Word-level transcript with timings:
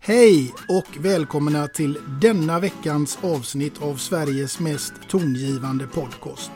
Hej 0.00 0.54
och 0.68 1.04
välkomna 1.04 1.68
till 1.68 1.98
denna 2.20 2.60
veckans 2.60 3.18
avsnitt 3.22 3.82
av 3.82 3.96
Sveriges 3.96 4.60
mest 4.60 4.92
tongivande 5.08 5.86
podcast. 5.86 6.50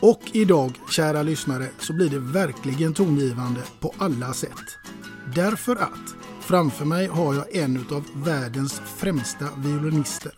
Och 0.00 0.20
idag, 0.32 0.72
kära 0.90 1.22
lyssnare, 1.22 1.68
så 1.78 1.92
blir 1.92 2.10
det 2.10 2.18
verkligen 2.18 2.94
tongivande 2.94 3.60
på 3.80 3.94
alla 3.98 4.32
sätt. 4.32 4.78
Därför 5.34 5.76
att 5.76 6.14
framför 6.40 6.84
mig 6.84 7.06
har 7.06 7.34
jag 7.34 7.56
en 7.56 7.86
av 7.90 8.04
världens 8.24 8.80
främsta 8.96 9.48
violinister 9.56 10.32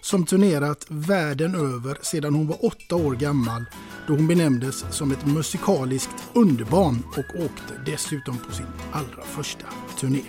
som 0.00 0.26
turnerat 0.26 0.86
världen 0.88 1.54
över 1.54 1.98
sedan 2.02 2.34
hon 2.34 2.46
var 2.46 2.64
åtta 2.64 2.96
år 2.96 3.14
gammal 3.14 3.64
då 4.06 4.14
hon 4.14 4.26
benämndes 4.26 4.84
som 4.90 5.12
ett 5.12 5.26
musikaliskt 5.26 6.24
underbarn 6.32 7.02
och 7.10 7.40
åkte 7.44 7.80
dessutom 7.86 8.38
på 8.38 8.52
sin 8.52 8.66
allra 8.92 9.22
första 9.22 9.66
turné. 10.00 10.22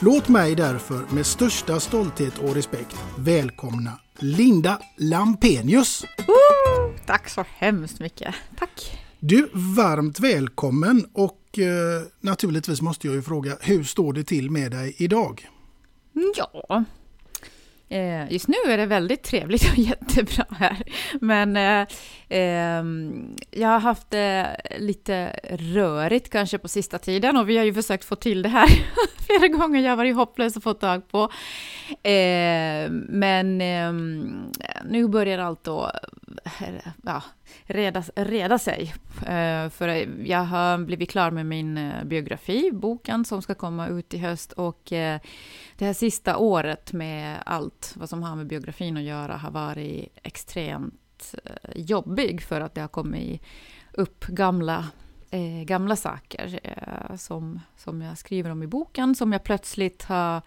Låt 0.00 0.28
mig 0.28 0.54
därför 0.54 1.14
med 1.14 1.26
största 1.26 1.80
stolthet 1.80 2.38
och 2.38 2.54
respekt 2.54 2.96
välkomna 3.18 3.92
Linda 4.18 4.80
Lampenius. 4.96 6.04
Woo! 6.18 6.94
Tack 7.06 7.28
så 7.28 7.44
hemskt 7.48 8.00
mycket. 8.00 8.34
Tack. 8.58 9.02
Du, 9.20 9.48
varmt 9.52 10.20
välkommen 10.20 11.06
och 11.12 11.58
eh, 11.58 12.02
naturligtvis 12.20 12.82
måste 12.82 13.06
jag 13.06 13.16
ju 13.16 13.22
fråga, 13.22 13.56
hur 13.60 13.84
står 13.84 14.12
det 14.12 14.24
till 14.24 14.50
med 14.50 14.70
dig 14.70 14.94
idag? 14.98 15.48
Ja, 16.36 16.84
Eh, 17.88 18.32
just 18.32 18.48
nu 18.48 18.56
är 18.68 18.78
det 18.78 18.86
väldigt 18.86 19.22
trevligt 19.22 19.70
och 19.72 19.78
jättebra 19.78 20.44
här. 20.50 20.82
Men 21.20 21.56
eh, 21.56 21.86
Ehm, 22.28 23.36
jag 23.50 23.68
har 23.68 23.80
haft 23.80 24.10
det 24.10 24.56
lite 24.78 25.40
rörigt 25.50 26.30
kanske 26.30 26.58
på 26.58 26.68
sista 26.68 26.98
tiden 26.98 27.36
och 27.36 27.48
vi 27.48 27.56
har 27.56 27.64
ju 27.64 27.74
försökt 27.74 28.04
få 28.04 28.16
till 28.16 28.42
det 28.42 28.48
här 28.48 28.68
flera 29.26 29.48
gånger. 29.48 29.80
Jag 29.80 29.90
har 29.90 29.96
varit 29.96 30.16
hopplös 30.16 30.56
att 30.56 30.62
få 30.62 30.74
tag 30.74 31.08
på. 31.08 31.22
Eh, 32.08 32.90
men 33.08 33.60
ehm, 33.60 34.52
nu 34.84 35.08
börjar 35.08 35.38
allt 35.38 35.68
att 35.68 35.92
ja, 37.02 37.22
reda, 37.64 38.02
reda 38.14 38.58
sig. 38.58 38.94
Eh, 39.26 39.68
för 39.68 39.88
jag 40.26 40.44
har 40.44 40.78
blivit 40.78 41.10
klar 41.10 41.30
med 41.30 41.46
min 41.46 41.78
eh, 41.78 42.04
biografi, 42.04 42.70
boken 42.72 43.24
som 43.24 43.42
ska 43.42 43.54
komma 43.54 43.88
ut 43.88 44.14
i 44.14 44.18
höst 44.18 44.52
och 44.52 44.92
eh, 44.92 45.20
det 45.78 45.84
här 45.84 45.92
sista 45.92 46.36
året 46.36 46.92
med 46.92 47.36
allt 47.46 47.92
vad 47.96 48.08
som 48.08 48.22
har 48.22 48.36
med 48.36 48.46
biografin 48.46 48.96
att 48.96 49.02
göra 49.02 49.36
har 49.36 49.50
varit 49.50 50.18
extremt 50.22 50.94
jobbig 51.74 52.42
för 52.42 52.60
att 52.60 52.74
det 52.74 52.80
har 52.80 52.88
kommit 52.88 53.42
upp 53.92 54.26
gamla, 54.26 54.88
eh, 55.30 55.64
gamla 55.64 55.96
saker 55.96 56.60
eh, 56.62 57.16
som, 57.16 57.60
som 57.76 58.02
jag 58.02 58.18
skriver 58.18 58.50
om 58.50 58.62
i 58.62 58.66
boken, 58.66 59.14
som 59.14 59.32
jag 59.32 59.44
plötsligt 59.44 60.02
har 60.02 60.42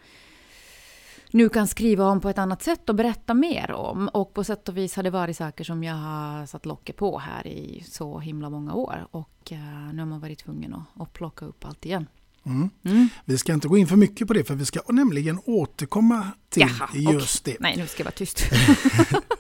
nu 1.32 1.50
kan 1.50 1.68
skriva 1.68 2.06
om 2.06 2.22
på 2.22 2.30
ett 2.30 2.38
annat 2.38 2.64
sätt 2.64 2.90
och 2.90 2.96
berätta 2.96 3.34
mer 3.34 3.72
om. 3.72 4.08
Och 4.08 4.34
på 4.34 4.44
sätt 4.44 4.70
och 4.70 4.78
vis 4.78 4.96
har 4.96 5.04
det 5.04 5.10
varit 5.10 5.38
saker 5.38 5.64
som 5.64 5.84
jag 5.84 5.96
har 5.96 6.46
satt 6.46 6.66
locket 6.66 6.96
på 6.96 7.20
här 7.20 7.48
i 7.48 7.84
så 7.88 8.20
himla 8.20 8.50
många 8.50 8.74
år. 8.74 9.08
Och 9.12 9.52
uh, 9.52 9.94
nu 9.94 10.00
har 10.00 10.06
man 10.06 10.20
varit 10.20 10.40
tvungen 10.40 10.74
att, 10.74 11.02
att 11.02 11.14
plocka 11.14 11.46
upp 11.46 11.66
allt 11.66 11.86
igen. 11.86 12.08
Mm. 12.44 12.70
Mm. 12.84 13.08
Vi 13.26 13.38
ska 13.38 13.54
inte 13.54 13.68
gå 13.68 13.78
in 13.78 13.88
för 13.88 13.96
mycket 13.96 14.28
på 14.28 14.34
det 14.34 14.44
för 14.44 14.56
vi 14.56 14.66
ska 14.66 14.80
nämligen 14.90 15.40
återkomma 15.46 16.28
till 16.50 16.62
Jaha, 16.62 17.14
just 17.14 17.42
okay. 17.42 17.54
det. 17.54 17.64
Nej, 17.64 17.78
nu 17.78 17.88
ska 17.88 18.02
jag 18.02 18.06
vara 18.06 18.12
tyst. 18.12 18.44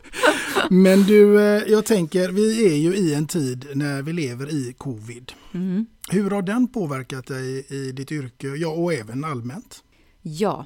Men 0.69 1.03
du, 1.03 1.41
eh, 1.41 1.63
jag 1.67 1.85
tänker, 1.85 2.29
vi 2.29 2.73
är 2.73 2.77
ju 2.77 2.95
i 2.95 3.13
en 3.13 3.27
tid 3.27 3.67
när 3.75 4.01
vi 4.01 4.13
lever 4.13 4.53
i 4.53 4.73
covid. 4.77 5.31
Mm. 5.53 5.85
Hur 6.09 6.31
har 6.31 6.41
den 6.41 6.67
påverkat 6.67 7.27
dig 7.27 7.65
i 7.69 7.91
ditt 7.91 8.11
yrke, 8.11 8.47
ja 8.47 8.69
och 8.69 8.93
även 8.93 9.23
allmänt? 9.23 9.83
Ja, 10.21 10.65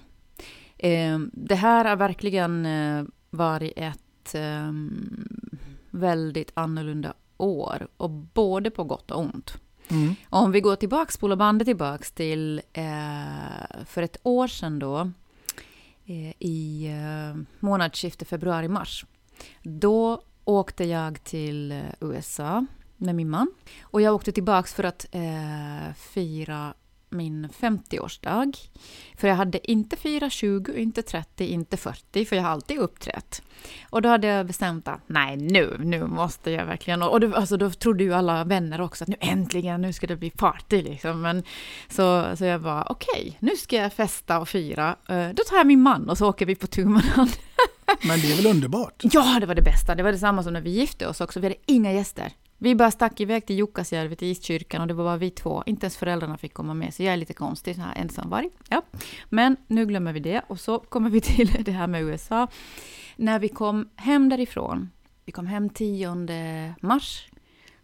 eh, 0.78 1.20
det 1.34 1.56
här 1.56 1.86
har 1.86 1.96
verkligen 1.96 2.66
eh, 2.66 3.04
varit 3.30 3.74
ett 3.76 4.36
eh, 4.36 4.72
väldigt 5.90 6.52
annorlunda 6.54 7.14
år 7.38 7.88
och 7.98 8.10
både 8.10 8.72
på 8.72 8.84
gott 8.84 9.12
och 9.12 9.20
ont. 9.20 9.54
Mm. 9.88 10.16
Om 10.30 10.52
vi 10.52 10.62
går 10.62 10.76
tillbaka, 10.76 11.12
spolar 11.12 11.36
bandet 11.36 11.66
tillbaks 11.66 12.12
till 12.12 12.62
eh, 12.74 13.86
för 13.86 14.02
ett 14.02 14.18
år 14.24 14.48
sedan 14.48 14.80
då, 14.80 15.12
i 16.40 16.88
eh, 16.88 17.42
månadsskiftet 17.60 18.28
februari-mars. 18.28 19.06
Då 19.64 20.22
åkte 20.44 20.84
jag 20.84 21.24
till 21.24 21.72
eh, 21.72 21.82
USA 22.00 22.66
med 22.98 23.16
min 23.16 23.30
man. 23.30 23.52
Och 23.82 24.02
jag 24.02 24.16
åkte 24.16 24.32
tillbaks 24.32 24.74
för 24.74 24.84
att 24.84 25.06
eh, 25.12 25.94
fira 25.96 26.74
min 27.14 27.48
50-årsdag. 27.60 28.58
För 29.18 29.28
jag 29.28 29.36
hade 29.36 29.72
inte 29.72 29.96
firat 29.96 30.32
20, 30.32 30.82
inte 30.82 31.02
30, 31.02 31.46
inte 31.46 31.78
40, 31.78 32.26
för 32.26 32.36
jag 32.36 32.44
har 32.44 32.50
alltid 32.50 32.78
uppträtt. 32.78 33.42
Och 33.90 34.02
då 34.02 34.10
hade 34.10 34.28
jag 34.28 34.46
bestämt 34.46 34.88
att 34.88 35.02
nej, 35.08 35.38
nu, 35.38 35.78
nu 35.80 36.08
måste 36.08 36.52
jag 36.52 36.66
verkligen... 36.66 37.02
Och 37.02 37.20
då, 37.20 37.36
alltså, 37.36 37.58
då 37.58 37.70
trodde 37.70 38.04
ju 38.04 38.14
alla 38.14 38.44
vänner 38.44 38.82
också 38.82 39.04
att 39.04 39.08
nu 39.08 39.16
äntligen, 39.20 39.82
nu 39.82 39.94
ska 39.94 40.08
det 40.08 40.16
bli 40.16 40.30
party 40.30 40.82
liksom. 40.82 41.22
Men, 41.22 41.44
så, 41.90 42.36
så 42.38 42.46
jag 42.46 42.60
var 42.60 42.92
okej, 42.92 43.22
okay, 43.22 43.34
nu 43.40 43.58
ska 43.58 43.76
jag 43.76 43.94
festa 43.94 44.40
och 44.40 44.50
fira. 44.50 44.96
Eh, 45.10 45.30
då 45.30 45.44
tar 45.50 45.58
jag 45.58 45.68
min 45.68 45.82
man 45.82 46.10
och 46.10 46.18
så 46.18 46.30
åker 46.30 46.46
vi 46.46 46.56
på 46.56 46.68
tu 46.68 46.86
hand. 46.86 47.32
Men 48.02 48.20
det 48.20 48.32
är 48.32 48.36
väl 48.36 48.48
underbart? 48.48 49.02
Ja, 49.04 49.38
det 49.40 49.46
var 49.46 49.56
det 49.56 49.62
bästa. 49.62 49.96
Det 49.96 50.04
var 50.04 50.12
detsamma 50.12 50.44
som 50.44 50.54
när 50.54 50.62
vi 50.62 50.70
gifte 50.70 51.08
oss 51.08 51.22
också. 51.22 51.40
Vi 51.40 51.46
hade 51.46 51.56
inga 51.66 51.94
gäster. 51.94 52.32
Vi 52.64 52.76
bara 52.76 52.92
stack 52.92 53.20
iväg 53.20 53.46
till 53.46 53.56
Jukkasjärvi, 53.56 54.16
till 54.16 54.28
Iskyrkan 54.28 54.82
och 54.82 54.88
det 54.88 54.94
var 54.94 55.04
bara 55.04 55.18
vi 55.18 55.32
två. 55.32 55.64
Inte 55.66 55.86
ens 55.86 55.98
föräldrarna 55.98 56.38
fick 56.38 56.54
komma 56.54 56.74
med, 56.74 56.94
så 56.94 57.04
jag 57.04 57.14
är 57.14 57.18
lite 57.18 57.34
konstig, 57.34 57.76
så 57.76 57.82
här 57.82 57.96
ensamvarg. 57.96 58.50
Ja. 58.70 58.82
Men 59.30 59.58
nu 59.68 59.86
glömmer 59.86 60.14
vi 60.14 60.20
det 60.20 60.42
och 60.48 60.60
så 60.60 60.80
kommer 60.80 61.10
vi 61.10 61.22
till 61.32 61.64
det 61.64 61.72
här 61.72 61.88
med 61.88 62.04
USA. 62.04 62.48
När 63.16 63.40
vi 63.40 63.50
kom 63.50 63.90
hem 63.96 64.30
därifrån, 64.30 64.90
vi 65.26 65.32
kom 65.32 65.48
hem 65.48 65.70
10 65.70 66.76
mars, 66.82 67.28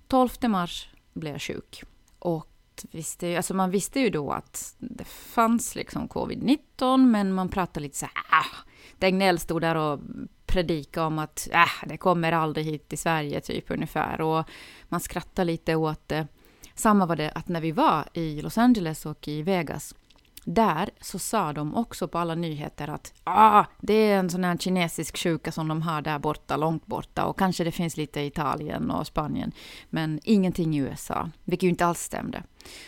12 0.07 0.29
mars 0.41 0.89
blev 1.13 1.33
jag 1.33 1.41
sjuk. 1.41 1.83
Och 2.19 2.51
visste, 2.91 3.37
alltså 3.37 3.53
man 3.53 3.71
visste 3.71 3.99
ju 3.99 4.09
då 4.09 4.31
att 4.31 4.75
det 4.77 5.07
fanns 5.07 5.75
liksom 5.75 6.07
covid-19, 6.09 6.97
men 6.97 7.33
man 7.33 7.49
pratade 7.49 7.83
lite 7.83 7.97
så 7.97 8.05
här, 8.05 8.39
ah, 8.39 8.68
Tegnell 8.99 9.39
stod 9.39 9.61
där 9.61 9.75
och 9.75 9.99
predika 10.45 11.05
om 11.05 11.19
att 11.19 11.47
äh, 11.51 11.87
det 11.89 11.97
kommer 11.97 12.31
aldrig 12.31 12.65
hit 12.65 12.89
till 12.89 12.97
Sverige, 12.97 13.41
typ 13.41 13.71
ungefär. 13.71 14.21
Och 14.21 14.49
man 14.89 14.99
skrattar 14.99 15.45
lite 15.45 15.75
åt 15.75 16.07
det. 16.07 16.27
Samma 16.75 17.05
var 17.05 17.15
det 17.15 17.31
att 17.31 17.47
när 17.47 17.61
vi 17.61 17.71
var 17.71 18.05
i 18.13 18.41
Los 18.41 18.57
Angeles 18.57 19.05
och 19.05 19.27
i 19.27 19.41
Vegas, 19.41 19.95
där 20.43 20.89
så 21.01 21.19
sa 21.19 21.53
de 21.53 21.75
också 21.75 22.07
på 22.07 22.17
alla 22.17 22.35
nyheter 22.35 22.87
att 22.87 23.13
ah, 23.23 23.65
det 23.81 23.93
är 23.93 24.19
en 24.19 24.29
sån 24.29 24.43
här 24.43 24.57
kinesisk 24.57 25.17
sjuka 25.17 25.51
som 25.51 25.67
de 25.67 25.81
har 25.81 26.01
där 26.01 26.19
borta, 26.19 26.57
långt 26.57 26.85
borta. 26.85 27.25
Och 27.25 27.39
kanske 27.39 27.63
det 27.63 27.71
finns 27.71 27.97
lite 27.97 28.21
i 28.21 28.25
Italien 28.25 28.91
och 28.91 29.07
Spanien. 29.07 29.51
Men 29.89 30.19
ingenting 30.23 30.75
i 30.75 30.77
USA, 30.77 31.29
vilket 31.43 31.63
ju 31.63 31.69
inte 31.69 31.85
alls 31.85 31.99
stämde. 31.99 32.43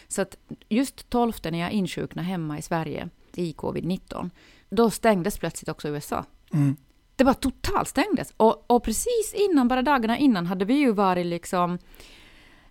Så 0.08 0.22
att 0.22 0.38
just 0.70 1.10
12 1.10 1.34
när 1.44 1.60
jag 1.60 1.72
insjuknade 1.72 2.28
hemma 2.28 2.58
i 2.58 2.62
Sverige 2.62 3.10
i 3.34 3.54
covid-19, 3.54 4.30
då 4.72 4.90
stängdes 4.90 5.38
plötsligt 5.38 5.70
också 5.70 5.90
USA. 5.90 6.26
Mm. 6.54 6.76
Det 7.16 7.24
bara 7.24 7.34
totalstängdes. 7.34 8.34
Och, 8.38 8.72
och 8.72 8.84
precis 8.84 9.34
innan, 9.34 9.68
bara 9.68 9.82
dagarna 9.82 10.18
innan, 10.18 10.46
hade 10.46 10.66
vi 10.66 10.74
ju 10.74 10.92
varit 10.92 11.26
liksom... 11.26 11.78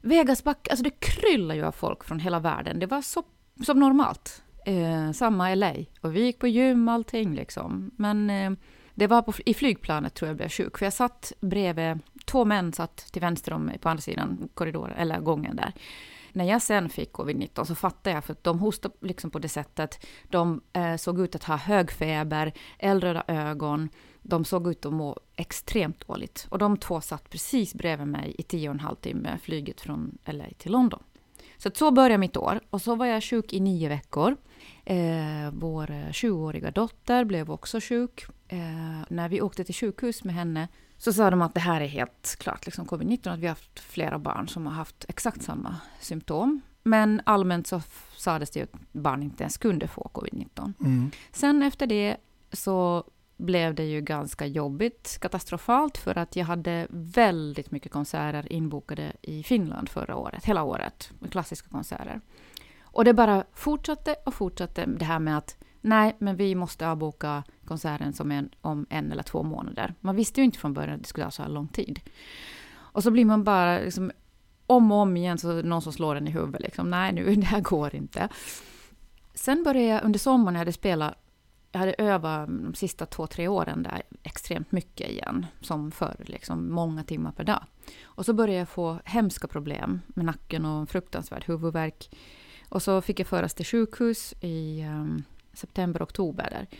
Vegas 0.03 0.45
back, 0.45 0.69
alltså 0.71 0.85
det 0.85 1.01
kryllar 1.01 1.55
ju 1.55 1.65
av 1.65 1.73
folk 1.73 2.05
från 2.05 2.19
hela 2.19 2.41
världen. 2.41 2.79
Det 2.79 2.87
var 2.87 3.03
så, 3.03 3.23
som 3.67 3.81
normalt. 3.81 4.43
Eh, 4.67 5.13
samma 5.13 5.55
LA. 5.55 5.75
Och 6.01 6.17
vi 6.17 6.25
gick 6.25 6.39
på 6.39 6.47
gym 6.47 6.89
allting 6.89 7.35
liksom. 7.35 7.91
Men 7.97 8.31
eh, 8.31 8.51
det 8.95 9.07
var 9.07 9.23
på, 9.23 9.33
i 9.47 9.55
flygplanet 9.55 10.15
tror 10.15 10.29
jag 10.29 10.37
blev 10.37 10.49
sjuk. 10.49 10.79
För 10.79 10.87
jag 10.87 10.93
satt 10.93 11.33
bredvid, 11.41 11.99
två 12.25 12.45
män 12.45 12.73
satt 12.73 12.97
till 12.97 13.21
vänster 13.21 13.53
om 13.53 13.63
mig 13.65 13.79
på 13.79 13.89
andra 13.89 14.01
sidan 14.01 14.49
korridoren, 14.55 14.97
eller 14.97 15.21
gången 15.21 15.57
där. 15.57 15.73
När 16.33 16.45
jag 16.45 16.63
sen 16.63 16.89
fick 16.89 17.13
covid-19 17.13 17.65
så 17.65 17.75
fattade 17.75 18.15
jag, 18.15 18.25
för 18.25 18.33
att 18.33 18.45
de 18.45 18.59
hostade 18.59 18.95
liksom 19.01 19.31
på 19.31 19.39
det 19.39 19.49
sättet. 19.49 20.07
De 20.29 20.61
eh, 20.73 20.97
såg 20.97 21.21
ut 21.21 21.35
att 21.35 21.45
ha 21.45 21.57
hög 21.57 21.91
feber, 21.91 22.53
eldröda 22.79 23.25
ögon, 23.29 23.89
de 24.23 24.45
såg 24.45 24.69
ut 24.69 24.87
att 24.87 24.93
må 24.93 25.17
extremt 25.37 26.07
dåligt. 26.07 26.47
Och 26.51 26.59
de 26.59 26.77
två 26.77 27.01
satt 27.01 27.31
precis 27.31 27.75
bredvid 27.75 28.09
mig 28.09 28.35
i 28.39 28.43
tio 28.43 28.69
och 28.69 28.75
en 28.75 28.81
halv 28.81 28.97
timme, 28.97 29.39
flyget 29.43 29.81
från 29.81 30.19
LA 30.25 30.45
till 30.59 30.73
London. 30.73 31.03
Så 31.57 31.71
så 31.75 31.91
började 31.91 32.19
mitt 32.19 32.37
år. 32.37 32.61
Och 32.71 32.83
så 32.83 32.95
var 32.95 33.07
jag 33.07 33.25
sjuk 33.25 33.53
i 33.53 33.61
nio 33.61 33.89
veckor. 33.89 34.37
Eh, 34.85 35.51
vår 35.53 35.87
20-åriga 36.13 36.71
dotter 36.71 37.25
blev 37.25 37.51
också 37.51 37.81
sjuk. 37.81 38.25
Eh, 38.49 38.59
när 39.09 39.29
vi 39.29 39.41
åkte 39.41 39.65
till 39.65 39.75
sjukhus 39.75 40.25
med 40.25 40.35
henne 40.35 40.69
så 41.01 41.13
sa 41.13 41.31
de 41.31 41.43
att 41.43 41.55
det 41.55 41.61
här 41.61 41.81
är 41.81 41.87
helt 41.87 42.37
klart 42.39 42.67
liksom 42.67 42.87
covid-19, 42.87 43.33
att 43.33 43.39
vi 43.39 43.47
har 43.47 43.55
haft 43.55 43.81
flera 43.81 44.19
barn 44.19 44.49
som 44.49 44.67
har 44.67 44.73
haft 44.73 45.05
exakt 45.09 45.43
samma 45.43 45.77
symptom. 46.01 46.61
Men 46.83 47.21
allmänt 47.25 47.67
så 47.67 47.83
sades 48.17 48.51
det 48.51 48.63
att 48.63 48.81
barn 48.93 49.23
inte 49.23 49.43
ens 49.43 49.59
kunde 49.59 49.89
få 49.89 50.11
covid-19. 50.15 50.73
Mm. 50.81 51.11
Sen 51.33 51.63
efter 51.63 51.87
det 51.87 52.17
så 52.53 53.05
blev 53.37 53.75
det 53.75 53.85
ju 53.85 54.01
ganska 54.01 54.47
jobbigt, 54.47 55.19
katastrofalt, 55.21 55.99
för 55.99 56.19
att 56.19 56.37
jag 56.37 56.45
hade 56.45 56.87
väldigt 56.91 57.71
mycket 57.71 57.93
konserter 57.93 58.53
inbokade 58.53 59.13
i 59.23 59.43
Finland 59.43 59.89
förra 59.89 60.17
året, 60.17 60.45
hela 60.45 60.63
året, 60.63 61.11
klassiska 61.31 61.69
konserter. 61.69 62.21
Och 62.83 63.05
det 63.05 63.15
bara 63.15 63.45
fortsatte 63.55 64.17
och 64.27 64.35
fortsatte, 64.35 64.87
det 64.87 65.05
här 65.05 65.19
med 65.19 65.39
att 65.39 65.57
nej, 65.81 66.17
men 66.19 66.37
vi 66.37 66.55
måste 66.55 66.89
avboka 66.89 67.43
konserten 67.71 68.13
som 68.13 68.31
en, 68.31 68.51
om 68.61 68.87
en 68.91 69.13
eller 69.13 69.23
två 69.23 69.43
månader. 69.43 69.95
Man 70.01 70.17
visste 70.17 70.41
ju 70.41 70.45
inte 70.45 70.59
från 70.59 70.75
början 70.75 70.95
att 70.95 71.03
det 71.03 71.09
skulle 71.09 71.25
ta 71.25 71.31
så 71.31 71.43
här 71.43 71.49
lång 71.51 71.69
tid. 71.69 72.01
Och 72.73 73.03
så 73.03 73.11
blir 73.11 73.25
man 73.25 73.45
bara 73.45 73.79
liksom, 73.79 74.11
om 74.67 74.93
och 74.93 74.99
om 74.99 75.17
igen, 75.17 75.39
så 75.39 75.63
någon 75.63 75.83
som 75.83 75.93
slår 75.93 76.17
en 76.17 76.29
i 76.29 76.31
huvudet. 76.31 76.63
Liksom, 76.63 76.91
nej, 76.91 77.13
nu, 77.13 77.35
det 77.37 77.47
här 77.47 77.61
går 77.61 77.95
inte. 77.95 78.29
Sen 79.35 79.63
började 79.63 79.87
jag 79.87 80.05
under 80.05 80.19
sommaren, 80.19 80.55
jag 80.55 80.59
hade 80.59 80.73
spelat 80.73 81.15
jag 81.73 81.81
hade 81.81 81.95
övat 81.99 82.49
de 82.49 82.75
sista 82.75 83.07
två, 83.07 83.27
tre 83.27 83.49
åren 83.49 83.83
där 83.83 84.03
extremt 84.23 84.73
mycket 84.73 85.11
igen, 85.11 85.47
som 85.61 85.91
förr, 85.91 86.17
liksom 86.19 86.73
många 86.73 87.05
timmar 87.05 87.33
per 87.33 87.45
dag. 87.45 87.65
Och 88.03 88.27
så 88.27 88.33
började 88.33 88.59
jag 88.59 88.69
få 88.69 88.99
hemska 89.05 89.49
problem 89.49 90.01
med 90.07 90.25
nacken 90.25 90.65
och 90.65 90.89
fruktansvärd 90.89 91.45
huvudvärk. 91.47 92.11
Och 92.69 92.83
så 92.83 93.01
fick 93.01 93.21
jag 93.21 93.27
föras 93.27 93.55
till 93.55 93.67
sjukhus 93.67 94.35
i 94.41 94.85
um, 94.87 95.23
september, 95.53 96.03
oktober 96.03 96.49
där. 96.51 96.79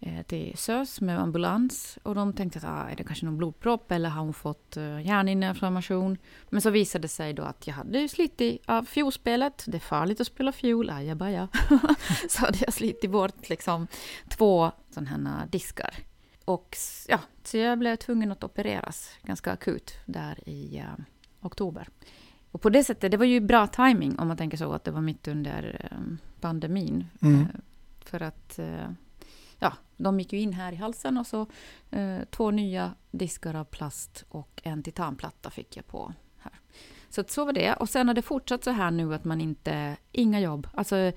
Eh, 0.00 0.22
till 0.22 0.58
SÖS 0.58 1.00
med 1.00 1.20
ambulans. 1.20 1.98
Och 2.02 2.14
de 2.14 2.32
tänkte 2.32 2.58
att 2.58 2.64
ah, 2.64 2.88
är 2.90 2.96
det 2.96 3.04
kanske 3.04 3.26
någon 3.26 3.36
blodpropp 3.36 3.92
eller 3.92 4.08
har 4.08 4.22
hon 4.22 4.34
fått 4.34 4.76
uh, 4.76 5.06
hjärninflammation? 5.06 6.18
Men 6.50 6.60
så 6.60 6.70
visade 6.70 7.02
det 7.02 7.08
sig 7.08 7.32
då 7.32 7.42
att 7.42 7.66
jag 7.66 7.74
hade 7.74 8.08
slitit 8.08 8.62
av 8.66 8.84
fiolspelet. 8.84 9.64
Det 9.66 9.76
är 9.76 9.80
farligt 9.80 10.20
att 10.20 10.26
spela 10.26 10.52
fiol, 10.52 10.90
ajabaja. 10.90 11.48
så 12.28 12.40
hade 12.40 12.58
jag 12.60 12.72
slitit 12.72 13.10
bort 13.10 13.48
liksom 13.48 13.86
två 14.28 14.70
sådana 14.90 15.30
här 15.30 15.46
diskar. 15.46 15.94
Och 16.44 16.76
ja, 17.08 17.20
så 17.44 17.56
jag 17.56 17.78
blev 17.78 17.96
tvungen 17.96 18.32
att 18.32 18.44
opereras 18.44 19.10
ganska 19.22 19.52
akut 19.52 19.94
där 20.06 20.48
i 20.48 20.78
uh, 20.78 21.04
oktober. 21.40 21.88
Och 22.50 22.62
på 22.62 22.70
det 22.70 22.84
sättet, 22.84 23.10
det 23.10 23.16
var 23.16 23.24
ju 23.24 23.40
bra 23.40 23.66
timing 23.66 24.18
om 24.18 24.28
man 24.28 24.36
tänker 24.36 24.56
så 24.56 24.72
att 24.72 24.84
det 24.84 24.90
var 24.90 25.00
mitt 25.00 25.28
under 25.28 25.88
uh, 25.92 26.16
pandemin. 26.40 27.06
Mm. 27.22 27.46
för 28.00 28.22
att 28.22 28.58
ja, 29.58 29.72
de 29.96 30.20
gick 30.20 30.32
ju 30.32 30.40
in 30.40 30.52
här 30.52 30.72
i 30.72 30.76
halsen 30.76 31.18
och 31.18 31.26
så 31.26 31.46
eh, 31.90 32.18
två 32.30 32.50
nya 32.50 32.94
diskar 33.10 33.54
av 33.54 33.64
plast 33.64 34.24
och 34.28 34.60
en 34.64 34.82
titanplatta 34.82 35.50
fick 35.50 35.76
jag 35.76 35.86
på 35.86 36.12
här. 36.38 36.52
Så 37.08 37.24
så 37.28 37.44
var 37.44 37.52
det. 37.52 37.74
Och 37.74 37.88
sen 37.88 38.08
har 38.08 38.14
det 38.14 38.22
fortsatt 38.22 38.64
så 38.64 38.70
här 38.70 38.90
nu 38.90 39.14
att 39.14 39.24
man 39.24 39.40
inte, 39.40 39.96
inga 40.12 40.40
jobb. 40.40 40.68
Alltså, 40.74 41.12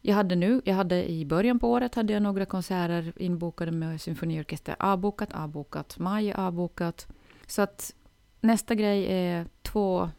jag 0.00 0.14
hade 0.14 0.36
nu, 0.36 0.62
jag 0.64 0.74
hade 0.74 1.10
i 1.10 1.24
början 1.24 1.58
på 1.58 1.70
året 1.70 1.94
hade 1.94 2.12
jag 2.12 2.22
några 2.22 2.46
konserter 2.46 3.12
inbokade 3.16 3.72
med 3.72 4.00
symfoniorkester. 4.00 4.76
Avbokat, 4.78 5.32
avbokat, 5.32 5.98
maj 5.98 6.32
avbokat. 6.32 7.06
Så 7.46 7.62
att 7.62 7.94
nästa 8.40 8.74
grej 8.74 9.06
är 9.12 9.46
två 9.62 10.10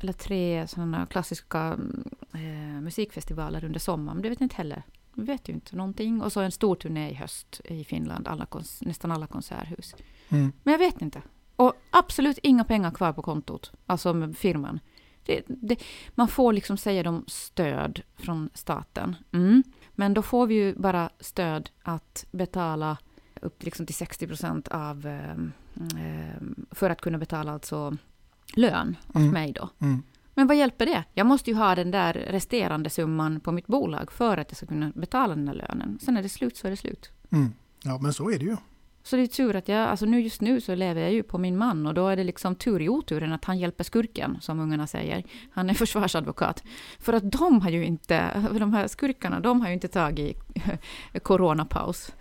eller 0.00 0.12
tre 0.12 0.66
sådana 0.68 1.06
klassiska 1.06 1.58
mm, 1.58 2.04
eh, 2.34 2.80
musikfestivaler 2.80 3.64
under 3.64 3.80
sommaren. 3.80 4.22
Det 4.22 4.28
vet 4.28 4.40
jag 4.40 4.44
inte 4.44 4.56
heller 4.56 4.82
vi 5.16 5.24
vet 5.24 5.48
ju 5.48 5.52
inte 5.52 5.76
någonting. 5.76 6.22
Och 6.22 6.32
så 6.32 6.40
en 6.40 6.52
stor 6.52 6.74
turné 6.74 7.10
i 7.10 7.14
höst 7.14 7.60
i 7.64 7.84
Finland, 7.84 8.28
alla 8.28 8.46
nästan 8.80 9.10
alla 9.10 9.26
konserthus. 9.26 9.94
Mm. 10.28 10.52
Men 10.62 10.72
jag 10.72 10.78
vet 10.78 11.02
inte. 11.02 11.22
Och 11.56 11.74
absolut 11.90 12.38
inga 12.42 12.64
pengar 12.64 12.90
kvar 12.90 13.12
på 13.12 13.22
kontot, 13.22 13.72
alltså 13.86 14.14
med 14.14 14.36
firman. 14.36 14.80
Det, 15.26 15.42
det, 15.46 15.82
man 16.14 16.28
får 16.28 16.52
liksom 16.52 16.78
säga 16.78 17.02
dem 17.02 17.24
stöd 17.26 18.00
från 18.16 18.50
staten. 18.54 19.16
Mm. 19.32 19.62
Men 19.94 20.14
då 20.14 20.22
får 20.22 20.46
vi 20.46 20.54
ju 20.54 20.74
bara 20.74 21.10
stöd 21.20 21.70
att 21.82 22.26
betala 22.30 22.96
upp 23.40 23.62
liksom 23.62 23.86
till 23.86 23.94
60 23.94 24.26
procent 24.26 24.68
av... 24.68 25.06
Eh, 25.06 25.36
för 26.70 26.90
att 26.90 27.00
kunna 27.00 27.18
betala 27.18 27.52
alltså 27.52 27.96
lön 28.54 28.96
åt 29.08 29.16
mm. 29.16 29.30
mig 29.30 29.52
då. 29.52 29.68
Mm. 29.78 30.02
Men 30.36 30.46
vad 30.46 30.56
hjälper 30.56 30.86
det? 30.86 31.04
Jag 31.14 31.26
måste 31.26 31.50
ju 31.50 31.56
ha 31.56 31.74
den 31.74 31.90
där 31.90 32.12
resterande 32.12 32.90
summan 32.90 33.40
på 33.40 33.52
mitt 33.52 33.66
bolag 33.66 34.12
för 34.12 34.36
att 34.36 34.50
jag 34.50 34.56
ska 34.56 34.66
kunna 34.66 34.92
betala 34.94 35.34
den 35.34 35.46
där 35.46 35.54
lönen. 35.54 35.98
Sen 36.02 36.16
är 36.16 36.22
det 36.22 36.28
slut 36.28 36.56
så 36.56 36.66
är 36.66 36.70
det 36.70 36.76
slut. 36.76 37.10
Mm. 37.30 37.52
Ja, 37.82 37.98
men 37.98 38.12
så 38.12 38.30
är 38.30 38.38
det 38.38 38.44
ju. 38.44 38.56
Så 39.02 39.16
det 39.16 39.22
är 39.22 39.26
tur 39.26 39.56
att 39.56 39.68
jag, 39.68 39.88
alltså 39.88 40.06
nu 40.06 40.20
just 40.20 40.40
nu 40.40 40.60
så 40.60 40.74
lever 40.74 41.00
jag 41.00 41.12
ju 41.12 41.22
på 41.22 41.38
min 41.38 41.56
man 41.56 41.86
och 41.86 41.94
då 41.94 42.08
är 42.08 42.16
det 42.16 42.24
liksom 42.24 42.54
tur 42.54 42.82
i 42.82 42.88
oturen 42.88 43.32
att 43.32 43.44
han 43.44 43.58
hjälper 43.58 43.84
skurken, 43.84 44.38
som 44.40 44.60
ungarna 44.60 44.86
säger. 44.86 45.24
Han 45.50 45.70
är 45.70 45.74
försvarsadvokat. 45.84 46.62
För 46.98 47.12
att 47.12 47.32
de 47.32 47.60
har 47.60 47.70
ju 47.70 47.84
inte, 47.84 48.42
de 48.58 48.74
här 48.74 48.86
skurkarna, 48.86 49.40
de 49.40 49.60
har 49.60 49.68
ju 49.68 49.74
inte 49.74 49.88
tagit 49.88 50.38
coronapaus. 51.22 52.12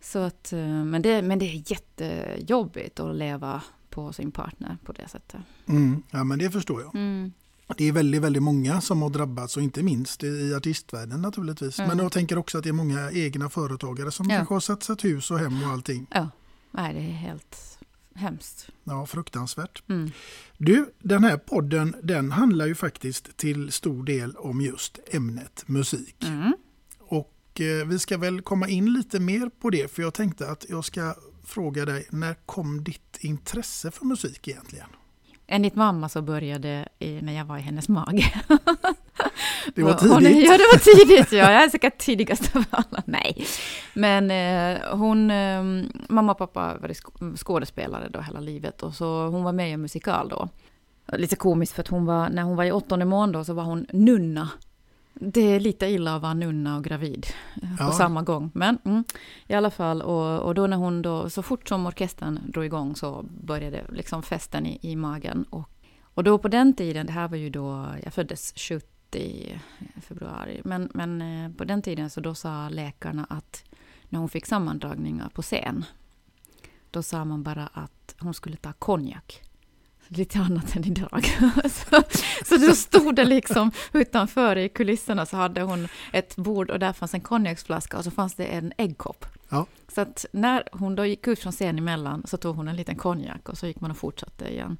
Så 0.00 0.18
att, 0.18 0.52
eh, 0.52 0.84
men, 0.84 1.02
det, 1.02 1.22
men 1.22 1.38
det 1.38 1.44
är 1.44 1.72
jättejobbigt 1.72 3.00
att 3.00 3.16
leva 3.16 3.62
på 3.90 4.12
sin 4.12 4.30
partner 4.32 4.76
på 4.84 4.92
det 4.92 5.08
sättet. 5.08 5.40
Mm, 5.66 6.02
ja, 6.10 6.24
men 6.24 6.38
det 6.38 6.50
förstår 6.50 6.82
jag. 6.82 6.94
Mm. 6.94 7.32
det 7.76 7.88
är 7.88 7.92
väldigt, 7.92 8.22
väldigt 8.22 8.42
många 8.42 8.80
som 8.80 9.02
har 9.02 9.10
drabbats 9.10 9.56
och 9.56 9.62
inte 9.62 9.82
minst 9.82 10.24
i 10.24 10.54
artistvärlden 10.54 11.22
naturligtvis. 11.22 11.78
Mm. 11.78 11.88
Men 11.88 11.98
jag 11.98 12.12
tänker 12.12 12.38
också 12.38 12.58
att 12.58 12.64
det 12.64 12.70
är 12.70 12.72
många 12.72 13.10
egna 13.12 13.50
företagare 13.50 14.10
som 14.10 14.30
Ja. 14.30 14.36
kanske 14.36 14.54
har 14.54 14.60
satsat 14.60 15.04
hus 15.04 15.30
och 15.30 15.38
hem 15.38 15.62
och 15.62 15.68
allting. 15.70 16.06
Ja, 16.10 16.28
nej, 16.70 16.94
det 16.94 17.00
är 17.00 17.12
helt 17.12 17.78
hemskt. 18.14 18.68
Ja, 18.84 19.06
fruktansvärt. 19.06 19.82
Mm. 19.88 20.10
Du, 20.58 20.92
den 20.98 21.24
här 21.24 21.36
podden 21.36 21.96
den 22.02 22.30
handlar 22.32 22.66
ju 22.66 22.74
faktiskt 22.74 23.36
till 23.36 23.72
stor 23.72 24.04
del 24.04 24.36
om 24.36 24.60
just 24.60 24.98
ämnet 25.12 25.62
musik. 25.66 26.24
Mm. 26.24 26.52
Och 26.98 27.60
eh, 27.60 27.86
vi 27.86 27.98
ska 27.98 28.18
väl 28.18 28.42
komma 28.42 28.68
in 28.68 28.92
lite 28.92 29.20
mer 29.20 29.50
på 29.60 29.70
det 29.70 29.90
för 29.90 30.02
jag 30.02 30.14
tänkte 30.14 30.50
att 30.50 30.66
jag 30.68 30.84
ska 30.84 31.14
fråga 31.50 31.84
dig, 31.84 32.06
när 32.10 32.34
kom 32.46 32.84
ditt 32.84 33.16
intresse 33.20 33.90
för 33.90 34.04
musik 34.04 34.48
egentligen? 34.48 34.86
Enligt 35.46 35.74
mamma 35.74 36.08
så 36.08 36.22
började 36.22 36.88
det 36.98 37.20
när 37.22 37.32
jag 37.32 37.44
var 37.44 37.58
i 37.58 37.60
hennes 37.60 37.88
mage. 37.88 38.42
Det 39.74 39.82
var 39.82 39.92
Hon- 39.92 40.18
tidigt. 40.18 40.46
Ja, 40.46 40.52
det 40.52 40.64
var 40.72 40.78
tidigt. 41.06 41.32
Ja. 41.32 41.38
Jag 41.52 41.64
är 41.64 41.68
säkert 41.68 41.98
tidigast 41.98 42.56
av 42.56 42.64
alla. 42.70 43.02
Nej. 43.04 43.46
Men 43.94 44.30
eh, 44.30 44.96
hon, 44.96 45.30
eh, 45.30 45.62
mamma 46.08 46.32
och 46.32 46.38
pappa 46.38 46.78
var 46.78 46.88
sk- 46.88 47.36
skådespelare 47.36 48.08
då 48.08 48.20
hela 48.20 48.40
livet. 48.40 48.82
Och 48.82 48.94
så 48.94 49.26
hon 49.26 49.42
var 49.44 49.52
med 49.52 49.68
i 49.68 49.72
en 49.72 49.80
musikal 49.82 50.28
då. 50.28 50.48
Lite 51.12 51.36
komiskt 51.36 51.72
för 51.72 51.80
att 51.82 51.88
hon 51.88 52.06
var, 52.06 52.28
när 52.28 52.42
hon 52.42 52.56
var 52.56 52.64
i 52.64 52.72
åttonde 52.72 53.04
månaden 53.04 53.32
då 53.32 53.44
så 53.44 53.54
var 53.54 53.64
hon 53.64 53.86
nunna. 53.92 54.48
Det 55.14 55.40
är 55.40 55.60
lite 55.60 55.86
illa 55.86 56.16
att 56.16 56.22
vara 56.22 56.34
nunna 56.34 56.76
och 56.76 56.84
gravid 56.84 57.26
eh, 57.62 57.76
på 57.76 57.84
Ja. 57.84 57.92
samma 57.92 58.22
gång. 58.22 58.50
Men 58.54 58.78
mm, 58.84 59.04
i 59.46 59.54
alla 59.54 59.70
fall, 59.70 60.02
och, 60.02 60.40
och 60.40 60.54
då 60.54 60.66
när 60.66 60.76
hon 60.76 61.02
då, 61.02 61.30
så 61.30 61.42
fort 61.42 61.68
som 61.68 61.86
orkestern 61.86 62.40
drog 62.48 62.64
igång 62.64 62.96
så 62.96 63.24
började 63.42 63.84
liksom 63.92 64.22
festen 64.22 64.66
i, 64.66 64.78
i 64.82 64.96
magen. 64.96 65.44
Och, 65.50 65.70
och 66.02 66.24
då 66.24 66.38
på 66.38 66.48
den 66.48 66.74
tiden, 66.74 67.06
det 67.06 67.12
här 67.12 67.28
var 67.28 67.36
ju 67.36 67.50
då, 67.50 67.86
jag 68.04 68.14
föddes 68.14 68.52
70 68.56 69.18
i 69.18 69.60
februari, 70.00 70.60
men, 70.64 70.90
men 70.94 71.22
eh, 71.22 71.50
på 71.56 71.64
den 71.64 71.82
tiden 71.82 72.10
så 72.10 72.20
då 72.20 72.34
sa 72.34 72.68
läkarna 72.68 73.26
att 73.30 73.64
när 74.08 74.18
hon 74.18 74.28
fick 74.28 74.46
sammandragningar 74.46 75.28
på 75.34 75.42
scen, 75.42 75.84
då 76.90 77.02
sa 77.02 77.24
man 77.24 77.42
bara 77.42 77.66
att 77.66 78.14
hon 78.20 78.34
skulle 78.34 78.56
ta 78.56 78.72
konjak. 78.72 79.42
Lite 80.12 80.38
annat 80.38 80.76
än 80.76 80.84
idag. 80.84 81.24
så, 81.64 82.02
så 82.44 82.56
då 82.56 82.72
stod 82.72 83.14
det 83.14 83.24
liksom 83.24 83.70
utanför 83.92 84.56
i 84.56 84.68
kulisserna 84.68 85.26
så 85.26 85.36
hade 85.36 85.62
hon 85.62 85.88
ett 86.12 86.36
bord 86.36 86.70
och 86.70 86.78
där 86.78 86.92
fanns 86.92 87.14
en 87.14 87.20
konjaksflaska 87.20 87.98
och 87.98 88.04
så 88.04 88.10
fanns 88.10 88.34
det 88.34 88.44
en 88.44 88.72
äggkopp. 88.76 89.26
Ja. 89.48 89.66
Så 89.88 90.00
att 90.00 90.26
när 90.32 90.64
hon 90.72 90.94
då 90.94 91.06
gick 91.06 91.26
ut 91.28 91.38
från 91.38 91.52
scen 91.52 91.78
emellan 91.78 92.22
så 92.26 92.36
tog 92.36 92.56
hon 92.56 92.68
en 92.68 92.76
liten 92.76 92.96
konjak 92.96 93.48
och 93.48 93.58
så 93.58 93.66
gick 93.66 93.80
man 93.80 93.90
och 93.90 93.96
fortsatte 93.96 94.48
igen. 94.48 94.78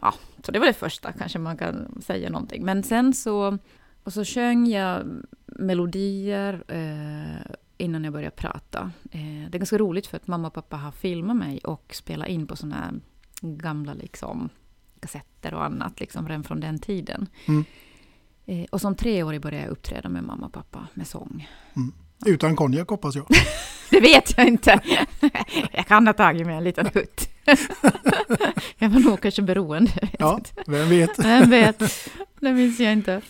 Ja, 0.00 0.14
så 0.44 0.52
det 0.52 0.58
var 0.58 0.66
det 0.66 0.72
första 0.72 1.12
kanske 1.12 1.38
man 1.38 1.56
kan 1.56 2.02
säga 2.02 2.30
någonting. 2.30 2.64
Men 2.64 2.82
sen 2.82 3.14
så, 3.14 3.58
och 4.04 4.12
så 4.12 4.24
sjöng 4.24 4.66
jag 4.66 5.06
melodier 5.46 6.64
eh, 6.68 7.52
innan 7.76 8.04
jag 8.04 8.12
började 8.12 8.36
prata. 8.36 8.90
Eh, 9.10 9.50
det 9.50 9.56
är 9.56 9.58
ganska 9.58 9.78
roligt 9.78 10.06
för 10.06 10.16
att 10.16 10.26
mamma 10.26 10.48
och 10.48 10.54
pappa 10.54 10.76
har 10.76 10.92
filmat 10.92 11.36
mig 11.36 11.58
och 11.58 11.94
spelat 11.94 12.28
in 12.28 12.46
på 12.46 12.56
sådana 12.56 12.76
här 12.76 12.92
gamla 13.40 13.94
liksom 13.94 14.48
kassetter 15.02 15.54
och 15.54 15.64
annat, 15.64 16.00
liksom 16.00 16.28
redan 16.28 16.44
från 16.44 16.60
den 16.60 16.78
tiden. 16.78 17.26
Mm. 17.46 17.64
Eh, 18.46 18.64
och 18.70 18.80
som 18.80 18.94
treårig 18.94 19.40
började 19.40 19.64
jag 19.64 19.72
uppträda 19.72 20.08
med 20.08 20.24
mamma 20.24 20.46
och 20.46 20.52
pappa 20.52 20.86
med 20.94 21.06
sång. 21.06 21.48
Utan 22.26 22.56
konjak 22.56 22.88
hoppas 22.88 23.14
jag. 23.14 23.26
Det 23.90 24.00
vet 24.00 24.34
jag 24.38 24.48
inte. 24.48 24.80
Jag 25.72 25.86
kan 25.86 26.06
ha 26.06 26.14
tagit 26.14 26.46
mig 26.46 26.56
en 26.56 26.64
liten 26.64 26.86
hutt. 26.94 27.28
Jag 28.78 28.88
var 28.88 29.00
nog 29.00 29.20
kanske 29.20 29.42
beroende. 29.42 30.08
Ja, 30.18 30.40
vem 30.66 30.88
vet. 30.88 31.18
Vem 31.18 31.50
vet? 31.50 31.78
Det 32.40 32.52
minns 32.52 32.80
jag 32.80 32.92
inte. 32.92 33.20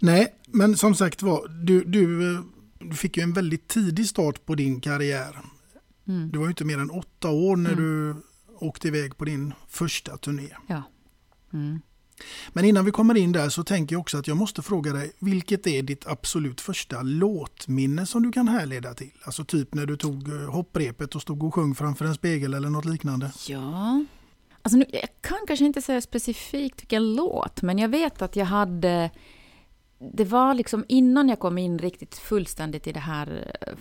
Nej, 0.00 0.26
men 0.46 0.76
som 0.76 0.94
sagt 0.94 1.22
var, 1.22 1.48
du, 1.48 1.84
du, 1.84 2.34
eh, 2.34 2.40
du 2.78 2.94
fick 2.96 3.16
ju 3.16 3.22
en 3.22 3.32
väldigt 3.32 3.68
tidig 3.68 4.06
start 4.06 4.44
på 4.46 4.54
din 4.54 4.80
karriär. 4.80 5.38
Mm. 6.08 6.30
Du 6.30 6.38
var 6.38 6.46
ju 6.46 6.50
inte 6.50 6.64
mer 6.64 6.78
än 6.78 6.90
åtta 6.90 7.30
år 7.30 7.56
när 7.56 7.72
Mm. 7.72 7.84
du 7.84 8.16
åkte 8.60 8.88
iväg 8.88 9.16
på 9.16 9.24
din 9.24 9.54
första 9.68 10.16
turné. 10.16 10.48
Ja. 10.66 10.82
Mm. 11.52 11.80
Men 12.52 12.64
innan 12.64 12.84
vi 12.84 12.90
kommer 12.90 13.16
in 13.16 13.32
där 13.32 13.48
så 13.48 13.64
tänker 13.64 13.94
jag 13.94 14.00
också 14.00 14.18
att 14.18 14.28
jag 14.28 14.36
måste 14.36 14.62
fråga 14.62 14.92
dig, 14.92 15.12
vilket 15.18 15.66
är 15.66 15.82
ditt 15.82 16.06
absolut 16.06 16.60
första 16.60 17.02
låtminne 17.02 18.06
som 18.06 18.22
du 18.22 18.32
kan 18.32 18.48
härleda 18.48 18.94
till? 18.94 19.10
Alltså 19.22 19.44
typ 19.44 19.74
när 19.74 19.86
du 19.86 19.96
tog 19.96 20.28
eh, 20.28 20.50
hopprepet 20.50 21.14
och 21.14 21.22
stod 21.22 21.42
och 21.42 21.54
sjöng 21.54 21.74
framför 21.74 22.04
en 22.04 22.14
spegel 22.14 22.54
eller 22.54 22.70
något 22.70 22.84
liknande. 22.84 23.32
Ja. 23.48 24.04
Alltså 24.62 24.78
nu, 24.78 24.84
jag 24.92 25.08
kan 25.20 25.38
kanske 25.46 25.64
inte 25.64 25.82
säga 25.82 26.00
specifikt 26.00 26.80
vilken 26.80 27.14
låt, 27.14 27.62
men 27.62 27.78
jag 27.78 27.88
vet 27.88 28.22
att 28.22 28.36
jag 28.36 28.46
hade... 28.46 29.10
Det 29.98 30.24
var 30.24 30.54
liksom 30.54 30.84
innan 30.88 31.28
jag 31.28 31.38
kom 31.38 31.58
in 31.58 31.78
riktigt 31.78 32.14
fullständigt 32.14 32.86
i 32.86 32.92
det 32.92 33.00
här 33.00 33.54
eh, 33.60 33.74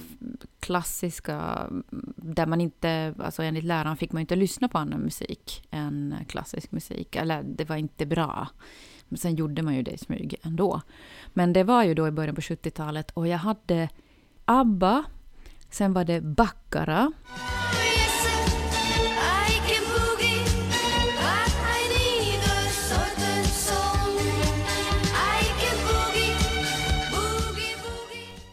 klassiska, 0.60 1.68
där 2.16 2.46
man 2.46 2.62
inte, 2.62 3.14
alltså 3.20 3.44
enligt 3.44 3.64
läraren 3.64 3.98
fick 3.98 4.12
man 4.12 4.22
inte 4.22 4.36
lyssna 4.36 4.68
på 4.68 4.78
annan 4.78 5.00
musik 5.00 5.68
än 5.72 6.16
klassisk 6.28 6.72
musik, 6.72 7.16
eller 7.16 7.44
det 7.44 7.70
var 7.70 7.76
inte 7.76 8.06
bra. 8.06 8.48
Men 9.08 9.18
sen 9.18 9.36
gjorde 9.36 9.62
man 9.62 9.76
ju 9.76 9.84
det 9.84 9.92
i 9.92 9.98
smyg 9.98 10.36
ändå. 10.42 10.82
Men 11.34 11.54
det 11.54 11.64
var 11.64 11.84
ju 11.84 11.94
då 11.94 12.08
i 12.08 12.12
början 12.12 12.36
på 12.36 12.42
70-talet 12.42 13.12
och 13.12 13.28
jag 13.28 13.38
hade 13.38 13.90
ABBA, 14.46 15.04
sen 15.70 15.94
var 15.94 16.04
det 16.04 16.22
Baccara, 16.22 17.12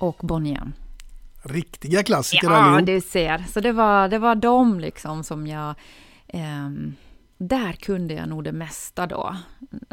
och 0.02 0.16
Bonnie 0.23 0.54
M. 0.61 0.73
Riktiga 1.42 2.02
klassiker 2.02 2.47
Ja, 2.50 2.56
allihop. 2.56 2.87
du 2.87 3.00
ser. 3.00 3.44
Så 3.52 3.61
det 3.61 3.73
var, 3.73 4.09
det 4.09 4.18
var 4.18 4.35
de 4.35 4.80
liksom 4.80 5.25
som 5.25 5.47
jag... 5.47 5.75
ehm, 6.28 6.94
där 7.38 7.73
kunde 7.73 8.14
jag 8.14 8.28
nog 8.28 8.44
det 8.44 8.52
mesta 8.52 9.06
då. 9.06 9.37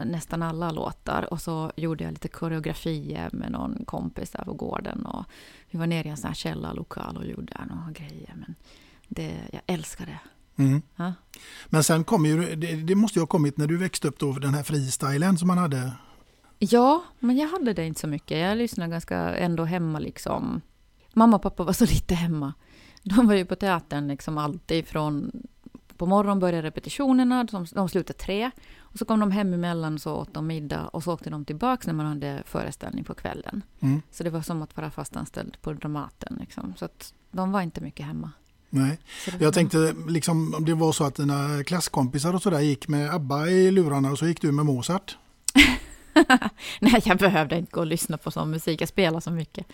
Nästan 0.05 0.43
alla 0.43 0.71
låtar. 0.71 1.33
Och 1.33 1.41
så 1.41 1.71
gjorde 1.75 2.03
jag 2.03 2.11
lite 2.11 2.27
koreografier 2.27 3.29
med 3.33 3.51
någon 3.51 3.85
kompis 3.85 4.31
där 4.31 4.43
på 4.45 4.53
gården. 4.53 5.05
Och 5.05 5.25
vi 5.69 5.79
var 5.79 5.87
nere 5.87 6.07
i 6.07 6.11
en 6.11 6.17
sån 6.17 6.27
här 6.27 6.35
källarlokal 6.35 7.17
och 7.17 7.25
gjorde 7.25 7.53
några 7.69 7.91
grejer. 7.91 8.33
Men 8.35 8.55
det, 9.07 9.31
jag 9.51 9.61
älskar 9.65 10.05
det. 10.05 10.19
Mm. 10.63 10.81
Ja. 10.95 11.13
Men 11.65 11.83
sen 11.83 12.03
kom 12.03 12.25
ju, 12.25 12.55
det, 12.55 12.75
det 12.75 12.95
måste 12.95 13.19
ju 13.19 13.21
ha 13.21 13.27
kommit 13.27 13.57
när 13.57 13.67
du 13.67 13.77
växte 13.77 14.07
upp 14.07 14.19
då, 14.19 14.31
den 14.33 14.53
här 14.53 14.63
freestylen 14.63 15.37
som 15.37 15.47
man 15.47 15.57
hade. 15.57 15.91
Ja, 16.59 17.03
men 17.19 17.37
jag 17.37 17.47
hade 17.47 17.73
det 17.73 17.85
inte 17.85 17.99
så 17.99 18.07
mycket. 18.07 18.37
Jag 18.37 18.57
lyssnade 18.57 18.91
ganska 18.91 19.17
ändå 19.17 19.63
hemma 19.63 19.99
liksom. 19.99 20.61
Mamma 21.13 21.35
och 21.35 21.41
pappa 21.41 21.63
var 21.63 21.73
så 21.73 21.85
lite 21.85 22.15
hemma. 22.15 22.53
De 23.03 23.27
var 23.27 23.33
ju 23.33 23.45
på 23.45 23.55
teatern 23.55 24.07
liksom 24.07 24.37
alltid 24.37 24.87
från... 24.87 25.31
På 25.97 26.05
morgonen 26.05 26.39
började 26.39 26.67
repetitionerna, 26.67 27.43
de, 27.43 27.65
de 27.71 27.89
slutade 27.89 28.19
tre. 28.19 28.51
Och 28.79 28.97
så 28.97 29.05
kom 29.05 29.19
de 29.19 29.31
hem 29.31 29.53
emellan 29.53 29.99
så 29.99 30.13
åt 30.15 30.33
de 30.33 30.47
middag 30.47 30.87
och 30.87 31.03
så 31.03 31.13
åkte 31.13 31.29
de 31.29 31.45
tillbaka 31.45 31.83
när 31.87 31.93
man 31.93 32.05
hade 32.05 32.43
föreställning 32.45 33.03
på 33.03 33.13
kvällen. 33.13 33.61
Mm. 33.79 34.01
Så 34.11 34.23
det 34.23 34.29
var 34.29 34.41
som 34.41 34.61
att 34.61 34.77
vara 34.77 34.91
fastanställd 34.91 35.57
på 35.61 35.73
Dramaten. 35.73 36.37
Liksom. 36.39 36.73
Så 36.77 36.85
att 36.85 37.13
de 37.31 37.51
var 37.51 37.61
inte 37.61 37.81
mycket 37.81 38.05
hemma. 38.05 38.31
Nej. 38.69 38.99
Så 39.25 39.31
Jag 39.39 39.53
tänkte 39.53 39.95
liksom 40.07 40.53
om 40.53 40.65
det 40.65 40.73
var 40.73 40.91
så 40.91 41.03
att 41.03 41.15
dina 41.15 41.63
klasskompisar 41.63 42.33
och 42.33 42.41
sådär 42.41 42.59
gick 42.59 42.87
med 42.87 43.13
ABBA 43.13 43.47
i 43.47 43.71
lurarna 43.71 44.11
och 44.11 44.19
så 44.19 44.27
gick 44.27 44.41
du 44.41 44.51
med 44.51 44.65
Mozart. 44.65 45.17
Nej, 46.79 47.01
jag 47.05 47.17
behövde 47.17 47.57
inte 47.57 47.71
gå 47.71 47.79
och 47.79 47.85
lyssna 47.85 48.17
på 48.17 48.31
sån 48.31 48.49
musik. 48.49 48.81
Jag 48.81 48.89
spelar 48.89 49.19
så 49.19 49.31
mycket. 49.31 49.67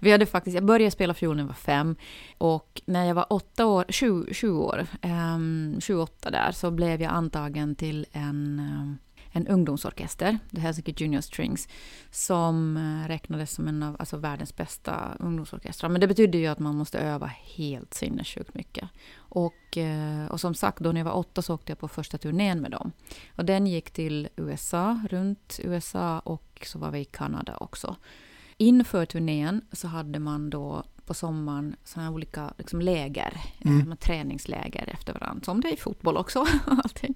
Vi 0.00 0.12
hade 0.12 0.26
faktiskt, 0.26 0.54
jag 0.54 0.64
började 0.64 0.90
spela 0.90 1.14
fiol 1.14 1.36
när 1.36 1.42
jag 1.42 1.48
var 1.48 1.54
fem. 1.54 1.96
Och 2.38 2.82
när 2.84 3.04
jag 3.04 3.14
var 3.14 3.32
åtta 3.32 3.66
år, 3.66 3.84
sju, 3.88 4.34
sju 4.34 4.52
år, 4.52 4.86
um, 5.02 5.80
sju, 5.80 5.96
åtta 5.96 6.30
där, 6.30 6.52
så 6.52 6.70
blev 6.70 7.02
jag 7.02 7.12
antagen 7.12 7.74
till 7.74 8.06
en, 8.12 8.60
um, 8.80 8.98
en 9.32 9.46
ungdomsorkester, 9.46 10.38
The 10.50 10.60
Helsinki 10.60 10.94
Junior 10.96 11.20
Strings, 11.20 11.68
som 12.10 12.76
eh, 12.76 13.08
räknades 13.08 13.50
som 13.50 13.68
en 13.68 13.82
av 13.82 13.96
alltså, 13.98 14.16
världens 14.16 14.56
bästa 14.56 15.16
ungdomsorkestrar. 15.18 15.88
Men 15.90 16.00
det 16.00 16.08
betydde 16.08 16.38
ju 16.38 16.46
att 16.46 16.58
man 16.58 16.76
måste 16.76 16.98
öva 16.98 17.26
helt 17.26 17.94
sinnessjukt 17.94 18.54
mycket. 18.54 18.88
Och, 19.16 19.76
eh, 19.78 20.26
och 20.26 20.40
som 20.40 20.54
sagt, 20.54 20.78
då 20.78 20.92
när 20.92 21.00
jag 21.00 21.04
var 21.04 21.16
åtta 21.16 21.42
så 21.42 21.54
åkte 21.54 21.72
jag 21.72 21.78
på 21.78 21.88
första 21.88 22.18
turnén 22.18 22.60
med 22.60 22.70
dem. 22.70 22.92
Och 23.36 23.44
den 23.44 23.66
gick 23.66 23.90
till 23.90 24.28
USA, 24.36 25.00
runt 25.10 25.60
USA 25.62 26.18
och 26.18 26.66
så 26.66 26.78
var 26.78 26.90
vi 26.90 26.98
i 26.98 27.04
Kanada 27.04 27.56
också. 27.56 27.96
Inför 28.56 29.06
turnén 29.06 29.60
så 29.72 29.88
hade 29.88 30.18
man 30.18 30.50
då 30.50 30.84
på 31.06 31.14
sommaren 31.14 31.76
såna 31.84 32.06
här 32.06 32.12
olika 32.12 32.54
liksom, 32.58 32.80
läger, 32.80 33.40
Mm. 33.64 33.80
mm. 33.80 33.96
träningsläger 33.96 34.88
efter 34.88 35.12
varandra, 35.12 35.44
som 35.44 35.60
det 35.60 35.68
är 35.68 35.72
i 35.72 35.76
fotboll 35.76 36.16
också. 36.16 36.46
allting. 36.66 37.14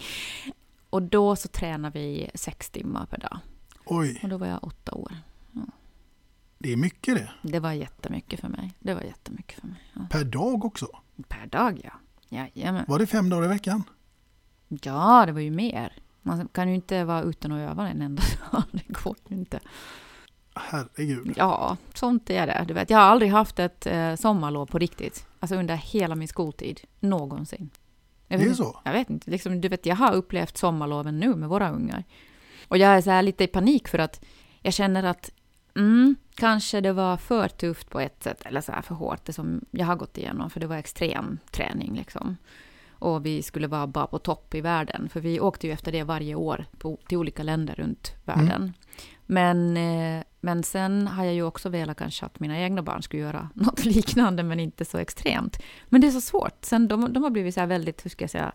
Och 0.90 1.02
då 1.02 1.36
så 1.36 1.48
tränade 1.48 1.98
vi 1.98 2.30
sex 2.34 2.70
timmar 2.70 3.06
per 3.06 3.18
dag. 3.18 3.38
Oj, 3.84 4.20
Och 4.22 4.28
då 4.28 4.36
var 4.38 4.46
jag 4.46 4.64
åtta 4.64 4.94
år. 4.94 5.12
det 6.58 6.72
är 6.72 6.76
mycket 6.76 7.14
det. 7.14 7.30
Det 7.42 7.60
var 7.60 7.72
jättemycket 7.72 8.40
för 8.40 8.48
mig. 8.48 8.72
Det 8.80 8.94
var 8.94 9.02
jättemycket 9.02 9.60
för 9.60 9.66
mig. 9.66 9.76
Ja. 9.94 10.00
Per 10.10 10.24
dag 10.24 10.64
också. 10.64 10.86
Per 11.28 11.46
dag, 11.46 11.80
ja. 11.84 11.90
Jajamän. 12.28 12.84
Var 12.88 12.98
det 12.98 13.06
fem 13.06 13.28
dagar 13.30 13.44
i 13.44 13.48
veckan? 13.48 13.82
Ja, 14.68 15.26
det 15.26 15.32
var 15.32 15.40
ju 15.40 15.50
mer. 15.50 15.92
Man 16.22 16.48
kan 16.48 16.68
ju 16.68 16.74
inte 16.74 17.04
vara 17.04 17.22
utan 17.22 17.52
att 17.52 17.70
öva 17.70 17.88
en 17.88 18.02
enda 18.02 18.22
dag. 18.52 18.62
Det 18.72 18.88
går 18.88 19.16
ju 19.28 19.36
inte. 19.36 19.60
Herregud. 20.54 21.32
Ja, 21.36 21.76
sånt 21.94 22.30
är 22.30 22.46
det. 22.46 22.64
Du 22.68 22.74
vet, 22.74 22.90
jag 22.90 22.98
har 22.98 23.04
aldrig 23.04 23.30
haft 23.30 23.58
ett 23.58 23.86
eh, 23.86 24.14
sommarlov 24.14 24.66
på 24.66 24.78
riktigt. 24.78 25.26
Alltså 25.40 25.56
under 25.56 25.74
hela 25.76 26.14
min 26.14 26.28
skoltid. 26.28 26.80
Någonsin. 27.00 27.70
Jag 28.28 28.40
Det 28.40 28.44
är 28.44 28.48
vet, 28.48 28.56
så? 28.56 28.80
Jag 28.84 28.92
vet 28.92 29.10
inte. 29.10 29.30
Liksom, 29.30 29.60
du 29.60 29.68
vet, 29.68 29.86
jag 29.86 29.96
har 29.96 30.14
upplevt 30.14 30.56
sommarloven 30.56 31.20
nu 31.20 31.34
med 31.34 31.48
våra 31.48 31.70
ungar. 31.70 32.04
Och 32.68 32.78
jag 32.78 32.96
är 32.96 33.00
så 33.00 33.10
här 33.10 33.22
lite 33.22 33.44
i 33.44 33.46
panik 33.46 33.88
för 33.88 33.98
att 33.98 34.24
jag 34.62 34.72
känner 34.72 35.02
att 35.02 35.30
mm, 35.76 36.16
kanske 36.34 36.80
det 36.80 36.92
var 36.92 37.16
för 37.16 37.48
tufft 37.48 37.90
på 37.90 38.00
ett 38.00 38.22
sätt, 38.22 38.42
eller 38.44 38.60
så 38.60 38.72
här 38.72 38.82
för 38.82 38.94
hårt, 38.94 39.24
det 39.24 39.32
som 39.32 39.64
jag 39.70 39.86
har 39.86 39.96
gått 39.96 40.18
igenom, 40.18 40.50
för 40.50 40.60
det 40.60 40.66
var 40.66 40.76
extrem 40.76 41.38
träning 41.50 41.94
liksom. 41.96 42.36
Och 42.98 43.26
vi 43.26 43.42
skulle 43.42 43.66
vara 43.66 43.86
bara 43.86 44.06
på 44.06 44.18
topp 44.18 44.54
i 44.54 44.60
världen, 44.60 45.08
för 45.08 45.20
vi 45.20 45.40
åkte 45.40 45.66
ju 45.66 45.72
efter 45.72 45.92
det 45.92 46.02
varje 46.02 46.34
år 46.34 46.64
på, 46.78 46.98
till 47.08 47.18
olika 47.18 47.42
länder 47.42 47.74
runt 47.74 48.14
världen. 48.24 48.72
Men, 49.26 49.76
eh, 49.76 50.22
men 50.40 50.62
sen 50.62 51.06
har 51.06 51.24
jag 51.24 51.34
ju 51.34 51.42
också 51.42 51.68
velat 51.68 51.96
kanske 51.96 52.26
att 52.26 52.40
mina 52.40 52.58
egna 52.58 52.82
barn 52.82 53.02
skulle 53.02 53.22
göra 53.22 53.50
något 53.54 53.84
liknande, 53.84 54.42
men 54.42 54.60
inte 54.60 54.84
så 54.84 54.98
extremt. 54.98 55.62
Men 55.88 56.00
det 56.00 56.06
är 56.06 56.10
så 56.10 56.20
svårt. 56.20 56.64
Sen 56.64 56.88
de, 56.88 57.12
de 57.12 57.22
har 57.22 57.30
blivit 57.30 57.54
så 57.54 57.60
här 57.60 57.66
väldigt, 57.66 58.04
hur 58.04 58.10
ska 58.10 58.22
jag 58.22 58.30
säga, 58.30 58.52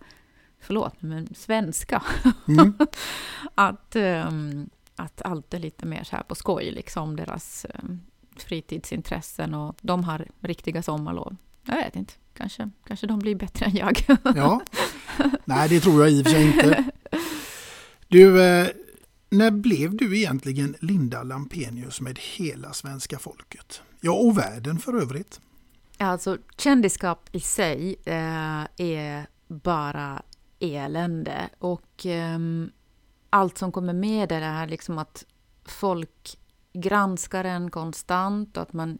förlåt, 0.59 1.01
men 1.01 1.33
svenska. 1.35 2.03
Mm. 2.47 2.77
att, 3.55 3.95
ehm, 3.95 4.69
att 4.95 5.21
allt 5.21 5.53
är 5.53 5.59
lite 5.59 5.85
mer 5.85 6.03
så 6.03 6.15
här 6.15 6.23
på 6.23 6.35
skoj, 6.35 6.71
liksom 6.71 7.15
deras 7.15 7.65
um, 7.83 8.01
fritidsintressen 8.37 9.53
och 9.53 9.75
de 9.81 10.03
har 10.03 10.27
riktiga 10.39 10.83
sommarlov. 10.83 11.35
Jag 11.65 11.75
vet 11.75 11.95
inte, 11.95 12.13
kanske, 12.33 12.69
kanske 12.87 13.07
de 13.07 13.19
blir 13.19 13.35
bättre 13.35 13.65
än 13.65 13.75
jag. 13.75 14.05
Ja. 14.35 14.61
Nej, 15.45 15.69
det 15.69 15.79
tror 15.79 16.01
jag 16.01 16.11
i 16.11 16.21
och 16.21 16.25
för 16.25 16.31
sig 16.31 16.47
inte. 16.47 16.83
Du, 18.07 18.43
eh, 18.43 18.67
när 19.31 19.51
blev 19.51 19.95
du 19.95 20.17
egentligen 20.17 20.75
Linda 20.79 21.23
Lampenius 21.23 22.01
med 22.01 22.19
hela 22.19 22.73
svenska 22.73 23.19
folket? 23.19 23.81
Ja, 24.01 24.11
och 24.11 24.37
världen 24.37 24.79
för 24.79 24.93
övrigt. 25.01 25.41
Alltså, 25.97 26.37
kändisskap 26.57 27.29
i 27.31 27.39
sig 27.39 27.95
eh, 28.05 28.63
är 28.77 29.27
bara 29.47 30.21
elände. 30.59 31.49
Och 31.59 32.05
eh, 32.05 32.39
allt 33.29 33.57
som 33.57 33.71
kommer 33.71 33.93
med 33.93 34.29
det 34.29 34.35
är 34.35 34.67
liksom 34.67 34.97
att 34.97 35.25
folk 35.65 36.37
granskar 36.73 37.43
en 37.43 37.71
konstant 37.71 38.57
och 38.57 38.63
att 38.63 38.73
man, 38.73 38.97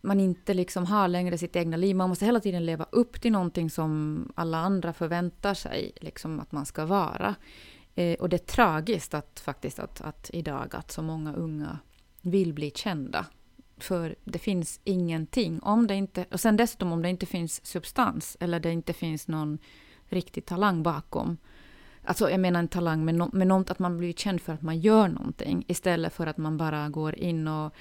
man 0.00 0.20
inte 0.20 0.54
liksom 0.54 0.86
har 0.86 1.08
längre 1.08 1.38
sitt 1.38 1.56
egna 1.56 1.76
liv. 1.76 1.96
Man 1.96 2.08
måste 2.08 2.24
hela 2.24 2.40
tiden 2.40 2.66
leva 2.66 2.86
upp 2.90 3.20
till 3.20 3.32
någonting 3.32 3.70
som 3.70 4.22
alla 4.34 4.58
andra 4.58 4.92
förväntar 4.92 5.54
sig 5.54 5.92
liksom 6.00 6.40
att 6.40 6.52
man 6.52 6.66
ska 6.66 6.86
vara. 6.86 7.34
Eh, 7.96 8.14
och 8.14 8.28
det 8.28 8.36
är 8.36 8.46
tragiskt 8.46 9.14
att 9.14 9.40
faktiskt 9.40 9.78
att, 9.78 10.00
att 10.00 10.30
idag 10.32 10.76
att 10.76 10.90
så 10.90 11.02
många 11.02 11.34
unga 11.34 11.78
vill 12.22 12.52
bli 12.52 12.70
kända. 12.70 13.26
För 13.78 14.14
det 14.24 14.38
finns 14.38 14.80
ingenting. 14.84 15.60
Om 15.62 15.86
det 15.86 15.94
inte, 15.94 16.26
och 16.32 16.40
sen 16.40 16.56
dessutom 16.56 16.92
om 16.92 17.02
det 17.02 17.08
inte 17.08 17.26
finns 17.26 17.66
substans 17.66 18.36
eller 18.40 18.60
det 18.60 18.72
inte 18.72 18.92
finns 18.92 19.28
någon 19.28 19.58
riktig 20.08 20.46
talang 20.46 20.82
bakom. 20.82 21.36
Alltså 22.04 22.30
jag 22.30 22.40
menar 22.40 22.60
en 22.60 22.68
talang 22.68 23.04
med, 23.04 23.14
no, 23.14 23.30
med 23.32 23.46
något 23.46 23.70
att 23.70 23.78
man 23.78 23.98
blir 23.98 24.12
känd 24.12 24.40
för 24.40 24.52
att 24.52 24.62
man 24.62 24.78
gör 24.78 25.08
någonting 25.08 25.64
istället 25.68 26.12
för 26.12 26.26
att 26.26 26.36
man 26.36 26.56
bara 26.56 26.88
går 26.88 27.18
in 27.18 27.48
och 27.48 27.74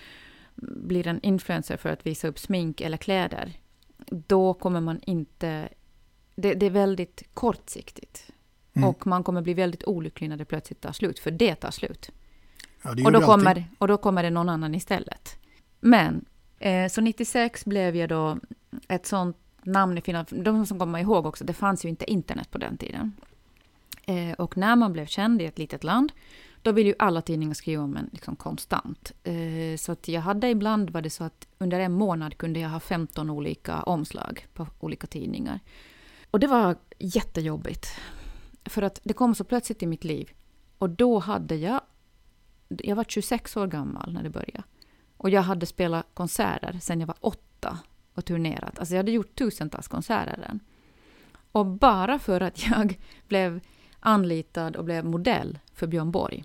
blir 0.57 1.07
en 1.07 1.21
influencer 1.21 1.77
för 1.77 1.89
att 1.89 2.05
visa 2.05 2.27
upp 2.27 2.39
smink 2.39 2.81
eller 2.81 2.97
kläder. 2.97 3.53
Då 4.07 4.53
kommer 4.53 4.81
man 4.81 4.99
inte... 5.01 5.69
Det, 6.35 6.53
det 6.53 6.65
är 6.65 6.69
väldigt 6.69 7.23
kortsiktigt. 7.33 8.31
Mm. 8.75 8.89
Och 8.89 9.07
man 9.07 9.23
kommer 9.23 9.41
bli 9.41 9.53
väldigt 9.53 9.83
olycklig 9.83 10.29
när 10.29 10.37
det 10.37 10.45
plötsligt 10.45 10.81
tar 10.81 10.91
slut, 10.91 11.19
för 11.19 11.31
det 11.31 11.55
tar 11.55 11.71
slut. 11.71 12.11
Ja, 12.81 12.93
det 12.93 13.03
Och 13.03 13.11
då, 13.11 13.17
alltid. 13.17 13.25
kommer, 13.25 13.65
och 13.77 13.87
då 13.87 13.97
kommer 13.97 14.23
det 14.23 14.29
någon 14.29 14.49
annan 14.49 14.75
istället. 14.75 15.37
Men, 15.79 16.25
eh, 16.59 16.87
så 16.87 17.01
96 17.01 17.65
blev 17.65 17.95
jag 17.95 18.09
då 18.09 18.37
ett 18.87 19.05
sånt 19.05 19.37
namn 19.63 19.97
i 19.97 20.01
Finland. 20.01 20.27
De 20.31 20.65
som 20.65 20.79
kommer 20.79 20.99
ihåg 20.99 21.25
också, 21.25 21.43
det 21.43 21.53
fanns 21.53 21.85
ju 21.85 21.89
inte 21.89 22.11
internet 22.11 22.51
på 22.51 22.57
den 22.57 22.77
tiden. 22.77 23.13
Eh, 24.05 24.31
och 24.31 24.57
när 24.57 24.75
man 24.75 24.93
blev 24.93 25.05
känd 25.05 25.41
i 25.41 25.45
ett 25.45 25.57
litet 25.57 25.83
land, 25.83 26.11
då 26.61 26.71
vill 26.71 26.87
ju 26.87 26.93
alla 26.99 27.21
tidningar 27.21 27.53
skriva 27.53 27.83
om 27.83 27.97
en 27.97 28.09
liksom 28.11 28.35
konstant. 28.35 29.11
Eh, 29.23 29.77
så 29.77 29.91
att 29.91 30.07
jag 30.07 30.21
hade 30.21 30.49
ibland 30.49 30.89
var 30.89 31.01
det 31.01 31.09
så 31.09 31.23
att 31.23 31.47
under 31.57 31.79
en 31.79 31.91
månad 31.91 32.37
kunde 32.37 32.59
jag 32.59 32.69
ha 32.69 32.79
15 32.79 33.29
olika 33.29 33.81
omslag 33.81 34.47
på 34.53 34.67
olika 34.79 35.07
tidningar. 35.07 35.59
Och 36.31 36.39
det 36.39 36.47
var 36.47 36.75
jättejobbigt. 36.99 37.87
För 38.65 38.81
att 38.81 38.99
det 39.03 39.13
kom 39.13 39.35
så 39.35 39.43
plötsligt 39.43 39.83
i 39.83 39.87
mitt 39.87 40.03
liv. 40.03 40.31
Och 40.77 40.89
då 40.89 41.19
hade 41.19 41.55
jag... 41.55 41.81
Jag 42.67 42.95
var 42.95 43.03
26 43.03 43.57
år 43.57 43.67
gammal 43.67 44.13
när 44.13 44.23
det 44.23 44.29
började. 44.29 44.63
Och 45.17 45.29
jag 45.29 45.41
hade 45.41 45.65
spelat 45.65 46.07
konserter 46.13 46.79
sen 46.81 46.99
jag 46.99 47.07
var 47.07 47.17
åtta 47.19 47.79
och 48.13 48.25
turnerat. 48.25 48.79
Alltså 48.79 48.93
jag 48.95 48.99
hade 48.99 49.11
gjort 49.11 49.35
tusentals 49.35 49.87
konserter 49.87 50.45
än. 50.49 50.59
Och 51.51 51.65
bara 51.65 52.19
för 52.19 52.41
att 52.41 52.67
jag 52.67 52.99
blev 53.27 53.59
anlitad 53.99 54.75
och 54.75 54.85
blev 54.85 55.05
modell 55.05 55.59
för 55.73 55.87
Björn 55.87 56.11
Borg. 56.11 56.43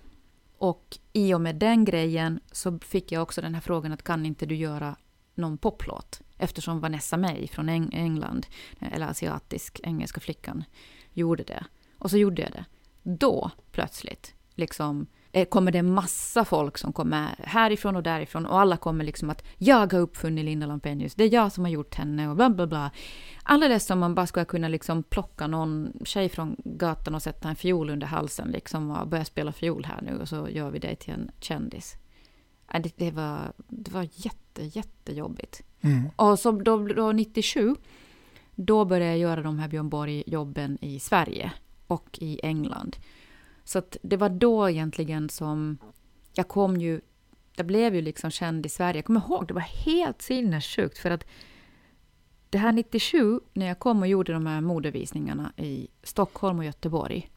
Och 0.59 0.99
i 1.13 1.35
och 1.35 1.41
med 1.41 1.57
den 1.57 1.85
grejen 1.85 2.41
så 2.53 2.79
fick 2.79 3.13
jag 3.13 3.23
också 3.23 3.41
den 3.41 3.55
här 3.55 3.61
frågan 3.61 3.93
att 3.93 4.03
kan 4.03 4.27
inte 4.27 4.47
du 4.47 4.55
göra 4.55 4.97
någon 5.35 5.59
poplåt? 5.59 6.21
Eftersom 6.39 6.81
Vanessa 6.81 7.17
May 7.17 7.47
från 7.47 7.69
England, 7.69 8.47
eller 8.79 9.07
asiatisk 9.07 9.81
engelska 9.83 10.21
flickan, 10.21 10.65
gjorde 11.13 11.43
det. 11.43 11.65
Och 12.01 12.11
så 12.11 12.17
gjorde 12.19 12.43
jag 12.43 12.53
det. 12.53 12.65
Då 13.03 13.51
plötsligt 13.73 14.35
liksom 14.55 15.07
eh, 15.33 15.49
kommer 15.49 15.73
det 15.73 15.83
massa 15.83 16.45
folk 16.45 16.79
som 16.79 16.93
kommer 16.93 17.35
härifrån 17.39 17.97
och 17.97 18.03
därifrån 18.03 18.47
och 18.47 18.61
alla 18.61 18.77
kommer 18.77 19.05
liksom 19.05 19.31
att 19.31 19.45
jag 19.57 19.93
har 19.93 20.01
uppfunnit 20.01 20.45
Linda 20.45 20.67
Lampenius, 20.67 21.15
det 21.15 21.25
är 21.25 21.33
jag 21.33 21.53
som 21.53 21.65
har 21.65 21.71
gjort 21.71 21.95
henne 21.95 22.29
och 22.29 22.37
bla 22.37 22.51
bla 22.51 22.67
bla. 22.67 22.91
Alldeles 23.43 23.87
som 23.87 23.99
man 23.99 24.15
bara 24.15 24.27
ska 24.27 24.45
kunna 24.45 24.69
liksom 24.69 25.03
plocka 25.03 25.47
någon 25.47 25.93
tjej 26.05 26.29
från 26.29 26.57
gatan 26.65 27.15
och 27.15 27.23
sätta 27.23 27.49
en 27.49 27.57
fiol 27.57 27.91
under 27.91 28.07
halsen 28.07 28.49
liksom 28.49 28.91
och 28.91 29.09
börja 29.09 29.25
spela 29.25 29.53
fiol 29.53 29.85
här 29.85 30.03
nu 30.03 30.19
och 30.21 30.29
så 30.29 30.49
gör 30.49 30.71
vi 30.71 30.79
dig 30.79 30.97
till 30.97 31.13
en 31.13 31.31
kändis. 31.41 31.97
Det, 32.83 32.97
det, 32.97 33.11
var, 33.11 33.53
det 33.69 33.93
var 33.93 34.09
jätte, 34.13 34.63
jättejobbigt. 34.63 35.63
Mm. 35.81 36.11
Och 36.17 36.39
så 36.39 36.51
då, 36.51 36.87
då 36.87 37.13
97, 37.13 37.77
då 38.55 38.85
började 38.85 39.11
jag 39.11 39.19
göra 39.19 39.43
de 39.43 39.59
här 39.59 39.69
Björn 39.69 39.89
Borg-jobben 39.89 40.79
i 40.81 41.01
Sverige 41.01 41.53
och 41.91 42.19
i 42.21 42.41
England. 42.43 42.97
Så 43.65 43.79
att 43.79 43.97
det 44.03 44.17
var 44.17 44.29
då 44.29 44.71
egentligen 44.71 45.29
som 45.29 45.79
jag 46.33 46.49
kom 46.49 46.77
ju, 46.77 47.01
jag 47.57 47.67
blev 47.67 47.95
ju 47.95 48.01
liksom 48.03 48.31
känd 48.31 48.67
i 48.67 48.69
Sverige. 48.69 48.99
Jag 48.99 49.05
kommer 49.05 49.21
ihåg, 49.21 49.47
det 49.47 49.55
var 49.55 49.61
helt 49.61 50.23
sinnessjukt 50.23 50.99
för 50.99 51.11
att 51.11 51.25
det 52.51 52.59
här 52.59 52.73
97, 52.73 53.41
när 53.53 53.67
jag 53.67 53.79
kom 53.79 54.01
och 54.01 54.09
gjorde 54.09 54.33
de 54.33 54.47
här 54.47 54.61
modevisningarna 54.61 55.53
i 55.57 55.89
Stockholm 56.03 56.59
och 56.59 56.65
Göteborg. 56.65 57.31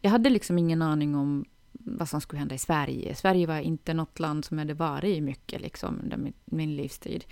Jag 0.00 0.10
hade 0.10 0.30
liksom 0.30 0.58
ingen 0.58 0.82
aning 0.82 1.14
om 1.14 1.44
vad 1.72 2.08
som 2.08 2.20
skulle 2.20 2.38
hända 2.38 2.54
i 2.54 2.58
Sverige. 2.58 3.14
Sverige 3.14 3.46
var 3.46 3.60
inte 3.60 3.94
något 3.94 4.18
land 4.18 4.44
som 4.44 4.58
jag 4.58 4.64
hade 4.64 4.74
varit 4.74 5.16
i 5.16 5.20
mycket 5.20 5.60
liksom, 5.60 6.00
under 6.02 6.16
min, 6.16 6.32
min 6.44 6.76
livstid. 6.76 7.24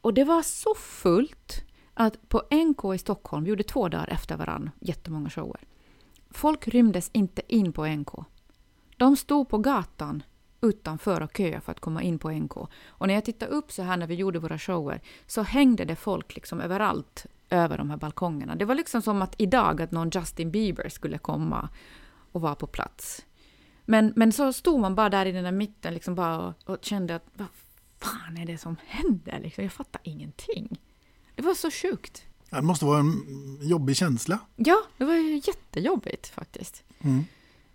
Och 0.00 0.14
det 0.14 0.24
var 0.24 0.42
så 0.42 0.74
fullt 0.74 1.64
att 1.94 2.28
på 2.28 2.42
NK 2.50 2.94
i 2.94 2.98
Stockholm, 2.98 3.44
vi 3.44 3.50
gjorde 3.50 3.62
två 3.62 3.88
dagar 3.88 4.08
efter 4.12 4.36
varann, 4.36 4.70
jättemånga 4.80 5.30
shower. 5.30 5.60
Folk 6.34 6.68
rymdes 6.68 7.10
inte 7.12 7.42
in 7.54 7.72
på 7.72 7.86
NK. 7.86 8.10
De 8.96 9.16
stod 9.16 9.48
på 9.48 9.58
gatan 9.58 10.22
utanför 10.60 11.22
och 11.22 11.36
köade 11.36 11.60
för 11.60 11.72
att 11.72 11.80
komma 11.80 12.02
in 12.02 12.18
på 12.18 12.30
NK. 12.30 12.56
Och 12.86 13.06
när 13.06 13.14
jag 13.14 13.24
tittade 13.24 13.52
upp 13.52 13.72
så 13.72 13.82
här 13.82 13.96
när 13.96 14.06
vi 14.06 14.14
gjorde 14.14 14.38
våra 14.38 14.58
shower 14.58 15.00
så 15.26 15.42
hängde 15.42 15.84
det 15.84 15.96
folk 15.96 16.34
liksom 16.34 16.60
överallt 16.60 17.26
över 17.50 17.78
de 17.78 17.90
här 17.90 17.96
balkongerna. 17.96 18.56
Det 18.56 18.64
var 18.64 18.74
liksom 18.74 19.02
som 19.02 19.22
att 19.22 19.34
idag 19.38 19.82
att 19.82 19.90
någon 19.90 20.10
Justin 20.10 20.50
Bieber 20.50 20.88
skulle 20.88 21.18
komma 21.18 21.68
och 22.32 22.40
vara 22.40 22.54
på 22.54 22.66
plats. 22.66 23.26
Men, 23.84 24.12
men 24.16 24.32
så 24.32 24.52
stod 24.52 24.80
man 24.80 24.94
bara 24.94 25.10
där 25.10 25.26
i 25.26 25.32
den 25.32 25.44
där 25.44 25.52
mitten 25.52 25.94
liksom 25.94 26.14
bara 26.14 26.38
och, 26.38 26.54
och 26.70 26.78
kände 26.80 27.14
att 27.14 27.26
vad 27.32 27.48
fan 27.98 28.36
är 28.36 28.46
det 28.46 28.58
som 28.58 28.76
händer? 28.86 29.40
Liksom, 29.40 29.64
jag 29.64 29.72
fattar 29.72 30.00
ingenting. 30.04 30.80
Det 31.34 31.42
var 31.42 31.54
så 31.54 31.70
sjukt. 31.70 32.24
Det 32.50 32.62
måste 32.62 32.84
vara 32.84 32.98
en 32.98 33.22
jobbig 33.60 33.96
känsla. 33.96 34.38
Ja, 34.56 34.82
det 34.98 35.04
var 35.04 35.14
ju 35.14 35.34
jättejobbigt 35.44 36.26
faktiskt. 36.26 36.82
Mm. 37.00 37.24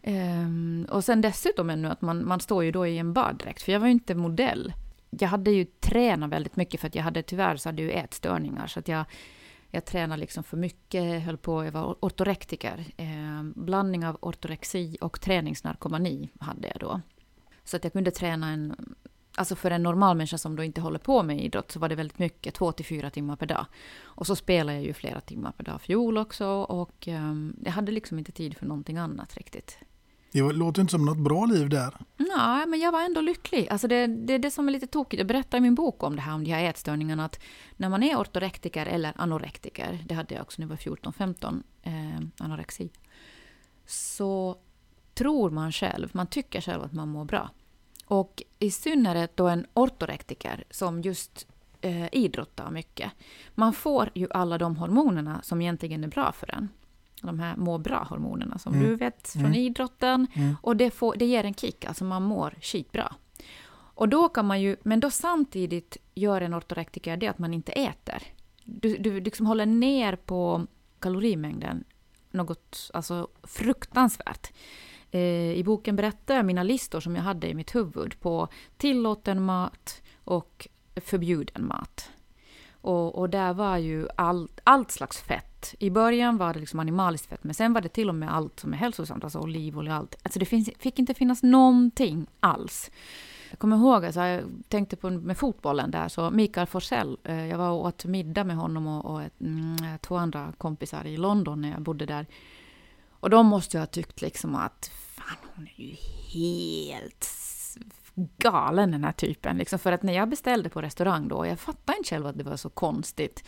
Ehm, 0.02 0.88
och 0.90 1.04
sen 1.04 1.22
dessutom 1.22 1.70
ännu 1.70 1.88
att 1.88 2.02
man, 2.02 2.28
man 2.28 2.40
står 2.40 2.64
ju 2.64 2.72
då 2.72 2.88
i 2.88 2.98
en 2.98 3.14
baddräkt, 3.14 3.62
för 3.62 3.72
jag 3.72 3.80
var 3.80 3.88
ju 3.88 3.94
inte 3.94 4.16
modell. 4.16 4.74
Jag 5.10 5.30
hade 5.30 5.52
ju 5.52 5.66
tränat 5.66 6.30
väldigt 6.30 6.56
mycket 6.56 6.80
för 6.80 6.88
att 6.88 6.96
jag 6.96 7.04
hade 7.04 7.24
tyvärr 7.24 7.58
så 7.58 7.70
hade 7.70 7.82
jag 7.82 7.92
ju 7.92 7.98
ätstörningar 7.98 8.68
så 8.68 8.80
att 8.80 8.88
jag, 8.88 9.06
jag 9.72 9.86
tränade 9.86 10.20
liksom 10.22 10.44
för 10.44 10.58
mycket, 10.58 11.24
höll 11.24 11.38
på, 11.38 11.66
jag 11.66 11.72
var 11.72 11.96
ortorektiker. 12.00 12.86
Ehm, 12.98 13.54
blandning 13.56 14.06
av 14.06 14.18
ortorexi 14.22 14.98
och 15.02 15.22
träningsnarkomani 15.22 16.30
hade 16.40 16.68
jag 16.68 16.80
då. 16.80 17.02
Så 17.64 17.78
att 17.78 17.84
jag 17.84 17.94
kunde 17.94 18.12
träna 18.12 18.50
en, 18.50 18.96
alltså 19.40 19.56
för 19.56 19.72
en 19.72 19.84
normal 19.84 20.18
människa 20.18 20.38
som 20.38 20.56
då 20.56 20.64
inte 20.64 20.82
håller 20.82 21.00
på 21.00 21.24
med 21.24 21.44
idrott 21.44 21.72
så 21.72 21.80
var 21.80 21.90
det 21.90 21.96
väldigt 21.96 22.20
mycket, 22.20 22.54
två 22.54 22.72
till 22.72 22.86
fyra 22.86 23.10
timmar 23.10 23.36
per 23.36 23.46
dag. 23.46 23.66
Och 24.02 24.28
så 24.28 24.36
spelade 24.36 24.78
jag 24.78 24.86
ju 24.86 24.94
flera 24.94 25.22
timmar 25.22 25.52
per 25.52 25.64
dag 25.64 25.82
fiol 25.82 26.18
också 26.18 26.48
och 26.48 27.08
ehm, 27.08 27.56
jag 27.66 27.72
hade 27.72 27.92
liksom 27.92 28.20
inte 28.20 28.32
tid 28.32 28.58
för 28.58 28.66
någonting 28.66 28.98
annat 28.98 29.38
riktigt. 29.38 29.78
Det 30.32 30.42
låter 30.42 30.82
inte 30.82 30.92
som 30.92 31.06
något 31.06 31.18
bra 31.18 31.46
liv 31.46 31.70
där. 31.70 31.98
Nej, 32.18 32.66
men 32.68 32.80
jag 32.80 32.92
var 32.92 33.02
ändå 33.02 33.22
lycklig. 33.22 33.70
Alltså 33.70 33.88
det, 33.88 34.08
det 34.08 34.34
är 34.34 34.40
det 34.40 34.52
som 34.52 34.68
är 34.68 34.72
lite 34.72 34.88
tokigt. 34.88 35.20
Jag 35.20 35.28
berättar 35.28 35.58
i 35.58 35.62
min 35.62 35.76
bok 35.76 36.04
om 36.04 36.16
det 36.16 36.22
här, 36.22 36.34
om 36.34 36.44
de 36.44 36.52
här 36.52 36.64
ätstörningarna, 36.64 37.26
att 37.26 37.40
när 37.78 37.90
man 37.90 38.04
är 38.04 38.16
ortorektiker 38.16 38.86
eller 38.86 39.14
anorektiker, 39.16 40.00
det 40.08 40.16
hade 40.16 40.36
jag 40.36 40.42
också 40.42 40.62
när 40.62 40.66
jag 40.66 40.70
var 40.70 41.12
14-15, 41.12 41.64
eh, 41.84 42.46
anorexi, 42.46 42.90
så 43.86 44.58
tror 45.14 45.50
man 45.50 45.72
själv, 45.72 46.10
man 46.12 46.28
tycker 46.28 46.62
själv 46.62 46.84
att 46.84 46.94
man 46.94 47.10
mår 47.10 47.26
bra. 47.26 47.50
Och 48.10 48.44
i 48.60 48.72
synnerhet 48.72 49.38
då 49.38 49.48
en 49.48 49.66
ortorektiker 49.74 50.64
som 50.70 51.02
just 51.02 51.48
eh, 51.82 52.08
idrottar 52.12 52.72
mycket. 52.72 53.12
Man 53.56 53.74
får 53.74 54.10
ju 54.16 54.28
alla 54.32 54.58
de 54.58 54.76
hormonerna 54.76 55.42
som 55.44 55.62
egentligen 55.62 56.04
är 56.04 56.08
bra 56.08 56.32
för 56.32 56.52
en. 56.56 56.70
De 57.22 57.40
här 57.40 57.56
må 57.56 57.78
bra-hormonerna 57.78 58.58
som 58.58 58.74
mm. 58.74 58.86
du 58.86 58.96
vet 58.96 59.30
från 59.30 59.46
mm. 59.46 59.54
idrotten. 59.54 60.28
Mm. 60.34 60.56
Och 60.62 60.76
det, 60.76 60.92
får, 60.92 61.16
det 61.16 61.26
ger 61.26 61.44
en 61.44 61.54
kick, 61.54 61.86
alltså 61.86 62.04
man 62.04 62.24
mår 62.24 62.56
skitbra. 62.62 63.16
Och 63.72 64.10
då 64.10 64.30
kan 64.30 64.46
man 64.46 64.62
ju, 64.62 64.76
men 64.84 65.00
då 65.00 65.10
samtidigt 65.10 65.98
gör 66.16 66.42
en 66.42 66.56
ortorektiker 66.56 67.18
det 67.18 67.28
att 67.28 67.40
man 67.40 67.54
inte 67.54 67.72
äter. 67.72 68.24
Du, 68.64 68.98
du 68.98 69.22
liksom 69.22 69.46
håller 69.46 69.66
ner 69.66 70.16
på 70.16 70.68
kalorimängden 71.00 71.84
något 72.32 72.92
alltså, 72.94 73.28
fruktansvärt. 73.44 74.52
Eh, 75.12 75.52
I 75.52 75.64
boken 75.66 75.96
berättar 75.96 76.36
jag 76.36 76.46
mina 76.46 76.64
listor 76.64 77.00
som 77.00 77.16
jag 77.16 77.24
hade 77.24 77.48
i 77.48 77.54
mitt 77.54 77.76
huvud 77.76 78.20
på 78.20 78.48
tillåten 78.78 79.44
mat 79.44 80.02
och 80.24 80.68
förbjuden 80.96 81.68
mat. 81.68 82.10
Och, 82.82 83.16
och 83.16 83.30
där 83.30 83.54
var 83.54 83.78
ju 83.78 84.08
all, 84.16 84.50
allt 84.64 84.92
slags 84.92 85.22
fett. 85.22 85.76
I 85.80 85.90
början 85.90 86.38
var 86.38 86.54
det 86.54 86.60
liksom 86.60 86.80
animaliskt 86.80 87.26
fett, 87.26 87.44
men 87.44 87.54
sen 87.54 87.74
var 87.74 87.82
det 87.82 87.90
till 87.90 88.10
och 88.10 88.16
med 88.16 88.36
allt 88.36 88.60
som 88.60 88.74
är 88.74 88.78
hälsosamt, 88.78 89.24
alltså 89.24 89.40
olivolja 89.40 89.92
och 89.92 89.98
allt. 89.98 90.16
Alltså 90.24 90.40
det 90.40 90.46
finns, 90.46 90.70
fick 90.80 91.00
inte 91.00 91.14
finnas 91.14 91.44
någonting 91.44 92.28
alls. 92.40 92.92
Jag 93.50 93.60
kommer 93.60 93.78
ihåg, 93.78 94.06
alltså, 94.06 94.22
jag 94.22 94.44
tänkte 94.68 94.96
på 94.96 95.10
med 95.10 95.38
fotbollen 95.38 95.92
där, 95.92 96.08
så 96.08 96.30
Mikael 96.30 96.68
Forsell, 96.68 97.18
eh, 97.24 97.46
jag 97.46 97.58
var 97.58 97.70
och 97.70 97.86
åt 97.86 98.06
middag 98.06 98.44
med 98.44 98.56
honom 98.56 98.88
och, 98.88 99.06
och 99.06 99.22
ett, 99.22 99.42
mm, 99.42 99.76
två 100.02 100.16
andra 100.16 100.54
kompisar 100.58 101.06
i 101.06 101.18
London 101.18 101.62
när 101.62 101.72
jag 101.72 101.82
bodde 101.82 102.06
där. 102.06 102.26
Och 103.10 103.30
de 103.30 103.46
måste 103.46 103.78
ju 103.78 103.82
ha 103.82 103.88
tyckt 103.88 104.22
liksom 104.22 104.56
att 104.56 104.92
fan, 105.30 105.50
hon 105.56 105.68
är 105.78 105.84
ju 105.84 105.96
helt 106.34 107.28
galen 108.38 108.92
den 108.92 109.04
här 109.04 109.12
typen. 109.12 109.58
Liksom 109.58 109.80
för 109.80 109.92
att 109.92 110.04
när 110.04 110.14
jag 110.14 110.30
beställde 110.30 110.70
på 110.70 110.82
restaurang 110.82 111.28
då, 111.28 111.46
jag 111.46 111.60
fattade 111.60 111.98
inte 111.98 112.10
själv 112.10 112.28
att 112.28 112.38
det 112.38 112.44
var 112.44 112.58
så 112.58 112.70
konstigt, 112.70 113.44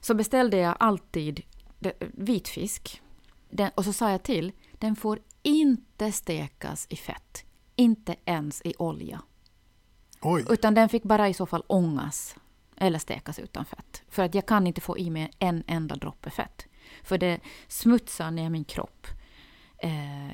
så 0.00 0.14
beställde 0.14 0.56
jag 0.56 0.76
alltid 0.80 1.42
vitfisk. 2.12 3.02
Den, 3.50 3.70
och 3.74 3.84
så 3.84 3.92
sa 3.92 4.10
jag 4.10 4.22
till, 4.22 4.52
den 4.72 4.96
får 4.96 5.18
inte 5.42 6.12
stekas 6.12 6.86
i 6.90 6.96
fett. 6.96 7.44
Inte 7.76 8.16
ens 8.24 8.62
i 8.64 8.74
olja. 8.78 9.22
Oj. 10.20 10.44
Utan 10.50 10.74
den 10.74 10.88
fick 10.88 11.02
bara 11.02 11.28
i 11.28 11.34
så 11.34 11.46
fall 11.46 11.64
ångas 11.66 12.36
eller 12.76 12.98
stekas 12.98 13.38
utan 13.38 13.64
fett. 13.64 14.02
För 14.08 14.22
att 14.22 14.34
jag 14.34 14.46
kan 14.46 14.66
inte 14.66 14.80
få 14.80 14.98
i 14.98 15.10
mig 15.10 15.30
en 15.38 15.64
enda 15.66 15.96
droppe 15.96 16.30
fett. 16.30 16.66
För 17.04 17.18
det 17.18 17.40
smutsar 17.68 18.30
ner 18.30 18.50
min 18.50 18.64
kropp. 18.64 19.06
Eh, 19.82 20.32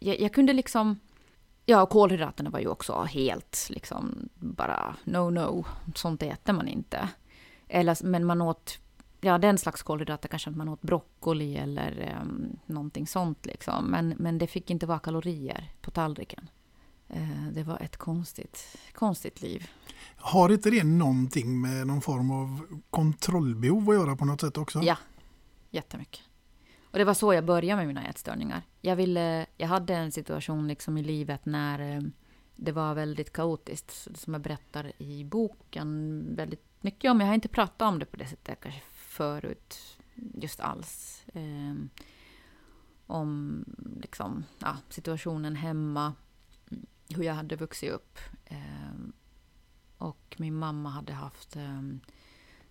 jag, 0.00 0.20
jag, 0.20 0.32
kunde 0.32 0.52
liksom... 0.52 1.00
Ja, 1.66 1.86
kolhydraterna 1.86 2.50
var 2.50 2.60
ju 2.60 2.68
också 2.68 3.02
helt 3.02 3.66
liksom 3.70 4.28
bara 4.34 4.96
no, 5.04 5.30
no. 5.30 5.64
Sånt 5.94 6.22
äter 6.22 6.52
man 6.52 6.68
inte. 6.68 7.08
Eller, 7.68 8.04
men 8.04 8.24
man 8.24 8.42
åt, 8.42 8.78
ja 9.20 9.38
den 9.38 9.58
slags 9.58 9.82
kolhydrater 9.82 10.28
kanske 10.28 10.50
man 10.50 10.68
åt 10.68 10.82
broccoli 10.82 11.56
eller 11.56 12.18
um, 12.22 12.58
någonting 12.66 13.06
sånt 13.06 13.46
liksom. 13.46 13.84
Men, 13.84 14.14
men 14.18 14.38
det 14.38 14.46
fick 14.46 14.70
inte 14.70 14.86
vara 14.86 14.98
kalorier 14.98 15.72
på 15.80 15.90
tallriken. 15.90 16.50
Uh, 17.16 17.48
det 17.52 17.62
var 17.62 17.78
ett 17.82 17.96
konstigt, 17.96 18.76
konstigt 18.92 19.42
liv. 19.42 19.70
Har 20.16 20.52
inte 20.52 20.70
det 20.70 20.84
någonting 20.84 21.60
med 21.60 21.86
någon 21.86 22.00
form 22.00 22.30
av 22.30 22.66
kontrollbehov 22.90 23.90
att 23.90 23.96
göra 23.96 24.16
på 24.16 24.24
något 24.24 24.40
sätt 24.40 24.58
också? 24.58 24.82
Ja, 24.82 24.96
jättemycket. 25.70 26.20
Och 26.90 26.98
det 26.98 27.04
var 27.04 27.14
så 27.14 27.34
jag 27.34 27.44
började 27.44 27.76
med 27.76 27.86
mina 27.86 28.06
ätstörningar. 28.06 28.62
Jag, 28.80 28.96
ville, 28.96 29.46
jag 29.56 29.68
hade 29.68 29.94
en 29.94 30.12
situation 30.12 30.68
liksom 30.68 30.98
i 30.98 31.02
livet 31.02 31.46
när 31.46 31.96
eh, 31.96 32.02
det 32.56 32.72
var 32.72 32.94
väldigt 32.94 33.32
kaotiskt, 33.32 34.08
som 34.18 34.34
jag 34.34 34.42
berättar 34.42 34.92
i 34.98 35.24
boken 35.24 36.24
väldigt 36.36 36.64
mycket 36.80 37.10
om. 37.10 37.20
Jag 37.20 37.26
har 37.26 37.34
inte 37.34 37.48
pratat 37.48 37.88
om 37.88 37.98
det 37.98 38.06
på 38.06 38.16
det 38.16 38.26
sättet 38.26 38.60
kanske 38.60 38.80
förut, 38.92 39.98
just 40.14 40.60
alls. 40.60 41.24
Eh, 41.34 41.74
om 43.06 43.64
liksom, 44.02 44.44
ja, 44.58 44.76
situationen 44.88 45.56
hemma, 45.56 46.14
hur 47.08 47.22
jag 47.22 47.34
hade 47.34 47.56
vuxit 47.56 47.90
upp. 47.90 48.18
Eh, 48.44 49.10
och 49.98 50.36
min 50.38 50.54
mamma 50.54 50.90
hade 50.90 51.12
haft 51.12 51.56
eh, 51.56 51.82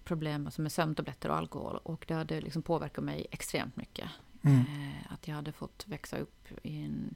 problem 0.04 0.46
alltså 0.46 0.62
med 0.62 0.72
sömntabletter 0.72 1.30
och 1.30 1.38
alkohol. 1.38 1.78
Och 1.84 2.06
det 2.08 2.14
hade 2.14 2.42
liksom 2.42 2.62
påverkat 2.62 3.04
mig 3.04 3.28
extremt 3.32 3.76
mycket. 3.76 4.10
Mm. 4.42 4.60
Eh, 4.60 5.14
att 5.14 5.28
jag 5.28 5.36
hade 5.36 5.52
fått 5.52 5.86
växa 5.88 6.18
upp 6.18 6.48
i 6.64 6.84
en... 6.84 7.16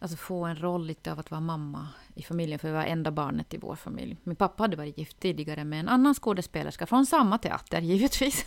Alltså 0.00 0.16
få 0.16 0.44
en 0.44 0.56
roll 0.56 0.86
lite 0.86 1.12
av 1.12 1.18
att 1.18 1.30
vara 1.30 1.40
mamma 1.40 1.88
i 2.14 2.22
familjen, 2.22 2.58
för 2.58 2.68
jag 2.68 2.74
var 2.74 2.84
enda 2.84 3.10
barnet 3.10 3.54
i 3.54 3.58
vår 3.58 3.76
familj. 3.76 4.16
Min 4.24 4.36
pappa 4.36 4.62
hade 4.62 4.76
varit 4.76 4.98
gift 4.98 5.20
tidigare 5.20 5.64
med 5.64 5.80
en 5.80 5.88
annan 5.88 6.14
skådespelerska 6.14 6.86
från 6.86 7.06
samma 7.06 7.38
teater, 7.38 7.80
givetvis. 7.82 8.46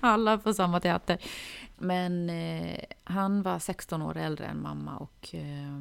Alla 0.00 0.38
på 0.38 0.54
samma 0.54 0.80
teater. 0.80 1.18
Men 1.78 2.30
eh, 2.30 2.78
han 3.04 3.42
var 3.42 3.58
16 3.58 4.02
år 4.02 4.16
äldre 4.16 4.46
än 4.46 4.62
mamma 4.62 4.96
och 4.96 5.34
eh, 5.34 5.78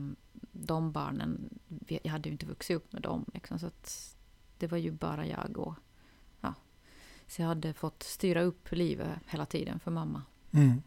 de 0.51 0.91
barnen, 0.91 1.59
jag 1.87 2.11
hade 2.11 2.29
ju 2.29 2.33
inte 2.33 2.45
vuxit 2.45 2.77
upp 2.77 2.93
med 2.93 3.01
dem. 3.01 3.25
Liksom, 3.33 3.59
så 3.59 3.69
det 4.57 4.67
var 4.67 4.77
ju 4.77 4.91
bara 4.91 5.25
jag 5.25 5.57
och 5.57 5.75
så 7.31 7.41
jag 7.41 7.47
hade 7.47 7.73
fått 7.73 8.03
styra 8.03 8.41
upp 8.41 8.71
livet 8.71 9.19
hela 9.27 9.45
tiden 9.45 9.79
för 9.79 9.91
mamma. 9.91 10.23
Mm. 10.51 10.81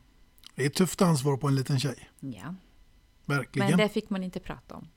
Det 0.54 0.62
är 0.62 0.66
ett 0.66 0.74
tufft 0.74 1.02
ansvar 1.02 1.36
på 1.36 1.48
en 1.48 1.54
liten 1.54 1.80
tjej. 1.80 2.10
Ja. 2.20 2.54
Verkligen. 3.24 3.68
Men 3.68 3.78
det 3.78 3.88
fick 3.88 4.10
man 4.10 4.22
inte 4.22 4.40
prata 4.40 4.74
om. 4.74 4.88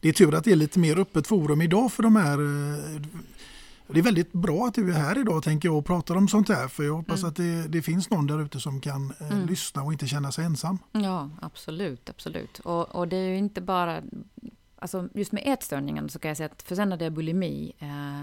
Det 0.00 0.08
är 0.08 0.12
tur 0.12 0.34
att 0.34 0.44
det 0.44 0.52
är 0.52 0.56
lite 0.56 0.78
mer 0.78 0.98
öppet 0.98 1.26
forum 1.26 1.62
idag 1.62 1.92
för 1.92 2.02
de 2.02 2.16
här 2.16 2.38
eh, 2.38 3.02
det 3.88 3.98
är 3.98 4.02
väldigt 4.02 4.32
bra 4.32 4.66
att 4.66 4.74
du 4.74 4.90
är 4.90 4.94
här 4.94 5.18
idag 5.18 5.42
tänker 5.42 5.68
jag 5.68 5.78
och 5.78 5.86
pratar 5.86 6.16
om 6.16 6.28
sånt 6.28 6.48
här 6.48 6.68
för 6.68 6.84
jag 6.84 6.94
hoppas 6.94 7.20
mm. 7.20 7.28
att 7.28 7.36
det, 7.36 7.68
det, 7.68 7.82
finns 7.82 8.10
någon 8.10 8.26
där 8.26 8.42
ute 8.42 8.60
som 8.60 8.80
kan 8.80 9.12
eh, 9.20 9.32
mm. 9.32 9.46
lyssna 9.46 9.82
och 9.82 9.92
inte 9.92 10.06
känna 10.06 10.32
sig 10.32 10.44
ensam. 10.44 10.78
Ja, 10.92 11.30
absolut, 11.40 12.10
absolut. 12.10 12.58
Och, 12.58 12.94
och 12.94 13.08
det 13.08 13.16
är 13.16 13.28
ju 13.28 13.36
inte 13.36 13.60
bara, 13.60 14.02
alltså 14.78 15.08
just 15.14 15.32
med 15.32 15.42
ätstörningen 15.46 16.08
så 16.08 16.18
kan 16.18 16.28
jag 16.28 16.36
säga 16.36 16.48
att 16.52 16.62
för 16.62 16.74
sen 16.74 16.90
hade 16.90 17.04
jag 17.04 17.12
bulimi 17.12 17.72
eh, 17.78 18.22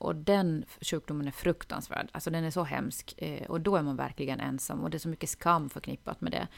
och 0.00 0.16
den 0.16 0.64
sjukdomen 0.80 1.26
är 1.26 1.30
fruktansvärd. 1.30 2.08
Alltså 2.12 2.30
den 2.30 2.44
är 2.44 2.50
så 2.50 2.62
hemsk. 2.62 3.14
Eh, 3.16 3.50
och 3.50 3.60
då 3.60 3.76
är 3.76 3.82
man 3.82 3.96
verkligen 3.96 4.40
ensam. 4.40 4.80
Och 4.80 4.90
det 4.90 4.96
är 4.96 4.98
så 4.98 5.08
mycket 5.08 5.30
skam 5.30 5.70
förknippat 5.70 6.20
med 6.20 6.32
det. 6.32 6.48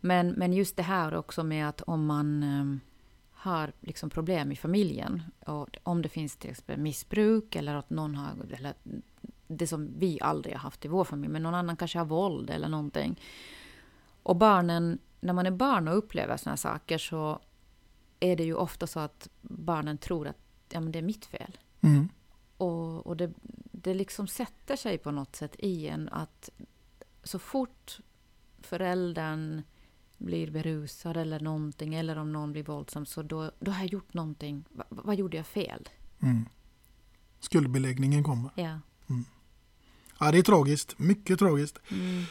Men, 0.00 0.28
men 0.30 0.52
just 0.52 0.76
det 0.76 0.82
här 0.82 1.14
också 1.14 1.44
med 1.44 1.68
att 1.68 1.80
om 1.80 2.06
man 2.06 2.42
eh, 2.42 2.90
har 3.32 3.72
liksom 3.80 4.10
problem 4.10 4.52
i 4.52 4.56
familjen. 4.56 5.22
Och 5.46 5.78
om 5.82 6.02
det 6.02 6.08
finns 6.08 6.36
till 6.36 6.50
exempel 6.50 6.78
missbruk 6.78 7.56
eller 7.56 7.74
att 7.74 7.90
någon 7.90 8.14
har... 8.14 8.32
Eller 8.52 8.74
det 9.46 9.66
som 9.66 9.98
vi 9.98 10.18
aldrig 10.20 10.54
har 10.54 10.60
haft 10.60 10.84
i 10.84 10.88
vår 10.88 11.04
familj. 11.04 11.32
Men 11.32 11.42
någon 11.42 11.54
annan 11.54 11.76
kanske 11.76 11.98
har 11.98 12.06
våld 12.06 12.50
eller 12.50 12.68
någonting. 12.68 13.20
Och 14.22 14.36
barnen, 14.36 14.98
när 15.20 15.32
man 15.32 15.46
är 15.46 15.50
barn 15.50 15.88
och 15.88 15.98
upplever 15.98 16.36
såna 16.36 16.52
här 16.52 16.56
saker 16.56 16.98
så 16.98 17.40
är 18.20 18.36
det 18.36 18.44
ju 18.44 18.54
ofta 18.54 18.86
så 18.86 19.00
att 19.00 19.28
barnen 19.42 19.98
tror 19.98 20.28
att 20.28 20.36
ja, 20.68 20.80
men 20.80 20.92
det 20.92 20.98
är 20.98 21.02
mitt 21.02 21.26
fel. 21.26 21.58
Mm. 21.80 22.08
Och, 22.60 23.06
och 23.06 23.16
det, 23.16 23.32
det 23.72 23.94
liksom 23.94 24.26
sätter 24.26 24.76
sig 24.76 24.98
på 24.98 25.10
något 25.10 25.36
sätt 25.36 25.56
i 25.58 25.88
en 25.88 26.08
att 26.08 26.50
så 27.22 27.38
fort 27.38 28.00
föräldern 28.60 29.62
blir 30.18 30.50
berusad 30.50 31.16
eller 31.16 31.40
någonting, 31.40 31.94
eller 31.94 32.18
om 32.18 32.32
någon 32.32 32.52
blir 32.52 32.62
våldsam, 32.62 33.06
så 33.06 33.22
då, 33.22 33.50
då 33.60 33.70
har 33.70 33.80
jag 33.80 33.92
gjort 33.92 34.14
någonting. 34.14 34.64
Va, 34.70 34.84
vad 34.88 35.16
gjorde 35.16 35.36
jag 35.36 35.46
fel? 35.46 35.88
Mm. 36.20 36.48
Skuldbeläggningen 37.40 38.24
kommer. 38.24 38.50
Ja. 38.54 38.80
Mm. 39.08 39.24
Ja, 40.20 40.30
det 40.32 40.38
är 40.38 40.42
tragiskt. 40.42 40.98
Mycket 40.98 41.38
tragiskt. 41.38 41.78
Mm. 41.90 42.24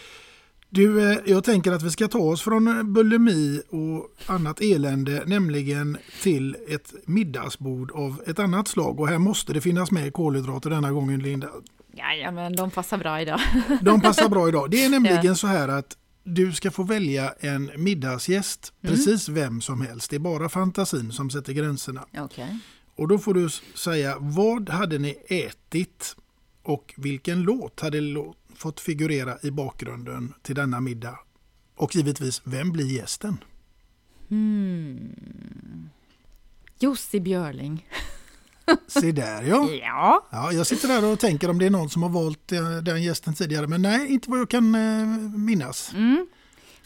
Du, 0.69 1.12
eh, 1.12 1.17
jag 1.25 1.43
tänker 1.43 1.71
att 1.71 1.84
vi 1.84 1.91
ska 1.91 2.08
ta 2.08 2.19
oss 2.19 2.41
från 2.41 2.93
bulimi 2.93 3.62
och 3.69 4.34
annat 4.34 4.62
elände, 4.62 5.23
nämligen 5.25 5.97
till 6.21 6.55
ett 6.67 6.93
middagsbord 7.05 7.91
av 7.91 8.21
ett 8.27 8.39
annat 8.39 8.67
slag. 8.67 8.99
Och 8.99 9.08
här 9.08 9.17
måste 9.17 9.53
det 9.53 9.62
finnas 9.62 9.91
med 9.91 10.13
kolhydrater 10.13 10.69
denna 10.69 10.91
gången, 10.91 11.19
Linda. 11.19 11.47
Ja, 12.21 12.32
men 12.32 12.55
de 12.55 12.71
passar 12.71 12.97
bra 12.97 13.21
idag. 13.21 13.39
de 13.82 14.01
passar 14.01 14.29
bra 14.29 14.47
idag. 14.47 14.71
Det 14.71 14.86
är 14.86 14.89
nämligen 14.89 15.25
ja. 15.25 15.36
så 15.36 15.47
här 15.47 15.67
att 15.67 15.97
du 16.23 16.51
ska 16.51 16.71
få 16.71 16.84
välja 16.84 17.34
en 17.39 17.71
middagsgäst, 17.75 18.73
mm. 18.82 18.95
precis 18.95 19.29
vem 19.29 19.62
som 19.62 19.82
helst. 19.82 20.10
Det 20.10 20.15
är 20.15 20.19
bara 20.19 20.49
fantasin 20.49 21.12
som 21.12 21.29
sätter 21.29 21.53
gränserna. 21.53 22.05
Okay. 22.23 22.58
Och 22.95 23.08
då 23.08 23.17
får 23.17 23.34
du 23.34 23.49
säga, 23.75 24.15
vad 24.19 24.69
hade 24.69 24.97
ni 24.97 25.17
ätit 25.27 26.15
och 26.69 26.93
vilken 26.97 27.41
låt 27.41 27.79
hade 27.79 28.01
fått 28.55 28.79
figurera 28.79 29.38
i 29.43 29.51
bakgrunden 29.51 30.34
till 30.41 30.55
denna 30.55 30.79
middag? 30.79 31.19
Och 31.75 31.95
givetvis, 31.95 32.41
vem 32.43 32.71
blir 32.71 32.86
gästen? 32.86 33.38
Hmm. 34.29 35.89
Jussi 36.79 37.19
Björling. 37.19 37.88
Se 38.88 39.12
där 39.12 39.43
ja. 39.43 39.69
Ja. 39.71 40.27
ja. 40.32 40.51
Jag 40.51 40.67
sitter 40.67 40.88
där 40.88 41.12
och 41.12 41.19
tänker 41.19 41.49
om 41.49 41.60
det 41.60 41.65
är 41.65 41.69
någon 41.69 41.89
som 41.89 42.03
har 42.03 42.10
valt 42.10 42.51
eh, 42.51 42.77
den 42.77 43.03
gästen 43.03 43.34
tidigare. 43.34 43.67
Men 43.67 43.82
nej, 43.82 44.13
inte 44.13 44.29
vad 44.29 44.39
jag 44.39 44.49
kan 44.49 44.75
eh, 44.75 45.08
minnas. 45.38 45.93
Mm. 45.93 46.27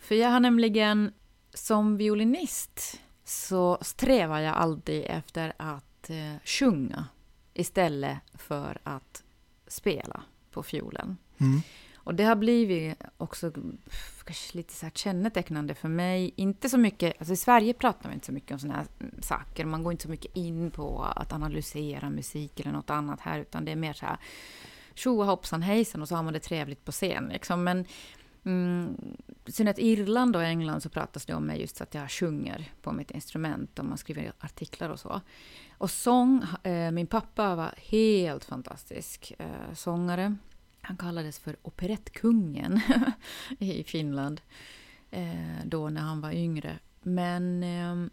För 0.02 0.16
jag 0.16 0.30
har 0.30 0.40
nämligen 0.40 1.12
som 1.54 1.98
violinist 1.98 3.00
så 3.26 3.78
strävar 3.82 4.40
jag 4.40 4.56
alltid 4.56 5.06
efter 5.08 5.54
att 5.58 6.10
eh, 6.10 6.42
sjunga 6.46 7.06
istället 7.54 8.18
för 8.38 8.78
att 8.84 9.23
spela 9.68 10.24
på 10.52 10.64
fiolen. 10.64 11.18
Mm. 11.38 11.62
Och 11.96 12.16
det 12.16 12.24
har 12.24 12.36
blivit 12.36 12.98
också 13.18 13.52
kanske 14.24 14.58
lite 14.58 14.74
så 14.74 14.90
kännetecknande 14.94 15.76
för 15.76 15.90
mig. 15.90 16.34
Inte 16.36 16.70
så 16.70 16.78
mycket, 16.78 17.14
alltså 17.20 17.34
i 17.34 17.38
Sverige 17.38 17.74
pratar 17.74 18.10
man 18.10 18.14
inte 18.14 18.26
så 18.26 18.32
mycket 18.32 18.52
om 18.52 18.60
sådana 18.60 18.78
här 18.78 18.88
saker. 19.22 19.66
Man 19.66 19.84
går 19.84 19.92
inte 19.92 20.04
så 20.04 20.10
mycket 20.10 20.36
in 20.36 20.72
på 20.72 21.04
att 21.04 21.34
analysera 21.34 22.10
musik 22.10 22.60
eller 22.60 22.72
något 22.72 22.90
annat 22.90 23.20
här, 23.20 23.40
utan 23.40 23.66
det 23.66 23.72
är 23.72 23.76
mer 23.76 23.94
så 23.94 24.06
här 24.06 24.18
tjoa 24.94 25.26
hoppsan 25.26 25.62
hejsan 25.62 26.02
och 26.02 26.08
så 26.08 26.16
har 26.16 26.24
man 26.24 26.34
det 26.34 26.40
trevligt 26.40 26.86
på 26.86 26.92
scen. 26.92 27.28
Liksom. 27.28 27.64
Men 27.64 27.86
mm, 28.44 28.98
sen 29.48 29.68
att 29.68 29.80
Irland 29.80 30.36
och 30.36 30.44
England 30.44 30.82
så 30.82 30.90
pratas 30.90 31.26
det 31.26 31.34
om 31.34 31.46
mig 31.46 31.62
just 31.62 31.82
att 31.82 31.94
jag 31.94 32.12
sjunger 32.12 32.72
på 32.82 32.92
mitt 32.92 33.12
instrument 33.12 33.80
och 33.80 33.86
man 33.86 33.98
skriver 33.98 34.34
artiklar 34.40 34.90
och 34.90 35.00
så. 35.00 35.22
Och 35.78 35.92
sång, 35.92 36.44
eh, 36.64 36.92
min 36.92 37.08
pappa 37.08 37.56
var 37.56 37.74
helt 37.78 38.46
fantastisk 38.46 39.34
eh, 39.40 39.74
sångare. 39.74 40.36
Han 40.82 40.98
kallades 40.98 41.40
för 41.40 41.56
operettkungen 41.62 42.82
i 43.60 43.84
Finland 43.84 44.42
eh, 45.12 45.66
då 45.66 45.90
när 45.90 46.02
han 46.02 46.22
var 46.22 46.32
yngre. 46.32 46.80
Men, 47.02 47.64
eh, 47.64 48.10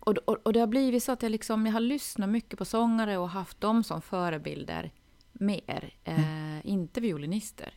och, 0.00 0.16
och, 0.16 0.46
och, 0.46 0.52
det 0.52 0.60
har 0.60 0.66
blivit 0.66 1.02
så 1.02 1.12
att 1.12 1.22
jag, 1.22 1.30
liksom, 1.30 1.66
jag 1.66 1.72
har 1.72 1.80
lyssnat 1.80 2.28
mycket 2.28 2.58
på 2.58 2.64
sångare 2.64 3.18
och 3.18 3.30
haft 3.30 3.60
dem 3.60 3.84
som 3.84 4.02
förebilder 4.02 4.92
mer, 5.32 5.94
eh, 6.04 6.48
mm. 6.48 6.60
inte 6.64 7.00
violinister. 7.00 7.74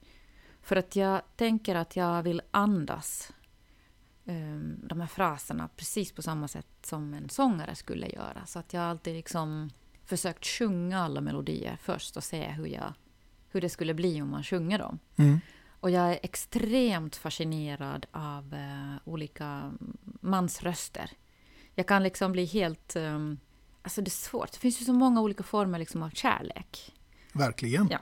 För 0.67 0.75
att 0.75 0.95
jag 0.95 1.21
tänker 1.35 1.75
att 1.75 1.95
jag 1.95 2.23
vill 2.23 2.41
andas 2.51 3.33
um, 4.25 4.79
de 4.83 4.99
här 4.99 5.07
fraserna 5.07 5.69
precis 5.75 6.11
på 6.11 6.21
samma 6.21 6.47
sätt 6.47 6.67
som 6.83 7.13
en 7.13 7.29
sångare 7.29 7.75
skulle 7.75 8.07
göra. 8.07 8.45
Så 8.45 8.59
att 8.59 8.73
jag 8.73 8.81
har 8.81 8.87
alltid 8.87 9.15
liksom 9.15 9.69
försökt 10.05 10.45
sjunga 10.45 10.99
alla 10.99 11.21
melodier 11.21 11.77
först 11.81 12.17
och 12.17 12.23
se 12.23 12.49
hur, 12.49 12.65
jag, 12.65 12.93
hur 13.49 13.61
det 13.61 13.69
skulle 13.69 13.93
bli 13.93 14.21
om 14.21 14.29
man 14.29 14.43
sjunger 14.43 14.79
dem. 14.79 14.99
Mm. 15.15 15.39
Och 15.79 15.91
jag 15.91 16.11
är 16.11 16.19
extremt 16.23 17.15
fascinerad 17.15 18.05
av 18.11 18.53
uh, 18.53 18.95
olika 19.03 19.73
mansröster. 20.21 21.11
Jag 21.75 21.87
kan 21.87 22.03
liksom 22.03 22.31
bli 22.31 22.45
helt... 22.45 22.95
Um, 22.95 23.39
alltså 23.81 24.01
det 24.01 24.09
är 24.09 24.11
svårt. 24.29 24.51
Det 24.51 24.59
finns 24.59 24.81
ju 24.81 24.85
så 24.85 24.93
många 24.93 25.21
olika 25.21 25.43
former 25.43 25.79
liksom 25.79 26.03
av 26.03 26.09
kärlek. 26.09 26.95
Verkligen. 27.33 27.87
Ja. 27.91 27.99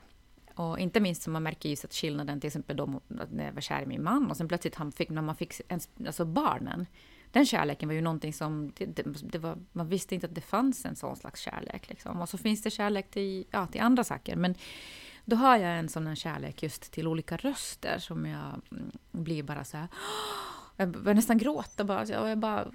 Och 0.56 0.80
inte 0.80 1.00
minst 1.00 1.22
som 1.22 1.34
man 1.34 1.44
märker 1.44 1.70
just 1.70 1.86
att 1.86 1.94
skillnaden 1.94 2.40
till 2.40 2.48
exempel 2.48 2.78
då 2.78 3.02
när 3.08 3.46
jag 3.46 3.54
var 3.54 3.62
kär 3.62 3.82
i 3.82 3.86
min 3.86 4.04
man 4.04 4.32
och 4.32 4.38
sen 4.38 4.48
plötsligt 4.48 4.76
han 4.76 4.92
fick, 4.92 5.10
när 5.10 5.22
man 5.22 5.36
fick 5.36 5.62
ens, 5.68 5.90
alltså 6.08 6.26
barnen. 6.26 6.86
Den 7.32 7.46
kärleken 7.46 7.90
var 7.90 7.94
ju 7.94 8.02
någonting 8.02 8.34
som, 8.34 8.72
det, 8.78 9.06
det, 9.32 9.40
var, 9.40 9.58
man 9.72 9.88
visste 9.88 10.16
inte 10.16 10.28
att 10.28 10.36
det 10.36 10.42
fanns 10.42 10.86
en 10.86 10.96
sån 10.96 11.16
slags 11.16 11.42
kärlek. 11.42 11.90
Liksom. 11.90 12.22
Och 12.22 12.30
så 12.30 12.38
finns 12.38 12.62
det 12.62 12.70
kärlek 12.70 13.12
till, 13.12 13.46
ja, 13.52 13.68
till 13.68 13.82
andra 13.82 14.04
saker. 14.04 14.36
Men 14.36 14.56
då 15.26 15.36
har 15.36 15.58
jag 15.58 15.80
en 15.80 15.90
sån 15.90 16.08
här 16.08 16.16
kärlek 16.16 16.64
just 16.64 16.92
till 16.92 17.08
olika 17.08 17.38
röster 17.38 18.00
som 18.00 18.26
jag 18.26 18.62
mm, 18.72 18.92
blir 19.12 19.44
bara 19.44 19.64
så 19.64 19.78
här 19.78 19.88
jag 20.78 20.90
börjar 20.90 21.16
nästan 21.16 21.38
gråta 21.38 21.84
bara. 21.84 22.06
Jag 22.06 22.38
bara, 22.38 22.66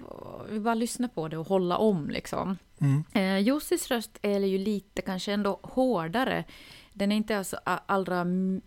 bara 0.59 0.73
lyssna 0.73 1.07
på 1.07 1.27
det 1.27 1.37
och 1.37 1.47
hålla 1.47 1.77
om 1.77 2.09
liksom. 2.09 2.57
Mm. 2.79 3.03
Eh, 3.13 3.37
Jossis 3.37 3.87
röst 3.87 4.19
är 4.21 4.39
ju 4.39 4.57
lite 4.57 5.01
kanske 5.01 5.33
ändå 5.33 5.59
hårdare 5.63 6.43
den 6.93 7.11
är 7.11 7.15
inte 7.15 7.37
alltså 7.37 7.59
allra 7.65 8.23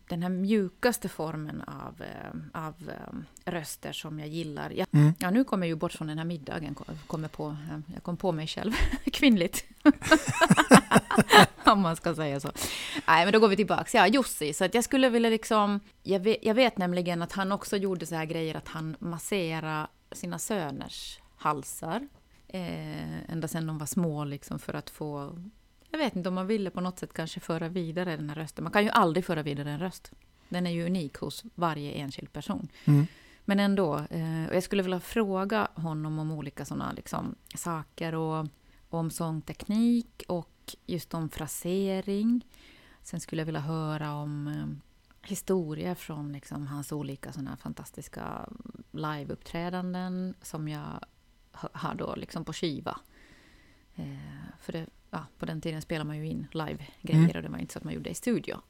den 0.08 0.22
här 0.22 0.28
mjukaste 0.28 1.08
formen 1.08 1.62
av, 1.62 2.02
eh, 2.02 2.62
av 2.62 2.74
eh, 2.90 3.50
röster 3.50 3.92
som 3.92 4.18
jag 4.18 4.28
gillar. 4.28 4.70
Jag, 4.70 4.86
mm. 4.92 5.12
Ja, 5.18 5.30
nu 5.30 5.44
kommer 5.44 5.66
jag 5.66 5.68
ju 5.68 5.76
bort 5.76 5.92
från 5.92 6.08
den 6.08 6.18
här 6.18 6.24
middagen. 6.24 6.76
Kommer 7.06 7.28
på, 7.28 7.48
eh, 7.48 7.78
jag 7.94 8.02
kom 8.02 8.16
på 8.16 8.32
mig 8.32 8.46
själv. 8.46 8.72
Kvinnligt. 9.12 9.64
Om 11.64 11.80
man 11.80 11.96
ska 11.96 12.14
säga 12.14 12.40
så. 12.40 12.50
Nej, 13.06 13.24
men 13.24 13.32
då 13.32 13.38
går 13.38 13.48
vi 13.48 13.56
tillbaka. 13.56 13.98
Ja, 13.98 14.06
Jussi. 14.06 14.52
Så 14.52 14.64
att 14.64 14.74
jag 14.74 14.84
skulle 14.84 15.08
vilja 15.08 15.30
liksom... 15.30 15.80
Jag 16.02 16.20
vet, 16.20 16.38
jag 16.42 16.54
vet 16.54 16.78
nämligen 16.78 17.22
att 17.22 17.32
han 17.32 17.52
också 17.52 17.76
gjorde 17.76 18.06
så 18.06 18.14
här 18.14 18.24
grejer 18.24 18.54
att 18.54 18.68
han 18.68 18.96
masserade 18.98 19.86
sina 20.12 20.38
söners 20.38 21.18
halsar. 21.36 22.08
Eh, 22.48 23.30
ända 23.30 23.48
sedan 23.48 23.66
de 23.66 23.78
var 23.78 23.86
små 23.86 24.24
liksom 24.24 24.58
för 24.58 24.74
att 24.74 24.90
få 24.90 25.38
jag 25.94 25.98
vet 25.98 26.16
inte 26.16 26.28
om 26.28 26.34
man 26.34 26.46
ville 26.46 26.70
på 26.70 26.80
något 26.80 26.98
sätt 26.98 27.12
kanske 27.12 27.40
föra 27.40 27.68
vidare 27.68 28.16
den 28.16 28.28
här 28.28 28.36
rösten. 28.36 28.64
Man 28.64 28.72
kan 28.72 28.84
ju 28.84 28.90
aldrig 28.90 29.24
föra 29.24 29.42
vidare 29.42 29.70
en 29.70 29.80
röst. 29.80 30.12
Den 30.48 30.66
är 30.66 30.70
ju 30.70 30.86
unik 30.86 31.16
hos 31.16 31.44
varje 31.54 31.92
enskild 31.92 32.32
person. 32.32 32.68
Mm. 32.84 33.06
Men 33.44 33.60
ändå, 33.60 34.06
eh, 34.10 34.44
jag 34.44 34.62
skulle 34.62 34.82
vilja 34.82 35.00
fråga 35.00 35.68
honom 35.74 36.18
om 36.18 36.30
olika 36.30 36.64
sådana 36.64 36.92
liksom, 36.92 37.34
saker 37.54 38.14
och, 38.14 38.46
och 38.88 38.98
om 38.98 39.10
sångteknik 39.10 40.22
och 40.28 40.76
just 40.86 41.14
om 41.14 41.28
frasering. 41.28 42.46
Sen 43.02 43.20
skulle 43.20 43.40
jag 43.40 43.46
vilja 43.46 43.60
höra 43.60 44.14
om 44.14 44.48
eh, 44.48 45.28
historier 45.28 45.94
från 45.94 46.32
liksom, 46.32 46.66
hans 46.66 46.92
olika 46.92 47.32
såna 47.32 47.56
fantastiska 47.56 48.48
liveuppträdanden 48.90 50.34
som 50.42 50.68
jag 50.68 51.00
har 51.52 51.94
då 51.94 52.14
liksom 52.14 52.44
på 52.44 52.52
skiva. 52.52 53.00
Eh, 53.96 54.04
för 54.60 54.72
det 54.72 54.86
ja, 55.14 55.26
på 55.38 55.46
den 55.46 55.60
tiden 55.60 55.82
spelade 55.82 56.06
man 56.06 56.16
ju 56.16 56.26
in 56.26 56.46
live-grejer 56.52 57.24
mm. 57.24 57.36
och 57.36 57.42
det 57.42 57.48
var 57.48 57.58
inte 57.58 57.72
så 57.72 57.78
att 57.78 57.84
man 57.84 57.94
gjorde 57.94 58.10
i 58.10 58.14
studio. 58.14 58.60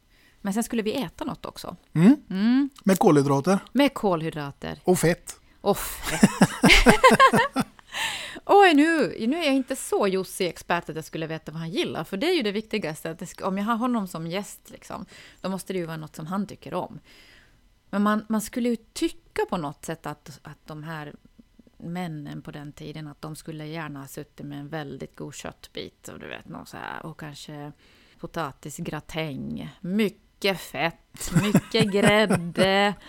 Men 0.40 0.54
sen 0.54 0.64
skulle 0.64 0.82
vi 0.82 1.02
äta 1.02 1.24
något 1.24 1.46
också. 1.46 1.76
Mm. 1.92 2.16
Mm. 2.30 2.70
Med 2.84 2.98
kolhydrater? 2.98 3.58
Med 3.72 3.94
kolhydrater. 3.94 4.80
Och 4.84 4.98
fett? 4.98 5.40
Och 5.60 5.78
fett. 5.78 6.30
Oj, 8.46 8.74
nu, 8.74 9.14
nu 9.26 9.38
är 9.38 9.44
jag 9.44 9.54
inte 9.54 9.76
så 9.76 10.06
Jussi-expert 10.06 10.90
att 10.90 10.96
jag 10.96 11.04
skulle 11.04 11.26
veta 11.26 11.52
vad 11.52 11.60
han 11.60 11.70
gillar, 11.70 12.04
för 12.04 12.16
det 12.16 12.30
är 12.30 12.34
ju 12.34 12.42
det 12.42 12.52
viktigaste. 12.52 13.10
Att 13.10 13.18
det, 13.18 13.42
om 13.42 13.58
jag 13.58 13.64
har 13.64 13.76
honom 13.76 14.08
som 14.08 14.26
gäst, 14.26 14.70
liksom, 14.70 15.06
då 15.40 15.48
måste 15.48 15.72
det 15.72 15.78
ju 15.78 15.86
vara 15.86 15.96
något 15.96 16.16
som 16.16 16.26
han 16.26 16.46
tycker 16.46 16.74
om. 16.74 17.00
Men 17.90 18.02
man, 18.02 18.26
man 18.28 18.40
skulle 18.40 18.68
ju 18.68 18.76
tycka 18.76 19.42
på 19.50 19.56
något 19.56 19.84
sätt 19.84 20.06
att, 20.06 20.40
att 20.42 20.58
de 20.66 20.82
här 20.82 21.14
männen 21.84 22.42
på 22.42 22.50
den 22.50 22.72
tiden 22.72 23.08
att 23.08 23.22
de 23.22 23.36
skulle 23.36 23.66
gärna 23.66 24.00
ha 24.00 24.06
suttit 24.06 24.46
med 24.46 24.60
en 24.60 24.68
väldigt 24.68 25.16
god 25.16 25.34
köttbit 25.34 26.08
och 26.08 26.18
du 26.18 26.28
vet 26.28 26.48
något 26.48 26.68
så 26.68 26.76
här 26.76 27.06
och 27.06 27.20
kanske 27.20 27.72
potatisgratäng, 28.20 29.74
mycket 29.80 30.60
fett, 30.60 31.32
mycket 31.42 31.92
grädde. 31.92 32.94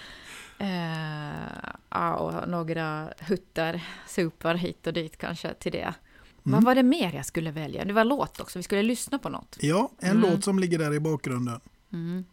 Eh, 0.58 2.14
och 2.14 2.50
några 2.50 3.10
huttar, 3.20 3.82
supar 4.08 4.56
hit 4.56 4.88
och 4.88 4.94
dit 4.94 5.18
kanske 5.18 5.54
till 5.54 5.72
det. 5.72 5.78
Mm. 5.78 5.96
Vad 6.44 6.64
var 6.64 6.76
det 6.76 6.84
mer 6.84 7.14
jag 7.14 7.26
skulle 7.26 7.52
välja? 7.52 7.86
Det 7.86 7.94
var 7.94 8.04
låt 8.04 8.40
också, 8.40 8.60
vi 8.60 8.64
skulle 8.64 8.84
lyssna 8.84 9.20
på 9.20 9.30
något. 9.30 9.58
Ja, 9.60 9.92
en 10.00 10.18
mm. 10.18 10.32
låt 10.32 10.44
som 10.44 10.60
ligger 10.60 10.80
där 10.80 10.94
i 10.94 11.00
bakgrunden. 11.00 11.60
Mm. 11.94 12.26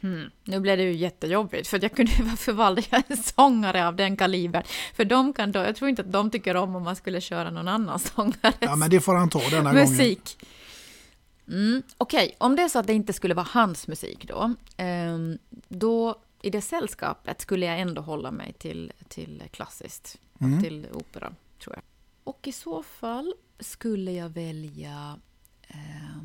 Hmm. 0.00 0.30
Nu 0.44 0.60
blev 0.60 0.76
det 0.78 0.82
ju 0.82 0.92
jättejobbigt, 0.92 1.68
för 1.68 1.82
jag 1.82 1.92
kunde, 1.92 2.12
varför 2.20 2.52
valde 2.52 2.82
jag 2.90 3.02
en 3.08 3.16
sångare 3.16 3.88
av 3.88 3.96
den 3.96 4.16
kalibern? 4.16 4.62
För 4.94 5.04
de 5.04 5.32
kan 5.32 5.52
då, 5.52 5.58
jag 5.58 5.76
tror 5.76 5.90
inte 5.90 6.02
att 6.02 6.12
de 6.12 6.30
tycker 6.30 6.54
om 6.56 6.76
om 6.76 6.82
man 6.82 6.96
skulle 6.96 7.20
köra 7.20 7.50
någon 7.50 7.68
annan 7.68 7.98
sångare. 7.98 8.52
Ja, 8.58 8.76
men 8.76 8.90
det 8.90 9.00
får 9.00 9.14
han 9.14 9.30
ta 9.30 9.40
denna 9.50 9.72
musik. 9.72 10.38
gången. 11.46 11.68
Mm, 11.68 11.82
Okej, 11.96 12.26
okay. 12.26 12.36
om 12.38 12.56
det 12.56 12.62
är 12.62 12.68
så 12.68 12.78
att 12.78 12.86
det 12.86 12.92
inte 12.92 13.12
skulle 13.12 13.34
vara 13.34 13.48
hans 13.50 13.88
musik 13.88 14.28
då, 14.28 14.54
eh, 14.76 15.18
då 15.68 16.16
i 16.42 16.50
det 16.50 16.60
sällskapet 16.60 17.40
skulle 17.40 17.66
jag 17.66 17.80
ändå 17.80 18.02
hålla 18.02 18.30
mig 18.30 18.52
till, 18.52 18.92
till 19.08 19.42
klassiskt, 19.50 20.20
mm. 20.40 20.62
till 20.62 20.86
opera, 20.92 21.32
tror 21.62 21.76
jag. 21.76 21.82
Och 22.24 22.48
i 22.48 22.52
så 22.52 22.82
fall 22.82 23.34
skulle 23.60 24.12
jag 24.12 24.28
välja, 24.28 25.18
eh, 25.68 26.22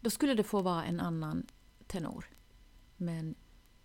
då 0.00 0.10
skulle 0.10 0.34
det 0.34 0.42
få 0.42 0.60
vara 0.60 0.84
en 0.84 1.00
annan 1.00 1.46
tenor 1.86 2.24
med 2.98 3.18
en 3.18 3.34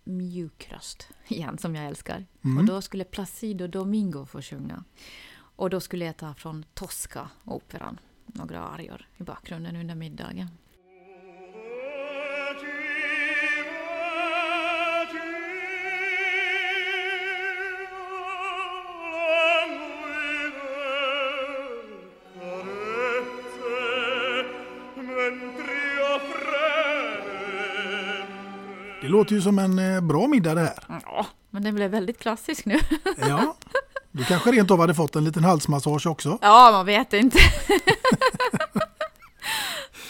mjuk 0.04 0.68
röst 0.72 1.08
igen, 1.28 1.58
som 1.58 1.74
jag 1.74 1.86
älskar. 1.86 2.26
Mm. 2.44 2.58
Och 2.58 2.64
då 2.64 2.82
skulle 2.82 3.04
Placido 3.04 3.66
Domingo 3.66 4.26
få 4.26 4.42
sjunga. 4.42 4.84
Och 5.56 5.70
då 5.70 5.80
skulle 5.80 6.04
jag 6.04 6.16
ta 6.16 6.34
från 6.34 6.64
Tosca-operan 6.74 7.98
några 8.26 8.60
arior 8.60 9.08
i 9.16 9.22
bakgrunden 9.22 9.76
under 9.76 9.94
middagen. 9.94 10.50
Låter 29.14 29.34
ju 29.34 29.42
som 29.42 29.58
en 29.58 29.78
eh, 29.78 30.00
bra 30.00 30.26
middag 30.26 30.54
det 30.54 30.60
här. 30.60 31.00
Ja, 31.04 31.26
men 31.50 31.62
den 31.62 31.74
blev 31.74 31.90
väldigt 31.90 32.18
klassisk 32.18 32.64
nu. 32.64 32.78
ja, 33.16 33.56
Du 34.12 34.24
kanske 34.24 34.52
rent 34.52 34.70
av 34.70 34.80
hade 34.80 34.94
fått 34.94 35.16
en 35.16 35.24
liten 35.24 35.44
halsmassage 35.44 36.06
också. 36.06 36.38
Ja, 36.42 36.70
man 36.72 36.86
vet 36.86 37.12
inte. 37.12 37.38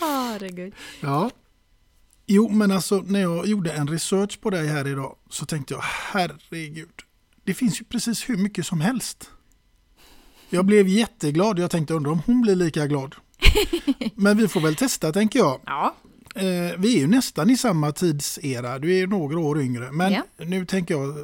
Herregud. 0.01 0.75
Ja. 1.01 1.31
Jo, 2.27 2.49
men 2.49 2.71
alltså 2.71 3.05
när 3.07 3.21
jag 3.21 3.47
gjorde 3.47 3.73
en 3.73 3.88
research 3.88 4.40
på 4.40 4.51
dig 4.51 4.67
här 4.67 4.87
idag 4.87 5.17
så 5.31 5.47
tänkte 5.47 5.75
jag 5.75 5.81
herregud. 5.83 6.95
Det 7.45 7.55
finns 7.55 7.81
ju 7.81 7.85
precis 7.85 8.29
hur 8.29 8.37
mycket 8.37 8.67
som 8.67 8.81
helst. 8.81 9.31
Jag 10.51 10.64
blev 10.64 10.88
jätteglad. 10.88 11.59
Jag 11.59 11.71
tänkte 11.71 11.95
undra 11.95 12.11
om 12.11 12.23
hon 12.27 12.40
blir 12.43 12.55
lika 12.57 12.87
glad. 12.87 13.14
Men 14.14 14.37
vi 14.37 14.49
får 14.49 14.61
väl 14.61 14.77
testa 14.77 15.12
tänker 15.12 15.38
jag. 15.38 15.61
Ja. 15.67 15.95
Eh, 16.35 16.73
vi 16.79 16.94
är 16.97 16.99
ju 17.01 17.07
nästan 17.07 17.51
i 17.51 17.57
samma 17.57 17.92
tidsera. 17.92 18.79
Du 18.79 18.99
är 18.99 19.07
några 19.07 19.38
år 19.38 19.61
yngre. 19.62 19.92
Men 19.92 20.12
Ja. 20.12 20.23
nu 20.37 20.66
tänker 20.66 20.94
jag. 20.94 21.14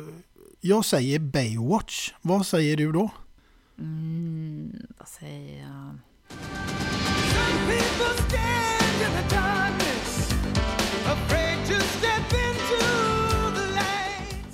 Jag 0.60 0.84
säger 0.84 1.18
Baywatch. 1.18 2.12
Vad 2.22 2.46
säger 2.46 2.76
du 2.76 2.92
då? 2.92 3.10
Mm, 3.78 4.72
vad 4.98 5.08
säger 5.08 5.60
jag? 5.62 5.98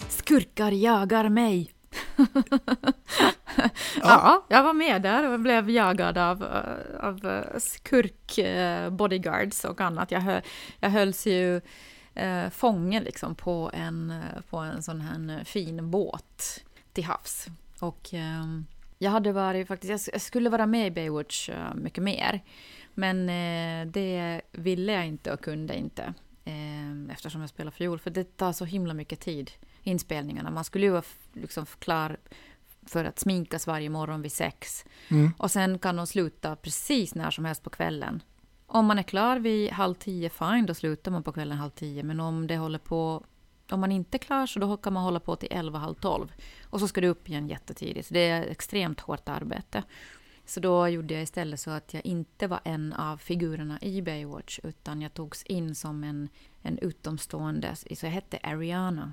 Skurkar 0.08 0.72
jagar 0.72 1.28
mig. 1.28 1.72
ja. 4.02 4.44
jag 4.48 4.62
var 4.62 4.72
med 4.72 5.02
där 5.02 5.32
och 5.32 5.40
blev 5.40 5.70
jagad 5.70 6.18
av, 6.18 6.42
eh, 6.42 7.08
av 7.08 7.26
eh, 7.26 7.58
skurk-bodyguards 7.58 9.64
eh, 9.64 9.70
och 9.70 9.80
annat. 9.80 10.10
Jag, 10.10 10.20
hö, 10.20 10.40
jag 10.80 10.90
hölls 10.90 11.26
ju 11.26 11.60
eh, 12.14 12.50
fången 12.50 13.02
liksom 13.02 13.34
på 13.34 13.70
en, 13.74 14.22
på 14.50 14.56
en 14.56 14.82
sån 14.82 15.00
här 15.00 15.44
fin 15.44 15.90
båt 15.90 16.64
till 16.92 17.04
havs. 17.04 17.46
Och 17.80 18.14
eh, 18.14 18.44
jag 18.98 19.10
hade 19.10 19.32
varit 19.32 19.68
faktiskt, 19.68 20.08
jag 20.12 20.20
skulle 20.20 20.50
vara 20.50 20.66
med 20.66 20.86
i 20.86 20.90
Baywatch 20.90 21.50
mycket 21.74 22.04
mer. 22.04 22.40
Men 22.94 23.28
eh, 23.28 23.86
det 23.92 24.40
ville 24.52 24.92
jag 24.92 25.06
inte 25.06 25.32
och 25.32 25.40
kunde 25.40 25.76
inte. 25.76 26.14
Eh, 26.44 27.12
eftersom 27.12 27.40
jag 27.40 27.50
spelar 27.50 27.70
fiol. 27.70 27.98
För 27.98 28.10
det 28.10 28.36
tar 28.36 28.52
så 28.52 28.64
himla 28.64 28.94
mycket 28.94 29.20
tid, 29.20 29.50
inspelningarna. 29.82 30.50
Man 30.50 30.64
skulle 30.64 30.86
ju 30.86 30.92
vara 30.92 31.02
liksom 31.32 31.66
klar 31.78 32.16
för 32.86 33.04
att 33.04 33.18
sminkas 33.18 33.66
varje 33.66 33.90
morgon 33.90 34.22
vid 34.22 34.32
sex. 34.32 34.84
Mm. 35.08 35.32
Och 35.38 35.50
sen 35.50 35.78
kan 35.78 35.96
de 35.96 36.06
sluta 36.06 36.56
precis 36.56 37.14
när 37.14 37.30
som 37.30 37.44
helst 37.44 37.62
på 37.62 37.70
kvällen. 37.70 38.22
Om 38.66 38.86
man 38.86 38.98
är 38.98 39.02
klar 39.02 39.38
vid 39.38 39.70
halv 39.70 39.94
tio, 39.94 40.30
fine, 40.30 40.66
då 40.66 40.74
slutar 40.74 41.10
man 41.10 41.22
på 41.22 41.32
kvällen 41.32 41.58
halv 41.58 41.70
tio. 41.70 42.02
Men 42.02 42.20
om 42.20 42.46
det 42.46 42.56
håller 42.56 42.78
på 42.78 43.24
om 43.70 43.80
man 43.80 43.92
inte 43.92 44.16
är 44.16 44.18
klar 44.18 44.46
så 44.46 44.60
då 44.60 44.76
kan 44.76 44.92
man 44.92 45.04
hålla 45.04 45.20
på 45.20 45.36
till 45.36 45.48
11, 45.50 45.78
halv 45.78 45.94
12. 45.94 46.32
Och 46.64 46.80
så 46.80 46.88
ska 46.88 47.00
du 47.00 47.08
upp 47.08 47.28
igen 47.28 47.48
jättetidigt. 47.48 48.08
Så 48.08 48.14
det 48.14 48.28
är 48.28 48.42
extremt 48.42 49.00
hårt 49.00 49.28
arbete. 49.28 49.82
Så 50.44 50.60
då 50.60 50.88
gjorde 50.88 51.14
jag 51.14 51.22
istället 51.22 51.60
så 51.60 51.70
att 51.70 51.94
jag 51.94 52.06
inte 52.06 52.46
var 52.46 52.60
en 52.64 52.92
av 52.92 53.16
figurerna 53.16 53.78
i 53.80 54.02
Baywatch 54.02 54.58
utan 54.62 55.02
jag 55.02 55.14
togs 55.14 55.42
in 55.42 55.74
som 55.74 56.04
en, 56.04 56.28
en 56.62 56.78
utomstående. 56.78 57.76
Så 57.76 58.06
jag 58.06 58.10
hette 58.10 58.38
Ariana. 58.42 59.12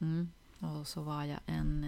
Mm. 0.00 0.30
Och 0.58 0.88
så 0.88 1.02
var 1.02 1.24
jag 1.24 1.38
en... 1.46 1.86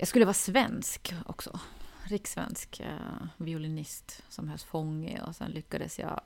Jag 0.00 0.08
skulle 0.08 0.24
vara 0.24 0.34
svensk 0.34 1.14
också. 1.26 1.60
Rikssvensk 2.04 2.80
eh, 2.80 3.26
violinist 3.36 4.22
som 4.28 4.48
hölls 4.48 4.64
fånge 4.64 5.20
och 5.26 5.36
sen 5.36 5.50
lyckades 5.50 5.98
jag 5.98 6.20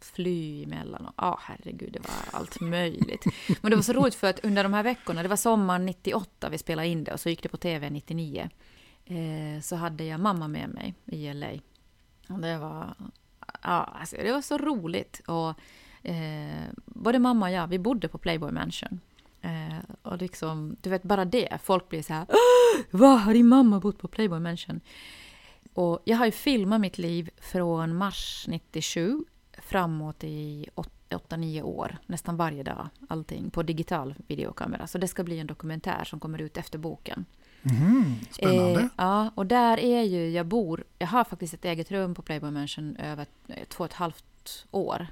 fly 0.00 0.64
emellan. 0.64 1.06
Och, 1.06 1.12
ah, 1.16 1.38
herregud, 1.42 1.92
det 1.92 2.00
var 2.00 2.38
allt 2.40 2.60
möjligt. 2.60 3.24
Men 3.60 3.70
det 3.70 3.76
var 3.76 3.82
så 3.82 3.92
roligt 3.92 4.14
för 4.14 4.30
att 4.30 4.44
under 4.44 4.62
de 4.62 4.74
här 4.74 4.82
veckorna, 4.82 5.22
det 5.22 5.28
var 5.28 5.36
sommaren 5.36 5.86
98 5.86 6.48
vi 6.48 6.58
spelade 6.58 6.88
in 6.88 7.04
det 7.04 7.12
och 7.12 7.20
så 7.20 7.28
gick 7.28 7.42
det 7.42 7.48
på 7.48 7.56
TV 7.56 7.90
99. 7.90 8.50
Eh, 9.04 9.60
så 9.62 9.76
hade 9.76 10.04
jag 10.04 10.20
mamma 10.20 10.48
med 10.48 10.68
mig 10.68 10.94
i 11.04 11.32
LA. 11.32 11.52
Och 12.28 12.38
det 12.40 12.58
var, 12.58 12.94
ja, 13.62 13.94
alltså, 14.00 14.16
det 14.16 14.32
var 14.32 14.42
så 14.42 14.58
roligt. 14.58 15.20
Och, 15.26 15.60
eh, 16.08 16.64
både 16.86 17.18
mamma 17.18 17.46
och 17.46 17.52
jag, 17.52 17.66
vi 17.66 17.78
bodde 17.78 18.08
på 18.08 18.18
Playboy 18.18 18.52
Mansion. 18.52 19.00
Eh, 19.44 19.78
och 20.02 20.18
liksom, 20.18 20.76
du 20.80 20.90
vet 20.90 21.02
bara 21.02 21.24
det, 21.24 21.58
folk 21.62 21.88
blir 21.88 22.02
så 22.02 22.12
här 22.12 22.26
"Åh, 22.28 22.82
Vad 22.90 23.20
har 23.20 23.34
din 23.34 23.48
mamma 23.48 23.80
bott 23.80 23.98
på 23.98 24.08
Playboy 24.08 24.40
Mansion? 24.40 24.80
Och 25.74 26.02
jag 26.04 26.16
har 26.16 26.26
ju 26.26 26.32
filmat 26.32 26.80
mitt 26.80 26.98
liv 26.98 27.30
från 27.40 27.96
mars 27.96 28.44
97 28.48 29.24
framåt 29.62 30.24
i 30.24 30.66
8-9 31.08 31.62
år, 31.62 31.98
nästan 32.06 32.36
varje 32.36 32.62
dag, 32.62 32.88
allting 33.08 33.50
på 33.50 33.62
digital 33.62 34.14
videokamera. 34.26 34.86
Så 34.86 34.98
det 34.98 35.08
ska 35.08 35.24
bli 35.24 35.38
en 35.38 35.46
dokumentär 35.46 36.04
som 36.04 36.20
kommer 36.20 36.40
ut 36.40 36.56
efter 36.56 36.78
boken. 36.78 37.24
Mhm, 37.62 38.14
spännande. 38.30 38.80
Eh, 38.80 38.86
ja, 38.96 39.30
och 39.34 39.46
där 39.46 39.78
är 39.80 40.02
ju, 40.02 40.30
jag 40.30 40.46
bor, 40.46 40.84
jag 40.98 41.06
har 41.06 41.24
faktiskt 41.24 41.54
ett 41.54 41.64
eget 41.64 41.90
rum 41.90 42.14
på 42.14 42.22
Playboy 42.22 42.50
Mansion 42.50 42.96
över 42.96 43.26
två 43.68 43.84
och 43.84 43.90
ett 43.90 43.92
halvt 43.96 44.66
år. 44.70 45.06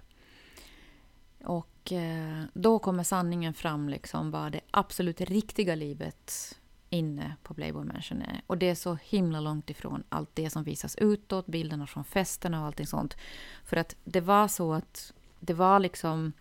Och 1.44 1.68
och 1.82 1.92
eh, 1.92 2.44
då 2.52 2.78
kommer 2.78 3.02
sanningen 3.02 3.54
fram, 3.54 3.88
liksom 3.88 4.30
vad 4.30 4.52
det 4.52 4.60
absolut 4.70 5.20
riktiga 5.20 5.74
livet 5.74 6.58
inne 6.90 7.36
på 7.42 7.54
Playboy 7.54 7.84
Mansion 7.84 8.22
är. 8.22 8.42
Och 8.46 8.58
det 8.58 8.68
är 8.68 8.74
så 8.74 8.98
himla 9.04 9.40
långt 9.40 9.70
ifrån 9.70 10.02
allt 10.08 10.30
det 10.34 10.50
som 10.50 10.64
visas 10.64 10.96
utåt, 10.96 11.46
bilderna 11.46 11.86
från 11.86 12.04
festerna 12.04 12.60
och 12.60 12.66
allting 12.66 12.86
sånt. 12.86 13.16
För 13.64 13.76
att 13.76 13.96
det 14.04 14.20
var 14.20 14.48
så 14.48 14.72
att 14.72 15.12
det 15.40 15.54
var 15.54 15.80
liksom, 15.80 16.32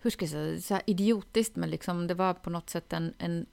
hur 0.00 0.10
ska 0.10 0.24
jag 0.24 0.30
säga, 0.30 0.60
så 0.60 0.74
här 0.74 0.82
idiotiskt, 0.86 1.56
men 1.56 1.70
liksom 1.70 2.06
det 2.06 2.14
var 2.14 2.34
på 2.34 2.50
något 2.50 2.70
sätt 2.70 2.92
en, 2.92 3.14
en 3.18 3.46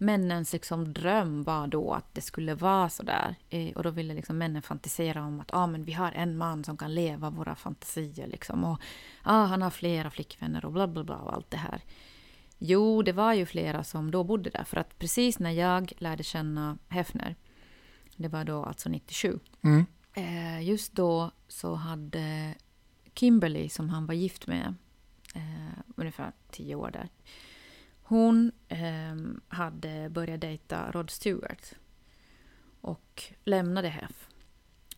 männens 0.00 0.52
liksom 0.52 0.92
dröm 0.92 1.42
var 1.42 1.66
då 1.66 1.92
att 1.92 2.14
det 2.14 2.20
skulle 2.20 2.54
vara 2.54 2.88
så 2.88 3.02
där. 3.02 3.34
Eh, 3.50 3.76
och 3.76 3.82
då 3.82 3.90
ville 3.90 4.14
liksom 4.14 4.38
männen 4.38 4.62
fantisera 4.62 5.24
om 5.24 5.40
att 5.40 5.54
ah, 5.54 5.66
men 5.66 5.84
vi 5.84 5.92
har 5.92 6.12
en 6.12 6.36
man 6.36 6.64
som 6.64 6.76
kan 6.76 6.94
leva 6.94 7.30
våra 7.30 7.54
fantasier. 7.54 8.26
Liksom. 8.26 8.64
Och 8.64 8.80
ah, 9.22 9.44
han 9.44 9.62
har 9.62 9.70
flera 9.70 10.10
flickvänner 10.10 10.64
och 10.64 10.72
bla 10.72 10.86
bla 10.86 11.04
bla 11.04 11.16
och 11.16 11.34
allt 11.34 11.50
det 11.50 11.56
här. 11.56 11.82
Jo, 12.58 13.02
det 13.02 13.12
var 13.12 13.34
ju 13.34 13.46
flera 13.46 13.84
som 13.84 14.10
då 14.10 14.24
bodde 14.24 14.50
där. 14.50 14.64
För 14.64 14.76
att 14.76 14.98
precis 14.98 15.38
när 15.38 15.50
jag 15.50 15.92
lärde 15.98 16.22
känna 16.22 16.78
Hefner, 16.88 17.36
det 18.16 18.28
var 18.28 18.44
då 18.44 18.64
alltså 18.64 18.88
97. 18.88 19.38
Mm. 19.62 19.86
Eh, 20.14 20.62
just 20.68 20.92
då 20.92 21.30
så 21.48 21.74
hade 21.74 22.54
Kimberly, 23.14 23.68
som 23.68 23.88
han 23.88 24.06
var 24.06 24.14
gift 24.14 24.46
med, 24.46 24.74
eh, 25.34 25.78
ungefär 25.96 26.32
tio 26.50 26.74
år 26.74 26.90
där. 26.90 27.08
Hon 28.10 28.52
eh, 28.68 29.16
hade 29.48 30.10
börjat 30.10 30.40
dejta 30.40 30.90
Rod 30.90 31.10
Stewart 31.10 31.74
och 32.80 33.22
lämnade 33.44 33.88
Hef. 33.88 34.28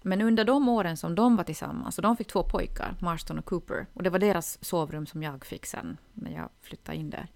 Men 0.02 0.20
under 0.20 0.44
de 0.44 0.68
åren 0.68 0.96
som 0.96 1.14
de 1.14 1.36
var 1.36 1.44
tillsammans, 1.44 1.98
och 1.98 2.02
de 2.02 2.16
fick 2.16 2.28
två 2.28 2.42
pojkar, 2.42 2.96
Marston 3.00 3.38
och 3.38 3.44
Cooper, 3.44 3.86
och 3.94 4.02
det 4.02 4.10
var 4.10 4.18
deras 4.18 4.64
sovrum 4.64 5.06
som 5.06 5.22
jag 5.22 5.44
fick 5.44 5.66
sen 5.66 5.96
när 6.12 6.30
jag 6.30 6.48
flyttade 6.60 6.98
in 6.98 7.10
där. 7.10 7.28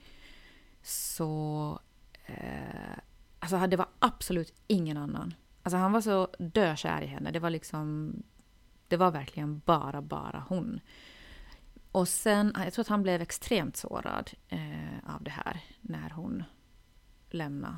Så... 0.83 1.81
Eh, 2.27 2.99
alltså 3.39 3.67
det 3.67 3.77
var 3.77 3.89
absolut 3.99 4.55
ingen 4.67 4.97
annan. 4.97 5.35
Alltså 5.63 5.77
han 5.77 5.93
var 5.93 6.01
så 6.01 6.29
dökär 6.39 7.03
i 7.03 7.07
henne. 7.07 7.31
Det 7.31 7.41
var 7.41 7.51
liksom... 7.51 8.15
Det 8.89 8.97
var 8.97 9.11
verkligen 9.11 9.59
bara, 9.65 10.03
bara 10.03 10.45
hon. 10.49 10.81
Och 11.97 12.09
sen, 12.09 12.53
jag 12.65 12.73
tror 12.73 12.83
att 12.83 12.89
han 12.89 13.03
blev 13.03 13.23
extremt 13.23 13.77
sårad 13.77 14.31
eh, 14.49 15.15
av 15.15 15.23
det 15.23 15.31
här 15.31 15.61
när 15.81 16.11
hon 16.11 16.45
lämnade, 17.31 17.77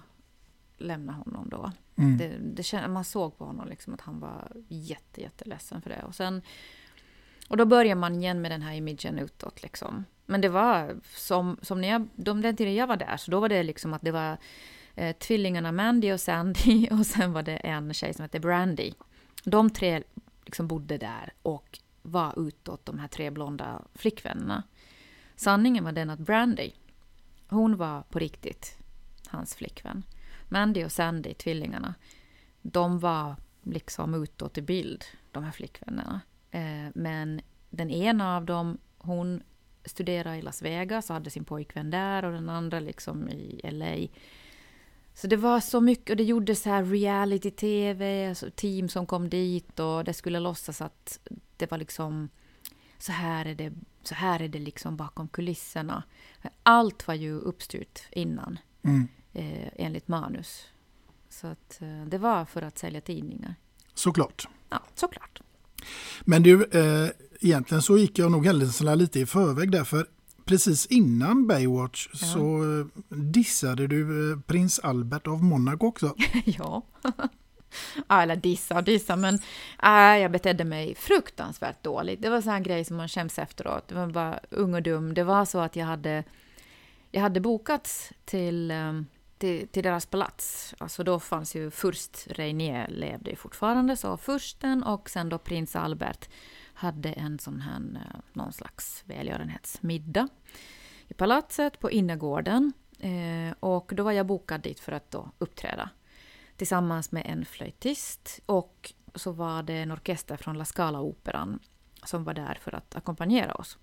lämnade 0.79 1.19
honom 1.19 1.49
då. 1.49 1.73
Mm. 1.97 2.19
Det, 2.19 2.39
det, 2.39 2.89
man 2.89 3.05
såg 3.05 3.39
på 3.39 3.45
honom 3.45 3.69
liksom 3.69 3.95
att 3.95 4.01
han 4.01 4.21
var 4.21 4.53
jätte, 4.69 5.21
jätteledsen 5.21 5.83
för 5.83 5.91
det. 5.91 6.03
Och, 6.03 6.15
sen, 6.15 6.43
och 7.49 7.57
då 7.57 7.65
börjar 7.65 7.95
man 7.95 8.15
igen 8.15 8.43
med 8.43 8.51
den 8.51 8.63
här 8.63 8.75
imagen 8.75 9.19
utåt. 9.19 9.63
Liksom. 9.63 10.05
Men 10.27 10.41
det 10.41 10.49
var 10.49 10.97
som, 11.15 11.59
som 11.63 11.81
när 11.81 11.89
jag, 11.89 12.09
de, 12.15 12.43
den 12.43 12.57
tiden 12.57 12.75
jag 12.75 12.87
var 12.87 12.97
där, 12.97 13.17
så 13.17 13.31
då 13.31 13.41
var 13.41 13.49
det 13.49 13.63
liksom 13.63 13.95
att 13.95 14.03
det 14.03 14.13
var 14.13 14.39
eh, 14.95 15.17
tvillingarna 15.17 15.73
Mandy 15.73 16.13
och 16.13 16.21
Sandy 16.21 16.89
och 16.91 17.07
sen 17.07 17.33
var 17.33 17.43
det 17.43 17.57
en 17.57 17.95
tjej 17.95 18.15
som 18.15 18.23
hette 18.23 18.41
Brandy. 18.41 18.93
De 19.45 19.71
tre 19.71 20.03
liksom 20.45 20.69
bodde 20.69 20.99
där 20.99 21.33
och 21.43 21.79
var 22.09 22.49
utåt, 22.49 22.87
de 22.87 22.99
här 22.99 23.09
tre 23.09 23.31
blonda 23.31 23.83
flickvännerna. 23.94 24.62
Sanningen 25.37 25.85
var 25.85 25.92
den 25.92 26.11
att 26.11 26.18
Brandy, 26.18 26.71
hon 27.49 27.77
var 27.77 28.03
på 28.03 28.18
riktigt 28.18 28.79
hans 29.29 29.55
flickvän. 29.55 30.03
Mandy 30.49 30.85
och 30.85 30.92
Sandy, 30.92 31.35
tvillingarna, 31.35 31.95
de 32.62 32.99
var 32.99 33.37
liksom 33.62 34.14
utåt 34.14 34.59
i 34.59 34.62
bild, 34.62 35.05
de 35.33 35.45
här 35.45 35.53
flickvännerna. 35.53 36.20
Eh, 36.51 36.91
men 36.95 37.41
den 37.70 37.91
ena 37.91 38.37
av 38.37 38.45
dem, 38.45 38.78
hon 38.99 39.43
studerade 39.85 40.37
i 40.37 40.43
Las 40.43 40.62
Vegas 40.62 41.11
och 41.11 41.14
hade 41.14 41.30
sin 41.30 41.45
pojkvän 41.45 41.91
där 41.91 42.24
och 42.24 42.33
den 42.33 42.49
andra 42.49 42.80
liksom 42.80 43.28
i 43.28 43.61
LA. 43.72 44.09
Så 45.21 45.27
det 45.27 45.37
var 45.37 45.61
så 45.61 45.81
mycket 45.81 46.11
och 46.11 46.16
det 46.16 46.25
gjordes 46.25 46.64
här 46.64 46.85
reality-tv, 46.85 48.29
alltså 48.29 48.51
team 48.51 48.89
som 48.89 49.07
kom 49.07 49.29
dit 49.29 49.81
och 49.81 50.05
det 50.05 50.14
skulle 50.14 50.41
låtsas 50.41 50.81
att 50.81 51.19
det 51.57 51.71
var 51.71 51.79
liksom 51.79 52.29
så 52.99 53.12
här 53.12 53.47
är 53.47 53.55
det, 53.55 53.73
så 54.03 54.14
här 54.14 54.43
är 54.43 54.49
det 54.49 54.59
liksom 54.59 54.97
bakom 54.97 55.29
kulisserna. 55.29 56.03
Allt 56.62 57.07
var 57.07 57.14
ju 57.14 57.39
uppstyrt 57.41 58.03
innan 58.12 58.59
Mm. 58.83 59.09
eh, 59.33 59.69
enligt 59.77 60.09
manus. 60.09 60.66
Så 61.29 61.47
att, 61.47 61.83
eh, 61.83 62.05
det 62.07 62.19
var 62.19 62.45
för 62.45 62.62
att 62.62 62.79
sälja 62.79 63.01
tidningar. 63.01 63.55
Såklart. 63.95 64.49
Ja, 64.71 64.83
såklart. 64.95 65.43
Men 66.21 66.43
du, 66.43 66.64
eh, 66.64 67.11
egentligen 67.41 67.83
så 67.83 67.99
gick 67.99 68.19
jag 68.19 68.33
nog 68.33 68.47
händelserna 68.47 68.95
lite 68.95 69.21
i 69.21 69.27
förväg 69.27 69.71
därför 69.71 70.07
precis 70.49 70.86
innan 70.86 71.46
Baywatch 71.46 72.09
Ja. 72.12 72.18
så 72.18 72.62
eh, 72.62 72.86
dissade 73.18 73.86
du 73.86 74.32
eh, 74.32 74.40
prins 74.40 74.78
Albert 74.78 75.26
av 75.26 75.42
Monaco 75.44 75.86
också. 75.86 76.14
ja. 76.44 76.82
Ja, 78.09 78.22
eller 78.22 78.36
dissa 78.36 78.76
och 78.76 78.84
dissa, 78.84 79.16
men 79.16 79.34
äh, 79.82 80.22
jag 80.22 80.30
betedde 80.30 80.64
mig 80.64 80.94
fruktansvärt 80.94 81.82
dåligt. 81.82 82.22
Det 82.22 82.30
var 82.30 82.40
sån 82.40 82.53
här 82.53 82.61
grej 82.61 82.84
som 82.84 82.96
man 82.96 83.09
skäms 83.09 83.38
efteråt. 83.38 83.88
Det 83.88 83.94
var 83.94 84.07
bara 84.07 84.40
ung 84.51 84.74
och 84.74 84.82
dum. 84.82 85.14
Det 85.14 85.24
var 85.24 85.44
så 85.44 85.59
att 85.59 85.76
jag 85.76 85.86
hade, 85.86 86.24
jag 87.11 87.20
hade 87.20 87.40
bokats 87.40 88.12
till, 88.24 88.70
ehm, 88.70 89.07
till, 89.38 89.68
till 89.68 89.82
deras 89.82 90.07
palats. 90.07 90.74
Alltså 90.78 91.05
då 91.05 91.20
fanns 91.20 91.55
ju 91.57 91.70
först 91.70 92.26
Reinier 92.26 92.88
levde 92.88 93.30
ju 93.30 93.36
fortfarande, 93.36 93.96
så 93.96 94.16
försten 94.16 94.82
och 94.82 95.11
sen 95.11 95.28
då 95.28 95.38
prins 95.38 95.76
Albert 95.76 96.28
hade 96.79 97.12
en 97.12 97.39
sån 97.39 97.61
här, 97.61 97.81
eh, 97.95 98.20
någon 98.33 98.53
slags 98.53 99.05
välgörenhetsmiddag 99.07 100.29
i 101.09 101.14
palatset 101.14 101.81
på 101.81 101.91
innergården. 101.91 102.72
Eh, 102.99 103.55
och 103.61 103.93
då 103.95 104.03
var 104.03 104.12
jag 104.12 104.26
bokad 104.26 104.61
dit 104.61 104.81
för 104.81 104.93
att 104.93 105.11
då 105.11 105.31
uppträda 105.39 105.91
tillsammans 106.57 107.12
med 107.12 107.26
en 107.26 107.45
flöjtist 107.45 108.41
och 108.47 108.93
så 109.14 109.33
var 109.33 109.62
det 109.62 109.74
en 109.74 109.93
orkester 109.93 110.37
från 110.37 110.59
La 110.59 110.64
Scala-operan 110.64 111.59
som 112.05 112.24
var 112.24 112.35
där 112.35 112.59
för 112.61 112.74
att 112.74 112.97
ackompanjera 112.97 113.55
oss. 113.55 113.79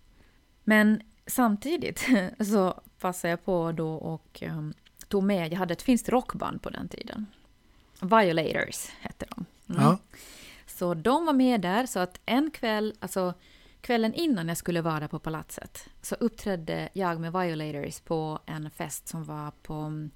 Men 0.63 1.01
samtidigt 1.27 2.07
så 2.51 2.81
passade 2.99 3.29
jag 3.29 3.45
på 3.45 3.71
då 3.71 3.93
och 3.95 4.43
um, 4.45 4.73
tog 5.07 5.23
med, 5.23 5.53
jag 5.53 5.57
hade 5.57 5.73
ett 5.73 5.81
finskt 5.81 6.09
rockband 6.09 6.61
på 6.61 6.69
den 6.69 6.87
tiden. 6.87 7.25
Violators 8.01 8.89
hette 8.99 9.25
de. 9.29 9.45
Mm. 9.69 9.81
Ja. 9.83 9.97
Så 10.75 10.93
de 10.93 11.25
var 11.25 11.33
med 11.33 11.61
där, 11.61 11.85
så 11.85 11.99
att 11.99 12.19
en 12.25 12.51
kväll, 12.51 12.93
alltså 12.99 13.33
kvällen 13.81 14.13
innan 14.13 14.47
jag 14.47 14.57
skulle 14.57 14.81
vara 14.81 15.07
på 15.07 15.19
palatset, 15.19 15.89
så 16.01 16.15
uppträdde 16.15 16.89
jag 16.93 17.19
med 17.19 17.33
Violators 17.33 17.99
på 17.99 18.39
en 18.45 18.69
fest 18.69 19.07
som 19.07 19.23
var 19.23 19.51
på 19.61 19.73
um, 19.73 20.11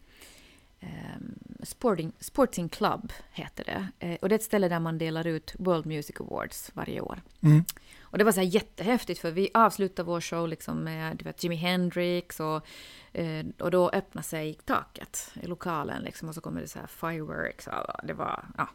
Sporting, 1.64 2.12
Sporting 2.20 2.70
Club, 2.70 3.14
heter 3.32 3.64
det. 3.64 4.08
Eh, 4.08 4.16
och 4.22 4.30
det 4.30 4.36
är 4.36 4.40
ett 4.40 4.44
ställe 4.44 4.70
där 4.70 4.80
man 4.80 4.98
delar 4.98 5.28
ut 5.28 5.56
World 5.60 5.86
Music 5.86 6.22
Awards 6.22 6.72
varje 6.74 7.02
år. 7.02 7.22
Mm. 7.42 7.64
Och 8.02 8.18
det 8.18 8.24
var 8.24 8.32
så 8.32 8.40
här 8.40 8.48
jättehäftigt 8.48 9.20
för 9.20 9.32
vi 9.32 9.50
avslutade 9.54 10.08
vår 10.08 10.22
show 10.22 10.48
liksom 10.48 10.84
med 10.84 11.18
du 11.18 11.24
vet, 11.24 11.44
Jimi 11.44 11.56
Hendrix 11.56 12.40
och, 12.40 12.68
eh, 13.14 13.46
och 13.60 13.72
då 13.72 13.90
öppnade 13.90 14.28
sig 14.28 14.54
taket 14.54 15.32
i 15.42 15.48
lokalen 15.48 16.04
liksom 16.04 16.30
och 16.30 16.36
så 16.36 16.42
kommer 16.42 16.62
det 16.62 16.68
så 16.68 16.80
här 16.80 16.88
fireworks. 16.88 17.68
Och 17.68 18.08
det 18.08 18.14
var 18.14 18.46
ja, 18.58 18.70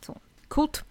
så 0.00 0.18
coolt. 0.52 0.84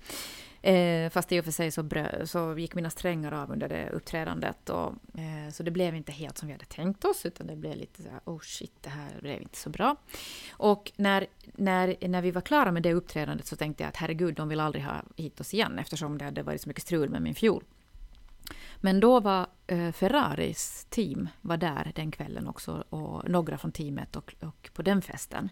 Eh, 0.61 1.09
fast 1.09 1.31
i 1.31 1.39
och 1.39 1.45
för 1.45 1.51
sig 1.51 1.71
så, 1.71 1.83
brö, 1.83 2.25
så 2.25 2.57
gick 2.57 2.75
mina 2.75 2.89
strängar 2.89 3.31
av 3.31 3.51
under 3.51 3.69
det 3.69 3.89
uppträdandet. 3.89 4.69
Och, 4.69 4.93
eh, 5.19 5.51
så 5.51 5.63
det 5.63 5.71
blev 5.71 5.95
inte 5.95 6.11
helt 6.11 6.37
som 6.37 6.47
vi 6.47 6.53
hade 6.53 6.65
tänkt 6.65 7.05
oss, 7.05 7.25
utan 7.25 7.47
det 7.47 7.55
blev 7.55 7.75
lite 7.75 8.03
så 8.03 8.09
här, 8.09 8.19
oh 8.25 8.39
shit, 8.39 8.73
det 8.81 8.89
här 8.89 9.09
blev 9.21 9.41
inte 9.41 9.57
så 9.57 9.69
bra. 9.69 9.95
Och 10.51 10.91
när, 10.95 11.27
när, 11.55 12.07
när 12.07 12.21
vi 12.21 12.31
var 12.31 12.41
klara 12.41 12.71
med 12.71 12.83
det 12.83 12.93
uppträdandet 12.93 13.47
så 13.47 13.55
tänkte 13.55 13.83
jag 13.83 13.89
att 13.89 13.97
herregud, 13.97 14.35
de 14.35 14.49
vill 14.49 14.59
aldrig 14.59 14.83
ha 14.83 15.01
hit 15.15 15.39
oss 15.39 15.53
igen, 15.53 15.79
eftersom 15.79 16.17
det 16.17 16.25
hade 16.25 16.43
varit 16.43 16.61
så 16.61 16.69
mycket 16.69 16.83
strul 16.83 17.09
med 17.09 17.21
min 17.21 17.35
fiol. 17.35 17.63
Men 18.77 18.99
då 18.99 19.19
var 19.19 19.47
eh, 19.67 19.91
Ferraris 19.91 20.87
team 20.89 21.29
var 21.41 21.57
där 21.57 21.91
den 21.95 22.11
kvällen 22.11 22.47
också, 22.47 22.83
och 22.89 23.29
några 23.29 23.57
från 23.57 23.71
teamet 23.71 24.15
och, 24.15 24.35
och 24.39 24.69
på 24.73 24.81
den 24.81 25.01
festen. 25.01 25.49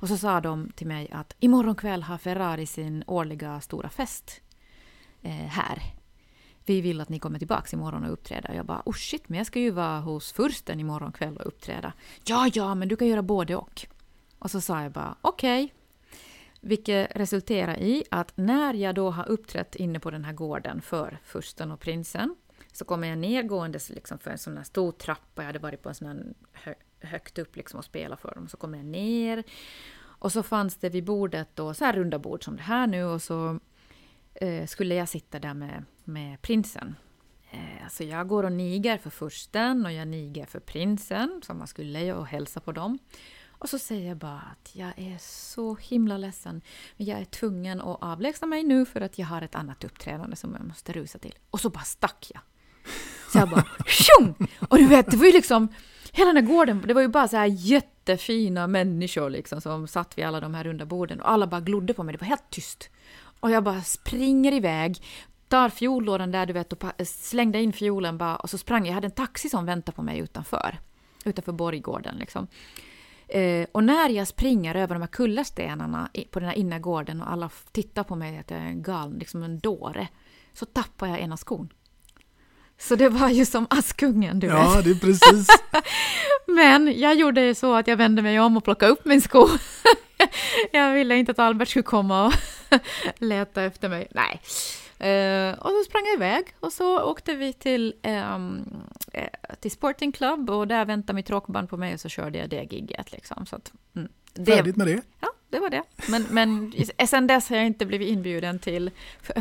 Och 0.00 0.08
så 0.08 0.16
sa 0.16 0.40
de 0.40 0.70
till 0.76 0.86
mig 0.86 1.10
att 1.12 1.36
imorgon 1.38 1.74
kväll 1.74 2.02
har 2.02 2.18
Ferrari 2.18 2.66
sin 2.66 3.04
årliga 3.06 3.60
stora 3.60 3.88
fest 3.88 4.40
eh, 5.22 5.30
här. 5.30 5.82
Vi 6.66 6.80
vill 6.80 7.00
att 7.00 7.08
ni 7.08 7.18
kommer 7.18 7.38
tillbaka 7.38 7.76
imorgon 7.76 8.04
och 8.04 8.12
uppträda. 8.12 8.54
Jag 8.54 8.66
bara, 8.66 8.82
oh 8.84 8.94
shit, 8.94 9.28
men 9.28 9.38
jag 9.38 9.46
ska 9.46 9.58
ju 9.58 9.70
vara 9.70 10.00
hos 10.00 10.32
fursten 10.32 10.80
imorgon 10.80 11.12
kväll 11.12 11.36
och 11.36 11.46
uppträda. 11.46 11.92
Ja, 12.24 12.50
ja, 12.54 12.74
men 12.74 12.88
du 12.88 12.96
kan 12.96 13.08
göra 13.08 13.22
både 13.22 13.56
och. 13.56 13.86
Och 14.38 14.50
så 14.50 14.60
sa 14.60 14.82
jag 14.82 14.92
bara, 14.92 15.16
okej. 15.20 15.64
Okay. 15.64 15.74
Vilket 16.60 17.16
resulterar 17.16 17.78
i 17.78 18.04
att 18.10 18.32
när 18.36 18.74
jag 18.74 18.94
då 18.94 19.10
har 19.10 19.28
uppträtt 19.28 19.74
inne 19.74 20.00
på 20.00 20.10
den 20.10 20.24
här 20.24 20.32
gården 20.32 20.80
för 20.80 21.18
fursten 21.24 21.70
och 21.70 21.80
prinsen 21.80 22.36
så 22.72 22.84
kommer 22.84 23.08
jag 23.08 23.18
nergåendes 23.18 23.90
liksom 23.90 24.18
för 24.18 24.30
en 24.30 24.38
sån 24.38 24.56
här 24.56 24.64
stor 24.64 24.92
trappa. 24.92 25.42
Jag 25.42 25.46
hade 25.46 25.58
varit 25.58 25.82
på 25.82 25.88
en 25.88 25.94
sån 25.94 26.34
här 26.52 26.74
högt 27.00 27.38
upp 27.38 27.56
liksom 27.56 27.78
och 27.78 27.84
spela 27.84 28.16
för 28.16 28.34
dem. 28.34 28.48
Så 28.48 28.56
kommer 28.56 28.78
jag 28.78 28.86
ner. 28.86 29.44
Och 29.98 30.32
så 30.32 30.42
fanns 30.42 30.76
det 30.76 30.88
vid 30.88 31.04
bordet 31.04 31.48
då 31.54 31.74
så 31.74 31.84
här 31.84 31.92
runda 31.92 32.18
bord 32.18 32.44
som 32.44 32.56
det 32.56 32.62
här 32.62 32.86
nu 32.86 33.04
och 33.04 33.22
så 33.22 33.60
eh, 34.34 34.66
skulle 34.66 34.94
jag 34.94 35.08
sitta 35.08 35.38
där 35.38 35.54
med, 35.54 35.84
med 36.04 36.42
prinsen. 36.42 36.94
Eh, 37.50 37.88
så 37.90 38.04
jag 38.04 38.28
går 38.28 38.44
och 38.44 38.52
niger 38.52 38.98
för 38.98 39.10
fursten 39.10 39.86
och 39.86 39.92
jag 39.92 40.08
niger 40.08 40.46
för 40.46 40.60
prinsen 40.60 41.40
som 41.44 41.58
man 41.58 41.66
skulle 41.66 42.14
och 42.14 42.26
hälsa 42.26 42.60
på 42.60 42.72
dem. 42.72 42.98
Och 43.48 43.68
så 43.68 43.78
säger 43.78 44.08
jag 44.08 44.16
bara 44.16 44.40
att 44.52 44.76
jag 44.76 44.92
är 44.96 45.18
så 45.20 45.74
himla 45.74 46.16
ledsen. 46.16 46.62
Men 46.96 47.06
jag 47.06 47.20
är 47.20 47.24
tvungen 47.24 47.80
att 47.80 48.02
avlägsna 48.02 48.46
mig 48.46 48.62
nu 48.62 48.86
för 48.86 49.00
att 49.00 49.18
jag 49.18 49.26
har 49.26 49.42
ett 49.42 49.54
annat 49.54 49.84
uppträdande 49.84 50.36
som 50.36 50.54
jag 50.54 50.66
måste 50.66 50.92
rusa 50.92 51.18
till. 51.18 51.34
Och 51.50 51.60
så 51.60 51.70
bara 51.70 51.84
stack 51.84 52.30
jag. 52.34 52.40
Så 53.28 53.38
jag 53.38 53.50
bara 53.50 53.64
tjong! 53.86 54.34
Och 54.68 54.78
du 54.78 54.86
vet, 54.86 55.10
det 55.10 55.16
var 55.16 55.26
ju 55.26 55.32
liksom 55.32 55.68
hela 56.12 56.32
den 56.32 56.46
här 56.46 56.54
gården, 56.54 56.84
det 56.86 56.94
var 56.94 57.02
ju 57.02 57.08
bara 57.08 57.28
så 57.28 57.36
här 57.36 57.46
jättefina 57.46 58.66
människor 58.66 59.30
liksom 59.30 59.60
som 59.60 59.88
satt 59.88 60.18
vid 60.18 60.24
alla 60.24 60.40
de 60.40 60.54
här 60.54 60.64
runda 60.64 60.86
borden 60.86 61.20
och 61.20 61.30
alla 61.30 61.46
bara 61.46 61.60
glodde 61.60 61.94
på 61.94 62.02
mig. 62.02 62.12
Det 62.12 62.20
var 62.20 62.28
helt 62.28 62.50
tyst. 62.50 62.90
Och 63.40 63.50
jag 63.50 63.64
bara 63.64 63.82
springer 63.82 64.52
iväg, 64.52 65.02
tar 65.48 65.68
fiollådan 65.68 66.30
där 66.30 66.46
du 66.46 66.52
vet 66.52 66.72
och 66.72 66.84
slängde 67.06 67.62
in 67.62 67.72
fiolen 67.72 68.18
bara 68.18 68.36
och 68.36 68.50
så 68.50 68.58
sprang 68.58 68.82
jag. 68.82 68.88
Jag 68.88 68.94
hade 68.94 69.06
en 69.06 69.10
taxi 69.10 69.48
som 69.48 69.66
väntade 69.66 69.96
på 69.96 70.02
mig 70.02 70.18
utanför. 70.18 70.78
Utanför 71.24 71.52
Borggården 71.52 72.16
liksom. 72.16 72.46
Eh, 73.28 73.66
och 73.72 73.84
när 73.84 74.08
jag 74.08 74.28
springer 74.28 74.74
över 74.74 74.94
de 74.94 75.00
här 75.00 75.08
kullerstenarna 75.08 76.10
på 76.30 76.40
den 76.40 76.48
här 76.48 76.56
innergården 76.56 77.22
och 77.22 77.32
alla 77.32 77.50
tittar 77.72 78.04
på 78.04 78.16
mig 78.16 78.38
att 78.38 78.50
jag 78.50 78.60
är 78.60 78.64
en 78.64 78.82
galen, 78.82 79.18
liksom 79.18 79.42
en 79.42 79.58
dåre, 79.58 80.08
så 80.52 80.64
tappar 80.66 81.06
jag 81.06 81.20
ena 81.20 81.36
skon. 81.36 81.72
Så 82.80 82.94
det 82.96 83.08
var 83.08 83.28
ju 83.28 83.46
som 83.46 83.66
Askungen, 83.70 84.40
du 84.40 84.46
Ja, 84.46 84.74
vet. 84.74 84.84
det 84.84 84.90
är 84.90 84.94
precis. 84.94 85.46
Men 86.46 86.98
jag 87.00 87.14
gjorde 87.14 87.54
så 87.54 87.74
att 87.74 87.86
jag 87.86 87.96
vände 87.96 88.22
mig 88.22 88.40
om 88.40 88.56
och 88.56 88.64
plockade 88.64 88.92
upp 88.92 89.04
min 89.04 89.20
sko. 89.20 89.48
jag 90.72 90.92
ville 90.94 91.16
inte 91.16 91.32
att 91.32 91.38
Albert 91.38 91.68
skulle 91.68 91.82
komma 91.82 92.26
och 92.26 92.32
leta 93.18 93.62
efter 93.62 93.88
mig. 93.88 94.08
Nej. 94.10 94.40
Uh, 95.00 95.58
och 95.58 95.70
så 95.70 95.84
sprang 95.84 96.02
jag 96.06 96.14
iväg 96.14 96.44
och 96.60 96.72
så 96.72 97.00
åkte 97.02 97.34
vi 97.34 97.52
till, 97.52 97.94
um, 98.34 98.64
till 99.60 99.70
Sporting 99.70 100.12
Club 100.12 100.50
och 100.50 100.68
där 100.68 100.84
väntade 100.84 101.14
mitt 101.16 101.30
rockband 101.30 101.68
på 101.70 101.76
mig 101.76 101.94
och 101.94 102.00
så 102.00 102.08
körde 102.08 102.38
jag 102.38 102.48
det 102.50 102.62
gigget. 102.72 103.12
Liksom. 103.12 103.46
Så 103.46 103.56
att, 103.56 103.72
mm, 103.96 104.08
Färdigt 104.46 104.76
med 104.76 104.86
det. 104.86 105.02
Ja, 105.20 105.28
det 105.50 105.60
var 105.60 105.70
det. 105.70 105.82
Men, 106.08 106.26
men 106.30 106.72
sen 107.06 107.26
dess 107.26 107.48
har 107.48 107.56
jag 107.56 107.66
inte 107.66 107.86
blivit 107.86 108.08
inbjuden 108.08 108.58
till 108.58 108.90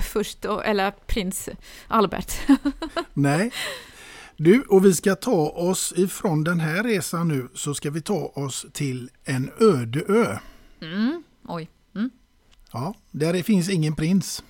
först, 0.01 0.45
eller 0.45 0.91
prins 0.91 1.49
Albert. 1.87 2.33
Nej. 3.13 3.51
Du, 4.37 4.61
och 4.61 4.85
vi 4.85 4.93
ska 4.93 5.15
ta 5.15 5.49
oss 5.49 5.93
ifrån 5.95 6.43
den 6.43 6.59
här 6.59 6.83
resan 6.83 7.27
nu 7.27 7.47
så 7.53 7.73
ska 7.73 7.91
vi 7.91 8.01
ta 8.01 8.25
oss 8.25 8.65
till 8.73 9.09
en 9.23 9.51
öde 9.59 10.03
ö. 10.07 10.37
Mm, 10.81 11.23
oj. 11.47 11.69
Mm. 11.95 12.09
Ja, 12.71 12.93
där 13.11 13.33
det 13.33 13.43
finns 13.43 13.69
ingen 13.69 13.95
prins. 13.95 14.43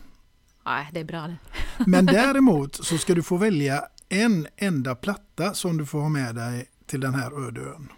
Nej, 0.66 0.90
det 0.94 1.00
är 1.00 1.04
bra 1.04 1.28
det. 1.28 1.38
Men 1.86 2.06
däremot 2.06 2.86
så 2.86 2.98
ska 2.98 3.16
du 3.16 3.24
få 3.24 3.38
välja 3.38 3.84
en 4.10 4.48
enda 4.58 4.96
platta 4.96 5.54
som 5.54 5.78
du 5.78 5.86
får 5.86 6.02
ha 6.02 6.10
med 6.10 6.36
dig 6.36 6.70
till 6.86 7.00
den 7.00 7.16
här 7.16 7.48
öde 7.48 7.62
ön. 7.62 7.90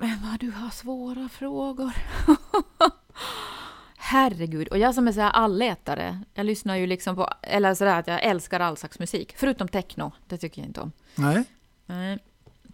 Men 0.00 0.18
vad 0.30 0.40
du 0.40 0.50
har 0.50 0.70
svåra 0.70 1.28
frågor. 1.28 1.92
Herregud, 3.96 4.68
och 4.68 4.78
jag 4.78 4.94
som 4.94 5.08
är 5.08 5.12
så 5.12 5.20
här 5.20 5.30
allätare, 5.30 6.20
jag 6.34 6.46
lyssnar 6.46 6.76
ju 6.76 6.86
liksom 6.86 7.16
på, 7.16 7.30
eller 7.42 7.74
sådär 7.74 7.98
att 7.98 8.06
jag 8.06 8.22
älskar 8.22 8.60
all 8.60 8.76
slags 8.76 8.98
musik, 8.98 9.34
förutom 9.36 9.68
techno, 9.68 10.12
det 10.26 10.38
tycker 10.38 10.62
jag 10.62 10.68
inte 10.68 10.80
om. 10.80 10.92
Nej. 11.14 11.44
Nej. 11.86 12.18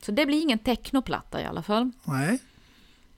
Så 0.03 0.13
det 0.13 0.27
blir 0.27 0.43
ingen 0.43 0.59
technoplatta 0.59 1.41
i 1.41 1.45
alla 1.45 1.63
fall. 1.63 1.91
Nej. 2.05 2.39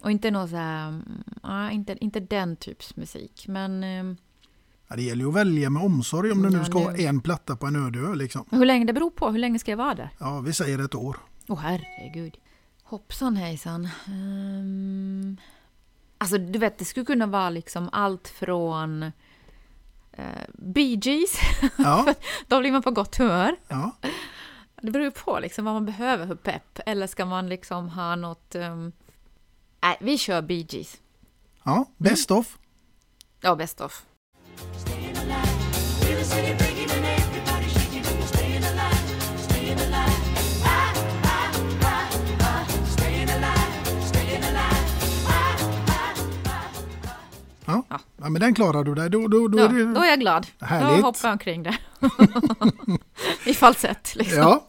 Och 0.00 0.10
inte 0.10 0.30
någon 0.30 0.48
så 0.48 0.56
här, 0.56 1.02
ja, 1.42 1.70
inte, 1.70 1.96
inte 2.04 2.20
den 2.20 2.56
typs 2.56 2.96
musik, 2.96 3.44
men... 3.48 3.84
ehm, 3.84 4.16
Ja, 4.88 4.96
det 4.96 5.02
gäller 5.02 5.22
ju 5.24 5.28
att 5.28 5.36
välja 5.36 5.70
med 5.70 5.82
omsorg 5.82 6.32
om 6.32 6.42
du 6.42 6.50
nu 6.50 6.64
ska 6.64 6.78
ha 6.78 6.96
en 6.96 7.20
platta 7.20 7.56
på 7.56 7.66
en 7.66 7.86
öde 7.86 7.98
ö. 7.98 8.14
Liksom. 8.14 8.44
Hur 8.50 8.64
länge, 8.64 8.84
det 8.84 8.92
beror 8.92 9.10
på, 9.10 9.30
hur 9.30 9.38
länge 9.38 9.58
ska 9.58 9.70
jag 9.70 9.78
vara 9.78 9.94
där? 9.94 10.10
Ja, 10.18 10.40
vi 10.40 10.52
säger 10.52 10.84
ett 10.84 10.94
år. 10.94 11.16
Åh 11.48 11.58
herregud. 11.58 12.36
Hoppsan 12.84 13.36
hejsan. 13.36 13.88
Um, 14.08 15.36
alltså 16.18 16.38
du 16.38 16.58
vet, 16.58 16.78
det 16.78 16.84
skulle 16.84 17.06
kunna 17.06 17.26
vara 17.26 17.50
liksom 17.50 17.88
allt 17.92 18.28
från 18.28 19.02
uh, 20.18 20.44
Bee 20.58 20.98
Gees, 21.02 21.38
Ja, 21.78 22.14
då 22.48 22.60
blir 22.60 22.72
man 22.72 22.82
på 22.82 22.90
gott 22.90 23.16
humör. 23.16 23.56
ja. 23.68 23.90
Det 24.82 24.90
beror 24.90 25.04
ju 25.04 25.10
på 25.10 25.38
liksom 25.38 25.64
vad 25.64 25.74
man 25.74 25.86
behöver 25.86 26.26
för 26.26 26.34
pepp. 26.34 26.78
Eller 26.86 27.06
ska 27.06 27.24
man 27.24 27.48
liksom 27.48 27.88
ha 27.88 28.16
något... 28.16 28.54
ehm, 28.54 28.92
Nej, 29.82 29.96
vi 30.00 30.18
kör 30.18 30.42
Bee 30.42 30.66
Gees. 30.68 30.96
Ja, 31.64 31.84
best 31.96 32.30
of. 32.30 32.58
Ja, 33.40 33.56
best 33.56 33.80
of. 33.80 34.04
Ja. 47.94 48.00
Ja. 48.24 48.28
men 48.28 48.40
den 48.40 48.54
klarar 48.54 48.84
du 48.84 48.94
där. 48.94 49.08
Då, 49.08 49.28
då, 49.28 49.48
då, 49.48 49.58
ja, 49.58 49.64
är 49.64 49.68
det 49.68 49.94
då 49.94 50.00
är 50.00 50.08
jag 50.08 50.20
glad. 50.20 50.46
härligt. 50.60 51.00
Då 51.00 51.06
hoppar 51.06 51.28
jag 51.28 51.32
omkring 51.32 51.62
där. 51.62 51.76
I 53.50 53.54
falsett 53.54 54.14
liksom. 54.16 54.38
Ja. 54.38 54.68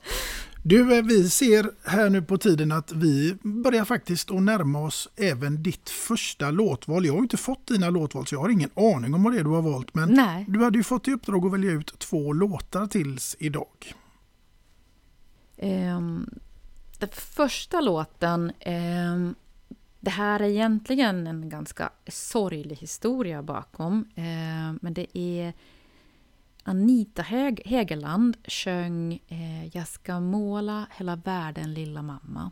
Du, 0.63 0.97
eh, 0.97 1.03
vi 1.03 1.29
ser 1.29 1.71
här 1.83 2.09
nu 2.09 2.21
på 2.21 2.37
tiden 2.37 2.71
att 2.71 2.91
vi 2.91 3.37
börjar 3.41 3.85
faktiskt 3.85 4.31
att 4.31 4.41
närma 4.41 4.79
oss 4.79 5.09
även 5.15 5.63
ditt 5.63 5.89
första 5.89 6.51
låtval. 6.51 7.05
Jag 7.05 7.13
har 7.13 7.19
inte 7.19 7.37
fått 7.37 7.67
dina 7.67 7.89
låtval 7.89 8.27
så 8.27 8.35
jag 8.35 8.39
har 8.39 8.49
ingen 8.49 8.69
aning 8.75 9.13
om 9.13 9.23
vad 9.23 9.33
det 9.33 9.39
är 9.39 9.43
du 9.43 9.49
har 9.49 9.61
valt. 9.61 9.93
Men 9.95 10.09
Nej. 10.13 10.45
du 10.47 10.63
hade 10.63 10.77
ju 10.77 10.83
fått 10.83 11.07
i 11.07 11.11
uppdrag 11.11 11.45
att 11.45 11.53
välja 11.53 11.71
ut 11.71 11.99
två 11.99 12.33
låtar 12.33 12.87
tills 12.87 13.35
idag. 13.39 13.93
Um, 15.57 16.29
den 16.99 17.09
första 17.11 17.81
låten, 17.81 18.51
um, 19.13 19.35
det 20.05 20.11
här 20.11 20.39
är 20.39 20.49
egentligen 20.49 21.27
en 21.27 21.49
ganska 21.49 21.89
sorglig 22.07 22.75
historia 22.75 23.43
bakom. 23.43 24.05
Eh, 24.15 24.77
men 24.81 24.93
det 24.93 25.17
är 25.17 25.53
Anita 26.63 27.21
Heg 27.21 27.61
Hegeland 27.65 28.37
sjöng 28.47 29.19
eh, 29.27 29.77
Jag 29.77 29.87
ska 29.87 30.19
måla 30.19 30.87
hela 30.97 31.15
världen 31.15 31.73
lilla 31.73 32.01
mamma. 32.01 32.51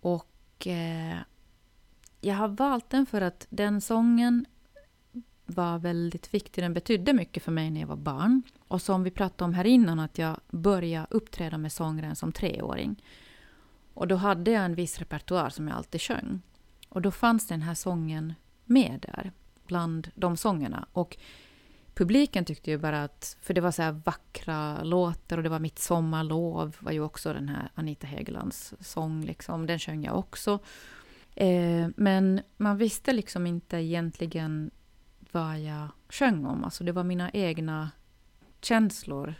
Och 0.00 0.66
eh, 0.66 1.16
jag 2.20 2.34
har 2.34 2.48
valt 2.48 2.90
den 2.90 3.06
för 3.06 3.20
att 3.20 3.46
den 3.50 3.80
sången 3.80 4.46
var 5.46 5.78
väldigt 5.78 6.34
viktig. 6.34 6.64
Den 6.64 6.74
betydde 6.74 7.12
mycket 7.12 7.42
för 7.42 7.52
mig 7.52 7.70
när 7.70 7.80
jag 7.80 7.88
var 7.88 7.96
barn. 7.96 8.42
Och 8.68 8.82
som 8.82 9.02
vi 9.02 9.10
pratade 9.10 9.44
om 9.44 9.54
här 9.54 9.66
innan, 9.66 10.00
att 10.00 10.18
jag 10.18 10.36
började 10.50 11.06
uppträda 11.10 11.58
med 11.58 11.72
sångaren 11.72 12.16
som 12.16 12.32
treåring. 12.32 13.02
Och 13.94 14.08
då 14.08 14.16
hade 14.16 14.50
jag 14.50 14.64
en 14.64 14.74
viss 14.74 14.98
repertoar 14.98 15.50
som 15.50 15.68
jag 15.68 15.76
alltid 15.76 16.00
sjöng. 16.00 16.40
Och 16.88 17.02
då 17.02 17.10
fanns 17.10 17.46
den 17.46 17.62
här 17.62 17.74
sången 17.74 18.34
med 18.64 19.04
där, 19.12 19.32
bland 19.66 20.10
de 20.14 20.36
sångerna. 20.36 20.86
Och 20.92 21.16
publiken 21.94 22.44
tyckte 22.44 22.70
ju 22.70 22.78
bara 22.78 23.04
att, 23.04 23.36
för 23.40 23.54
det 23.54 23.60
var 23.60 23.70
så 23.70 23.82
här 23.82 24.00
vackra 24.04 24.82
låtar 24.82 25.36
och 25.36 25.42
det 25.42 25.48
var 25.48 25.58
Mitt 25.58 25.78
sommarlov 25.78 26.76
var 26.78 26.92
ju 26.92 27.00
också 27.00 27.32
den 27.32 27.48
här 27.48 27.70
Anita 27.74 28.06
Hegelands 28.06 28.74
sång, 28.80 29.24
liksom. 29.24 29.66
den 29.66 29.78
sjöng 29.78 30.04
jag 30.04 30.18
också. 30.18 30.58
Eh, 31.34 31.88
men 31.96 32.40
man 32.56 32.76
visste 32.76 33.12
liksom 33.12 33.46
inte 33.46 33.76
egentligen 33.76 34.70
vad 35.32 35.60
jag 35.60 35.88
sjöng 36.08 36.46
om. 36.46 36.64
Alltså 36.64 36.84
det 36.84 36.92
var 36.92 37.04
mina 37.04 37.30
egna 37.30 37.90
känslor. 38.60 39.34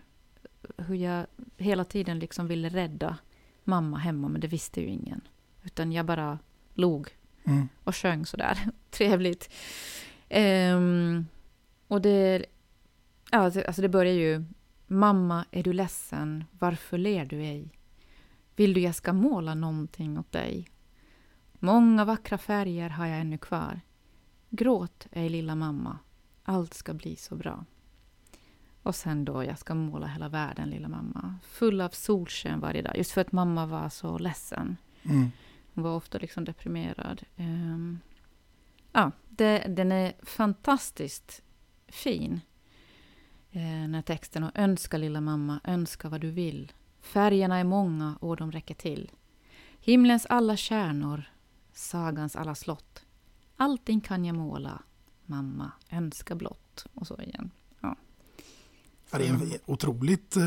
Hur 0.76 0.94
jag 0.94 1.26
hela 1.57 1.84
tiden 1.84 2.18
liksom 2.18 2.46
ville 2.46 2.68
rädda 2.68 3.16
mamma 3.64 3.98
hemma, 3.98 4.28
men 4.28 4.40
det 4.40 4.46
visste 4.48 4.80
ju 4.80 4.86
ingen. 4.86 5.20
Utan 5.62 5.92
jag 5.92 6.06
bara 6.06 6.38
log 6.74 7.08
Mm. 7.44 7.68
och 7.84 7.96
sjöng 7.96 8.26
sådär 8.26 8.58
trevligt. 8.90 9.50
Um, 10.30 11.26
och 11.88 12.02
det, 12.02 12.46
ja, 13.30 13.38
alltså 13.38 13.82
det 13.82 13.88
börjar 13.88 14.12
ju... 14.14 14.44
Mamma, 14.86 15.44
är 15.50 15.62
du 15.62 15.72
ledsen? 15.72 16.44
Varför 16.58 16.98
ler 16.98 17.24
du 17.24 17.40
ej? 17.40 17.68
Vill 18.56 18.74
du 18.74 18.80
jag 18.80 18.94
ska 18.94 19.12
måla 19.12 19.54
någonting 19.54 20.18
åt 20.18 20.32
dig? 20.32 20.68
Många 21.52 22.04
vackra 22.04 22.38
färger 22.38 22.88
har 22.88 23.06
jag 23.06 23.20
ännu 23.20 23.38
kvar. 23.38 23.80
Gråt 24.50 25.06
ej 25.12 25.28
lilla 25.28 25.54
mamma, 25.54 25.98
allt 26.42 26.74
ska 26.74 26.94
bli 26.94 27.16
så 27.16 27.36
bra. 27.36 27.64
Och 28.83 28.95
sen 28.95 29.24
då, 29.24 29.45
jag 29.45 29.59
ska 29.59 29.74
måla 29.74 30.07
hela 30.07 30.28
världen 30.28 30.70
lilla 30.70 30.89
mamma. 30.89 31.35
Full 31.43 31.80
av 31.80 31.89
solsken 31.89 32.61
varje 32.61 32.83
dag, 32.83 32.97
just 32.97 33.12
för 33.12 33.20
att 33.20 33.33
mamma 33.33 33.66
var 33.66 33.89
så 33.89 34.18
ledsen. 34.18 34.76
Mm. 35.03 35.30
Hon 35.74 35.85
var 35.85 35.97
ofta 35.97 36.18
liksom 36.18 36.45
deprimerad. 36.45 37.22
Um, 37.37 38.01
ja, 38.93 39.11
det, 39.28 39.59
den 39.59 39.93
är 39.93 40.12
fantastiskt 40.22 41.43
fin. 41.89 42.41
Eh, 43.51 43.61
den 43.62 43.95
här 43.95 44.03
texten. 44.03 44.45
Och 44.45 44.51
önska 44.55 44.99
lilla 44.99 45.20
mamma, 45.20 45.61
önska 45.64 46.09
vad 46.09 46.20
du 46.20 46.30
vill. 46.30 46.72
Färgerna 47.01 47.59
är 47.59 47.64
många 47.64 48.16
och 48.20 48.37
de 48.37 48.53
räcker 48.53 48.74
till. 48.74 49.11
Himlens 49.80 50.26
alla 50.26 50.57
stjärnor, 50.57 51.22
sagans 51.72 52.37
alla 52.37 52.55
slott. 52.55 53.05
Allting 53.57 54.01
kan 54.01 54.24
jag 54.24 54.37
måla, 54.37 54.83
mamma, 55.26 55.72
önska 55.91 56.35
blott. 56.35 56.87
Och 56.95 57.07
så 57.07 57.20
igen. 57.20 57.51
Ja. 59.12 59.18
Det 59.18 59.24
är 59.26 59.28
en 59.28 59.52
otroligt 59.66 60.36
eh, 60.36 60.42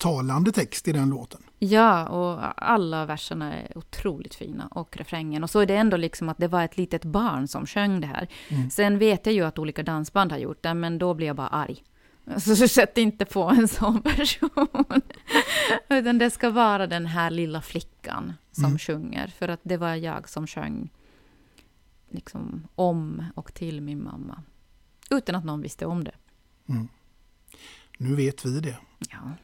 talande 0.00 0.52
text 0.52 0.88
i 0.88 0.92
den 0.92 1.10
låten. 1.10 1.42
Ja, 1.58 2.08
och 2.08 2.62
alla 2.66 3.06
verserna 3.06 3.54
är 3.54 3.78
otroligt 3.78 4.34
fina 4.34 4.66
och 4.66 4.96
refrängen. 4.96 5.42
Och 5.42 5.50
så 5.50 5.60
är 5.60 5.66
det 5.66 5.76
ändå 5.76 5.96
liksom 5.96 6.28
att 6.28 6.38
det 6.38 6.48
var 6.48 6.64
ett 6.64 6.76
litet 6.76 7.04
barn 7.04 7.48
som 7.48 7.66
sjöng 7.66 8.00
det 8.00 8.06
här. 8.06 8.28
Mm. 8.48 8.70
Sen 8.70 8.98
vet 8.98 9.26
jag 9.26 9.34
ju 9.34 9.42
att 9.44 9.58
olika 9.58 9.82
dansband 9.82 10.32
har 10.32 10.38
gjort 10.38 10.62
det, 10.62 10.74
men 10.74 10.98
då 10.98 11.14
blir 11.14 11.26
jag 11.26 11.36
bara 11.36 11.48
arg. 11.48 11.84
Så 12.38 12.56
sätt 12.68 12.98
inte 12.98 13.24
på 13.24 13.42
en 13.42 13.68
sån 13.68 14.02
person. 14.02 14.66
Utan 15.88 16.18
det 16.18 16.30
ska 16.30 16.50
vara 16.50 16.86
den 16.86 17.06
här 17.06 17.30
lilla 17.30 17.62
flickan 17.62 18.32
som 18.52 18.64
Mm. 18.64 18.78
sjunger. 18.78 19.26
För 19.38 19.48
att 19.48 19.60
det 19.62 19.76
var 19.76 19.94
jag 19.94 20.28
som 20.28 20.46
sjöng 20.46 20.90
liksom 22.10 22.66
om 22.74 23.24
och 23.34 23.54
till 23.54 23.80
min 23.80 24.04
mamma. 24.04 24.42
Utan 25.10 25.34
att 25.34 25.44
någon 25.44 25.60
visste 25.62 25.86
om 25.86 26.04
det. 26.04 26.14
Mm. 26.68 26.88
Nu 27.98 28.14
vet 28.14 28.44
vi 28.44 28.60
det. 28.60 28.76
Ja. 29.10 29.36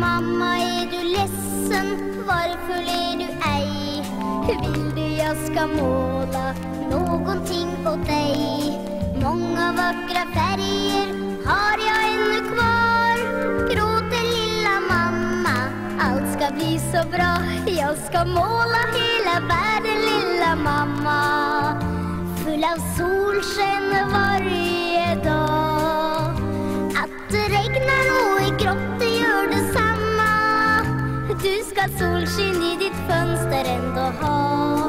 Mamma, 0.00 0.58
är 0.58 0.90
du 0.90 1.02
ledsen? 1.08 1.86
Varför 2.26 2.78
ler 2.82 3.18
du 3.18 3.28
ej? 3.50 4.04
Vill 4.48 4.94
du 4.94 5.16
jag 5.16 5.36
ska 5.36 5.66
måla 5.66 6.54
någonting 6.90 7.86
åt 7.86 8.06
dig? 8.06 8.78
Många 9.22 9.72
vackra 9.72 10.22
färger 10.34 11.06
har 11.46 11.78
jag 11.86 12.01
ska 16.42 16.54
bli 16.54 16.78
så 16.78 17.08
bra. 17.08 17.36
Jag 17.66 17.96
ska 17.96 18.24
måla 18.24 18.82
hela 18.94 19.40
världen, 19.48 19.98
lilla 20.00 20.56
mamma. 20.56 21.20
Full 22.44 22.64
av 22.64 22.78
solsken 22.96 24.12
varje 24.12 25.14
dag. 25.14 26.30
Att 27.02 27.30
det 27.30 27.48
regnar 27.58 28.04
och 28.18 28.40
är 28.40 28.58
grått, 28.58 29.00
det 29.00 29.04
gör 29.04 29.46
detsamma. 29.46 30.32
Du 31.42 31.62
ska 31.70 31.82
solsken 31.98 32.62
i 32.62 32.76
ditt 32.78 32.98
fönster 33.08 33.64
ändå 33.64 34.00
ha. 34.00 34.82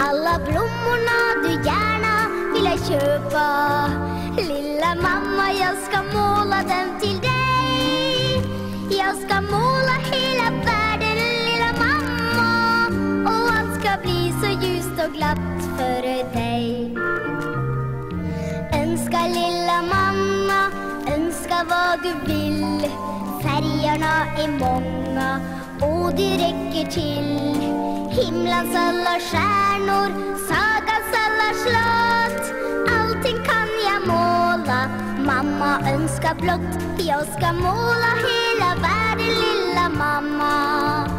Alla 0.00 0.38
blommorna 0.38 1.18
du 1.42 1.50
gärna 1.50 2.28
vill 2.54 2.64
jag 2.64 2.86
köpa. 2.88 3.90
Lilla 4.36 4.94
mamma, 4.94 5.52
jag 5.52 5.76
ska 5.76 6.02
måla 6.18 6.62
dem 6.62 7.00
till 7.00 7.20
dig. 7.20 7.35
Jag 8.98 9.16
ska 9.16 9.40
måla 9.40 9.96
hela 10.12 10.50
världen, 10.50 11.16
lilla 11.16 11.72
mamma. 11.78 12.86
Och 13.30 13.56
allt 13.56 13.80
ska 13.80 13.90
bli 14.02 14.34
så 14.42 14.66
ljust 14.66 15.06
och 15.06 15.12
glatt 15.12 15.62
för 15.76 16.02
dig. 16.34 16.94
Önska 18.72 19.26
lilla 19.26 19.82
mamma, 19.82 20.70
önska 21.16 21.64
vad 21.68 22.02
du 22.02 22.32
vill. 22.32 22.90
Färgerna 23.42 24.26
är 24.38 24.48
många 24.48 25.40
och 25.80 26.14
det 26.16 26.34
räcker 26.34 26.90
till. 26.90 27.60
Himlens 28.10 28.76
alla 28.76 29.20
stjärnor, 29.20 30.08
sagans 30.48 31.10
alla 31.24 31.50
slott. 31.62 32.44
Allting 32.98 33.44
kan 33.44 33.68
jag 33.86 34.06
måla, 34.06 34.35
mamma 35.66 35.90
önskar 35.90 36.34
blott. 36.34 36.82
Jag 36.98 37.22
ska 37.22 37.52
måla 37.52 38.12
hela 38.28 38.70
världen, 38.82 39.26
lilla 39.26 39.88
mamma. 39.88 41.10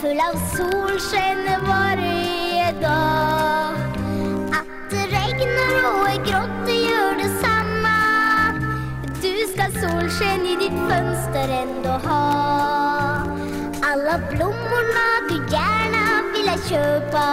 Full 0.00 0.18
av 0.18 0.56
solsken 0.56 1.66
varje 1.68 2.72
dag. 2.72 3.74
Att 4.58 4.90
det 4.90 5.06
regnar 5.06 5.76
och 5.90 6.08
är 6.08 6.24
grått, 6.24 6.66
det 6.66 6.72
gör 6.72 7.14
detsamma. 7.22 7.98
Du 9.22 9.34
ska 9.52 9.64
solsken 9.80 10.46
i 10.46 10.56
ditt 10.56 10.78
fönster 10.90 11.48
ändå 11.48 11.90
ha. 12.08 12.34
Alla 13.82 14.18
blommorna 14.30 15.06
du 15.28 15.36
gärna 15.54 16.04
vill 16.32 16.68
köpa. 16.68 17.26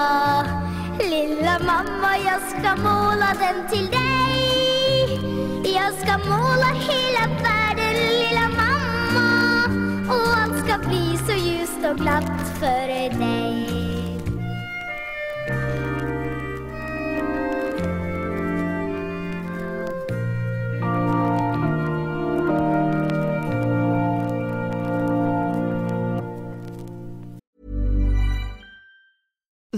Lilla 0.99 1.59
mamma, 1.59 2.17
jag 2.25 2.41
ska 2.49 2.75
måla 2.75 3.27
den 3.39 3.69
till 3.69 3.87
dig. 3.87 4.80
Ska 5.89 6.17
måla 6.17 6.73
hela 6.73 7.41
världen 7.43 7.93
lilla 7.93 8.49
mamma 8.49 9.65
Och 10.09 10.37
allt 10.37 10.65
ska 10.65 10.89
bli 10.89 11.17
så 11.27 11.47
ljust 11.47 11.85
och 11.91 11.97
glatt 11.97 12.59
för 12.59 12.87
dig 12.87 13.11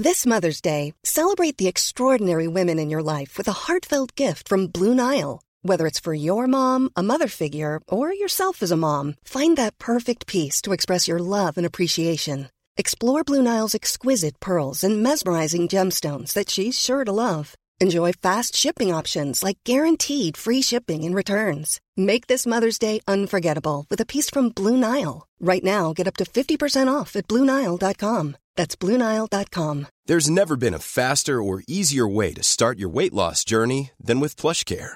This 0.04 0.26
Mother's 0.26 0.62
Day, 0.62 0.94
celebrate 1.04 1.58
the 1.58 1.68
extraordinary 1.68 2.48
women 2.48 2.78
in 2.78 2.90
your 2.90 3.02
life 3.02 3.38
with 3.38 3.48
a 3.48 3.60
heartfelt 3.68 4.16
gift 4.16 4.50
from 4.50 4.68
Blue 4.68 4.94
Nile. 4.94 5.42
Whether 5.66 5.88
it's 5.88 6.02
for 6.02 6.14
your 6.14 6.46
mom, 6.46 6.90
a 6.94 7.02
mother 7.02 7.30
figure, 7.30 7.80
or 7.88 8.14
yourself 8.14 8.62
as 8.62 8.70
a 8.70 8.76
mom, 8.76 9.16
find 9.24 9.58
that 9.58 9.78
perfect 9.80 10.28
piece 10.28 10.62
to 10.64 10.74
express 10.74 11.08
your 11.08 11.20
love 11.20 11.58
and 11.58 11.66
appreciation. 11.66 12.50
Explore 12.76 13.24
Blue 13.24 13.42
Nile's 13.42 13.74
exquisite 13.74 14.42
pearls 14.42 14.84
and 14.84 15.02
mesmerizing 15.02 15.70
gemstones 15.70 16.34
that 16.34 16.50
she's 16.50 16.78
sure 16.78 17.06
to 17.06 17.14
love. 17.14 17.56
Enjoy 17.80 18.12
fast 18.12 18.58
shipping 18.58 18.94
options 18.94 19.42
like 19.42 19.58
guaranteed 19.64 20.36
free 20.36 20.62
shipping 20.62 21.06
and 21.06 21.16
returns. 21.16 21.80
Make 21.96 22.28
this 22.28 22.46
Mother's 22.46 22.78
Day 22.78 23.00
unforgettable 23.08 23.86
with 23.90 24.02
a 24.02 24.06
piece 24.06 24.30
from 24.30 24.50
Blue 24.50 24.76
Nile. 24.76 25.28
Right 25.40 25.64
now, 25.64 25.94
get 25.94 26.08
up 26.08 26.18
to 26.18 26.26
50% 26.26 26.94
off 26.94 27.16
at 27.16 27.28
BlueNile.com. 27.28 28.36
That's 28.58 28.76
BlueNile.com. 28.76 29.88
There's 30.08 30.30
never 30.30 30.58
been 30.58 30.74
a 30.74 30.80
faster 30.80 31.42
or 31.42 31.64
easier 31.68 32.08
way 32.08 32.34
to 32.34 32.44
start 32.44 32.80
your 32.80 32.90
weight 32.90 33.14
loss 33.14 33.46
journey 33.46 33.92
than 33.98 34.20
with 34.20 34.36
PlushCare. 34.36 34.96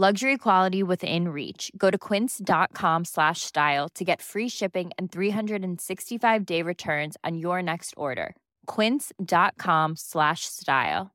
Luxury 0.00 0.38
quality 0.38 0.82
within 0.82 1.28
reach. 1.28 1.70
Go 1.76 1.90
to 1.90 1.98
quince.com 1.98 3.04
slash 3.04 3.40
style 3.42 3.88
to 3.90 4.02
get 4.02 4.22
free 4.22 4.48
shipping 4.48 4.90
and 4.96 5.12
365 5.12 6.46
day 6.46 6.62
returns 6.62 7.18
on 7.22 7.36
your 7.36 7.62
next 7.62 7.94
order. 7.96 8.34
Quince.com 8.64 9.96
slash 9.96 10.46
style. 10.46 11.10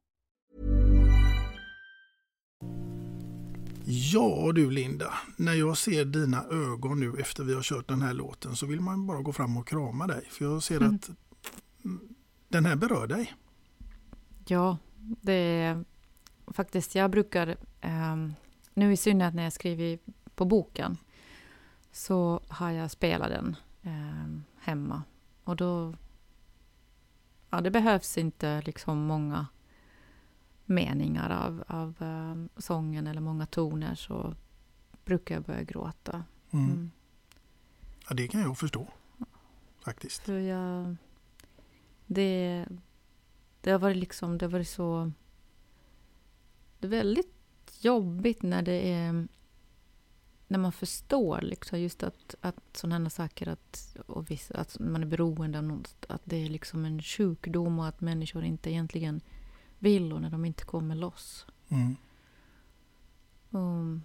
Ja 3.85 4.51
du 4.51 4.71
Linda, 4.71 5.13
när 5.37 5.53
jag 5.53 5.77
ser 5.77 6.05
dina 6.05 6.43
ögon 6.43 6.99
nu 6.99 7.19
efter 7.19 7.43
vi 7.43 7.53
har 7.53 7.61
kört 7.61 7.87
den 7.87 8.01
här 8.01 8.13
låten 8.13 8.55
så 8.55 8.65
vill 8.65 8.81
man 8.81 9.07
bara 9.07 9.21
gå 9.21 9.33
fram 9.33 9.57
och 9.57 9.67
krama 9.67 10.07
dig. 10.07 10.27
För 10.29 10.45
jag 10.45 10.63
ser 10.63 10.83
att 10.83 11.09
den 12.49 12.65
här 12.65 12.75
berör 12.75 13.07
dig. 13.07 13.33
Ja, 14.47 14.77
det 15.21 15.33
är 15.33 15.83
faktiskt, 16.53 16.95
jag 16.95 17.11
brukar, 17.11 17.57
um, 17.83 18.33
nu 18.75 18.93
i 18.93 18.97
synnerhet 18.97 19.33
när 19.33 19.43
jag 19.43 19.53
skriver 19.53 19.99
på 20.35 20.45
boken, 20.45 20.97
så 21.91 22.41
har 22.47 22.71
jag 22.71 22.91
spelat 22.91 23.29
den 23.29 23.55
um, 23.81 24.43
hemma. 24.59 25.03
Och 25.43 25.55
då, 25.55 25.93
ja 27.49 27.61
det 27.61 27.71
behövs 27.71 28.17
inte 28.17 28.61
liksom 28.61 29.05
många 29.05 29.47
meningar 30.65 31.29
av, 31.29 31.63
av 31.67 31.95
um, 31.99 32.49
sången 32.57 33.07
eller 33.07 33.21
många 33.21 33.45
toner 33.45 33.95
så 33.95 34.35
brukar 35.05 35.35
jag 35.35 35.43
börja 35.43 35.63
gråta. 35.63 36.23
Mm. 36.51 36.65
Mm. 36.65 36.91
Ja, 38.09 38.15
det 38.15 38.27
kan 38.27 38.41
jag 38.41 38.57
förstå. 38.57 38.87
Faktiskt. 39.79 40.23
För 40.23 40.39
jag, 40.39 40.95
det, 42.05 42.65
det 43.61 43.71
har 43.71 43.79
varit 43.79 43.97
liksom, 43.97 44.37
det 44.37 44.45
har 44.45 44.51
varit 44.51 44.69
så... 44.69 45.11
Det 46.79 46.87
är 46.87 46.91
väldigt 46.91 47.34
jobbigt 47.83 48.41
när 48.41 48.61
det 48.61 48.93
är... 48.93 49.27
När 50.47 50.59
man 50.59 50.71
förstår 50.71 51.41
liksom 51.41 51.79
just 51.79 52.03
att, 52.03 52.35
att 52.41 52.61
sådana 52.73 52.99
här 52.99 53.09
saker, 53.09 53.47
att, 53.47 53.97
och 54.05 54.31
vissa, 54.31 54.57
att 54.57 54.79
man 54.79 55.01
är 55.03 55.07
beroende 55.07 55.57
av 55.57 55.63
något, 55.63 56.05
att 56.09 56.21
det 56.23 56.45
är 56.45 56.49
liksom 56.49 56.85
en 56.85 57.01
sjukdom 57.01 57.79
och 57.79 57.87
att 57.87 58.01
människor 58.01 58.43
inte 58.43 58.71
egentligen 58.71 59.21
vill 59.79 60.13
och 60.13 60.21
när 60.21 60.29
de 60.29 60.45
inte 60.45 60.65
kommer 60.65 60.95
loss. 60.95 61.45
Mm. 61.69 61.95
Och, 63.49 63.99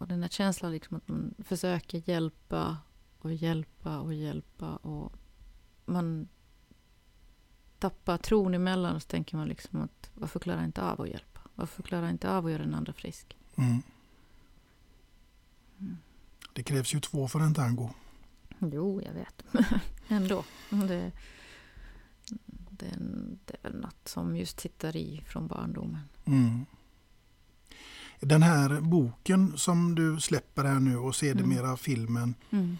och 0.00 0.08
den 0.08 0.22
här 0.22 0.28
känslan 0.28 0.72
liksom 0.72 0.96
att 0.96 1.08
man 1.08 1.34
försöker 1.38 2.08
hjälpa 2.10 2.76
och 3.18 3.32
hjälpa 3.32 4.00
och 4.00 4.14
hjälpa 4.14 4.76
och 4.76 5.12
man 5.84 6.28
tappar 7.78 8.18
tron 8.18 8.54
emellan 8.54 9.00
så 9.00 9.06
tänker 9.06 9.36
man 9.36 9.48
liksom 9.48 9.80
att 9.80 10.10
varför 10.14 10.40
klarar 10.40 10.58
jag 10.58 10.68
inte 10.68 10.82
av 10.82 11.00
att 11.00 11.08
hjälpa? 11.08 11.35
Varför 11.56 11.82
klarar 11.82 12.02
jag 12.02 12.10
inte 12.10 12.30
av 12.30 12.46
att 12.46 12.52
göra 12.52 12.62
den 12.62 12.74
andra 12.74 12.92
frisk? 12.92 13.36
Mm. 13.56 13.82
Det 16.52 16.62
krävs 16.62 16.94
ju 16.94 17.00
två 17.00 17.28
för 17.28 17.40
en 17.40 17.54
tango. 17.54 17.90
Jo, 18.58 19.02
jag 19.02 19.12
vet. 19.12 19.42
Ändå. 20.08 20.44
Det, 20.70 21.12
det, 22.70 22.98
det 23.44 23.56
är 23.62 23.62
väl 23.62 23.80
något 23.80 24.08
som 24.08 24.36
just 24.36 24.60
sitter 24.60 24.96
i 24.96 25.24
från 25.26 25.46
barndomen. 25.46 26.08
Mm. 26.24 26.66
Den 28.20 28.42
här 28.42 28.80
boken 28.80 29.58
som 29.58 29.94
du 29.94 30.20
släpper 30.20 30.64
här 30.64 30.80
nu 30.80 30.96
och 30.96 31.16
sedermera 31.16 31.66
mm. 31.66 31.76
filmen. 31.76 32.34
Mm. 32.50 32.78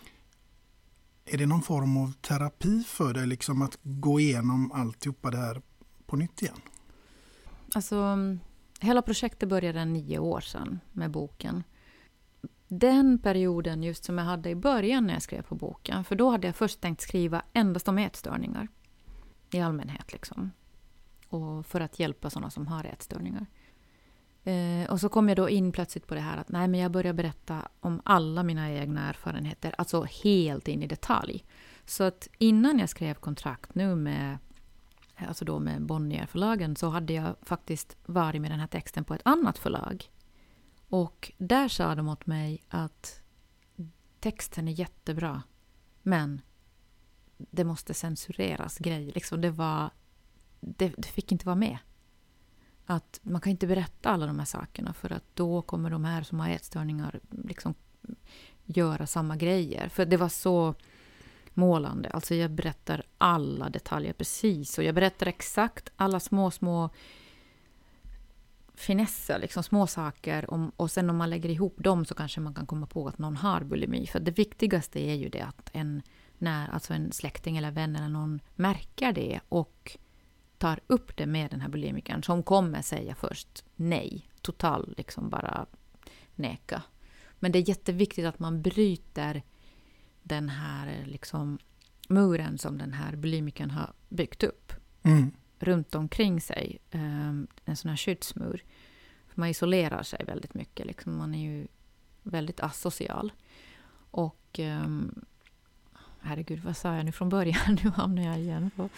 Är 1.25 1.39
det 1.39 1.47
någon 1.47 1.63
form 1.63 1.97
av 1.97 2.13
terapi 2.13 2.85
för 2.87 3.15
dig 3.15 3.27
liksom 3.27 3.63
att 3.63 3.79
gå 3.83 4.21
igenom 4.21 4.73
alltihopa 4.73 5.31
det 5.31 5.39
här 5.39 5.63
på 6.07 6.17
nytt 6.17 6.43
igen? 6.43 6.61
Alltså, 7.75 8.19
hela 8.81 9.03
projektet 9.03 9.49
började 9.49 9.85
nio 9.85 10.19
år 10.19 10.41
sedan 10.41 10.81
med 10.93 11.11
boken. 11.11 11.63
Den 12.69 13.19
perioden 13.19 13.83
just 13.83 14.05
som 14.05 14.19
jag 14.19 14.25
hade 14.25 14.51
i 14.51 14.55
början 14.55 15.07
när 15.07 15.15
jag 15.15 15.23
skrev 15.23 15.43
på 15.43 15.55
boken, 15.55 16.05
för 16.05 16.17
då 16.17 16.31
hade 16.31 16.47
jag 16.47 16.57
först 16.57 16.81
tänkt 16.81 17.01
skriva 17.01 17.43
endast 17.53 17.89
om 17.89 17.99
ätstörningar 17.99 18.69
i 19.51 19.61
allmänhet. 19.61 20.13
Liksom. 20.13 20.53
och 21.29 21.67
för 21.67 21.81
att 21.81 21.99
hjälpa 21.99 22.31
sådana 22.31 22.51
som 22.51 22.67
har 22.67 22.85
ätstörningar. 22.85 23.47
Eh, 24.45 24.91
och 24.91 25.01
så 25.01 25.09
kom 25.09 25.29
jag 25.29 25.37
då 25.37 25.49
in 25.49 25.73
plötsligt 25.73 26.07
på 26.07 26.15
det 26.15 26.21
här 26.21 26.37
att 26.37 26.49
nej, 26.49 26.69
men 26.69 26.81
jag 26.81 26.93
börjar 26.93 27.13
berätta 27.13 27.69
om 27.81 28.01
alla 28.05 28.43
mina 28.43 28.73
egna 28.73 29.09
erfarenheter, 29.09 29.75
alltså 29.79 30.07
helt 30.25 30.69
in 30.69 30.83
i 30.83 30.87
detalj. 30.87 31.45
Så 31.85 32.05
att 32.05 32.29
innan 32.39 32.79
jag 32.79 32.89
skrev 32.89 33.15
kontrakt 33.15 33.75
nu 33.75 33.95
med 33.97 34.39
alltså 35.17 35.45
då 35.45 35.59
med 35.59 35.87
Bonnierförlagen, 35.87 36.77
så 36.77 36.89
hade 36.89 37.13
jag 37.13 37.37
faktiskt 37.43 37.97
varit 38.07 38.41
med 38.41 38.51
den 38.51 38.61
här 38.61 38.67
texten 38.67 39.05
på 39.05 39.15
ett 39.15 39.23
annat 39.25 39.59
förlag. 39.59 40.11
Och 40.89 41.33
där 41.39 41.69
sa 41.69 41.95
de 41.95 42.09
åt 42.09 42.27
mig 42.27 42.63
att 42.69 43.21
texten 44.21 44.69
är 44.69 44.73
jättebra, 44.73 45.43
men 46.03 46.41
det 47.37 47.65
måste 47.65 47.95
censureras 47.95 48.79
grejer. 48.79 49.13
Liksom 49.13 49.41
det, 49.41 49.51
var, 49.51 49.91
det, 50.61 50.95
det 50.99 51.09
fick 51.09 51.33
inte 51.33 51.47
vara 51.47 51.57
med. 51.57 51.79
Att 52.87 53.21
man 53.23 53.41
kan 53.41 53.51
inte 53.51 53.67
berätta 53.67 54.11
alla 54.11 54.27
de 54.27 54.39
här 54.39 54.47
sakerna 54.47 54.93
för 54.93 55.13
att 55.13 55.25
då 55.35 55.63
kommer 55.63 55.91
de 55.91 56.05
här 56.05 56.23
som 56.23 56.41
har 56.41 56.49
ätstörningar 56.49 57.21
liksom 57.31 57.75
göra 58.65 59.07
samma 59.07 59.37
grejer. 59.37 59.89
För 59.89 60.07
det 60.07 60.17
var 60.17 60.29
så 60.29 60.75
målande. 61.57 62.09
Alltså 62.11 62.35
jag 62.35 62.51
berättar 62.51 63.03
alla 63.19 63.69
detaljer 63.69 64.13
precis 64.13 64.79
och 64.79 64.85
jag 64.85 64.95
berättar 64.95 65.27
exakt 65.27 65.91
alla 65.97 66.21
små, 66.21 66.51
små 66.51 66.91
finesser, 68.75 69.39
liksom 69.39 69.63
små 69.63 69.87
saker. 69.87 70.51
Om, 70.51 70.73
och 70.77 70.91
sen 70.91 71.11
om 71.11 71.17
man 71.17 71.31
lägger 71.31 71.49
ihop 71.49 71.75
dem 71.79 72.05
så 72.05 72.15
kanske 72.15 72.41
man 72.41 72.55
kan 72.55 72.67
komma 72.67 72.87
på 72.87 73.09
att 73.09 73.19
någon 73.19 73.37
har 73.37 73.61
bulimi. 73.61 74.07
För 74.07 74.21
det 74.21 74.39
viktigaste 74.39 75.01
är 75.01 75.15
ju 75.15 75.29
det 75.29 75.41
att 75.41 75.71
en, 75.73 76.03
när, 76.39 76.69
alltså 76.69 76.95
en 76.95 77.13
släkting 77.13 77.57
eller 77.57 77.71
vän 77.71 77.97
eller 77.97 78.09
någon 78.09 78.41
märker 78.55 79.13
det 79.13 79.41
och 79.49 79.97
tar 80.59 80.81
upp 80.87 81.17
det 81.17 81.27
med 81.27 81.51
den 81.51 81.61
här 81.61 81.69
bulimikern 81.69 82.23
som 82.23 82.43
kommer 82.43 82.83
säga 82.83 83.15
först 83.15 83.65
nej, 83.77 84.29
total 84.41 84.95
liksom 84.97 85.31
bara 85.31 85.67
neka. 86.35 86.83
Men 87.39 87.53
det 87.53 87.59
är 87.59 87.69
jätteviktigt 87.69 88.27
att 88.27 88.39
man 88.39 88.63
bryter 88.63 89.43
den 90.27 90.49
här 90.49 91.05
liksom 91.07 91.59
muren 92.09 92.59
som 92.59 92.79
den 92.79 92.93
här 92.93 93.17
bulimikern 93.17 93.71
har 93.71 93.93
byggt 94.09 94.43
upp 94.43 94.73
mm. 95.03 95.31
runt 95.59 95.95
omkring 95.95 96.41
sig. 96.41 96.79
Um, 96.93 97.47
en 97.65 97.77
sån 97.77 97.89
här 97.89 97.97
skyddsmur. 97.97 98.65
Man 99.35 99.49
isolerar 99.49 100.03
sig 100.03 100.25
väldigt 100.27 100.55
mycket. 100.55 100.87
Liksom. 100.87 101.17
Man 101.17 101.35
är 101.35 101.51
ju 101.51 101.67
väldigt 102.23 102.61
asocial. 102.61 103.33
Och 104.11 104.59
um, 104.59 105.25
herregud, 106.21 106.61
vad 106.65 106.77
sa 106.77 106.97
jag 106.97 107.05
nu 107.05 107.13
från 107.13 107.29
början? 107.29 107.79
Nu 107.85 107.91
hamnar 107.91 108.23
jag 108.23 108.39
igen 108.39 108.71
på 108.77 108.89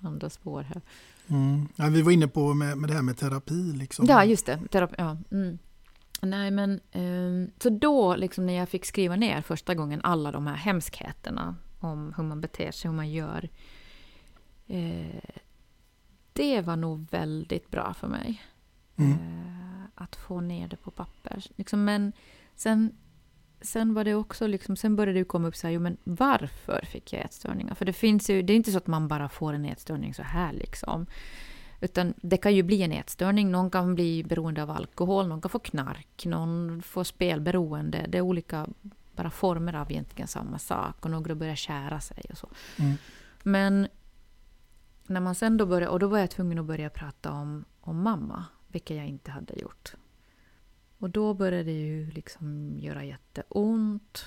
andra 0.00 0.30
spår 0.30 0.62
här. 0.62 0.82
Mm. 1.28 1.68
Ja, 1.76 1.86
vi 1.88 2.02
var 2.02 2.12
inne 2.12 2.28
på 2.28 2.54
med, 2.54 2.78
med 2.78 2.90
det 2.90 2.94
här 2.94 3.02
med 3.02 3.16
terapi. 3.16 3.72
Liksom. 3.72 4.06
Ja, 4.06 4.24
just 4.24 4.46
det. 4.46 4.60
Terapi, 4.70 4.94
ja. 4.98 5.16
Mm. 5.30 5.58
Nej, 6.20 6.50
men 6.50 6.80
um, 6.92 7.50
så 7.58 7.70
då 7.70 8.16
liksom 8.16 8.46
när 8.46 8.52
jag 8.52 8.68
fick 8.68 8.84
skriva 8.84 9.16
ner 9.16 9.42
första 9.42 9.74
gången 9.74 10.00
alla 10.04 10.32
de 10.32 10.46
här 10.46 10.54
hemskheterna 10.54 11.56
om 11.80 12.14
hur 12.16 12.24
man 12.24 12.40
beter 12.40 12.70
sig, 12.70 12.90
hur 12.90 12.96
man 12.96 13.10
gör. 13.10 13.48
Eh, 14.66 15.40
det 16.32 16.60
var 16.60 16.76
nog 16.76 17.10
väldigt 17.10 17.70
bra 17.70 17.94
för 17.94 18.08
mig. 18.08 18.42
Mm. 18.96 19.12
Eh, 19.12 19.84
att 19.94 20.16
få 20.16 20.40
ner 20.40 20.68
det 20.68 20.76
på 20.76 20.90
papper. 20.90 21.44
Liksom, 21.56 21.84
men 21.84 22.12
sen, 22.54 22.96
sen 23.60 23.94
var 23.94 24.04
det 24.04 24.14
också 24.14 24.46
liksom, 24.46 24.76
sen 24.76 24.96
började 24.96 25.18
det 25.18 25.24
komma 25.24 25.48
upp 25.48 25.56
så 25.56 25.66
här, 25.66 25.74
jo 25.74 25.80
men 25.80 25.96
varför 26.04 26.84
fick 26.84 27.12
jag 27.12 27.24
ätstörningar? 27.24 27.74
För 27.74 27.84
det 27.84 27.92
finns 27.92 28.30
ju, 28.30 28.42
det 28.42 28.52
är 28.52 28.56
inte 28.56 28.72
så 28.72 28.78
att 28.78 28.86
man 28.86 29.08
bara 29.08 29.28
får 29.28 29.52
en 29.52 29.64
ätstörning 29.64 30.14
så 30.14 30.22
här 30.22 30.52
liksom. 30.52 31.06
Utan 31.80 32.14
det 32.16 32.36
kan 32.36 32.54
ju 32.54 32.62
bli 32.62 32.82
en 32.82 32.92
ätstörning. 32.92 33.50
Någon 33.50 33.70
kan 33.70 33.94
bli 33.94 34.24
beroende 34.24 34.62
av 34.62 34.70
alkohol, 34.70 35.28
någon 35.28 35.40
kan 35.40 35.50
få 35.50 35.58
knark, 35.58 36.26
någon 36.26 36.82
får 36.82 37.04
spelberoende. 37.04 38.06
Det 38.08 38.18
är 38.18 38.22
olika 38.22 38.66
bara 39.16 39.30
former 39.30 39.74
av 39.74 39.90
egentligen 39.90 40.28
samma 40.28 40.58
sak. 40.58 41.04
Och 41.04 41.10
några 41.10 41.34
börjar 41.34 41.54
kära 41.54 42.00
sig 42.00 42.22
och 42.30 42.38
så. 42.38 42.48
Mm. 42.78 42.96
Men 43.42 43.88
när 45.06 45.20
man 45.20 45.34
sen 45.34 45.56
då 45.56 45.66
började, 45.66 45.92
och 45.92 45.98
då 45.98 46.08
var 46.08 46.18
jag 46.18 46.30
tvungen 46.30 46.58
att 46.58 46.64
börja 46.64 46.90
prata 46.90 47.32
om, 47.32 47.64
om 47.80 48.02
mamma, 48.02 48.44
vilket 48.68 48.96
jag 48.96 49.06
inte 49.06 49.30
hade 49.30 49.60
gjort. 49.60 49.94
Och 50.98 51.10
då 51.10 51.34
började 51.34 51.64
det 51.64 51.80
ju 51.80 52.10
liksom 52.10 52.76
göra 52.78 53.04
jätteont. 53.04 54.24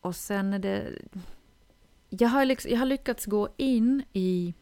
Och 0.00 0.16
sen 0.16 0.52
är 0.52 0.58
det... 0.58 0.92
Jag 2.08 2.28
har, 2.28 2.44
liksom, 2.44 2.70
jag 2.70 2.78
har 2.78 2.86
lyckats 2.86 3.26
gå 3.26 3.48
in 3.56 4.02
i 4.12 4.54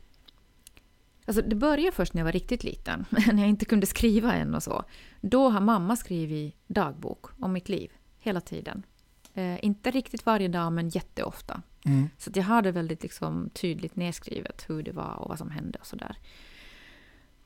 Alltså 1.27 1.43
det 1.43 1.57
började 1.57 1.93
först 1.97 2.15
när 2.15 2.21
jag 2.21 2.25
var 2.25 2.33
riktigt 2.33 2.65
liten, 2.65 3.05
när 3.11 3.43
jag 3.43 3.49
inte 3.49 3.65
kunde 3.65 3.87
skriva 3.87 4.35
än 4.35 4.55
och 4.55 4.63
så. 4.63 4.85
Då 5.21 5.49
har 5.49 5.61
mamma 5.61 5.97
skrivit 5.97 6.55
dagbok 6.67 7.27
om 7.41 7.53
mitt 7.53 7.69
liv, 7.69 7.93
hela 8.19 8.41
tiden. 8.41 8.83
Eh, 9.35 9.65
inte 9.65 9.91
riktigt 9.91 10.27
varje 10.27 10.49
dag, 10.49 10.73
men 10.73 10.89
jätteofta. 10.89 11.63
Mm. 11.85 12.09
Så 12.19 12.31
jag 12.35 12.45
har 12.45 12.63
det 12.63 12.73
väldigt 12.73 13.03
liksom, 13.03 13.51
tydligt 13.51 13.97
nedskrivet 13.97 14.65
hur 14.69 14.83
det 14.83 14.93
var 14.93 15.15
och 15.15 15.29
vad 15.29 15.39
som 15.39 15.51
hände 15.51 15.79
och 15.79 15.87
sådär. 15.87 16.17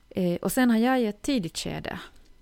Eh, 0.09 0.35
och 0.35 0.51
sen 0.51 0.69
har 0.69 0.77
jag 0.77 1.01
i 1.01 1.05
ett 1.05 1.21
tidigt 1.21 1.57
skede 1.57 1.99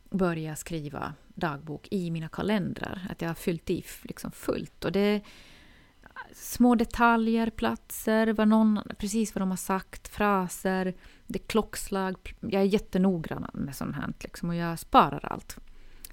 börjat 0.10 0.60
skriva 0.60 1.14
dagbok 1.28 1.88
i 1.92 2.12
mina 2.12 2.28
kalendrar. 2.28 3.08
Att 3.10 3.22
jag 3.22 3.30
har 3.30 3.36
fyllt 3.36 3.70
i 3.70 3.84
liksom 4.04 4.32
fullt. 4.32 4.86
Och 4.86 4.92
det 4.92 5.22
små 6.34 6.76
detaljer, 6.76 7.50
platser, 7.50 8.28
vad 8.28 8.48
någon, 8.48 8.82
precis 8.98 9.36
vad 9.36 9.42
de 9.42 9.50
har 9.50 9.58
sagt, 9.58 10.08
fraser, 10.08 10.94
det 11.30 11.40
klockslag. 11.40 12.36
Jag 12.40 12.62
är 12.62 12.66
jättenoggrann 12.66 13.50
med 13.54 13.76
sånt 13.76 13.96
här 13.96 14.14
liksom, 14.20 14.50
och 14.50 14.56
jag 14.56 14.80
sparar 14.80 15.26
allt. 15.26 15.58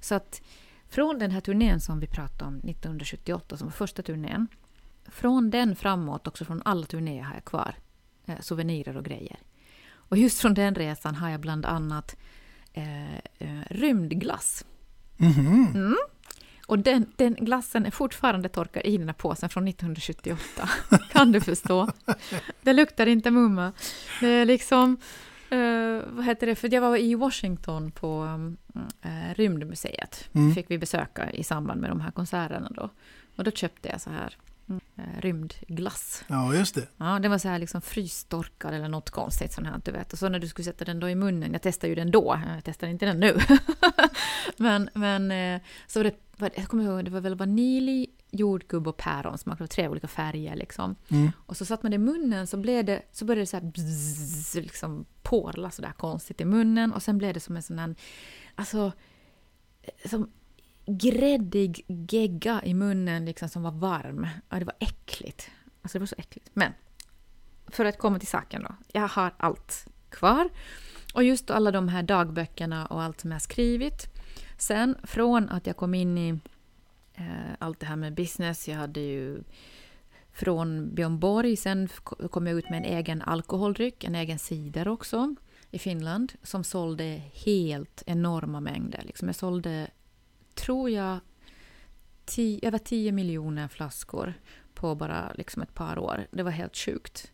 Så 0.00 0.14
att 0.14 0.42
från 0.88 1.18
den 1.18 1.30
här 1.30 1.40
turnén 1.40 1.80
som 1.80 2.00
vi 2.00 2.06
pratade 2.06 2.44
om 2.44 2.56
1978, 2.56 3.56
som 3.56 3.66
var 3.66 3.72
första 3.72 4.02
turnén, 4.02 4.48
från 5.04 5.50
den 5.50 5.76
framåt, 5.76 6.26
också 6.26 6.44
från 6.44 6.62
alla 6.64 6.86
turnéer 6.86 7.22
har 7.22 7.34
jag 7.34 7.44
kvar 7.44 7.74
eh, 8.26 8.40
souvenirer 8.40 8.96
och 8.96 9.04
grejer. 9.04 9.38
Och 9.88 10.16
just 10.16 10.40
från 10.40 10.54
den 10.54 10.74
resan 10.74 11.14
har 11.14 11.30
jag 11.30 11.40
bland 11.40 11.66
annat 11.66 12.16
eh, 12.72 13.16
eh, 13.16 13.62
rymdglass. 13.70 14.64
Mm 15.18 15.32
-hmm. 15.32 15.74
mm. 15.74 15.96
Och 16.66 16.78
den, 16.78 17.06
den 17.16 17.34
glassen 17.34 17.86
är 17.86 17.90
fortfarande 17.90 18.48
torkad 18.48 18.82
i 18.84 18.98
den 18.98 19.08
här 19.08 19.14
påsen 19.14 19.48
från 19.48 19.68
1978. 19.68 20.68
kan 21.12 21.32
du 21.32 21.40
förstå? 21.40 21.88
Det 22.62 22.72
luktar 22.72 23.06
inte 23.06 23.30
mumma. 23.30 23.72
Det 24.20 24.28
är 24.28 24.44
liksom... 24.44 24.96
Uh, 25.52 26.02
vad 26.06 26.24
heter 26.24 26.46
det? 26.46 26.54
För 26.54 26.74
jag 26.74 26.80
var 26.80 26.96
i 26.96 27.14
Washington 27.14 27.90
på 27.90 28.24
uh, 29.04 29.34
Rymdmuseet. 29.34 30.28
Mm. 30.32 30.54
fick 30.54 30.70
vi 30.70 30.78
besöka 30.78 31.30
i 31.30 31.44
samband 31.44 31.80
med 31.80 31.90
de 31.90 32.00
här 32.00 32.10
konserterna 32.10 32.70
då. 32.74 32.90
Och 33.36 33.44
då 33.44 33.50
köpte 33.50 33.88
jag 33.88 34.00
så 34.00 34.10
här 34.10 34.36
uh, 34.70 35.20
rymdglass. 35.20 36.24
Ja, 36.26 36.54
just 36.54 36.74
det. 36.74 36.86
Ja, 36.96 37.18
det 37.18 37.28
var 37.28 37.38
så 37.38 37.48
här 37.48 37.58
liksom 37.58 37.82
frystorkad 37.82 38.74
eller 38.74 38.88
något 38.88 39.10
konstigt 39.10 39.52
sånt 39.52 39.66
här, 39.66 39.80
du 39.84 39.90
vet. 39.90 40.12
Och 40.12 40.18
så 40.18 40.28
när 40.28 40.38
du 40.38 40.48
skulle 40.48 40.64
sätta 40.64 40.84
den 40.84 41.00
då 41.00 41.08
i 41.08 41.14
munnen, 41.14 41.52
jag 41.52 41.62
testade 41.62 41.88
ju 41.88 41.94
den 41.94 42.10
då, 42.10 42.40
jag 42.54 42.64
testar 42.64 42.86
inte 42.86 43.06
den 43.06 43.20
nu. 43.20 43.38
men, 44.56 44.88
men 44.94 45.60
så 45.86 45.98
var 45.98 46.04
det 46.04 46.14
jag 46.56 46.68
kommer 46.68 46.84
ihåg, 46.84 47.04
det 47.04 47.10
var 47.10 47.20
väl 47.20 47.34
vanilj, 47.34 48.06
jordgubb 48.30 48.88
och 48.88 48.96
päron 48.96 49.38
tre 49.70 49.88
olika 49.88 50.08
färger. 50.08 50.56
Liksom. 50.56 50.96
Mm. 51.08 51.32
Och 51.46 51.56
så 51.56 51.64
satt 51.64 51.82
man 51.82 51.90
det 51.90 51.94
i 51.94 51.98
munnen 51.98 52.46
så, 52.46 52.56
blev 52.56 52.84
det, 52.84 53.02
så 53.12 53.24
började 53.24 53.42
det 53.42 53.46
så 53.46 53.56
här 53.56 53.64
bzzz, 53.64 54.54
liksom 54.54 55.04
porla 55.22 55.70
så 55.70 55.82
där 55.82 55.92
konstigt 55.92 56.40
i 56.40 56.44
munnen 56.44 56.92
och 56.92 57.02
sen 57.02 57.18
blev 57.18 57.34
det 57.34 57.40
som 57.40 57.56
en 57.56 57.62
sån 57.62 57.78
här, 57.78 57.94
alltså, 58.54 58.92
som 60.04 60.30
gräddig 60.86 61.84
gegga 61.86 62.62
i 62.64 62.74
munnen 62.74 63.24
liksom 63.24 63.48
som 63.48 63.62
var 63.62 63.70
varm. 63.70 64.26
Ja, 64.48 64.58
det 64.58 64.64
var 64.64 64.76
äckligt. 64.78 65.50
Alltså 65.82 65.98
det 65.98 66.00
var 66.00 66.06
så 66.06 66.14
äckligt. 66.18 66.50
Men, 66.52 66.72
för 67.66 67.84
att 67.84 67.98
komma 67.98 68.18
till 68.18 68.28
saken 68.28 68.62
då. 68.62 68.74
Jag 68.92 69.08
har 69.08 69.34
allt 69.36 69.86
kvar. 70.10 70.48
Och 71.14 71.24
just 71.24 71.50
alla 71.50 71.70
de 71.70 71.88
här 71.88 72.02
dagböckerna 72.02 72.86
och 72.86 73.02
allt 73.02 73.20
som 73.20 73.32
jag 73.32 73.42
skrivit. 73.42 74.06
Sen 74.58 74.96
från 75.02 75.48
att 75.48 75.66
jag 75.66 75.76
kom 75.76 75.94
in 75.94 76.18
i 76.18 76.38
eh, 77.14 77.52
allt 77.58 77.80
det 77.80 77.86
här 77.86 77.96
med 77.96 78.14
business, 78.14 78.68
jag 78.68 78.76
hade 78.76 79.00
ju 79.00 79.42
från 80.32 80.94
Björn 80.94 81.18
Borg, 81.18 81.56
sen 81.56 81.88
kom 82.30 82.46
jag 82.46 82.58
ut 82.58 82.70
med 82.70 82.76
en 82.76 82.84
egen 82.84 83.22
alkoholdryck, 83.22 84.04
en 84.04 84.14
egen 84.14 84.38
cider 84.38 84.88
också 84.88 85.34
i 85.70 85.78
Finland, 85.78 86.32
som 86.42 86.64
sålde 86.64 87.22
helt 87.44 88.02
enorma 88.06 88.60
mängder. 88.60 89.02
Liksom 89.06 89.28
jag 89.28 89.36
sålde, 89.36 89.90
tror 90.56 90.90
jag, 90.90 91.18
tio, 92.24 92.68
över 92.68 92.78
10 92.78 93.12
miljoner 93.12 93.68
flaskor 93.68 94.34
på 94.74 94.94
bara 94.94 95.32
liksom 95.34 95.62
ett 95.62 95.74
par 95.74 95.98
år. 95.98 96.26
Det 96.30 96.42
var 96.42 96.50
helt 96.50 96.76
sjukt. 96.76 97.32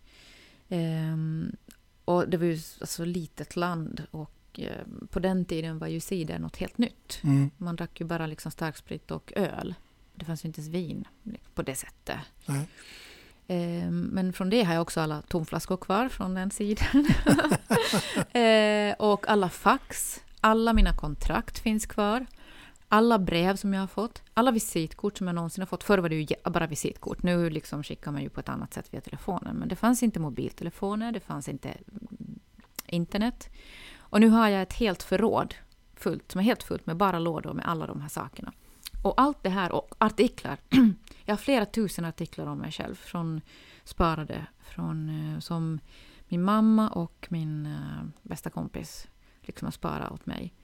Um, 0.69 1.57
och 2.05 2.29
det 2.29 2.37
var 2.37 2.47
ju 2.47 2.59
alltså 2.81 3.05
litet 3.05 3.57
land 3.57 4.07
och 4.11 4.33
Eh, 4.59 5.07
på 5.11 5.21
den 5.21 5.45
tiden 5.45 5.79
var 5.79 5.87
ju 5.87 6.01
cider 6.01 6.39
något 6.39 6.57
helt 6.57 6.79
nytt. 6.79 7.21
Mm. 7.25 7.51
Man 7.57 7.77
drack 7.77 8.01
ju 8.01 8.07
bara 8.07 8.27
liksom 8.27 8.53
starksprit 8.53 9.11
och 9.11 9.33
öl. 9.37 9.75
Det 10.15 10.25
fanns 10.25 10.45
ju 10.45 10.47
inte 10.47 10.61
ens 10.61 10.75
vin 10.75 11.05
på 11.55 11.63
det 11.63 11.75
sättet. 11.75 12.19
Eh, 13.47 13.91
men 13.91 14.33
från 14.33 14.51
det 14.51 14.63
har 14.63 14.75
jag 14.75 14.83
också 14.83 15.01
alla 15.01 15.23
tomflaskor 15.23 15.77
kvar 15.77 16.09
från 16.09 16.35
den 16.35 16.51
sidan. 16.51 17.07
eh, 18.43 18.95
och 18.99 19.29
alla 19.29 19.49
fax, 19.49 20.21
alla 20.41 20.73
mina 20.73 20.97
kontrakt 20.97 21.59
finns 21.59 21.87
kvar. 21.87 22.27
Alla 22.95 23.19
brev 23.19 23.57
som 23.57 23.75
jag 23.75 23.81
har 23.81 23.87
fått, 23.87 24.23
alla 24.35 24.51
visitkort 24.51 25.19
som 25.19 25.27
jag 25.27 25.35
någonsin 25.35 25.63
har 25.63 25.67
fått. 25.67 25.85
Förr 25.85 25.99
var 25.99 26.09
det 26.09 26.15
ju 26.15 26.27
bara 26.45 26.67
visitkort, 26.67 27.23
nu 27.23 27.51
liksom 27.51 27.83
skickar 27.83 28.13
man 28.13 28.23
ju 28.23 28.29
på 28.29 28.41
ett 28.41 28.49
annat 28.49 28.75
sätt 28.75 28.95
via 28.95 29.01
telefonen. 29.01 29.57
Men 29.57 29.69
det 29.69 29.77
fanns 29.77 30.03
inte 30.03 30.21
mobiltelefoner, 30.21 31.13
det 31.13 31.21
fanns 31.21 31.49
inte 31.49 31.69
mm, 31.69 32.41
internet. 32.87 33.51
Och 33.99 34.21
nu 34.21 34.29
har 34.29 34.49
jag 34.49 34.63
ett 34.63 34.73
helt 34.73 35.03
förråd 35.03 35.55
fullt, 35.95 36.33
som 36.33 36.39
är 36.39 36.43
helt 36.43 36.63
fullt 36.63 36.87
med 36.87 36.97
bara 36.97 37.19
lådor 37.19 37.53
med 37.53 37.69
alla 37.69 37.87
de 37.87 38.01
här 38.01 38.09
sakerna. 38.09 38.53
Och 39.03 39.21
allt 39.21 39.43
det 39.43 39.51
här, 39.51 39.73
och 39.73 39.95
artiklar. 39.99 40.59
jag 41.25 41.33
har 41.33 41.39
flera 41.39 41.67
tusen 41.67 42.05
artiklar 42.05 42.47
om 42.47 42.59
mig 42.59 42.73
själv, 42.73 42.95
från 42.95 43.41
sparade, 43.85 44.47
från, 44.61 45.09
eh, 45.09 45.39
som 45.39 45.81
min 46.29 46.43
mamma 46.43 46.89
och 46.89 47.27
min 47.31 47.67
eh, 47.67 48.05
bästa 48.23 48.51
kompis 48.51 49.09
liksom 49.41 49.67
har 49.67 49.73
sparat 49.73 50.13
åt 50.13 50.27
mig. 50.27 50.55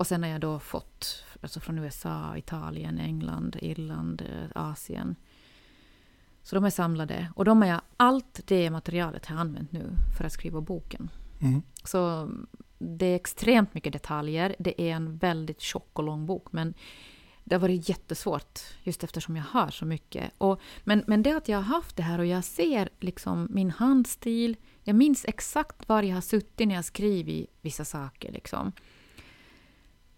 Och 0.00 0.06
sen 0.06 0.22
har 0.22 0.30
jag 0.30 0.40
då 0.40 0.58
fått 0.58 1.24
alltså 1.40 1.60
från 1.60 1.78
USA, 1.78 2.36
Italien, 2.36 2.98
England, 2.98 3.56
Irland, 3.60 4.22
eh, 4.22 4.62
Asien. 4.62 5.16
Så 6.42 6.54
de 6.54 6.64
är 6.64 6.70
samlade. 6.70 7.32
Och 7.36 7.44
de 7.44 7.62
är 7.62 7.80
allt 7.96 8.40
det 8.44 8.70
materialet 8.70 9.26
har 9.26 9.36
jag 9.36 9.40
använt 9.40 9.72
nu 9.72 9.90
för 10.18 10.24
att 10.24 10.32
skriva 10.32 10.60
boken. 10.60 11.10
Mm. 11.40 11.62
Så 11.84 12.30
det 12.78 13.06
är 13.06 13.16
extremt 13.16 13.74
mycket 13.74 13.92
detaljer. 13.92 14.56
Det 14.58 14.82
är 14.82 14.92
en 14.92 15.16
väldigt 15.16 15.60
tjock 15.60 15.98
och 15.98 16.04
lång 16.04 16.26
bok. 16.26 16.52
Men 16.52 16.74
det 17.44 17.54
har 17.54 17.60
varit 17.60 17.88
jättesvårt 17.88 18.60
just 18.82 19.04
eftersom 19.04 19.36
jag 19.36 19.44
har 19.44 19.70
så 19.70 19.84
mycket. 19.84 20.30
Och, 20.38 20.60
men, 20.84 21.04
men 21.06 21.22
det 21.22 21.36
att 21.36 21.48
jag 21.48 21.58
har 21.58 21.74
haft 21.74 21.96
det 21.96 22.02
här 22.02 22.18
och 22.18 22.26
jag 22.26 22.44
ser 22.44 22.88
liksom 23.00 23.48
min 23.50 23.70
handstil. 23.70 24.56
Jag 24.82 24.96
minns 24.96 25.24
exakt 25.28 25.88
var 25.88 26.02
jag 26.02 26.14
har 26.14 26.20
suttit 26.20 26.68
när 26.68 26.74
jag 26.74 26.84
skrivit 26.84 27.50
vissa 27.60 27.84
saker. 27.84 28.32
Liksom. 28.32 28.72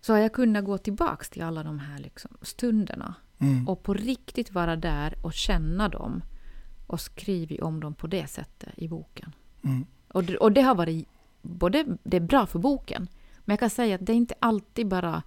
Så 0.02 0.12
har 0.12 0.20
jag 0.20 0.32
kunnat 0.32 0.64
gå 0.64 0.78
tillbaka 0.78 1.24
till 1.24 1.42
alla 1.42 1.62
de 1.62 1.78
här 1.78 1.98
liksom 1.98 2.30
stunderna. 2.42 3.14
Mm. 3.38 3.68
Och 3.68 3.82
på 3.82 3.94
riktigt 3.94 4.52
vara 4.52 4.76
där 4.76 5.14
och 5.22 5.32
känna 5.32 5.88
dem. 5.88 6.22
Och 6.86 7.00
skrivit 7.00 7.62
om 7.62 7.80
dem 7.80 7.94
på 7.94 8.06
det 8.06 8.26
sättet 8.26 8.68
i 8.76 8.88
boken. 8.88 9.32
Mm. 9.64 9.86
Och, 10.08 10.24
det, 10.24 10.36
och 10.36 10.52
det 10.52 10.62
har 10.62 10.74
varit 10.74 11.08
både 11.42 11.86
det 12.02 12.16
är 12.16 12.20
bra 12.20 12.46
för 12.46 12.58
boken, 12.58 13.08
men 13.44 13.52
jag 13.52 13.60
kan 13.60 13.70
säga 13.70 13.94
att 13.94 14.06
det 14.06 14.12
är 14.12 14.16
inte 14.16 14.34
alltid 14.38 14.88
bara 14.88 15.22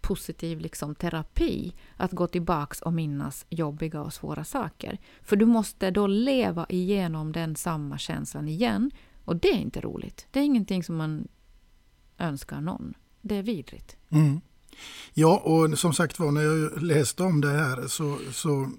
positiv 0.00 0.60
liksom, 0.60 0.94
terapi 0.94 1.74
att 1.96 2.12
gå 2.12 2.26
tillbaks 2.26 2.82
och 2.82 2.92
minnas 2.92 3.46
jobbiga 3.48 4.00
och 4.00 4.12
svåra 4.12 4.44
saker. 4.44 4.98
För 5.22 5.36
du 5.36 5.46
måste 5.46 5.90
då 5.90 6.06
leva 6.06 6.66
igenom 6.68 7.32
den 7.32 7.56
samma 7.56 7.98
känslan 7.98 8.48
igen. 8.48 8.90
Och 9.24 9.36
det 9.36 9.48
är 9.48 9.58
inte 9.58 9.80
roligt. 9.80 10.26
Det 10.30 10.40
är 10.40 10.44
ingenting 10.44 10.82
som 10.82 10.96
man 10.96 11.28
önskar 12.18 12.60
någon. 12.60 12.94
Det 13.22 13.36
är 13.36 13.42
vidrigt. 13.42 13.96
Mm. 14.10 14.40
Ja, 15.14 15.38
och 15.38 15.78
som 15.78 15.92
sagt 15.92 16.18
var 16.18 16.30
när 16.30 16.42
jag 16.42 16.82
läste 16.82 17.22
om 17.22 17.40
det 17.40 17.50
här 17.50 17.88
så, 17.88 18.18
så 18.32 18.70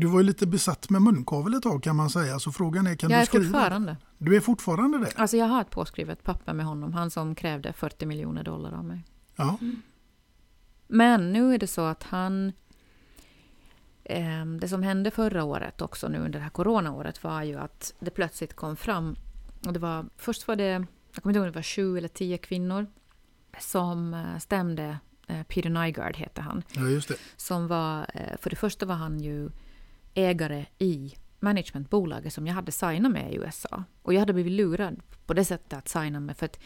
du 0.00 0.06
var 0.06 0.20
ju 0.20 0.26
lite 0.26 0.46
besatt 0.46 0.90
med 0.90 1.02
munkavel 1.02 1.54
ett 1.54 1.62
tag 1.62 1.82
kan 1.82 1.96
man 1.96 2.10
säga. 2.10 2.38
Så 2.38 2.52
frågan 2.52 2.86
är, 2.86 2.94
kan 2.94 3.10
jag 3.10 3.22
du 3.22 3.26
skriva? 3.26 3.44
Jag 3.44 3.48
är 3.48 3.52
fortfarande. 3.52 3.96
Du 4.18 4.36
är 4.36 4.40
fortfarande 4.40 4.98
det? 4.98 5.12
Alltså 5.16 5.36
jag 5.36 5.46
har 5.46 5.60
ett 5.60 5.70
påskrivet 5.70 6.22
papper 6.22 6.52
med 6.52 6.66
honom. 6.66 6.92
Han 6.92 7.10
som 7.10 7.34
krävde 7.34 7.72
40 7.72 8.06
miljoner 8.06 8.44
dollar 8.44 8.72
av 8.72 8.84
mig. 8.84 9.04
Ja. 9.36 9.58
Mm. 9.60 9.82
Men 10.86 11.32
nu 11.32 11.54
är 11.54 11.58
det 11.58 11.66
så 11.66 11.80
att 11.80 12.02
han... 12.02 12.52
Eh, 14.04 14.46
det 14.60 14.68
som 14.68 14.82
hände 14.82 15.10
förra 15.10 15.44
året 15.44 15.82
också 15.82 16.08
nu 16.08 16.18
under 16.18 16.38
det 16.38 16.42
här 16.42 16.50
coronaåret 16.50 17.24
var 17.24 17.42
ju 17.42 17.58
att 17.58 17.94
det 18.00 18.10
plötsligt 18.10 18.56
kom 18.56 18.76
fram... 18.76 19.16
Och 19.66 19.72
det 19.72 19.78
var, 19.78 20.06
först 20.16 20.48
var 20.48 20.56
det, 20.56 20.64
jag 20.64 21.22
kommer 21.22 21.30
inte 21.30 21.38
ihåg 21.38 21.46
om 21.46 21.52
det 21.52 21.58
var 21.58 21.62
sju 21.62 21.98
eller 21.98 22.08
tio 22.08 22.38
kvinnor 22.38 22.86
som 23.60 24.14
eh, 24.14 24.38
stämde 24.38 24.98
eh, 25.26 25.42
Peter 25.42 25.70
Nygaard 25.70 26.16
heter 26.16 26.42
han. 26.42 26.62
Ja, 26.72 26.88
just 26.88 27.08
det. 27.08 27.16
Som 27.36 27.68
var, 27.68 28.06
eh, 28.14 28.36
för 28.38 28.50
det 28.50 28.56
första 28.56 28.86
var 28.86 28.94
han 28.94 29.20
ju 29.20 29.50
ägare 30.14 30.66
i 30.78 31.14
managementbolaget 31.40 32.32
som 32.32 32.46
jag 32.46 32.54
hade 32.54 32.72
signat 32.72 33.12
med 33.12 33.32
i 33.32 33.36
USA. 33.36 33.84
Och 34.02 34.14
jag 34.14 34.20
hade 34.20 34.32
blivit 34.32 34.52
lurad 34.52 35.00
på 35.26 35.34
det 35.34 35.44
sättet 35.44 35.72
att 35.72 35.88
signa 35.88 36.20
med. 36.20 36.36
För 36.36 36.46
att 36.46 36.58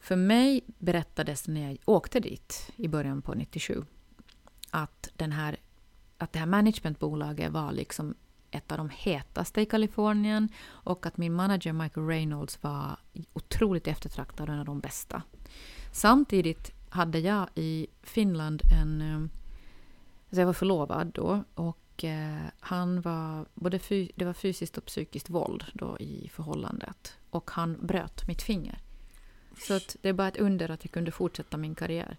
för 0.00 0.16
mig 0.16 0.60
berättades 0.78 1.48
när 1.48 1.68
jag 1.68 1.78
åkte 1.84 2.20
dit 2.20 2.72
i 2.76 2.88
början 2.88 3.22
på 3.22 3.34
97 3.34 3.84
att, 4.70 5.08
den 5.16 5.32
här, 5.32 5.56
att 6.18 6.32
det 6.32 6.38
här 6.38 6.46
managementbolaget 6.46 7.52
var 7.52 7.72
liksom 7.72 8.14
ett 8.50 8.72
av 8.72 8.78
de 8.78 8.90
hetaste 8.92 9.60
i 9.60 9.66
Kalifornien 9.66 10.48
och 10.66 11.06
att 11.06 11.16
min 11.16 11.32
manager 11.32 11.72
Michael 11.72 12.06
Reynolds 12.06 12.62
var 12.62 12.96
otroligt 13.32 13.86
eftertraktad 13.86 14.48
och 14.48 14.54
en 14.54 14.60
av 14.60 14.66
de 14.66 14.80
bästa. 14.80 15.22
Samtidigt 15.92 16.72
hade 16.88 17.18
jag 17.18 17.48
i 17.54 17.86
Finland 18.02 18.62
en... 18.72 19.00
Eh, 19.00 19.16
alltså 19.16 20.40
jag 20.40 20.46
var 20.46 20.52
förlovad 20.52 21.06
då 21.14 21.44
och 21.54 22.04
eh, 22.04 22.46
han 22.60 23.00
var 23.00 23.46
både 23.54 23.78
fy, 23.78 24.08
det 24.14 24.24
var 24.24 24.32
fysiskt 24.32 24.78
och 24.78 24.84
psykiskt 24.84 25.30
våld 25.30 25.64
då 25.72 25.98
i 25.98 26.30
förhållandet. 26.34 27.16
Och 27.30 27.50
han 27.50 27.86
bröt 27.86 28.28
mitt 28.28 28.42
finger. 28.42 28.78
Så 29.58 29.74
att 29.74 29.96
det 30.02 30.08
är 30.08 30.12
bara 30.12 30.28
ett 30.28 30.36
under 30.36 30.70
att 30.70 30.84
jag 30.84 30.92
kunde 30.92 31.10
fortsätta 31.10 31.56
min 31.56 31.74
karriär. 31.74 32.16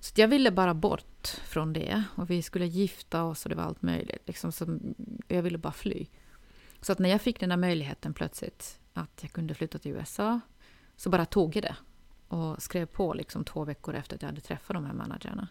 Så 0.00 0.20
jag 0.20 0.28
ville 0.28 0.50
bara 0.50 0.74
bort 0.74 1.26
från 1.26 1.72
det. 1.72 2.02
Och 2.14 2.30
vi 2.30 2.42
skulle 2.42 2.66
gifta 2.66 3.24
oss 3.24 3.44
och 3.44 3.48
det 3.48 3.56
var 3.56 3.64
allt 3.64 3.82
möjligt. 3.82 4.22
Liksom, 4.26 4.52
så 4.52 4.78
jag 5.28 5.42
ville 5.42 5.58
bara 5.58 5.72
fly. 5.72 6.06
Så 6.80 6.92
att 6.92 6.98
när 6.98 7.08
jag 7.08 7.20
fick 7.20 7.40
den 7.40 7.50
här 7.50 7.58
möjligheten 7.58 8.14
plötsligt 8.14 8.78
att 8.92 9.18
jag 9.22 9.32
kunde 9.32 9.54
flytta 9.54 9.78
till 9.78 9.90
USA 9.90 10.40
så 10.96 11.10
bara 11.10 11.26
tog 11.26 11.56
jag 11.56 11.64
det. 11.64 11.76
Och 12.28 12.62
skrev 12.62 12.86
på 12.86 13.14
liksom 13.14 13.44
två 13.44 13.64
veckor 13.64 13.94
efter 13.94 14.16
att 14.16 14.22
jag 14.22 14.28
hade 14.28 14.40
träffat 14.40 14.74
de 14.74 14.84
här 14.84 14.92
managerna. 14.92 15.48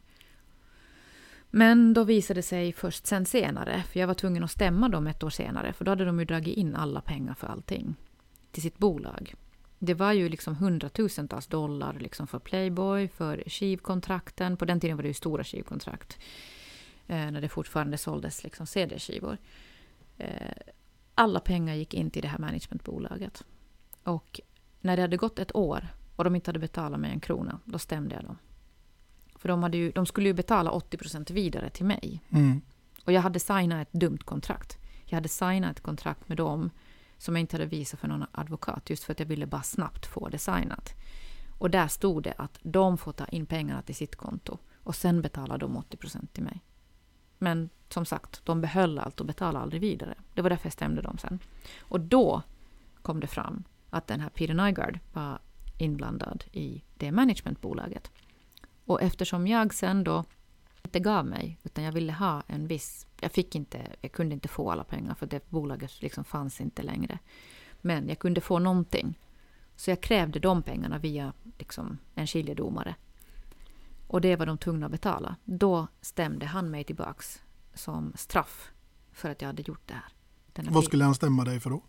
Men 1.49 1.93
då 1.93 2.03
visade 2.03 2.37
det 2.37 2.43
sig 2.43 2.73
först 2.73 3.07
sen 3.07 3.25
senare, 3.25 3.83
för 3.83 3.99
jag 3.99 4.07
var 4.07 4.13
tvungen 4.13 4.43
att 4.43 4.51
stämma 4.51 4.89
dem 4.89 5.07
ett 5.07 5.23
år 5.23 5.29
senare, 5.29 5.73
för 5.73 5.85
då 5.85 5.91
hade 5.91 6.05
de 6.05 6.19
ju 6.19 6.25
dragit 6.25 6.57
in 6.57 6.75
alla 6.75 7.01
pengar 7.01 7.33
för 7.33 7.47
allting 7.47 7.95
till 8.51 8.61
sitt 8.61 8.77
bolag. 8.77 9.33
Det 9.79 9.93
var 9.93 10.11
ju 10.11 10.29
liksom 10.29 10.55
hundratusentals 10.55 11.47
dollar 11.47 11.93
liksom 11.99 12.27
för 12.27 12.39
Playboy, 12.39 13.07
för 13.07 13.43
skivkontrakten. 13.47 14.57
På 14.57 14.65
den 14.65 14.79
tiden 14.79 14.97
var 14.97 15.03
det 15.03 15.07
ju 15.07 15.13
stora 15.13 15.43
skivkontrakt. 15.43 16.19
Eh, 17.07 17.31
när 17.31 17.41
det 17.41 17.49
fortfarande 17.49 17.97
såldes 17.97 18.43
liksom 18.43 18.67
CD-skivor. 18.67 19.37
Eh, 20.17 20.51
alla 21.15 21.39
pengar 21.39 21.75
gick 21.75 21.93
in 21.93 22.11
till 22.11 22.21
det 22.21 22.27
här 22.27 22.39
managementbolaget. 22.39 23.43
Och 24.03 24.41
när 24.81 24.95
det 24.95 25.01
hade 25.01 25.17
gått 25.17 25.39
ett 25.39 25.55
år 25.55 25.87
och 26.15 26.23
de 26.23 26.35
inte 26.35 26.49
hade 26.49 26.59
betalat 26.59 26.99
mig 26.99 27.11
en 27.11 27.19
krona, 27.19 27.59
då 27.65 27.79
stämde 27.79 28.15
jag 28.15 28.23
dem. 28.23 28.37
För 29.35 29.49
de, 29.49 29.71
ju, 29.73 29.91
de 29.91 30.05
skulle 30.05 30.27
ju 30.27 30.33
betala 30.33 30.71
80 30.71 30.97
procent 30.97 31.29
vidare 31.31 31.69
till 31.69 31.85
mig. 31.85 32.23
Mm. 32.29 32.61
Och 33.05 33.13
jag 33.13 33.21
hade 33.21 33.39
signat 33.39 33.87
ett 33.87 33.93
dumt 33.99 34.19
kontrakt. 34.25 34.77
Jag 35.05 35.17
hade 35.17 35.29
signat 35.29 35.71
ett 35.71 35.83
kontrakt 35.83 36.29
med 36.29 36.37
dem 36.37 36.69
som 37.17 37.35
jag 37.35 37.41
inte 37.41 37.55
hade 37.55 37.65
visat 37.65 37.99
för 37.99 38.07
någon 38.07 38.25
advokat, 38.31 38.89
just 38.89 39.03
för 39.03 39.11
att 39.11 39.19
jag 39.19 39.27
ville 39.27 39.45
bara 39.45 39.63
snabbt 39.63 40.05
få 40.05 40.29
det 40.29 40.37
signat. 40.37 40.93
Och 41.57 41.69
där 41.69 41.87
stod 41.87 42.23
det 42.23 42.33
att 42.37 42.59
de 42.61 42.97
får 42.97 43.11
ta 43.11 43.25
in 43.25 43.45
pengarna 43.45 43.81
till 43.81 43.95
sitt 43.95 44.15
konto 44.15 44.57
och 44.83 44.95
sen 44.95 45.21
betalar 45.21 45.57
de 45.57 45.77
80 45.77 45.97
procent 45.97 46.33
till 46.33 46.43
mig. 46.43 46.61
Men 47.37 47.69
som 47.89 48.05
sagt, 48.05 48.45
de 48.45 48.61
behöll 48.61 48.99
allt 48.99 49.19
och 49.19 49.25
betalade 49.25 49.63
aldrig 49.63 49.81
vidare. 49.81 50.15
Det 50.33 50.41
var 50.41 50.49
därför 50.49 50.65
jag 50.65 50.73
stämde 50.73 51.01
dem 51.01 51.17
sen. 51.17 51.39
Och 51.79 51.99
då 51.99 52.41
kom 53.01 53.19
det 53.19 53.27
fram 53.27 53.63
att 53.89 54.07
den 54.07 54.19
här 54.19 54.29
Peter 54.29 54.53
Nygaard 54.53 54.99
var 55.13 55.39
inblandad 55.77 56.43
i 56.51 56.83
det 56.95 57.11
managementbolaget. 57.11 58.11
Och 58.85 59.01
eftersom 59.01 59.47
jag 59.47 59.73
sen 59.73 60.03
då 60.03 60.23
inte 60.83 60.99
gav 60.99 61.25
mig, 61.25 61.57
utan 61.63 61.83
jag 61.83 61.91
ville 61.91 62.13
ha 62.13 62.43
en 62.47 62.67
viss... 62.67 63.07
Jag, 63.21 63.31
fick 63.31 63.55
inte, 63.55 63.95
jag 64.01 64.11
kunde 64.11 64.33
inte 64.33 64.47
få 64.47 64.71
alla 64.71 64.83
pengar 64.83 65.15
för 65.15 65.25
det 65.27 65.49
bolaget 65.49 66.01
liksom 66.01 66.23
fanns 66.23 66.61
inte 66.61 66.83
längre. 66.83 67.19
Men 67.81 68.09
jag 68.09 68.19
kunde 68.19 68.41
få 68.41 68.59
någonting. 68.59 69.19
Så 69.75 69.91
jag 69.91 70.01
krävde 70.01 70.39
de 70.39 70.63
pengarna 70.63 70.97
via 70.97 71.33
liksom, 71.57 71.97
en 72.15 72.27
skiljedomare. 72.27 72.95
Och 74.07 74.21
det 74.21 74.35
var 74.35 74.45
de 74.45 74.57
tvungna 74.57 74.85
att 74.85 74.91
betala. 74.91 75.35
Då 75.45 75.87
stämde 76.01 76.45
han 76.45 76.71
mig 76.71 76.83
tillbaks 76.83 77.43
som 77.73 78.13
straff 78.15 78.71
för 79.11 79.29
att 79.29 79.41
jag 79.41 79.49
hade 79.49 79.61
gjort 79.61 79.87
det 79.87 79.93
här. 79.93 80.13
Vad 80.71 80.83
skulle 80.83 81.03
han 81.03 81.15
stämma 81.15 81.43
dig 81.43 81.59
för 81.59 81.69
då? 81.69 81.83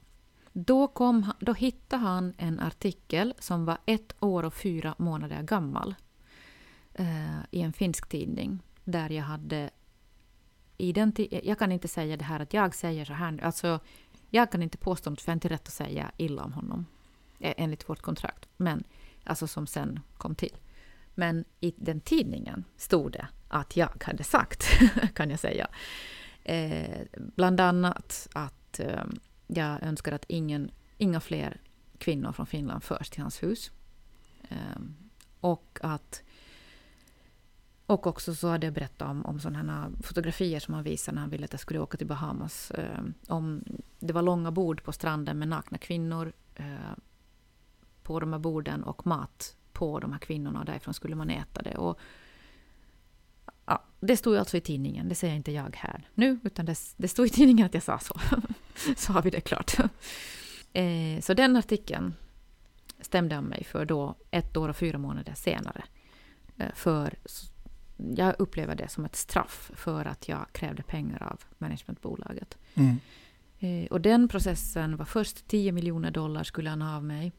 Då, 0.58 0.88
kom, 0.88 1.32
då 1.40 1.52
hittade 1.52 2.02
han 2.02 2.34
en 2.38 2.60
artikel 2.60 3.34
som 3.38 3.64
var 3.64 3.78
ett 3.86 4.14
år 4.20 4.42
och 4.42 4.54
fyra 4.54 4.94
månader 4.98 5.42
gammal 5.42 5.94
eh, 6.94 7.38
i 7.50 7.60
en 7.60 7.72
finsk 7.72 8.08
tidning 8.08 8.62
där 8.84 9.10
jag 9.10 9.24
hade... 9.24 9.70
Identi 10.76 11.40
jag 11.44 11.58
kan 11.58 11.72
inte 11.72 11.88
säga 11.88 12.16
det 12.16 12.24
här 12.24 12.40
att 12.40 12.54
jag 12.54 12.74
säger 12.74 13.04
så 13.04 13.12
här. 13.12 13.44
Alltså, 13.44 13.80
jag 14.30 14.52
kan 14.52 14.62
inte 14.62 14.78
påstå 14.78 15.10
något, 15.10 15.20
för 15.20 15.28
jag 15.28 15.32
har 15.32 15.36
inte 15.36 15.48
rätt 15.48 15.66
att 15.66 15.72
säga 15.72 16.10
illa 16.16 16.44
om 16.44 16.52
honom. 16.52 16.86
Eh, 17.40 17.54
enligt 17.56 17.88
vårt 17.88 18.02
kontrakt. 18.02 18.48
Men, 18.56 18.84
alltså 19.24 19.46
som 19.46 19.66
sen 19.66 20.00
kom 20.16 20.34
till. 20.34 20.56
Men 21.14 21.44
i 21.60 21.74
den 21.76 22.00
tidningen 22.00 22.64
stod 22.76 23.12
det 23.12 23.28
att 23.48 23.76
jag 23.76 24.04
hade 24.04 24.24
sagt, 24.24 24.64
kan 25.14 25.30
jag 25.30 25.38
säga. 25.38 25.68
Eh, 26.44 27.00
bland 27.16 27.60
annat 27.60 28.28
att 28.32 28.52
att 28.76 28.80
eh, 28.80 29.04
jag 29.46 29.82
önskar 29.82 30.12
att 30.12 30.24
ingen, 30.28 30.70
inga 30.98 31.20
fler 31.20 31.60
kvinnor 31.98 32.32
från 32.32 32.46
Finland 32.46 32.82
förs 32.82 33.10
till 33.10 33.22
hans 33.22 33.42
hus. 33.42 33.70
Eh, 34.48 34.80
och 35.40 35.78
att 35.82 36.22
och 37.86 38.06
också 38.06 38.34
så 38.34 38.48
hade 38.48 38.66
jag 38.66 38.74
berättat 38.74 39.08
om, 39.08 39.26
om 39.26 39.40
sådana 39.40 39.90
fotografier 40.02 40.60
som 40.60 40.74
han 40.74 40.84
visade 40.84 41.14
när 41.14 41.20
han 41.20 41.30
ville 41.30 41.44
att 41.44 41.52
jag 41.52 41.60
skulle 41.60 41.78
åka 41.78 41.96
till 41.96 42.06
Bahamas. 42.06 42.70
Eh, 42.70 43.00
om, 43.28 43.64
det 43.98 44.12
var 44.12 44.22
långa 44.22 44.50
bord 44.50 44.82
på 44.82 44.92
stranden 44.92 45.38
med 45.38 45.48
nakna 45.48 45.78
kvinnor 45.78 46.32
eh, 46.54 46.94
på 48.02 48.20
de 48.20 48.32
här 48.32 48.40
borden 48.40 48.82
och 48.84 49.06
mat 49.06 49.56
på 49.72 50.00
de 50.00 50.12
här 50.12 50.18
kvinnorna. 50.18 50.64
Därifrån 50.64 50.94
skulle 50.94 51.16
man 51.16 51.30
äta 51.30 51.62
det. 51.62 51.76
Och, 51.76 51.98
ja, 53.66 53.84
det 54.00 54.16
stod 54.16 54.36
alltså 54.36 54.56
i 54.56 54.60
tidningen, 54.60 55.08
det 55.08 55.14
säger 55.14 55.34
inte 55.34 55.52
jag 55.52 55.76
här 55.76 56.08
nu, 56.14 56.38
utan 56.42 56.66
det, 56.66 56.78
det 56.96 57.08
stod 57.08 57.26
i 57.26 57.30
tidningen 57.30 57.66
att 57.66 57.74
jag 57.74 57.82
sa 57.82 57.98
så. 57.98 58.20
så 58.96 59.12
har 59.12 59.22
vi 59.22 59.30
det 59.30 59.40
klart. 59.40 59.76
Eh, 60.72 61.20
så 61.20 61.34
den 61.34 61.56
artikeln 61.56 62.14
stämde 63.00 63.34
han 63.34 63.44
mig 63.44 63.64
för 63.64 63.84
då 63.84 64.14
ett 64.30 64.56
år 64.56 64.68
och 64.68 64.76
fyra 64.76 64.98
månader 64.98 65.34
senare. 65.34 65.84
Eh, 66.56 66.72
för 66.74 67.14
jag 67.96 68.34
upplever 68.38 68.74
det 68.74 68.88
som 68.88 69.04
ett 69.04 69.16
straff 69.16 69.70
för 69.74 70.04
att 70.04 70.28
jag 70.28 70.46
krävde 70.52 70.82
pengar 70.82 71.22
av 71.22 71.40
managementbolaget. 71.58 72.58
Mm. 72.74 72.98
Eh, 73.58 73.86
och 73.86 74.00
den 74.00 74.28
processen 74.28 74.96
var 74.96 75.04
först 75.04 75.48
10 75.48 75.72
miljoner 75.72 76.10
dollar 76.10 76.44
skulle 76.44 76.70
han 76.70 76.82
ha 76.82 76.96
av 76.96 77.04
mig. 77.04 77.32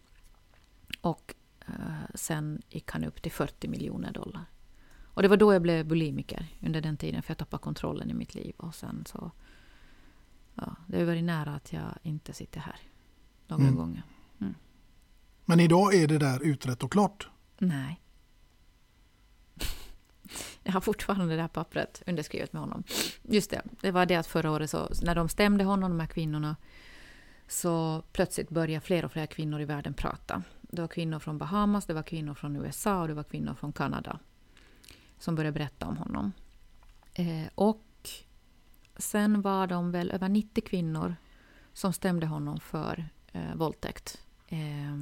Och 1.01 1.35
eh, 1.67 2.15
sen 2.15 2.61
gick 2.69 2.91
han 2.91 3.03
upp 3.03 3.21
till 3.21 3.31
40 3.31 3.67
miljoner 3.67 4.11
dollar. 4.11 4.45
Och 5.03 5.21
det 5.21 5.27
var 5.27 5.37
då 5.37 5.53
jag 5.53 5.61
blev 5.61 5.85
bulimiker, 5.85 6.47
under 6.61 6.81
den 6.81 6.97
tiden, 6.97 7.23
för 7.23 7.31
jag 7.31 7.37
tappade 7.37 7.63
kontrollen 7.63 8.09
i 8.09 8.13
mitt 8.13 8.35
liv. 8.35 8.53
Och 8.57 8.75
sen 8.75 9.03
så... 9.07 9.31
Ja, 10.57 10.75
det 10.87 10.97
har 10.97 11.05
varit 11.05 11.23
nära 11.23 11.55
att 11.55 11.73
jag 11.73 11.97
inte 12.03 12.33
sitter 12.33 12.59
här 12.59 12.75
några 13.47 13.63
mm. 13.63 13.75
gånger. 13.75 14.03
Mm. 14.41 14.55
Men 15.45 15.59
idag 15.59 15.93
är 15.93 16.07
det 16.07 16.17
där 16.17 16.43
utrett 16.43 16.83
och 16.83 16.91
klart? 16.91 17.29
Nej. 17.57 18.01
Jag 20.63 20.73
har 20.73 20.81
fortfarande 20.81 21.35
det 21.35 21.41
här 21.41 21.47
pappret 21.47 22.03
underskrivet 22.07 22.53
med 22.53 22.61
honom. 22.61 22.83
Just 23.21 23.49
det, 23.49 23.61
det 23.81 23.91
var 23.91 24.05
det 24.05 24.15
att 24.15 24.27
förra 24.27 24.51
året 24.51 24.69
så, 24.69 24.89
när 25.01 25.15
de 25.15 25.29
stämde 25.29 25.63
honom, 25.63 25.91
de 25.91 25.99
här 25.99 26.07
kvinnorna, 26.07 26.55
så 27.47 28.03
plötsligt 28.11 28.49
började 28.49 28.85
fler 28.85 29.05
och 29.05 29.11
fler 29.11 29.25
kvinnor 29.25 29.61
i 29.61 29.65
världen 29.65 29.93
prata. 29.93 30.43
Det 30.61 30.81
var 30.81 30.87
kvinnor 30.87 31.19
från 31.19 31.37
Bahamas, 31.37 31.85
det 31.85 31.93
var 31.93 32.03
kvinnor 32.03 32.33
från 32.33 32.55
USA 32.55 33.01
och 33.01 33.07
det 33.07 33.13
var 33.13 33.23
kvinnor 33.23 33.53
från 33.53 33.73
Kanada 33.73 34.19
som 35.19 35.35
började 35.35 35.59
berätta 35.59 35.85
om 35.85 35.97
honom. 35.97 36.31
Eh, 37.13 37.47
och 37.55 37.86
sen 38.99 39.41
var 39.41 39.67
de 39.67 39.91
väl 39.91 40.11
över 40.11 40.29
90 40.29 40.63
kvinnor 40.63 41.15
som 41.73 41.93
stämde 41.93 42.25
honom 42.25 42.59
för 42.59 43.09
eh, 43.31 43.55
våldtäkt. 43.55 44.21
Eh, 44.47 44.95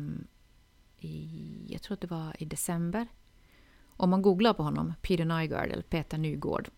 i, 0.99 1.65
jag 1.69 1.81
tror 1.81 1.93
att 1.93 2.01
det 2.01 2.07
var 2.07 2.35
i 2.39 2.45
december. 2.45 3.07
Om 3.97 4.09
man 4.09 4.21
googlar 4.21 4.53
på 4.53 4.63
honom, 4.63 4.93
Peter 5.01 5.25
Nygard 5.25 5.71
eller 5.71 5.83
Peter 5.83 6.17
Nygård, 6.17 6.69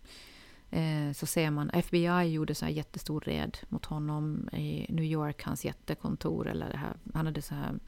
eh, 0.69 1.11
så 1.13 1.25
ser 1.25 1.51
man 1.51 1.69
FBI 1.69 2.23
gjorde 2.23 2.55
så 2.55 2.65
här 2.65 2.71
jättestor 2.71 3.21
red 3.21 3.57
mot 3.69 3.85
honom 3.85 4.49
i 4.53 4.85
New 4.89 5.05
York, 5.05 5.43
hans 5.43 5.65
jättekontor. 5.65 6.47
Eller 6.47 6.71
det 6.71 6.77
här, 6.77 6.93
han 7.13 7.25
hade 7.25 7.41
så 7.41 7.55
här, 7.55 7.79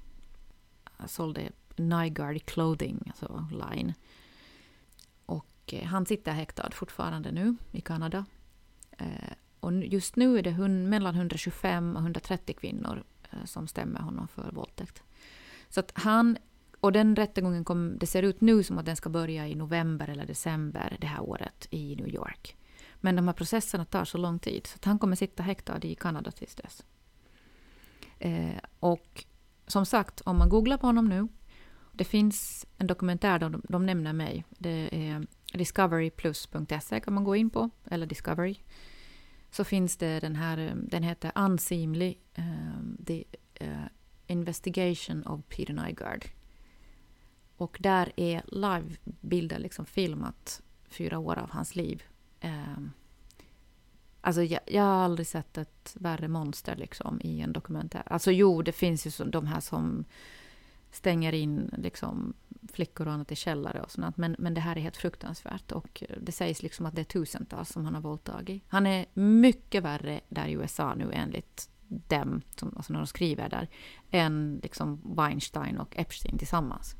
sålde 1.05 1.51
Nygard 1.75 2.45
clothing, 2.45 3.03
alltså 3.07 3.47
line. 3.51 3.93
Och 5.25 5.73
eh, 5.73 5.86
han 5.86 6.05
sitter 6.05 6.32
häktad 6.32 6.71
fortfarande 6.71 7.32
nu 7.32 7.55
i 7.71 7.82
Kanada. 7.82 8.25
Eh, 9.00 9.34
och 9.60 9.74
just 9.74 10.16
nu 10.16 10.38
är 10.38 10.41
det 10.41 10.68
mellan 10.68 11.16
125 11.16 11.95
och 11.95 12.02
130 12.02 12.56
kvinnor 12.60 13.04
eh, 13.32 13.45
som 13.45 13.68
stämmer 13.68 14.00
honom 14.00 14.28
för 14.28 14.52
våldtäkt. 14.52 15.04
Så 15.70 15.80
att 15.80 15.91
han, 15.95 16.38
och 16.80 16.91
den 16.91 17.16
rättegången 17.16 17.66
kom, 17.66 17.97
det 18.00 18.08
ser 18.08 18.24
ut 18.24 18.41
nu 18.41 18.64
som 18.64 18.78
att 18.78 18.86
den 18.86 18.95
ska 18.95 19.10
börja 19.10 19.47
i 19.47 19.56
november 19.56 20.08
eller 20.08 20.26
december 20.26 20.97
det 21.02 21.08
här 21.08 21.22
året 21.22 21.68
i 21.70 21.95
New 21.95 22.08
York. 22.08 22.56
Men 22.95 23.16
de 23.16 23.28
här 23.28 23.34
processerna 23.34 23.86
tar 23.86 24.06
så 24.06 24.18
lång 24.18 24.39
tid 24.39 24.68
så 24.68 24.76
att 24.76 24.86
han 24.86 25.00
kommer 25.00 25.16
sitta 25.16 25.43
häktad 25.43 25.80
i 25.82 25.95
Kanada 25.95 26.32
tills 26.32 26.56
dess. 26.56 26.84
Eh, 28.20 28.60
och 28.80 29.26
som 29.68 29.86
sagt, 29.86 30.22
om 30.22 30.38
man 30.38 30.50
googlar 30.50 30.78
på 30.78 30.88
honom 30.88 31.10
nu, 31.10 31.28
det 31.91 32.04
finns 32.04 32.66
en 32.78 32.88
dokumentär 32.88 33.39
där 33.39 33.50
de, 33.50 33.62
de 33.70 33.86
nämner 33.86 34.14
mig. 34.14 34.45
Det 34.50 34.89
är 34.91 35.26
discoveryplus.se 35.54 37.00
kan 37.00 37.14
man 37.14 37.24
gå 37.24 37.36
in 37.36 37.50
på, 37.50 37.70
eller 37.91 38.06
Discovery. 38.06 38.56
Så 39.52 39.64
finns 39.64 39.97
det 39.97 40.20
den 40.20 40.36
här, 40.36 40.58
eh, 40.58 40.76
den 40.76 41.04
heter 41.04 41.32
Unseemly, 41.36 42.18
uh, 42.38 43.06
the 43.06 43.24
uh, 43.62 43.86
Investigation 44.28 45.24
of 45.24 45.41
Peter 45.50 45.74
Nygaard. 45.74 46.26
Och 47.58 47.78
där 47.80 48.12
är 48.16 48.41
livebilder 48.47 49.60
liksom 49.60 49.86
filmat 49.86 50.62
fyra 50.89 51.20
år 51.20 51.39
av 51.39 51.50
hans 51.50 51.76
liv. 51.76 52.04
Um, 52.43 52.91
alltså 54.22 54.43
jag, 54.43 54.62
jag, 54.68 54.84
har 54.84 55.04
aldrig 55.04 55.28
sett 55.28 55.58
ett 55.58 55.95
värre 56.00 56.28
monster 56.28 56.76
liksom 56.76 57.22
i 57.24 57.41
en 57.41 57.54
dokumentär. 57.54 58.04
Alltså 58.06 58.32
jo, 58.32 58.62
det 58.62 58.72
finns 58.72 59.08
ju 59.08 59.12
så, 59.12 59.24
de 59.24 59.47
här 59.47 59.60
som 59.60 60.06
stänger 60.91 61.33
in 61.33 61.71
liksom 61.77 62.33
flickor 62.73 63.07
och 63.07 63.13
annat 63.13 63.31
i 63.31 63.35
källare 63.35 63.81
och 63.81 63.91
sånt. 63.91 64.17
Men, 64.17 64.35
men 64.39 64.53
det 64.53 64.61
här 64.61 64.75
är 64.75 64.81
helt 64.81 64.97
fruktansvärt. 64.97 65.71
Och 65.71 66.03
det 66.21 66.31
sägs 66.31 66.63
liksom 66.63 66.85
att 66.85 66.95
det 66.95 67.01
är 67.01 67.05
tusentals 67.05 67.69
som 67.69 67.85
han 67.85 67.93
har 67.93 68.01
våldtagit. 68.01 68.63
Han 68.67 68.87
är 68.87 69.05
mycket 69.13 69.83
värre 69.83 70.21
där 70.29 70.47
i 70.47 70.51
USA 70.51 70.95
nu 70.95 71.11
enligt 71.13 71.69
dem, 71.87 72.41
som, 72.55 72.73
alltså 72.77 72.93
när 72.93 72.99
de 72.99 73.07
skriver 73.07 73.49
där, 73.49 73.67
än 74.11 74.59
liksom 74.63 75.01
Weinstein 75.03 75.77
och 75.77 75.97
Epstein 75.97 76.37
tillsammans. 76.37 76.95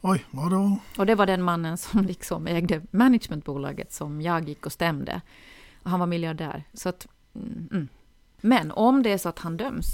Oj, 0.00 0.24
vadå? 0.30 0.78
Och 0.98 1.06
det 1.06 1.14
var 1.14 1.26
den 1.26 1.42
mannen 1.42 1.78
som 1.78 2.04
liksom 2.06 2.46
ägde 2.46 2.82
managementbolaget 2.90 3.92
som 3.92 4.20
jag 4.20 4.48
gick 4.48 4.66
och 4.66 4.72
stämde. 4.72 5.20
Han 5.82 6.00
var 6.00 6.06
miljardär. 6.06 6.64
Så 6.72 6.88
att, 6.88 7.06
mm, 7.34 7.68
mm. 7.72 7.88
Men 8.40 8.70
om 8.70 9.02
det 9.02 9.12
är 9.12 9.18
så 9.18 9.28
att 9.28 9.38
han 9.38 9.56
döms, 9.56 9.86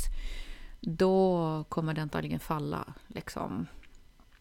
då 0.80 1.64
kommer 1.68 1.94
det 1.94 2.02
antagligen 2.02 2.40
falla 2.40 2.94
liksom, 3.08 3.66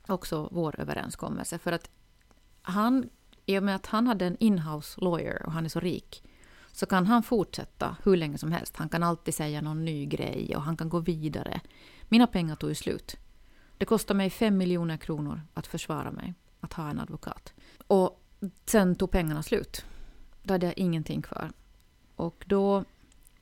också 0.08 0.50
vår 0.52 0.80
överenskommelse. 0.80 1.58
För 1.58 1.72
att 1.72 1.90
han, 2.62 3.10
i 3.46 3.60
och 3.60 3.64
med 3.64 3.76
att 3.76 3.86
han 3.86 4.08
hade 4.08 4.26
en 4.26 4.38
inhouse 4.40 5.02
lawyer 5.02 5.46
och 5.46 5.52
han 5.52 5.66
är 5.66 5.70
så 5.70 5.80
rik, 5.80 6.24
så 6.72 6.86
kan 6.86 7.08
han 7.08 7.24
fortsätta 7.24 7.98
hur 8.04 8.18
länge 8.18 8.38
som 8.38 8.52
helst. 8.52 8.76
Han 8.76 8.90
kan 8.90 9.04
alltid 9.04 9.34
säga 9.34 9.62
någon 9.62 9.86
ny 9.86 10.06
grej 10.06 10.56
och 10.56 10.62
han 10.62 10.78
kan 10.78 10.90
gå 10.90 11.00
vidare. 11.00 11.62
Mina 12.04 12.28
pengar 12.28 12.56
tog 12.56 12.70
ju 12.70 12.76
slut. 12.76 13.16
Det 13.78 13.86
kostade 13.86 14.18
mig 14.18 14.30
fem 14.30 14.58
miljoner 14.58 14.98
kronor 14.98 15.42
att 15.54 15.68
försvara 15.68 16.12
mig, 16.12 16.34
att 16.60 16.74
ha 16.74 16.90
en 16.90 17.00
advokat. 17.00 17.54
Och 17.88 18.22
sen 18.66 18.96
tog 18.96 19.12
pengarna 19.12 19.44
slut. 19.44 19.86
Då 20.44 20.54
hade 20.54 20.66
jag 20.66 20.78
ingenting 20.78 21.22
kvar. 21.22 21.52
Och 22.16 22.44
då 22.48 22.84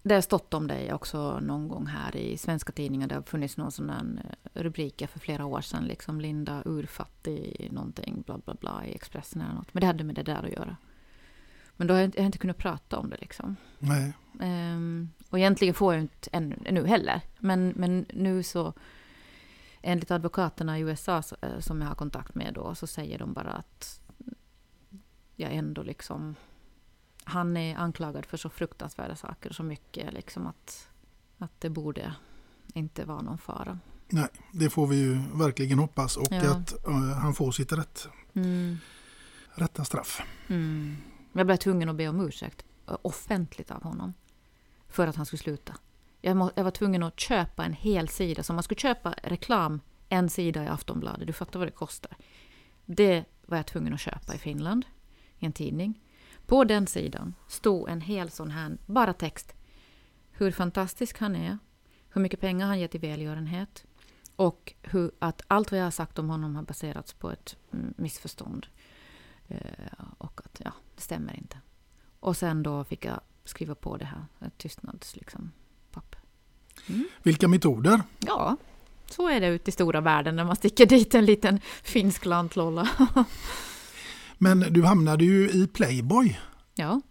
det 0.07 0.13
har 0.15 0.21
stått 0.21 0.53
om 0.53 0.67
dig 0.67 0.93
också 0.93 1.39
någon 1.39 1.67
gång 1.67 1.85
här 1.85 2.15
i 2.15 2.37
svenska 2.37 2.71
tidningar. 2.71 3.07
Det 3.07 3.15
har 3.15 3.21
funnits 3.21 3.57
någon 3.57 3.71
sån 3.71 3.89
eh, 3.89 4.61
rubriker 4.61 5.07
för 5.07 5.19
flera 5.19 5.45
år 5.45 5.61
sedan. 5.61 5.85
Liksom 5.85 6.21
Linda 6.21 6.61
urfattig 6.65 7.69
någonting, 7.71 8.23
bla 8.25 8.37
bla 8.37 8.53
bla 8.53 8.85
i 8.85 8.95
Expressen 8.95 9.41
eller 9.41 9.53
något. 9.53 9.73
Men 9.73 9.81
det 9.81 9.87
hade 9.87 10.03
med 10.03 10.15
det 10.15 10.23
där 10.23 10.43
att 10.43 10.51
göra. 10.51 10.77
Men 11.77 11.87
då 11.87 11.93
har 11.93 11.99
jag 11.99 12.07
inte, 12.07 12.17
jag 12.17 12.23
har 12.23 12.25
inte 12.25 12.37
kunnat 12.37 12.57
prata 12.57 12.97
om 12.97 13.09
det 13.09 13.17
liksom. 13.19 13.55
Nej. 13.79 14.13
Um, 14.39 15.09
och 15.29 15.39
egentligen 15.39 15.73
får 15.73 15.93
jag 15.93 16.01
inte 16.01 16.29
ännu, 16.31 16.57
nu 16.71 16.85
heller. 16.87 17.21
Men, 17.39 17.73
men 17.75 18.05
nu 18.13 18.43
så, 18.43 18.73
enligt 19.81 20.11
advokaterna 20.11 20.79
i 20.79 20.81
USA 20.81 21.23
eh, 21.41 21.59
som 21.59 21.81
jag 21.81 21.87
har 21.87 21.95
kontakt 21.95 22.35
med 22.35 22.53
då, 22.53 22.75
så 22.75 22.87
säger 22.87 23.19
de 23.19 23.33
bara 23.33 23.51
att 23.51 24.01
jag 25.35 25.53
ändå 25.53 25.83
liksom 25.83 26.35
han 27.27 27.57
är 27.57 27.75
anklagad 27.75 28.25
för 28.25 28.37
så 28.37 28.49
fruktansvärda 28.49 29.15
saker 29.15 29.49
och 29.49 29.55
så 29.55 29.63
mycket 29.63 30.13
liksom 30.13 30.47
att, 30.47 30.89
att 31.37 31.51
det 31.61 31.69
borde 31.69 32.15
inte 32.73 33.05
vara 33.05 33.21
någon 33.21 33.37
fara. 33.37 33.79
Nej, 34.09 34.27
det 34.51 34.69
får 34.69 34.87
vi 34.87 34.95
ju 34.95 35.21
verkligen 35.33 35.79
hoppas 35.79 36.17
och 36.17 36.27
ja. 36.31 36.51
att 36.51 36.73
uh, 36.87 36.93
han 36.93 37.33
får 37.33 37.51
sitt 37.51 37.71
rätt. 37.71 38.07
Mm. 38.33 38.77
rätta 39.53 39.85
straff. 39.85 40.21
Mm. 40.47 40.97
Jag 41.33 41.45
blev 41.45 41.57
tvungen 41.57 41.89
att 41.89 41.95
be 41.95 42.07
om 42.07 42.27
ursäkt 42.27 42.65
eh, 42.87 42.97
offentligt 43.01 43.71
av 43.71 43.83
honom 43.83 44.13
för 44.89 45.07
att 45.07 45.15
han 45.15 45.25
skulle 45.25 45.39
sluta. 45.39 45.75
Jag, 46.21 46.37
må, 46.37 46.51
jag 46.55 46.63
var 46.63 46.71
tvungen 46.71 47.03
att 47.03 47.19
köpa 47.19 47.65
en 47.65 47.73
hel 47.73 48.07
sida. 48.07 48.43
Så 48.43 48.53
om 48.53 48.55
man 48.55 48.63
skulle 48.63 48.79
köpa 48.79 49.15
reklam, 49.23 49.81
en 50.09 50.29
sida 50.29 50.63
i 50.63 50.67
Aftonbladet, 50.67 51.27
du 51.27 51.33
fattar 51.33 51.59
vad 51.59 51.67
det 51.67 51.71
kostar. 51.71 52.17
Det 52.85 53.25
var 53.45 53.57
jag 53.57 53.67
tvungen 53.67 53.93
att 53.93 53.99
köpa 53.99 54.35
i 54.35 54.37
Finland, 54.37 54.85
i 55.39 55.45
en 55.45 55.53
tidning. 55.53 55.99
På 56.47 56.63
den 56.63 56.87
sidan 56.87 57.35
stod 57.47 57.89
en 57.89 58.01
hel 58.01 58.31
sån 58.31 58.51
här, 58.51 58.77
bara 58.85 59.13
text. 59.13 59.53
Hur 60.31 60.51
fantastisk 60.51 61.19
han 61.19 61.35
är, 61.35 61.57
hur 62.09 62.21
mycket 62.21 62.39
pengar 62.39 62.67
han 62.67 62.79
ger 62.79 62.87
till 62.87 62.99
välgörenhet 62.99 63.85
och 64.35 64.73
hur, 64.81 65.11
att 65.19 65.41
allt 65.47 65.71
vad 65.71 65.79
jag 65.79 65.85
har 65.85 65.91
sagt 65.91 66.19
om 66.19 66.29
honom 66.29 66.55
har 66.55 66.63
baserats 66.63 67.13
på 67.13 67.31
ett 67.31 67.55
mm, 67.73 67.93
missförstånd. 67.97 68.67
Eh, 69.47 69.59
och 70.17 70.41
att 70.45 70.61
ja, 70.63 70.71
det 70.95 71.01
stämmer 71.01 71.37
inte. 71.37 71.57
Och 72.19 72.37
sen 72.37 72.63
då 72.63 72.83
fick 72.83 73.05
jag 73.05 73.21
skriva 73.43 73.75
på 73.75 73.97
det 73.97 74.05
här, 74.05 74.51
tystnads 74.57 75.15
liksom, 75.15 75.51
Vilka 77.23 77.47
metoder? 77.47 78.01
Ja, 78.19 78.57
så 79.09 79.29
är 79.29 79.41
det 79.41 79.47
ute 79.47 79.69
i 79.69 79.71
stora 79.71 80.01
världen 80.01 80.35
när 80.35 80.43
man 80.43 80.55
sticker 80.55 80.85
dit 80.85 81.15
en 81.15 81.25
liten 81.25 81.59
finsk 81.83 82.25
lantlolla. 82.25 82.89
Men 84.37 84.59
du 84.59 84.83
hamnade 84.83 85.25
ju 85.25 85.49
i 85.49 85.67
Playboy. 85.67 86.39
ja. 86.75 87.01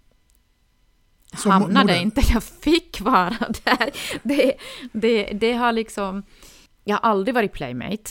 som 1.37 1.51
hamnade 1.51 1.87
modell. 1.87 2.03
inte, 2.03 2.21
jag 2.33 2.43
fick 2.43 3.01
vara 3.01 3.37
där. 3.65 3.91
Det, 4.23 4.55
det, 4.93 5.25
det 5.25 5.53
har 5.53 5.73
liksom... 5.73 6.23
Jag 6.85 6.97
har 6.97 7.11
aldrig 7.11 7.35
varit 7.35 7.53
playmate. 7.53 8.11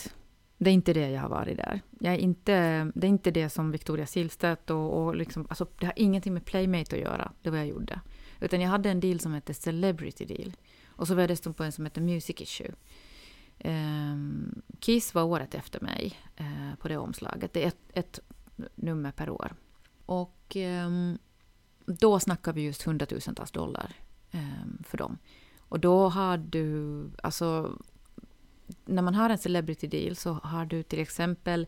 Det 0.58 0.70
är 0.70 0.74
inte 0.74 0.94
det 0.94 1.10
jag 1.10 1.22
har 1.22 1.30
varit 1.30 1.58
där. 1.58 1.82
Jag 2.00 2.14
är 2.14 2.18
inte, 2.18 2.92
det 2.96 3.08
är 3.08 3.10
inte 3.10 3.32
det 3.32 3.50
som 3.50 3.72
Victoria 3.72 4.06
Silvstedt 4.06 4.70
och, 4.70 5.06
och 5.06 5.16
liksom, 5.16 5.46
alltså, 5.50 5.68
det 5.80 5.86
har 5.86 5.94
ingenting 5.96 6.34
med 6.34 6.46
playmate 6.46 6.96
att 6.96 7.02
göra, 7.02 7.32
det 7.42 7.50
var 7.50 7.58
jag 7.58 7.68
gjorde. 7.68 8.00
Utan 8.40 8.62
jag 8.62 8.70
hade 8.70 8.90
en 8.90 9.00
deal 9.00 9.20
som 9.20 9.34
hette 9.34 9.54
Celebrity 9.54 10.26
Deal. 10.26 10.56
Och 10.88 11.08
så 11.08 11.16
var 11.16 11.22
jag 11.22 11.30
dessutom 11.30 11.54
på 11.54 11.64
en 11.64 11.72
som 11.72 11.86
hette 11.86 12.02
Music 12.02 12.42
Issue. 12.42 12.72
Ehm, 13.60 14.62
Kiss 14.80 15.14
var 15.14 15.24
året 15.24 15.56
efter 15.56 15.80
mig 15.80 16.14
eh, 16.36 16.76
på 16.82 16.88
det 16.88 16.98
omslaget. 16.98 17.54
Det 17.54 17.64
är 17.64 17.68
ett, 17.68 17.92
ett 17.94 18.20
nummer 18.76 19.12
per 19.12 19.30
år. 19.30 19.56
Och 20.06 20.56
ehm, 20.56 21.18
då 21.86 22.20
snackar 22.20 22.54
vi 22.54 22.62
just 22.62 22.84
hundratusentals 22.84 23.52
dollar 23.52 23.96
ehm, 24.32 24.84
för 24.84 24.98
dem. 24.98 25.18
Och 25.60 25.80
då 25.80 26.10
har 26.10 26.38
du, 26.38 27.04
alltså, 27.24 27.80
när 28.86 29.02
man 29.02 29.16
har 29.16 29.30
en 29.30 29.38
celebrity 29.38 29.88
deal 29.88 30.16
så 30.16 30.34
har 30.34 30.66
du 30.66 30.84
till 30.84 31.00
exempel 31.00 31.68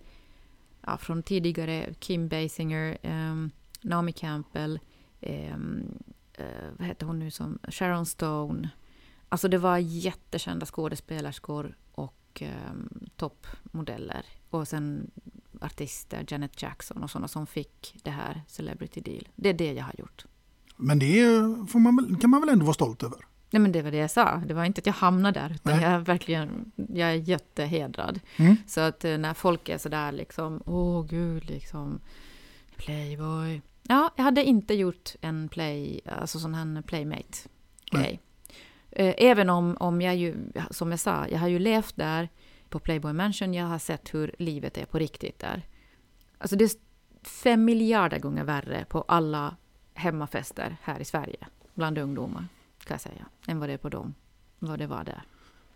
ja, 0.82 0.98
från 0.98 1.24
tidigare 1.24 1.94
Kim 2.00 2.28
Basinger, 2.28 2.98
ehm, 3.02 3.52
Naomi 3.82 4.12
Campbell, 4.12 4.80
ehm, 5.22 5.98
eh, 6.34 6.70
vad 6.78 6.88
heter 6.88 7.06
hon 7.06 7.20
nu 7.20 7.32
som, 7.32 7.60
Sharon 7.68 8.06
Stone. 8.06 8.70
Alltså 9.30 9.48
det 9.48 9.58
var 9.58 9.78
jättekända 9.78 10.66
skådespelerskor 10.66 11.78
och 11.92 12.42
um, 12.42 12.90
toppmodeller. 13.16 14.26
Och 14.50 14.68
sen 14.68 15.12
artister, 15.62 16.26
Janet 16.28 16.62
Jackson 16.62 17.04
och 17.04 17.12
sådana 17.12 17.28
som 17.28 17.48
fick 17.48 17.96
det 18.04 18.12
här 18.12 18.42
Celebrity 18.48 19.02
Deal. 19.02 19.28
Det 19.36 19.50
är 19.50 19.54
det 19.54 19.74
jag 19.74 19.84
har 19.84 19.96
gjort. 19.98 20.26
Men 20.78 21.00
det 21.00 21.24
får 21.70 21.80
man, 21.80 22.18
kan 22.22 22.30
man 22.30 22.42
väl 22.42 22.50
ändå 22.50 22.66
vara 22.66 22.74
stolt 22.74 23.04
över? 23.04 23.18
Nej 23.50 23.60
men 23.60 23.72
det 23.72 23.82
var 23.82 23.92
det 23.92 23.98
jag 23.98 24.12
sa. 24.12 24.36
Det 24.48 24.54
var 24.54 24.66
inte 24.66 24.80
att 24.80 24.86
jag 24.86 24.94
hamnade 24.94 25.40
där, 25.40 25.52
utan 25.56 25.74
Nej. 25.74 25.84
jag 25.84 25.92
är 25.92 26.00
verkligen, 26.00 26.72
jag 26.76 27.10
är 27.10 27.16
jättehedrad. 27.16 28.20
Mm. 28.38 28.56
Så 28.68 28.82
att 28.82 29.06
eh, 29.06 29.18
när 29.18 29.34
folk 29.34 29.70
är 29.70 29.78
sådär 29.78 30.12
liksom, 30.12 30.62
åh 30.66 31.06
gud 31.06 31.50
liksom, 31.50 32.00
Playboy. 32.76 33.62
Ja, 33.84 34.14
jag 34.16 34.24
hade 34.24 34.44
inte 34.44 34.74
gjort 34.74 35.16
en 35.22 35.50
play, 35.50 36.02
alltså 36.06 36.40
sån 36.40 36.54
här 36.54 36.82
playmate-grej. 36.82 38.20
Eh, 38.92 39.16
Även 39.18 39.50
om, 39.50 39.78
om 39.80 40.02
jag 40.02 40.16
ju, 40.16 40.36
som 40.72 40.92
jag 40.92 41.00
sa, 41.00 41.28
jag 41.28 41.40
har 41.40 41.48
ju 41.48 41.60
levt 41.60 41.96
där 41.96 42.30
på 42.70 42.80
Playboy 42.80 43.14
Mansion, 43.14 43.54
jag 43.54 43.66
har 43.66 43.80
sett 43.80 44.14
hur 44.14 44.36
livet 44.40 44.78
är 44.78 44.86
på 44.86 45.00
riktigt 45.00 45.40
där. 45.40 45.68
Alltså 46.38 46.56
det 46.56 46.66
är 46.66 46.72
fem 47.24 47.66
miljarder 47.66 48.20
gånger 48.20 48.44
värre 48.44 48.86
på 48.90 49.02
alla 49.02 49.56
hemmafester 49.94 50.78
här 50.82 51.00
i 51.00 51.06
Sverige, 51.06 51.48
bland 51.74 51.98
ungdomar, 51.98 52.48
kan 52.84 52.94
jag 52.94 53.02
säga, 53.02 53.26
än 53.48 53.60
vad 53.60 53.70
det 53.70 53.74
är 53.74 53.78
på 53.78 53.90
dem, 53.90 54.14
vad 54.60 54.80
det 54.80 54.88
var 54.88 55.04
där. 55.04 55.24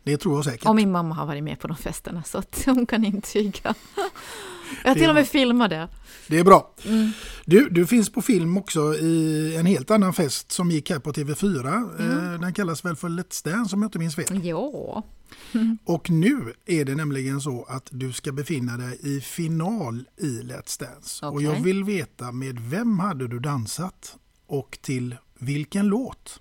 Det 0.04 0.18
tror 0.18 0.36
jag 0.36 0.46
säkert. 0.46 0.68
Och 0.68 0.76
min 0.76 0.92
mamma 0.92 1.16
har 1.16 1.26
varit 1.26 1.44
med 1.44 1.60
på 1.60 1.68
de 1.68 1.78
festerna, 1.78 2.24
så 2.24 2.38
att 2.38 2.64
hon 2.66 2.86
kan 2.86 3.06
intyga. 3.06 3.76
Jag 4.84 4.98
till 4.98 5.10
och 5.10 5.16
med 5.16 5.28
filmat 5.28 5.70
det. 5.70 5.88
Det 6.28 6.40
är 6.40 6.44
bra. 6.44 6.74
Mm. 6.86 7.12
Du, 7.46 7.70
du 7.70 7.88
finns 7.88 8.10
på 8.10 8.22
film 8.22 8.58
också 8.58 8.96
i 8.96 9.56
en 9.56 9.66
helt 9.66 9.92
annan 9.92 10.14
fest 10.14 10.52
som 10.52 10.72
gick 10.72 10.90
här 10.90 11.00
på 11.00 11.12
TV4. 11.12 12.00
Mm. 12.00 12.34
Eh, 12.34 12.40
Den 12.42 12.54
kallas 12.54 12.86
väl 12.86 12.96
för 12.96 13.10
Let's 13.10 13.46
Dance 13.52 13.76
om 13.76 13.82
jag 13.82 13.88
inte 13.88 14.00
minns 14.00 14.16
fel. 14.16 14.46
Ja. 14.46 15.04
Och 15.86 16.10
nu 16.10 16.54
är 16.66 16.86
det 16.86 16.96
nämligen 16.96 17.42
så 17.42 17.64
att 17.70 17.88
du 17.92 18.14
ska 18.14 18.32
befinna 18.32 18.78
dig 18.78 19.00
i 19.02 19.22
final 19.22 20.04
i 20.18 20.42
Let's 20.42 20.80
Dance. 20.80 21.26
Och 21.26 21.34
Okej. 21.34 21.46
jag 21.46 21.64
vill 21.64 21.84
veta 21.84 22.32
med 22.32 22.60
vem 22.60 23.00
hade 23.00 23.28
du 23.28 23.40
dansat 23.40 24.16
och 24.48 24.78
till 24.82 25.16
vilken 25.40 25.88
låt? 25.88 26.40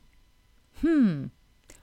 Hmm. 0.80 1.30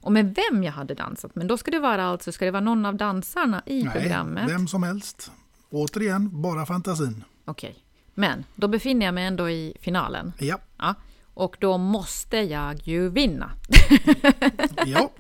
Och 0.02 0.12
med 0.12 0.36
vem 0.52 0.64
jag 0.64 0.72
hade 0.72 0.94
dansat, 0.94 1.36
men 1.36 1.48
då 1.48 1.58
ska 1.58 1.72
det 1.72 1.80
vara 1.80 2.06
alltså, 2.06 2.32
ska 2.32 2.46
det 2.46 2.52
vara 2.52 2.64
någon 2.64 2.86
av 2.86 2.96
dansarna 2.96 3.64
i 3.66 3.84
Nej, 3.84 3.94
programmet? 3.94 4.50
vem 4.52 4.68
som 4.68 4.84
helst. 4.84 5.32
Återigen, 5.70 6.42
bara 6.42 6.66
fantasin. 6.66 7.24
Okej. 7.46 7.76
Men 8.14 8.46
då 8.56 8.68
befinner 8.68 9.06
jag 9.06 9.16
mig 9.16 9.26
ändå 9.26 9.50
i 9.50 9.74
finalen. 9.82 10.34
Ja, 10.40 10.60
Ja. 10.78 10.96
Och 11.34 11.58
då 11.60 11.78
måste 11.78 12.38
jag 12.38 12.88
ju 12.88 13.10
vinna. 13.10 13.52
ja, 14.86 15.12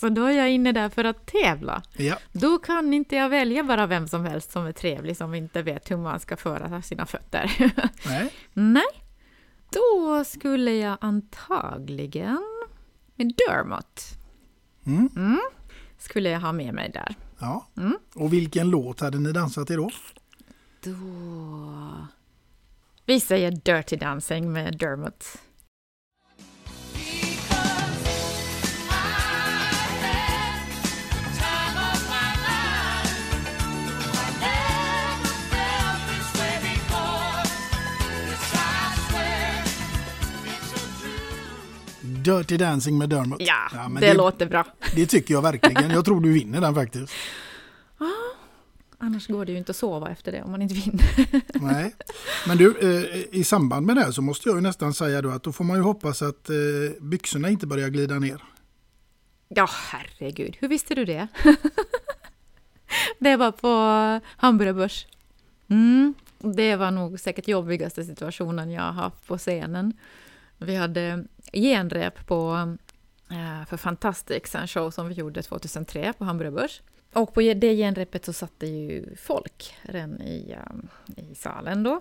Så 0.00 0.08
då 0.08 0.24
är 0.24 0.32
jag 0.32 0.50
inne 0.50 0.72
där 0.72 0.88
för 0.88 1.04
att 1.04 1.26
tävla. 1.26 1.82
ja. 1.96 2.18
Då 2.32 2.58
kan 2.58 2.94
inte 2.94 3.16
jag 3.16 3.28
välja 3.28 3.64
bara 3.64 3.86
vem 3.86 4.08
som 4.08 4.24
helst 4.24 4.52
som 4.52 4.66
är 4.66 4.72
trevlig, 4.72 5.16
som 5.16 5.34
inte 5.34 5.62
vet 5.62 5.90
hur 5.90 5.96
man 5.96 6.20
ska 6.20 6.36
föra 6.36 6.82
sina 6.82 7.06
fötter. 7.06 7.52
Nej. 8.06 8.32
Nej. 8.52 8.84
Då 9.70 10.24
skulle 10.24 10.72
jag 10.74 10.96
antagligen 11.00 12.42
med 13.14 13.34
Dermot. 13.48 14.02
Mm. 14.86 15.40
Skulle 15.98 16.30
jag 16.30 16.40
ha 16.40 16.52
med 16.52 16.74
mig 16.74 16.90
där. 16.90 17.14
Ja. 17.42 17.66
Mm. 17.76 17.98
Och 18.14 18.32
vilken 18.32 18.70
låt 18.70 19.00
hade 19.00 19.18
ni 19.18 19.32
dansat 19.32 19.66
till 19.66 19.76
då? 19.76 19.90
Då... 20.80 20.94
Vi 23.06 23.20
säger 23.20 23.50
Dirty 23.50 23.96
Dancing 23.96 24.52
med 24.52 24.78
Dermot. 24.78 25.24
Dirty 42.24 42.56
Dancing 42.56 42.98
med 42.98 43.08
Dermot. 43.08 43.42
Ja, 43.42 43.88
men 43.88 44.00
det, 44.00 44.14
låter 44.14 44.46
bra. 44.46 44.66
Det 44.94 45.06
tycker 45.06 45.34
jag 45.34 45.42
verkligen. 45.42 45.90
Jag 45.90 46.04
tror 46.04 46.20
du 46.20 46.32
vinner 46.32 46.60
den 46.60 46.74
faktiskt. 46.74 47.12
Annars 49.04 49.26
går 49.26 49.44
det 49.44 49.52
ju 49.52 49.58
inte 49.58 49.70
att 49.70 49.76
sova 49.76 50.10
efter 50.10 50.32
det 50.32 50.42
om 50.42 50.50
man 50.50 50.62
inte 50.62 50.74
vinner. 50.74 51.04
Nej. 51.72 51.94
Men 52.46 52.58
du, 52.58 52.78
eh, 52.80 53.38
i 53.40 53.44
samband 53.44 53.86
med 53.86 53.96
det 53.96 54.02
här 54.02 54.10
så 54.10 54.22
måste 54.22 54.48
jag 54.48 54.56
ju 54.56 54.62
nästan 54.62 54.94
säga 54.94 55.22
då 55.22 55.30
att 55.30 55.42
då 55.42 55.52
får 55.52 55.64
man 55.64 55.76
ju 55.76 55.82
hoppas 55.82 56.22
att 56.22 56.50
eh, 56.50 56.56
byxorna 57.00 57.50
inte 57.50 57.66
börjar 57.66 57.88
glida 57.88 58.18
ner. 58.18 58.44
Ja, 59.48 59.68
herregud. 59.90 60.56
Hur 60.60 60.68
visste 60.68 60.94
du 60.94 61.04
det? 61.04 61.28
det 63.18 63.36
var 63.36 63.52
på 63.52 63.68
Hamburgerbörs. 64.36 65.06
Mm. 65.68 66.14
Det 66.38 66.76
var 66.76 66.90
nog 66.90 67.20
säkert 67.20 67.48
jobbigaste 67.48 68.04
situationen 68.04 68.70
jag 68.70 68.82
har 68.82 68.92
haft 68.92 69.26
på 69.26 69.38
scenen. 69.38 69.92
Vi 70.58 70.76
hade 70.76 71.24
genrep 71.52 72.26
på 72.26 72.76
eh, 73.30 73.66
för 73.66 73.76
Fantastics, 73.76 74.54
en 74.54 74.68
show 74.68 74.90
som 74.90 75.08
vi 75.08 75.14
gjorde 75.14 75.42
2003 75.42 76.12
på 76.18 76.24
Hamburger 76.24 76.50
Börs. 76.50 76.82
Och 77.12 77.34
på 77.34 77.40
det 77.40 77.76
genrepet 77.76 78.24
så 78.24 78.32
satt 78.32 78.52
det 78.58 78.66
ju 78.66 79.16
folk 79.16 79.76
redan 79.82 80.22
i, 80.22 80.56
eh, 80.58 81.24
i 81.24 81.34
salen 81.34 81.82
då. 81.82 82.00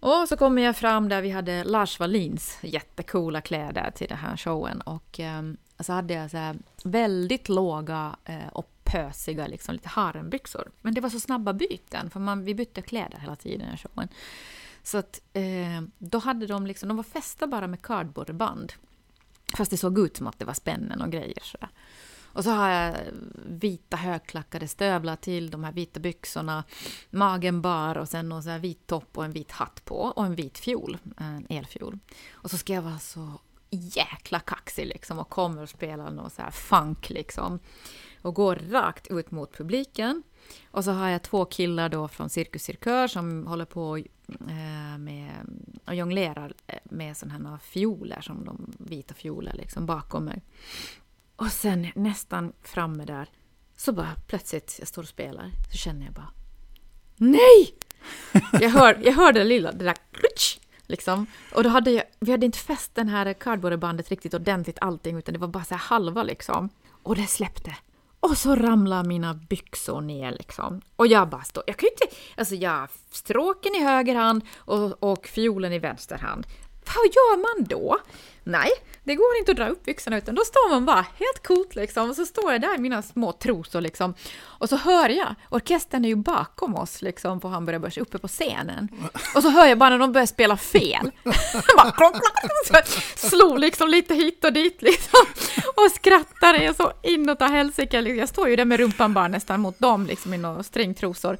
Och 0.00 0.28
så 0.28 0.36
kommer 0.36 0.62
jag 0.62 0.76
fram 0.76 1.08
där 1.08 1.22
vi 1.22 1.30
hade 1.30 1.64
Lars 1.64 2.00
Wallins 2.00 2.58
jättecoola 2.62 3.40
kläder 3.40 3.90
till 3.90 4.08
den 4.08 4.18
här 4.18 4.36
showen. 4.36 4.80
Och 4.80 5.20
eh, 5.20 5.42
så 5.80 5.92
hade 5.92 6.14
jag 6.14 6.30
så 6.30 6.36
här 6.36 6.56
väldigt 6.84 7.48
låga 7.48 8.16
eh, 8.24 8.48
och 8.52 8.70
pösiga, 8.84 9.46
liksom, 9.46 9.72
lite 9.72 9.88
harembyxor. 9.88 10.70
Men 10.80 10.94
det 10.94 11.00
var 11.00 11.10
så 11.10 11.20
snabba 11.20 11.52
byten, 11.52 12.10
för 12.10 12.20
man, 12.20 12.44
vi 12.44 12.54
bytte 12.54 12.82
kläder 12.82 13.18
hela 13.18 13.36
tiden 13.36 13.74
i 13.74 13.76
showen. 13.76 14.08
Så 14.84 14.98
att 14.98 15.20
eh, 15.32 15.82
då 15.98 16.18
hade 16.18 16.46
de 16.46 16.66
liksom, 16.66 16.88
de 16.88 16.96
var 16.96 17.04
fästa 17.04 17.46
bara 17.46 17.66
med 17.66 17.82
cardboardband. 17.82 18.72
Fast 19.56 19.70
det 19.70 19.76
såg 19.76 19.98
ut 19.98 20.16
som 20.16 20.26
att 20.26 20.38
det 20.38 20.44
var 20.44 20.54
spännen 20.54 21.02
och 21.02 21.12
grejer. 21.12 21.42
sådär. 21.42 21.68
Och 22.34 22.44
så 22.44 22.50
har 22.50 22.68
jag 22.68 22.96
vita 23.46 23.96
högklackade 23.96 24.68
stövlar 24.68 25.16
till 25.16 25.50
de 25.50 25.64
här 25.64 25.72
vita 25.72 26.00
byxorna, 26.00 26.64
magen 27.10 27.62
bar 27.62 27.98
och 27.98 28.08
sen 28.08 28.28
någon 28.28 28.42
sån 28.42 28.52
här 28.52 28.58
vit 28.58 28.86
topp 28.86 29.18
och 29.18 29.24
en 29.24 29.32
vit 29.32 29.50
hatt 29.50 29.84
på 29.84 29.96
och 29.96 30.24
en 30.26 30.34
vit 30.34 30.58
fiol, 30.58 30.98
en 31.16 31.46
elfiol. 31.48 31.98
Och 32.32 32.50
så 32.50 32.58
ska 32.58 32.72
jag 32.72 32.82
vara 32.82 32.98
så 32.98 33.40
jäkla 33.70 34.40
kaxig 34.40 34.86
liksom 34.86 35.18
och 35.18 35.28
kommer 35.28 35.62
och 35.62 35.68
spelar 35.68 36.10
någon 36.10 36.30
så 36.30 36.42
här 36.42 36.50
funk 36.50 37.10
liksom. 37.10 37.58
Och 38.22 38.34
går 38.34 38.56
rakt 38.56 39.06
ut 39.06 39.30
mot 39.30 39.56
publiken. 39.56 40.22
Och 40.70 40.84
så 40.84 40.90
har 40.90 41.08
jag 41.08 41.22
två 41.22 41.44
killar 41.44 41.88
då 41.88 42.08
från 42.08 42.30
Cirkus 42.30 42.62
Cirkör 42.62 43.08
som 43.08 43.46
håller 43.46 43.64
på 43.64 43.96
eh, 43.96 44.98
med 44.98 45.30
och 45.84 45.94
jonglerar 45.94 46.52
eh, 46.66 46.78
med 46.84 47.16
sådana 47.16 47.50
här 47.50 47.58
fioler, 47.58 48.20
som 48.20 48.44
de 48.44 48.72
vita 48.78 49.14
fioler 49.14 49.52
liksom 49.52 49.86
bakom 49.86 50.24
mig. 50.24 50.42
Och 51.36 51.52
sen 51.52 51.86
nästan 51.94 52.52
framme 52.62 53.04
där, 53.04 53.28
så 53.76 53.92
bara 53.92 54.14
plötsligt, 54.26 54.76
jag 54.78 54.88
står 54.88 55.02
och 55.02 55.08
spelar, 55.08 55.50
så 55.70 55.78
känner 55.78 56.04
jag 56.04 56.14
bara 56.14 56.30
Nej! 57.16 57.74
Jag 58.60 58.70
hör, 58.70 59.00
jag 59.04 59.12
hör 59.12 59.32
det 59.32 59.44
lilla, 59.44 59.72
det 59.72 59.84
där 59.84 59.96
Liksom. 60.86 61.26
Och 61.54 61.62
då 61.62 61.68
hade 61.68 61.90
jag, 61.90 62.04
vi 62.20 62.30
hade 62.30 62.46
inte 62.46 62.58
fäst 62.58 62.94
den 62.94 63.08
här 63.08 63.32
cardboardbandet 63.32 64.10
riktigt 64.10 64.34
ordentligt 64.34 64.78
allting 64.80 65.16
utan 65.16 65.32
det 65.32 65.38
var 65.38 65.48
bara 65.48 65.64
så 65.64 65.74
här 65.74 65.80
halva 65.80 66.22
liksom. 66.22 66.68
Och 67.02 67.16
det 67.16 67.26
släppte. 67.26 67.76
Och 68.24 68.38
så 68.38 68.56
ramlar 68.56 69.04
mina 69.04 69.34
byxor 69.34 70.00
ner 70.00 70.32
liksom. 70.32 70.80
Och 70.96 71.06
jag 71.06 71.28
bara 71.28 71.42
står, 71.42 71.64
jag 71.66 71.76
kan 71.76 71.86
ju 71.86 71.90
inte, 71.90 72.16
alltså 72.36 72.54
jag 72.54 72.70
har 72.70 72.90
stråken 73.10 73.74
i 73.74 73.84
höger 73.84 74.14
hand 74.14 74.42
och, 74.56 75.02
och 75.02 75.26
fiolen 75.26 75.72
i 75.72 75.78
vänster 75.78 76.18
hand. 76.18 76.46
Vad 76.86 77.06
gör 77.06 77.36
man 77.36 77.66
då? 77.68 77.98
Nej, 78.46 78.70
det 79.04 79.14
går 79.14 79.36
inte 79.38 79.50
att 79.50 79.56
dra 79.56 79.68
upp 79.68 79.84
byxorna 79.84 80.18
utan 80.18 80.34
då 80.34 80.42
står 80.44 80.70
man 80.70 80.84
bara 80.84 81.06
helt 81.18 81.46
coolt 81.46 81.74
liksom 81.74 82.10
och 82.10 82.16
så 82.16 82.26
står 82.26 82.52
jag 82.52 82.60
där 82.60 82.74
i 82.74 82.78
mina 82.78 83.02
små 83.02 83.32
trosor 83.32 83.80
liksom 83.80 84.14
och 84.42 84.68
så 84.68 84.76
hör 84.76 85.08
jag, 85.08 85.34
orkestern 85.50 86.04
är 86.04 86.08
ju 86.08 86.16
bakom 86.16 86.74
oss 86.74 87.02
liksom 87.02 87.40
på 87.40 87.48
Hamburgerbörs 87.48 87.98
uppe 87.98 88.18
på 88.18 88.28
scenen 88.28 88.88
och 89.34 89.42
så 89.42 89.48
hör 89.48 89.66
jag 89.66 89.78
bara 89.78 89.90
när 89.90 89.98
de 89.98 90.12
börjar 90.12 90.26
spela 90.26 90.56
fel. 90.56 91.10
bara 91.76 91.90
klonk, 91.90 92.16
klonk, 92.66 92.86
slog 93.16 93.58
liksom 93.58 93.88
lite 93.88 94.14
hit 94.14 94.44
och 94.44 94.52
dit 94.52 94.82
liksom 94.82 95.20
och 95.76 95.90
skrattade 95.94 96.74
så 96.74 96.92
inåt 97.02 97.40
helsike. 97.40 98.00
Liksom. 98.00 98.18
Jag 98.18 98.28
står 98.28 98.48
ju 98.48 98.56
där 98.56 98.64
med 98.64 98.80
rumpan 98.80 99.14
bara 99.14 99.28
nästan 99.28 99.60
mot 99.60 99.78
dem 99.78 100.06
liksom 100.06 100.34
i 100.34 100.38
några 100.38 100.62
stringtrosor. 100.62 101.38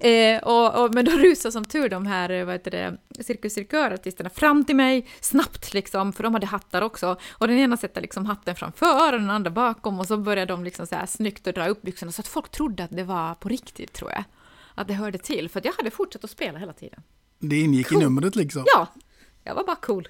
Eh, 0.00 0.42
och, 0.42 0.84
och, 0.84 0.94
men 0.94 1.04
då 1.04 1.10
rusade 1.10 1.52
som 1.52 1.64
tur 1.64 1.88
de 1.88 2.06
här 2.06 2.44
vad 2.44 2.54
heter 2.54 2.70
det, 2.70 2.96
Cirkus 3.22 3.54
Cirkör-artisterna 3.54 4.30
fram 4.30 4.64
till 4.64 4.76
mig 4.76 5.06
snabbt 5.20 5.74
liksom, 5.74 6.12
för 6.12 6.22
de 6.22 6.34
hade 6.34 6.46
hattar 6.46 6.82
också. 6.82 7.16
Och 7.30 7.48
den 7.48 7.58
ena 7.58 7.76
sätter 7.76 8.00
liksom 8.00 8.26
hatten 8.26 8.56
framför 8.56 9.12
och 9.12 9.20
den 9.20 9.30
andra 9.30 9.50
bakom 9.50 10.00
och 10.00 10.06
så 10.06 10.16
började 10.16 10.52
de 10.52 10.64
liksom 10.64 10.86
så 10.86 10.94
här 10.94 11.06
snyggt 11.06 11.46
att 11.46 11.54
dra 11.54 11.68
upp 11.68 11.82
byxorna 11.82 12.12
så 12.12 12.20
att 12.20 12.28
folk 12.28 12.50
trodde 12.50 12.84
att 12.84 12.96
det 12.96 13.04
var 13.04 13.34
på 13.34 13.48
riktigt 13.48 13.92
tror 13.92 14.10
jag. 14.10 14.24
Att 14.74 14.88
det 14.88 14.94
hörde 14.94 15.18
till, 15.18 15.48
för 15.48 15.60
jag 15.64 15.72
hade 15.72 15.90
fortsatt 15.90 16.24
att 16.24 16.30
spela 16.30 16.58
hela 16.58 16.72
tiden. 16.72 17.02
Det 17.38 17.60
ingick 17.60 17.88
cool. 17.88 18.02
i 18.02 18.04
numret 18.04 18.36
liksom? 18.36 18.64
Ja, 18.74 18.86
jag 19.44 19.54
var 19.54 19.64
bara 19.64 19.76
cool. 19.76 20.08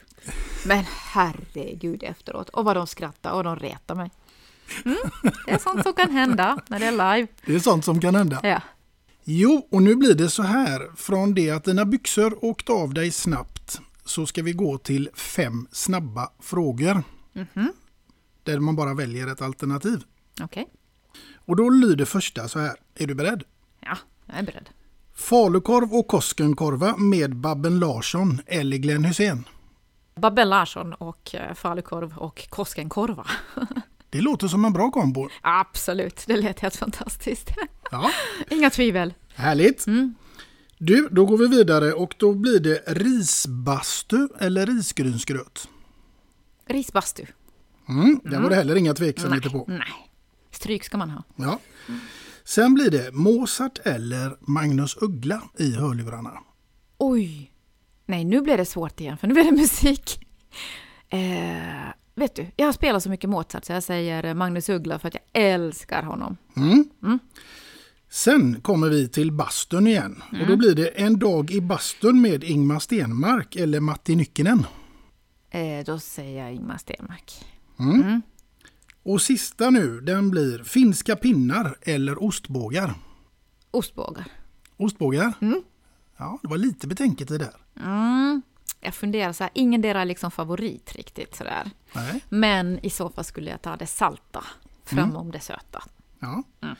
Men 0.66 0.84
herregud 1.12 2.02
efteråt, 2.02 2.48
och 2.48 2.64
vad 2.64 2.76
de 2.76 2.86
skrattade 2.86 3.34
och 3.34 3.44
de 3.44 3.56
retade 3.56 3.98
mig. 3.98 4.10
Mm, 4.84 4.96
det 5.46 5.52
är 5.52 5.58
sånt 5.58 5.82
som 5.82 5.92
kan 5.92 6.10
hända 6.10 6.58
när 6.66 6.78
det 6.80 6.86
är 6.86 7.16
live. 7.16 7.28
Det 7.46 7.54
är 7.54 7.58
sånt 7.58 7.84
som 7.84 8.00
kan 8.00 8.14
hända. 8.14 8.40
Ja. 8.42 8.60
Jo, 9.32 9.68
och 9.70 9.82
nu 9.82 9.96
blir 9.96 10.14
det 10.14 10.30
så 10.30 10.42
här. 10.42 10.90
Från 10.96 11.34
det 11.34 11.50
att 11.50 11.64
dina 11.64 11.84
byxor 11.84 12.44
åkte 12.44 12.72
av 12.72 12.94
dig 12.94 13.10
snabbt 13.10 13.80
så 14.04 14.26
ska 14.26 14.42
vi 14.42 14.52
gå 14.52 14.78
till 14.78 15.10
fem 15.14 15.66
snabba 15.72 16.32
frågor. 16.40 17.02
Mm 17.34 17.46
-hmm. 17.54 17.68
Där 18.42 18.60
man 18.60 18.76
bara 18.76 18.94
väljer 18.94 19.26
ett 19.26 19.42
alternativ. 19.42 20.02
Okej. 20.42 20.44
Okay. 20.44 20.64
Och 21.34 21.56
då 21.56 21.68
lyder 21.68 22.04
första 22.04 22.48
så 22.48 22.58
här. 22.58 22.76
Är 22.94 23.06
du 23.06 23.14
beredd? 23.14 23.42
Ja, 23.80 23.96
jag 24.26 24.38
är 24.38 24.42
beredd. 24.42 24.68
Falukorv 25.14 25.94
och 25.94 26.06
Koskenkorva 26.06 26.96
med 26.96 27.36
Babben 27.36 27.78
Larsson 27.78 28.40
eller 28.46 28.76
Glenn 28.76 29.04
Hussein? 29.04 29.44
Babben 30.14 30.48
Larsson 30.48 30.94
och 30.94 31.34
eh, 31.34 31.54
falukorv 31.54 32.18
och 32.18 32.48
Koskenkorva. 32.48 33.26
Det 34.10 34.20
låter 34.20 34.48
som 34.48 34.64
en 34.64 34.72
bra 34.72 34.90
kombo. 34.90 35.28
Absolut, 35.40 36.24
det 36.26 36.36
lät 36.36 36.60
helt 36.60 36.76
fantastiskt. 36.76 37.50
Ja. 37.90 38.10
Inga 38.50 38.70
tvivel. 38.70 39.14
Härligt. 39.40 39.86
Mm. 39.86 40.14
Du, 40.78 41.08
då 41.10 41.26
går 41.26 41.38
vi 41.38 41.48
vidare 41.48 41.92
och 41.92 42.14
då 42.18 42.34
blir 42.34 42.60
det 42.60 42.82
risbastu 42.86 44.28
eller 44.38 44.66
risgrynsgröt? 44.66 45.68
Risbastu. 46.66 47.26
Mm, 47.88 48.20
där 48.24 48.40
var 48.40 48.50
det 48.50 48.56
heller 48.56 48.76
inga 48.76 48.94
tveksamheter 48.94 49.50
på. 49.50 49.64
Nej, 49.68 50.10
stryk 50.50 50.84
ska 50.84 50.98
man 50.98 51.10
ha. 51.10 51.22
Ja. 51.36 51.58
Sen 52.44 52.74
blir 52.74 52.90
det 52.90 53.12
Mozart 53.12 53.78
eller 53.84 54.36
Magnus 54.40 54.96
Uggla 55.00 55.42
i 55.58 55.72
hörlurarna. 55.74 56.32
Oj! 56.98 57.52
Nej, 58.06 58.24
nu 58.24 58.40
blir 58.40 58.56
det 58.56 58.64
svårt 58.64 59.00
igen 59.00 59.18
för 59.18 59.26
nu 59.26 59.34
blir 59.34 59.44
det 59.44 59.52
musik. 59.52 60.26
Eh, 61.08 61.92
vet 62.14 62.34
du, 62.34 62.46
jag 62.56 62.66
har 62.66 62.72
spelat 62.72 63.02
så 63.02 63.10
mycket 63.10 63.30
Mozart 63.30 63.64
så 63.64 63.72
jag 63.72 63.82
säger 63.82 64.34
Magnus 64.34 64.68
Uggla 64.68 64.98
för 64.98 65.08
att 65.08 65.14
jag 65.14 65.42
älskar 65.44 66.02
honom. 66.02 66.36
Mm. 66.56 66.88
Mm. 67.02 67.18
Sen 68.10 68.60
kommer 68.60 68.88
vi 68.88 69.08
till 69.08 69.32
bastun 69.32 69.86
igen. 69.86 70.22
Mm. 70.30 70.42
Och 70.42 70.48
då 70.48 70.56
blir 70.56 70.74
det 70.74 70.86
En 70.88 71.18
dag 71.18 71.50
i 71.50 71.60
bastun 71.60 72.20
med 72.20 72.44
Ingmar 72.44 72.78
Stenmark 72.78 73.56
eller 73.56 73.80
Matti 73.80 74.16
Nyckinen. 74.16 74.66
Eh, 75.50 75.84
då 75.86 75.98
säger 75.98 76.42
jag 76.44 76.54
Ingmar 76.54 76.76
Stenmark. 76.78 77.44
Mm. 77.78 78.02
Mm. 78.02 78.22
Och 79.02 79.22
sista 79.22 79.70
nu, 79.70 80.00
den 80.00 80.30
blir 80.30 80.62
Finska 80.62 81.16
pinnar 81.16 81.76
eller 81.82 82.22
ostbågar. 82.22 82.94
Ostbågar. 83.70 84.24
Ostbågar? 84.76 85.32
Mm. 85.40 85.62
Ja, 86.16 86.38
det 86.42 86.48
var 86.48 86.56
lite 86.56 86.86
betänketid 86.86 87.40
där. 87.40 87.54
Mm. 87.76 88.42
Jag 88.80 88.94
funderar 88.94 89.32
så 89.32 89.44
här, 89.44 89.50
ingen 89.54 89.80
deras 89.80 90.06
liksom 90.06 90.30
favorit 90.30 90.92
riktigt 90.96 91.34
sådär. 91.36 91.70
Nej. 91.94 92.24
Men 92.28 92.78
i 92.84 92.90
så 92.90 93.08
fall 93.08 93.24
skulle 93.24 93.50
jag 93.50 93.62
ta 93.62 93.76
det 93.76 93.86
salta 93.86 94.44
framom 94.84 95.16
Mm. 95.20 95.30
det 95.32 95.40
söta. 95.40 95.82
Ja. 96.20 96.42
Mm. 96.62 96.76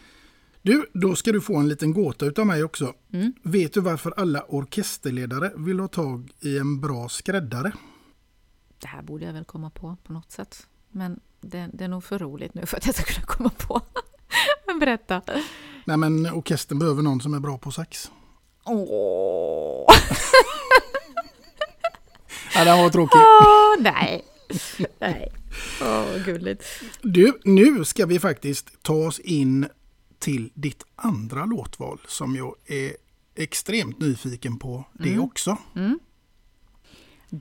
Du, 0.63 0.87
då 0.93 1.15
ska 1.15 1.33
du 1.33 1.41
få 1.41 1.57
en 1.57 1.69
liten 1.69 1.93
gåta 1.93 2.27
utav 2.27 2.47
mig 2.47 2.65
också. 2.65 2.95
Mm. 3.13 3.33
Vet 3.43 3.73
du 3.75 3.81
varför 3.81 4.15
alla 4.17 4.45
orkesterledare 4.49 5.53
vill 5.57 5.81
ha 5.81 5.89
tag 5.89 6.31
i 6.41 6.59
en 6.59 6.81
bra 6.81 7.09
skräddare? 7.09 7.73
Det 8.81 8.87
här 8.87 9.03
borde 9.03 9.25
jag 9.25 9.33
väl 9.33 9.45
komma 9.45 9.71
på 9.71 9.97
på 10.05 10.13
något 10.13 10.31
sätt. 10.31 10.67
Men 10.91 11.21
det, 11.41 11.71
det 11.73 11.85
är 11.85 11.89
nog 11.89 12.05
för 12.05 12.19
roligt 12.19 12.55
nu 12.55 12.67
för 12.67 12.77
att 12.77 12.87
jag 12.87 12.95
ska 12.95 13.05
kunna 13.05 13.27
komma 13.27 13.51
på. 13.51 13.81
Men 14.67 14.79
berätta. 14.81 15.23
Nej 15.85 15.97
men 15.97 16.27
orkestern 16.27 16.79
behöver 16.79 17.03
någon 17.03 17.21
som 17.21 17.35
är 17.35 17.41
bra 17.41 17.59
på 17.59 17.71
sax. 17.71 18.11
Åh! 18.65 19.87
Ja, 22.55 22.65
den 22.65 22.79
var 22.79 22.91
tråkig. 22.91 23.19
Åh, 23.19 23.83
nej. 23.83 24.25
Nej. 24.99 25.33
Åh, 25.83 26.25
gulligt. 26.25 26.65
Du, 27.03 27.41
nu 27.45 27.85
ska 27.85 28.07
vi 28.07 28.19
faktiskt 28.19 28.83
ta 28.83 28.95
oss 28.95 29.19
in 29.19 29.67
till 30.21 30.51
ditt 30.55 30.85
andra 30.97 31.45
låtval 31.45 32.01
som 32.09 32.37
jag 32.37 32.55
är 32.67 32.93
extremt 33.35 33.99
nyfiken 33.99 34.59
på 34.59 34.85
det 34.93 35.09
Mm. 35.13 35.21
också. 35.25 35.59
Mm. 35.77 35.99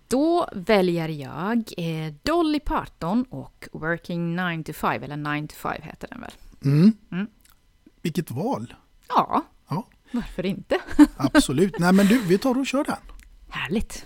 Då 0.07 0.49
väljer 0.53 1.07
jag 1.09 1.57
eh, 1.77 2.13
Dolly 2.23 2.59
Parton 2.59 3.23
och 3.29 3.67
Working 3.73 4.35
9 4.35 4.63
to 4.63 4.73
5, 4.73 5.03
eller 5.03 5.17
9 5.17 5.47
to 5.47 5.55
5 5.55 5.81
heter 5.81 6.07
den 6.11 6.21
väl? 6.21 6.31
Mm. 6.63 6.93
Mm. 7.11 7.27
Vilket 8.01 8.31
val! 8.31 8.73
Ja, 9.07 9.45
Ja, 9.69 9.87
varför 10.11 10.45
inte? 10.45 10.79
absolut. 11.17 11.79
Nej 11.79 11.93
men 11.93 12.07
du, 12.07 12.21
vi 12.21 12.37
tar 12.37 12.57
och 12.59 12.67
kör 12.67 12.83
den. 12.83 12.97
Härligt. 13.49 14.05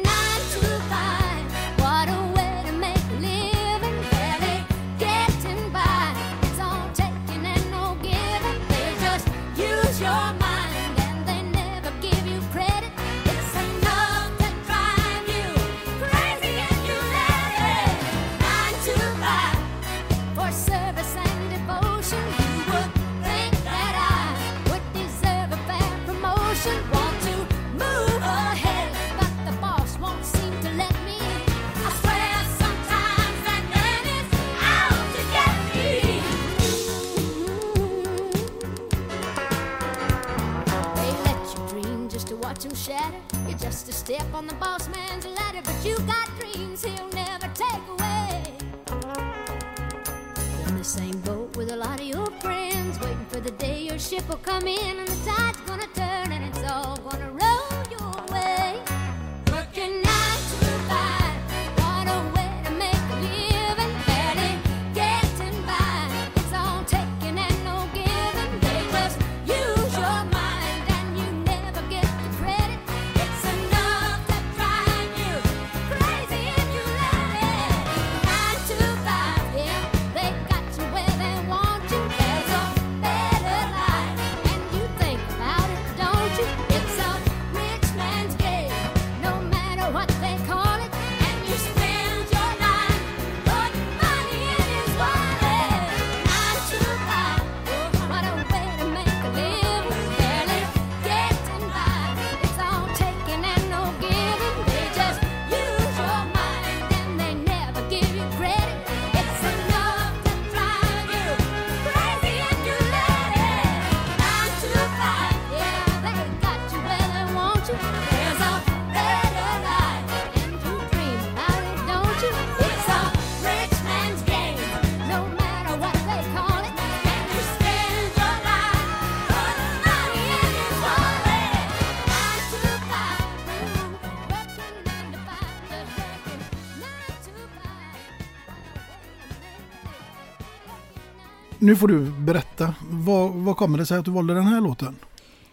nu 141.71 141.77
får 141.77 141.87
du 141.87 142.11
berätta. 142.11 142.75
Vad, 142.89 143.31
vad 143.31 143.57
kommer 143.57 143.77
det 143.77 143.85
sig 143.85 143.97
att 143.97 144.05
du 144.05 144.11
valde 144.11 144.33
den 144.33 144.43
här 144.43 144.61
låten? 144.61 144.95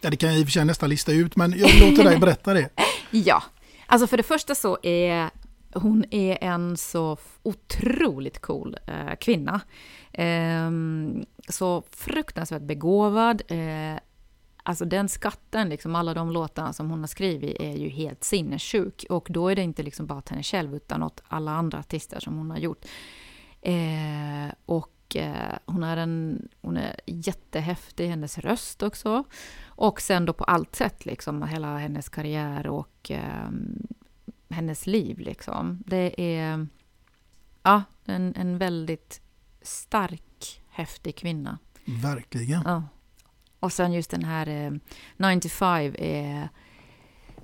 Ja, 0.01 0.11
det 0.11 0.17
kan 0.17 0.29
jag 0.29 0.39
i 0.39 0.43
och 0.43 0.47
för 0.47 0.53
sig 0.53 0.65
nästan 0.65 0.91
lista 0.91 1.13
ut, 1.13 1.37
men 1.37 1.59
jag 1.59 1.71
låter 1.81 2.05
dig 2.05 2.19
berätta 2.19 2.55
det. 2.55 2.69
Ja, 3.11 3.43
alltså 3.87 4.07
för 4.07 4.17
det 4.17 4.23
första 4.23 4.55
så 4.55 4.79
är 4.83 5.31
hon 5.75 6.05
är 6.11 6.45
en 6.45 6.77
så 6.77 7.17
otroligt 7.43 8.39
cool 8.41 8.77
eh, 8.87 9.17
kvinna. 9.21 9.61
Eh, 10.13 10.71
så 11.49 11.83
fruktansvärt 11.91 12.63
begåvad. 12.63 13.43
Eh, 13.49 14.01
alltså 14.63 14.85
den 14.85 15.09
skatten, 15.09 15.69
liksom 15.69 15.95
alla 15.95 16.15
de 16.15 16.31
låtarna 16.31 16.73
som 16.73 16.91
hon 16.91 17.01
har 17.01 17.07
skrivit 17.07 17.57
är 17.61 17.77
ju 17.77 17.89
helt 17.89 18.25
sinnessjuk. 18.25 19.07
Och 19.11 19.27
då 19.31 19.49
är 19.49 19.57
det 19.57 19.63
inte 19.63 19.83
liksom 19.83 20.07
bara 20.07 20.21
till 20.21 20.33
henne 20.33 20.43
själv 20.43 20.75
utan 20.75 21.03
åt 21.03 21.23
alla 21.29 21.51
andra 21.51 21.79
artister 21.79 22.21
som 22.21 22.39
hon 22.39 22.51
har 22.51 22.59
gjort. 22.59 22.85
Eh, 23.63 24.55
och 24.67 24.95
hon 25.67 25.83
är, 25.83 25.97
en, 25.97 26.49
hon 26.61 26.77
är 26.77 27.01
jättehäftig, 27.07 28.09
hennes 28.09 28.39
röst 28.39 28.83
också. 28.83 29.25
Och 29.67 30.01
sen 30.01 30.25
då 30.25 30.33
på 30.33 30.45
allt 30.45 30.77
sätt, 30.77 31.07
liksom 31.07 31.43
hela 31.43 31.79
hennes 31.79 32.09
karriär 32.09 32.67
och 32.67 33.11
eh, 33.11 33.51
hennes 34.49 34.87
liv. 34.87 35.19
Liksom. 35.19 35.83
Det 35.87 36.21
är 36.21 36.67
ja, 37.63 37.83
en, 38.05 38.35
en 38.37 38.59
väldigt 38.59 39.21
stark, 39.63 40.63
häftig 40.69 41.17
kvinna. 41.17 41.59
Verkligen. 41.85 42.63
Ja. 42.65 42.83
Och 43.61 43.73
sen 43.73 43.93
just 43.93 44.11
den 44.11 44.25
här 44.25 44.49
eh, 44.49 44.73
95 45.17 45.95
är... 45.99 46.49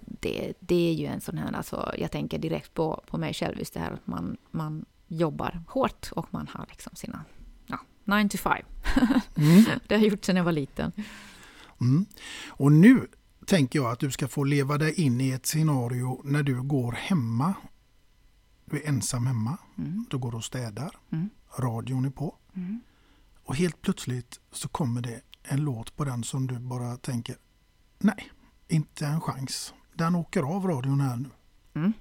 Det, 0.06 0.52
det 0.60 0.90
är 0.90 0.92
ju 0.92 1.06
en 1.06 1.20
sån 1.20 1.38
här, 1.38 1.52
alltså, 1.52 1.94
jag 1.98 2.10
tänker 2.10 2.38
direkt 2.38 2.74
på, 2.74 3.04
på 3.06 3.18
mig 3.18 3.34
själv, 3.34 3.58
just 3.58 3.74
det 3.74 3.80
här 3.80 3.90
att 3.90 4.06
man, 4.06 4.36
man 4.50 4.84
jobbar 5.06 5.62
hårt 5.68 6.10
och 6.12 6.26
man 6.30 6.48
har 6.48 6.66
liksom 6.68 6.96
sina, 6.96 7.24
ja, 8.04 8.22
95. 8.22 8.64
Mm. 9.36 9.64
det 9.86 9.94
har 9.94 10.02
jag 10.02 10.10
gjort 10.10 10.24
sedan 10.24 10.36
jag 10.36 10.44
var 10.44 10.52
liten. 10.52 10.92
Mm. 11.80 12.06
Och 12.48 12.72
nu 12.72 13.06
tänker 13.46 13.78
jag 13.78 13.92
att 13.92 13.98
du 13.98 14.10
ska 14.10 14.28
få 14.28 14.44
leva 14.44 14.78
dig 14.78 15.00
in 15.00 15.20
i 15.20 15.30
ett 15.30 15.46
scenario 15.46 16.20
när 16.24 16.42
du 16.42 16.62
går 16.62 16.92
hemma. 16.92 17.54
Du 18.64 18.76
är 18.76 18.88
ensam 18.88 19.26
hemma. 19.26 19.58
Mm. 19.78 20.06
Du 20.10 20.18
går 20.18 20.34
och 20.34 20.44
städar. 20.44 20.96
Mm. 21.10 21.30
Radion 21.58 22.04
är 22.04 22.10
på. 22.10 22.36
Mm. 22.54 22.80
Och 23.44 23.56
helt 23.56 23.82
plötsligt 23.82 24.40
så 24.52 24.68
kommer 24.68 25.00
det 25.00 25.20
en 25.42 25.60
låt 25.60 25.96
på 25.96 26.04
den 26.04 26.24
som 26.24 26.46
du 26.46 26.58
bara 26.58 26.96
tänker 26.96 27.36
nej, 27.98 28.30
inte 28.68 29.06
en 29.06 29.20
chans. 29.20 29.74
Den 29.94 30.14
åker 30.14 30.42
av 30.42 30.66
radion 30.66 31.00
här 31.00 31.16
nu. 31.16 31.30
Mm. 31.74 31.92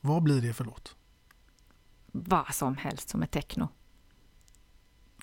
Vad 0.00 0.22
blir 0.22 0.42
det 0.42 0.52
för 0.52 0.64
låt? 0.64 0.96
Vad 2.06 2.54
som 2.54 2.76
helst 2.76 3.08
som 3.08 3.22
är 3.22 3.26
techno. 3.26 3.68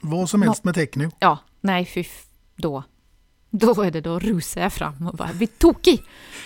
Vad 0.01 0.29
som 0.29 0.41
helst 0.41 0.63
med 0.63 0.75
techno? 0.75 1.11
Ja, 1.19 1.37
nej 1.61 1.85
fy 1.85 2.05
då. 2.55 2.83
Då 3.49 3.81
är 3.81 3.91
det 3.91 4.01
då 4.01 4.19
rusar 4.19 4.61
jag 4.61 4.73
fram 4.73 5.07
och 5.07 5.13
bara 5.13 5.33
blir 5.33 5.47
tokig. 5.47 6.03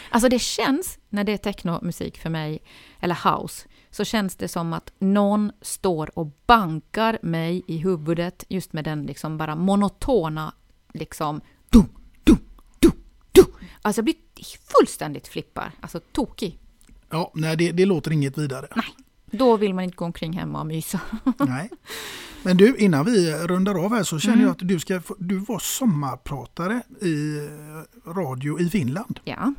Alltså 0.10 0.30
det 0.30 0.40
känns, 0.40 1.00
när 1.10 1.24
det 1.24 1.32
är 1.32 1.38
technomusik 1.38 2.18
för 2.18 2.30
mig, 2.30 2.60
eller 3.00 3.40
house, 3.40 3.68
så 3.92 4.04
känns 4.04 4.36
det 4.36 4.48
som 4.48 4.74
att 4.74 4.92
någon 5.00 5.52
står 5.62 6.20
och 6.20 6.28
bankar 6.46 7.20
mig 7.22 7.64
i 7.68 7.78
huvudet 7.78 8.44
just 8.50 8.74
med 8.74 8.84
den 8.84 9.04
liksom 9.06 9.38
bara 9.38 9.56
monotona 9.56 10.54
liksom 10.94 11.42
du, 11.70 11.84
du, 12.24 12.38
du, 12.80 12.92
du. 13.32 13.46
Alltså 13.82 14.00
jag 14.00 14.06
blir 14.06 14.16
fullständigt 14.78 15.28
flippar, 15.28 15.72
alltså 15.82 16.00
tokig. 16.00 16.60
Ja, 17.10 17.32
nej 17.36 17.58
det, 17.58 17.72
det 17.72 17.86
låter 17.86 18.12
inget 18.12 18.38
vidare. 18.38 18.68
Nej, 18.76 18.86
då 19.32 19.58
vill 19.58 19.74
man 19.74 19.84
inte 19.84 19.96
gå 19.96 20.06
omkring 20.06 20.34
hemma 20.34 20.60
och 20.60 20.68
mysa. 20.68 21.00
nej. 21.38 21.70
Men 22.44 22.58
du, 22.58 22.76
innan 22.78 23.06
vi 23.06 23.34
rundar 23.34 23.86
av 23.86 23.94
här 23.94 24.04
så 24.04 24.20
känner 24.20 24.36
mm. 24.36 24.46
jag 24.46 24.52
att 24.52 24.68
du 24.68 24.80
ska 24.80 25.02
du 25.20 25.38
var 25.38 25.60
sommarpratare 25.60 26.82
i 27.02 27.48
radio 28.06 28.60
i 28.60 28.70
Finland. 28.70 29.20
Ja. 29.24 29.54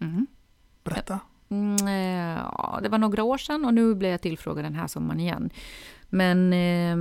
Mm. 0.00 0.26
Berätta. 0.84 1.20
Mm, 1.48 1.86
eh, 1.86 2.42
ja, 2.42 2.80
det 2.82 2.88
var 2.88 2.98
några 2.98 3.22
år 3.22 3.38
sedan 3.38 3.64
och 3.64 3.74
nu 3.74 3.94
blev 3.94 4.10
jag 4.10 4.20
tillfrågad 4.20 4.64
den 4.64 4.74
här 4.74 4.86
sommaren 4.86 5.20
igen. 5.20 5.50
Men 6.08 6.52
eh, 6.52 6.96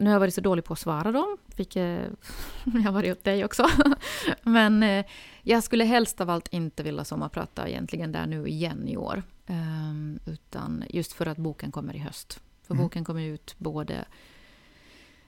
nu 0.00 0.06
har 0.06 0.12
jag 0.12 0.20
varit 0.20 0.34
så 0.34 0.40
dålig 0.40 0.64
på 0.64 0.72
att 0.72 0.78
svara 0.78 1.12
dem. 1.12 1.36
Fick, 1.56 1.76
eh, 1.76 2.06
jag 2.64 2.82
har 2.82 2.92
varit 2.92 3.12
åt 3.12 3.24
dig 3.24 3.44
också. 3.44 3.66
Men 4.42 4.82
eh, 4.82 5.04
jag 5.42 5.62
skulle 5.62 5.84
helst 5.84 6.20
av 6.20 6.30
allt 6.30 6.48
inte 6.52 6.82
vilja 6.82 7.04
sommarprata 7.04 7.68
egentligen 7.68 8.12
där 8.12 8.26
nu 8.26 8.46
igen 8.46 8.88
i 8.88 8.96
år. 8.96 9.22
Um, 9.48 10.18
utan 10.26 10.84
just 10.90 11.12
för 11.12 11.26
att 11.26 11.38
boken 11.38 11.72
kommer 11.72 11.96
i 11.96 11.98
höst. 11.98 12.40
För 12.62 12.74
mm. 12.74 12.84
boken 12.84 13.04
kommer 13.04 13.22
ut 13.22 13.54
både 13.58 14.04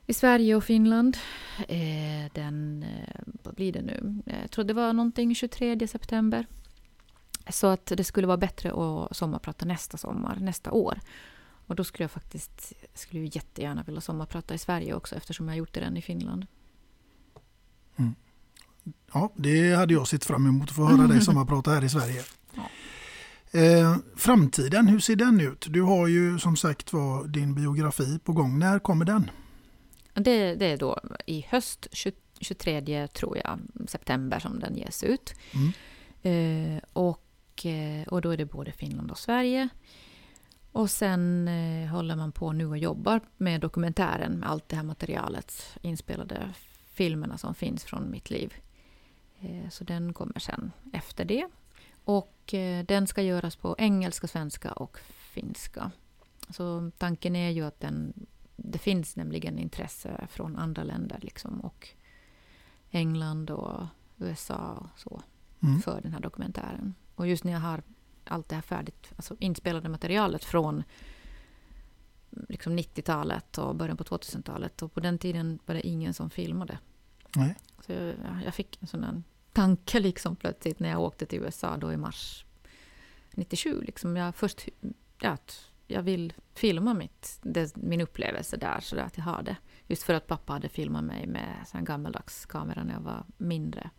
i 0.06 0.14
Sverige 0.14 0.54
och 0.54 0.64
Finland. 0.64 1.16
Eh, 1.68 2.32
den, 2.32 2.82
eh, 2.82 3.20
vad 3.42 3.54
blir 3.54 3.72
det 3.72 3.82
nu? 3.82 4.22
Jag 4.42 4.50
tror 4.50 4.64
det 4.64 4.74
var 4.74 4.92
någonting 4.92 5.34
23 5.34 5.88
september. 5.88 6.46
Så 7.50 7.66
att 7.66 7.86
det 7.86 8.04
skulle 8.04 8.26
vara 8.26 8.36
bättre 8.36 8.72
att 8.72 9.16
sommarprata 9.16 9.64
nästa 9.64 9.96
sommar, 9.96 10.36
nästa 10.40 10.72
år. 10.72 11.00
Och 11.66 11.76
då 11.76 11.84
skulle 11.84 12.04
jag 12.04 12.10
faktiskt 12.10 12.72
skulle 12.94 13.22
ju 13.22 13.30
jättegärna 13.32 13.82
vilja 13.82 14.00
sommarprata 14.00 14.54
i 14.54 14.58
Sverige 14.58 14.94
också 14.94 15.14
eftersom 15.14 15.48
jag 15.48 15.52
har 15.52 15.58
gjort 15.58 15.74
det 15.74 15.80
redan 15.80 15.96
i 15.96 16.02
Finland. 16.02 16.46
Mm. 17.96 18.14
Ja, 19.12 19.32
det 19.36 19.74
hade 19.74 19.94
jag 19.94 20.08
sett 20.08 20.24
fram 20.24 20.46
emot 20.46 20.68
att 20.68 20.76
få 20.76 20.84
höra 20.84 21.06
dig 21.06 21.20
sommarprata 21.20 21.70
här 21.70 21.84
i 21.84 21.88
Sverige. 21.88 22.22
Ja. 22.54 22.68
Eh, 23.50 23.96
framtiden, 24.16 24.88
hur 24.88 25.00
ser 25.00 25.16
den 25.16 25.40
ut? 25.40 25.66
Du 25.70 25.82
har 25.82 26.06
ju 26.06 26.38
som 26.38 26.56
sagt 26.56 26.92
var 26.92 27.28
din 27.28 27.54
biografi 27.54 28.18
på 28.24 28.32
gång. 28.32 28.58
När 28.58 28.78
kommer 28.78 29.04
den? 29.04 29.30
Det, 30.14 30.54
det 30.54 30.66
är 30.66 30.76
då 30.76 31.00
i 31.26 31.46
höst, 31.48 31.88
23 32.40 33.08
tror 33.08 33.38
jag, 33.44 33.58
september 33.88 34.38
som 34.38 34.60
den 34.60 34.76
ges 34.76 35.04
ut. 35.04 35.34
Mm. 35.54 35.72
Eh, 36.22 36.82
och, 36.92 37.66
eh, 37.66 38.08
och 38.08 38.20
då 38.20 38.30
är 38.30 38.36
det 38.36 38.44
både 38.44 38.72
Finland 38.72 39.10
och 39.10 39.18
Sverige. 39.18 39.68
Och 40.72 40.90
sen 40.90 41.48
eh, 41.48 41.88
håller 41.88 42.16
man 42.16 42.32
på 42.32 42.52
nu 42.52 42.66
och 42.66 42.78
jobbar 42.78 43.20
med 43.36 43.60
dokumentären 43.60 44.32
med 44.32 44.50
allt 44.50 44.68
det 44.68 44.76
här 44.76 44.82
materialet, 44.82 45.78
inspelade 45.82 46.54
filmerna 46.92 47.38
som 47.38 47.54
finns 47.54 47.84
från 47.84 48.10
mitt 48.10 48.30
liv. 48.30 48.54
Eh, 49.40 49.70
så 49.70 49.84
den 49.84 50.12
kommer 50.12 50.38
sen 50.38 50.72
efter 50.92 51.24
det. 51.24 51.46
Och 52.08 52.54
eh, 52.54 52.84
den 52.84 53.06
ska 53.06 53.22
göras 53.22 53.56
på 53.56 53.74
engelska, 53.78 54.26
svenska 54.26 54.72
och 54.72 54.98
finska. 55.08 55.90
Så 56.50 56.90
tanken 56.98 57.36
är 57.36 57.50
ju 57.50 57.64
att 57.64 57.80
den, 57.80 58.26
det 58.56 58.78
finns 58.78 59.16
nämligen 59.16 59.58
intresse 59.58 60.26
från 60.30 60.56
andra 60.56 60.82
länder 60.82 61.18
liksom 61.22 61.60
och 61.60 61.88
England 62.90 63.50
och 63.50 63.86
USA 64.16 64.90
och 64.94 65.00
så 65.00 65.22
mm. 65.62 65.80
för 65.80 66.00
den 66.00 66.12
här 66.12 66.20
dokumentären. 66.20 66.94
Och 67.14 67.26
just 67.26 67.44
när 67.44 67.52
jag 67.52 67.60
har 67.60 67.82
allt 68.24 68.48
det 68.48 68.54
här 68.54 68.62
färdigt, 68.62 69.12
alltså 69.16 69.36
inspelade 69.38 69.88
materialet 69.88 70.44
från 70.44 70.82
liksom 72.30 72.78
90-talet 72.78 73.58
och 73.58 73.74
början 73.74 73.96
på 73.96 74.04
2000-talet. 74.04 74.82
Och 74.82 74.94
på 74.94 75.00
den 75.00 75.18
tiden 75.18 75.58
var 75.66 75.74
det 75.74 75.86
ingen 75.86 76.14
som 76.14 76.30
filmade. 76.30 76.78
Nej. 77.36 77.56
Så 77.86 77.92
jag, 77.92 78.14
jag 78.44 78.54
fick 78.54 78.82
en 78.82 78.88
sån 78.88 79.00
där 79.00 79.22
tanke 79.58 80.00
liksom 80.00 80.36
plötsligt 80.36 80.80
när 80.80 80.88
jag 80.88 81.00
åkte 81.00 81.26
till 81.26 81.38
USA 81.38 81.76
då 81.76 81.92
i 81.92 81.96
mars 81.96 82.44
97. 83.30 83.82
Liksom 83.82 84.16
jag 84.16 84.34
först, 84.34 84.68
ja, 85.20 85.30
att 85.30 85.70
jag 85.86 86.02
vill 86.02 86.32
filma 86.54 86.94
mitt, 86.94 87.38
det, 87.42 87.76
min 87.76 88.00
upplevelse 88.00 88.56
där 88.56 88.80
så 88.80 89.00
att 89.00 89.16
jag 89.16 89.24
har 89.24 89.42
det. 89.42 89.56
Just 89.86 90.02
för 90.02 90.14
att 90.14 90.26
pappa 90.26 90.52
hade 90.52 90.68
filmat 90.68 91.04
mig 91.04 91.26
med 91.26 91.66
en 91.72 91.84
gammaldags 91.84 92.46
kamera 92.46 92.84
när 92.84 92.92
jag 92.92 93.00
var 93.00 93.24
mindre. 93.36 93.90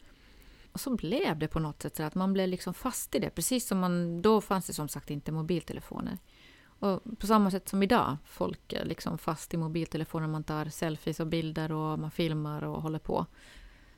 Och 0.71 0.79
så 0.79 0.95
blev 0.95 1.39
det 1.39 1.47
på 1.47 1.59
något 1.59 1.81
sätt 1.81 1.95
så 1.95 2.03
att 2.03 2.15
man 2.15 2.33
blev 2.33 2.47
liksom 2.47 2.73
fast 2.73 3.15
i 3.15 3.19
det. 3.19 3.29
Precis 3.29 3.67
som 3.67 3.79
man, 3.79 4.21
då 4.21 4.41
fanns 4.41 4.67
det 4.67 4.73
som 4.73 4.87
sagt 4.87 5.09
inte 5.09 5.31
mobiltelefoner. 5.31 6.17
Och 6.63 7.19
på 7.19 7.27
samma 7.27 7.51
sätt 7.51 7.69
som 7.69 7.83
idag, 7.83 8.17
folk 8.25 8.73
är 8.73 8.85
liksom 8.85 9.17
fast 9.17 9.53
i 9.53 9.57
mobiltelefoner. 9.57 10.27
Man 10.27 10.43
tar 10.43 10.65
selfies 10.65 11.19
och 11.19 11.27
bilder 11.27 11.71
och 11.71 11.99
man 11.99 12.11
filmar 12.11 12.63
och 12.63 12.81
håller 12.81 12.99
på. 12.99 13.25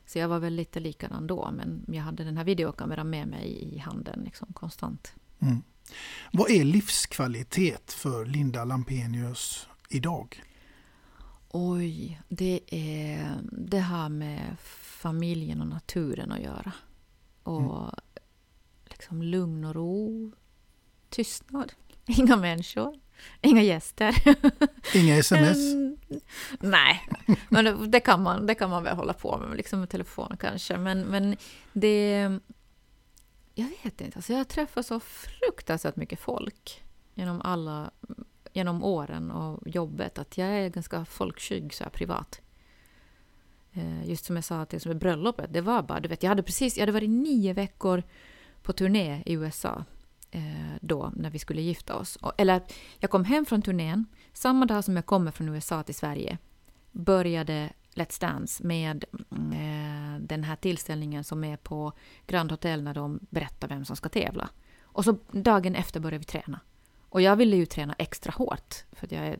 Så 0.06 0.18
jag 0.18 0.28
var 0.28 0.38
väl 0.38 0.54
lite 0.54 0.80
likadan 0.80 1.26
då, 1.26 1.50
men 1.52 1.84
jag 1.88 2.02
hade 2.02 2.24
den 2.24 2.36
här 2.36 2.44
videokameran 2.44 3.10
med 3.10 3.28
mig 3.28 3.74
i 3.74 3.78
handen 3.78 4.22
liksom, 4.24 4.52
konstant. 4.52 5.14
Mm. 5.38 5.62
Vad 6.32 6.50
är 6.50 6.64
livskvalitet 6.64 7.92
för 7.92 8.26
Linda 8.26 8.64
Lampenius 8.64 9.68
idag? 9.88 10.42
Oj, 11.48 12.20
det 12.28 12.60
är 12.66 13.40
det 13.52 13.80
här 13.80 14.08
med 14.08 14.56
familjen 15.02 15.60
och 15.60 15.66
naturen 15.66 16.32
att 16.32 16.42
göra. 16.42 16.72
Och 17.42 17.60
mm. 17.60 17.94
liksom 18.84 19.22
lugn 19.22 19.64
och 19.64 19.74
ro, 19.74 20.32
tystnad, 21.08 21.72
inga 22.06 22.36
människor, 22.36 23.00
inga 23.40 23.62
gäster. 23.62 24.22
Inga 24.94 25.16
sms? 25.18 25.58
nej, 26.60 27.08
men 27.48 27.64
det, 27.64 27.86
det, 27.86 28.00
kan 28.00 28.22
man, 28.22 28.46
det 28.46 28.54
kan 28.54 28.70
man 28.70 28.82
väl 28.82 28.96
hålla 28.96 29.12
på 29.12 29.38
med, 29.38 29.56
liksom 29.56 29.80
med 29.80 29.90
telefon 29.90 30.36
kanske. 30.40 30.76
Men, 30.76 31.00
men 31.00 31.36
det... 31.72 32.38
Jag 33.54 33.68
vet 33.82 34.00
inte, 34.00 34.18
alltså 34.18 34.32
jag 34.32 34.48
träffar 34.48 34.82
så 34.82 35.00
fruktansvärt 35.00 35.96
mycket 35.96 36.20
folk 36.20 36.82
genom 37.14 37.40
alla 37.40 37.90
genom 38.52 38.84
åren 38.84 39.30
och 39.30 39.68
jobbet 39.68 40.18
att 40.18 40.38
jag 40.38 40.48
är 40.48 40.68
ganska 40.68 41.04
folkskygg 41.04 41.74
så 41.74 41.84
här 41.84 41.90
privat. 41.90 42.40
Eh, 43.72 44.08
just 44.08 44.24
som 44.24 44.36
jag 44.36 44.44
sa 44.44 44.64
till 44.64 44.80
som 44.80 44.98
bröllopet, 44.98 45.52
det 45.52 45.60
var 45.60 45.82
bara, 45.82 46.00
du 46.00 46.08
vet, 46.08 46.22
jag 46.22 46.30
hade 46.30 46.42
precis, 46.42 46.76
jag 46.76 46.82
hade 46.82 46.92
varit 46.92 47.10
nio 47.10 47.52
veckor 47.52 48.02
på 48.62 48.72
turné 48.72 49.22
i 49.26 49.32
USA 49.32 49.84
Eh, 50.34 50.76
då 50.80 51.12
när 51.16 51.30
vi 51.30 51.38
skulle 51.38 51.62
gifta 51.62 51.96
oss. 51.96 52.18
Eller 52.38 52.62
jag 52.98 53.10
kom 53.10 53.24
hem 53.24 53.46
från 53.46 53.62
turnén, 53.62 54.06
samma 54.32 54.66
dag 54.66 54.84
som 54.84 54.96
jag 54.96 55.06
kommer 55.06 55.30
från 55.30 55.48
USA 55.48 55.82
till 55.82 55.94
Sverige 55.94 56.38
började 56.92 57.72
Let's 57.94 58.20
Dance 58.20 58.66
med 58.66 59.04
mm, 59.30 59.52
eh, 59.52 60.20
den 60.20 60.44
här 60.44 60.56
tillställningen 60.56 61.24
som 61.24 61.44
är 61.44 61.56
på 61.56 61.92
Grand 62.26 62.50
Hotel 62.50 62.82
när 62.82 62.94
de 62.94 63.20
berättar 63.30 63.68
vem 63.68 63.84
som 63.84 63.96
ska 63.96 64.08
tävla. 64.08 64.50
Och 64.82 65.04
så 65.04 65.16
dagen 65.30 65.74
efter 65.74 66.00
började 66.00 66.18
vi 66.18 66.24
träna. 66.24 66.60
Och 67.08 67.22
jag 67.22 67.36
ville 67.36 67.56
ju 67.56 67.66
träna 67.66 67.94
extra 67.98 68.32
hårt 68.36 68.74
för 68.92 69.06
att 69.06 69.12
jag 69.12 69.26
är 69.26 69.38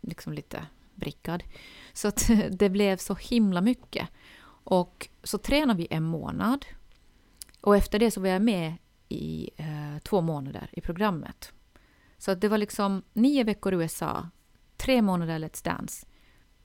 liksom 0.00 0.32
lite 0.32 0.66
brickad. 0.94 1.42
Så 1.92 2.08
att 2.08 2.30
det 2.50 2.68
blev 2.68 2.96
så 2.96 3.14
himla 3.14 3.60
mycket. 3.60 4.08
Och 4.64 5.08
så 5.22 5.38
tränade 5.38 5.78
vi 5.78 5.88
en 5.90 6.02
månad. 6.02 6.66
Och 7.60 7.76
efter 7.76 7.98
det 7.98 8.10
så 8.10 8.20
var 8.20 8.28
jag 8.28 8.42
med 8.42 8.74
i 9.08 9.50
eh, 9.56 9.85
två 10.00 10.20
månader 10.20 10.68
i 10.72 10.80
programmet. 10.80 11.52
Så 12.18 12.34
det 12.34 12.48
var 12.48 12.58
liksom 12.58 13.02
nio 13.12 13.44
veckor 13.44 13.72
i 13.72 13.76
USA, 13.76 14.28
tre 14.76 15.02
månader 15.02 15.38
Let's 15.38 15.64
Dance. 15.64 16.06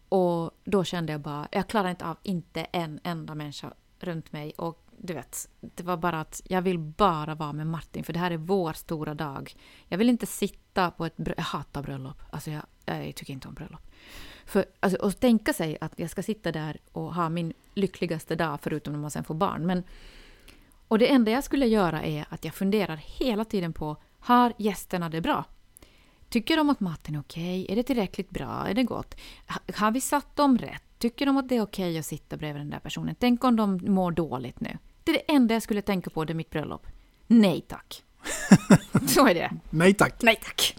Och 0.09 0.51
då 0.63 0.83
kände 0.83 1.11
jag 1.11 1.21
bara, 1.21 1.47
jag 1.51 1.67
klarar 1.67 1.89
inte 1.89 2.05
av 2.05 2.17
inte 2.23 2.61
en 2.61 2.99
enda 3.03 3.35
människa 3.35 3.73
runt 3.99 4.31
mig. 4.31 4.53
Och 4.57 4.87
du 4.97 5.13
vet, 5.13 5.49
det 5.59 5.83
var 5.83 5.97
bara 5.97 6.21
att 6.21 6.41
jag 6.45 6.61
vill 6.61 6.79
bara 6.79 7.35
vara 7.35 7.53
med 7.53 7.67
Martin 7.67 8.03
för 8.03 8.13
det 8.13 8.19
här 8.19 8.31
är 8.31 8.37
vår 8.37 8.73
stora 8.73 9.13
dag. 9.13 9.55
Jag 9.87 9.97
vill 9.97 10.09
inte 10.09 10.25
sitta 10.25 10.91
på 10.91 11.05
ett 11.05 11.17
bröllop, 11.17 11.37
jag 11.37 11.43
hatar 11.43 11.83
bröllop. 11.83 12.21
Alltså 12.29 12.51
jag, 12.51 12.63
jag 12.85 13.15
tycker 13.15 13.33
inte 13.33 13.47
om 13.47 13.53
bröllop. 13.53 13.81
För 14.45 14.65
alltså, 14.79 15.05
att 15.05 15.19
tänka 15.19 15.53
sig 15.53 15.77
att 15.81 15.93
jag 15.95 16.09
ska 16.09 16.23
sitta 16.23 16.51
där 16.51 16.77
och 16.91 17.13
ha 17.13 17.29
min 17.29 17.53
lyckligaste 17.73 18.35
dag 18.35 18.59
förutom 18.61 18.93
när 18.93 18.99
man 18.99 19.11
sen 19.11 19.23
får 19.23 19.35
barn. 19.35 19.65
Men, 19.65 19.83
och 20.91 20.99
det 20.99 21.11
enda 21.11 21.31
jag 21.31 21.43
skulle 21.43 21.67
göra 21.67 22.03
är 22.03 22.25
att 22.29 22.45
jag 22.45 22.53
funderar 22.53 22.95
hela 22.95 23.45
tiden 23.45 23.73
på, 23.73 23.97
har 24.19 24.53
gästerna 24.57 25.09
det 25.09 25.21
bra? 25.21 25.45
Tycker 26.29 26.57
de 26.57 26.69
att 26.69 26.79
maten 26.79 27.15
är 27.15 27.19
okej? 27.19 27.63
Okay? 27.63 27.73
Är 27.73 27.75
det 27.75 27.83
tillräckligt 27.83 28.29
bra? 28.29 28.67
Är 28.67 28.73
det 28.73 28.83
gott? 28.83 29.15
Har 29.75 29.91
vi 29.91 30.01
satt 30.01 30.35
dem 30.35 30.57
rätt? 30.57 30.83
Tycker 30.97 31.25
de 31.25 31.37
att 31.37 31.49
det 31.49 31.55
är 31.55 31.61
okej 31.61 31.89
okay 31.89 31.99
att 31.99 32.05
sitta 32.05 32.37
bredvid 32.37 32.61
den 32.61 32.69
där 32.69 32.79
personen? 32.79 33.15
Tänk 33.19 33.43
om 33.43 33.55
de 33.55 33.79
mår 33.83 34.11
dåligt 34.11 34.59
nu? 34.59 34.77
Det 35.03 35.11
är 35.11 35.13
det 35.13 35.33
enda 35.33 35.53
jag 35.53 35.63
skulle 35.63 35.81
tänka 35.81 36.09
på, 36.09 36.25
det 36.25 36.33
mitt 36.33 36.49
bröllop. 36.49 36.87
Nej 37.27 37.61
tack. 37.67 38.03
Så 39.07 39.27
är 39.27 39.33
det. 39.33 39.51
Nej 39.69 39.93
tack. 39.93 40.21
Nej 40.21 40.39
tack. 40.43 40.77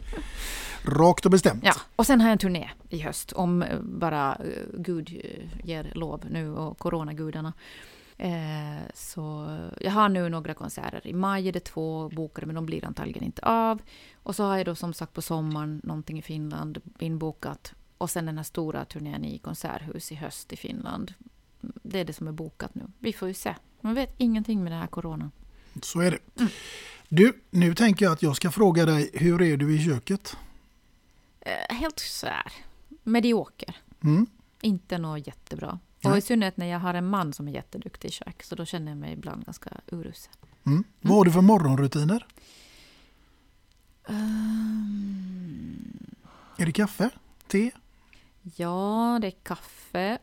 Rakt 0.85 1.25
och 1.25 1.31
bestämt. 1.31 1.65
Ja, 1.65 1.75
och 1.97 2.07
sen 2.07 2.21
har 2.21 2.29
jag 2.29 2.33
en 2.33 2.39
turné 2.39 2.71
i 2.91 2.99
höst 2.99 3.33
om 3.33 3.63
eh, 3.63 3.81
bara 3.81 4.39
uh, 4.45 4.81
Gud 4.81 5.11
uh, 5.11 5.67
ger 5.69 5.93
lov 5.95 6.25
nu 6.31 6.51
och 6.51 6.79
coronagudarna. 6.79 7.53
Eh, 8.23 8.83
så 8.95 9.57
jag 9.81 9.91
har 9.91 10.09
nu 10.09 10.29
några 10.29 10.55
konserter. 10.55 11.07
I 11.07 11.13
maj 11.13 11.49
är 11.49 11.53
det 11.53 11.61
två 11.61 12.09
bokade 12.09 12.47
men 12.47 12.55
de 12.55 12.67
blir 12.67 12.85
antagligen 12.85 13.23
inte 13.23 13.43
av. 13.43 13.83
Och 14.15 14.37
så 14.37 14.45
har 14.45 14.57
jag 14.57 14.67
då 14.67 14.75
som 14.75 14.95
sagt 14.95 15.13
på 15.13 15.23
sommaren 15.23 15.81
någonting 15.85 16.19
i 16.19 16.23
Finland 16.23 16.81
inbokat. 16.99 17.75
Och 17.99 18.11
sen 18.11 18.27
den 18.27 18.37
här 18.37 18.45
stora 18.45 18.85
turnén 18.85 19.25
i 19.25 19.39
konserthus 19.39 20.13
i 20.13 20.15
höst 20.15 20.53
i 20.53 20.57
Finland. 20.57 21.15
Det 21.61 22.01
är 22.01 22.05
det 22.05 22.13
som 22.13 22.29
är 22.29 22.33
bokat 22.33 22.75
nu. 22.75 22.83
Vi 22.99 23.13
får 23.13 23.29
ju 23.29 23.35
se. 23.35 23.55
Man 23.81 23.95
vet 23.95 24.15
ingenting 24.19 24.63
med 24.63 24.73
den 24.73 24.81
här 24.81 24.87
coronan. 24.87 25.31
Så 25.83 26.01
är 26.01 26.11
det. 26.11 26.41
Mm. 26.41 26.53
Du, 27.09 27.33
nu 27.51 27.75
tänker 27.75 28.05
jag 28.05 28.13
att 28.13 28.23
jag 28.23 28.37
ska 28.37 28.51
fråga 28.51 28.87
dig, 28.87 29.11
hur 29.13 29.43
är 29.43 29.57
du 29.57 29.75
i 29.77 29.85
köket? 29.85 30.37
Eh, 31.41 31.77
helt 31.77 31.99
så 31.99 32.27
här, 32.27 32.53
medioker. 33.03 33.77
Mm. 34.03 34.27
Inte 34.61 34.99
något 34.99 35.27
jättebra. 35.27 35.79
Och 36.05 36.19
i 36.19 36.21
synnerhet 36.21 36.57
när 36.57 36.67
jag 36.67 36.79
har 36.79 36.95
en 36.95 37.07
man 37.07 37.33
som 37.33 37.49
är 37.49 37.53
jätteduktig 37.53 38.09
i 38.09 38.13
kök, 38.13 38.43
så 38.43 38.55
då 38.55 38.65
känner 38.65 38.93
jag 38.93 38.99
mig 38.99 39.13
ibland 39.13 39.45
ganska 39.45 39.71
urusel. 39.87 40.33
Mm. 40.65 40.79
Mm. 40.79 40.85
Vad 41.01 41.17
har 41.17 41.25
du 41.25 41.33
för 41.33 41.41
morgonrutiner? 41.41 42.27
Um... 44.07 45.53
Är 46.57 46.67
det 46.67 46.73
kaffe? 46.73 47.11
Te? 47.47 47.71
Ja, 48.57 49.19
det 49.21 49.27
är 49.27 49.37
kaffe 49.43 50.19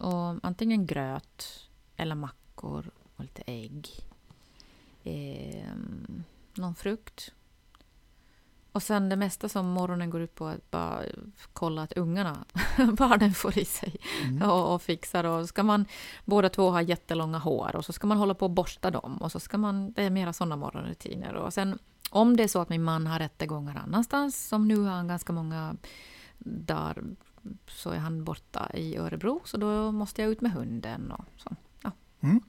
och 0.00 0.38
antingen 0.42 0.86
gröt 0.86 1.68
eller 1.96 2.14
mackor 2.14 2.90
och 3.16 3.24
lite 3.24 3.42
ägg. 3.46 3.88
Eh, 5.04 5.72
någon 6.54 6.74
frukt. 6.74 7.32
Och 8.72 8.82
sen 8.82 9.08
det 9.08 9.16
mesta 9.16 9.48
som 9.48 9.66
morgonen 9.66 10.10
går 10.10 10.20
ut 10.20 10.34
på 10.34 10.46
att 10.46 10.70
bara 10.70 11.02
kolla 11.52 11.82
att 11.82 11.92
ungarna, 11.92 12.44
barnen 12.92 13.34
får 13.34 13.58
i 13.58 13.64
sig 13.64 13.96
mm. 14.22 14.50
och, 14.50 14.74
och, 14.74 14.82
fixar. 14.82 15.24
Och 15.24 15.48
ska 15.48 15.62
man 15.62 15.84
båda 16.24 16.48
två 16.48 16.70
ha 16.70 16.82
jättelånga 16.82 17.38
hår 17.38 17.76
och 17.76 17.84
så 17.84 17.92
ska 17.92 18.06
man 18.06 18.18
hålla 18.18 18.34
på 18.34 18.44
och 18.44 18.50
borsta 18.50 18.90
dem 18.90 19.16
och 19.16 19.32
så 19.32 19.40
ska 19.40 19.58
man, 19.58 19.92
det 19.92 20.02
är 20.02 20.10
mera 20.10 20.32
sådana 20.32 20.56
morgonrutiner. 20.56 21.34
Och 21.34 21.54
sen 21.54 21.78
om 22.10 22.36
det 22.36 22.42
är 22.42 22.48
så 22.48 22.60
att 22.60 22.68
min 22.68 22.82
man 22.82 23.06
har 23.06 23.18
rättegångar 23.18 23.76
annanstans, 23.76 24.48
som 24.48 24.68
nu 24.68 24.76
har 24.76 24.90
han 24.90 25.08
ganska 25.08 25.32
många 25.32 25.76
dagar 26.38 27.02
så 27.66 27.90
är 27.90 27.98
han 27.98 28.24
borta 28.24 28.70
i 28.74 28.96
Örebro, 28.96 29.40
så 29.44 29.56
då 29.56 29.92
måste 29.92 30.22
jag 30.22 30.30
ut 30.30 30.40
med 30.40 30.52
hunden 30.52 31.12
och 31.12 31.24
så. 31.36 31.56
Ja. 31.82 31.92
Mm. 32.20 32.40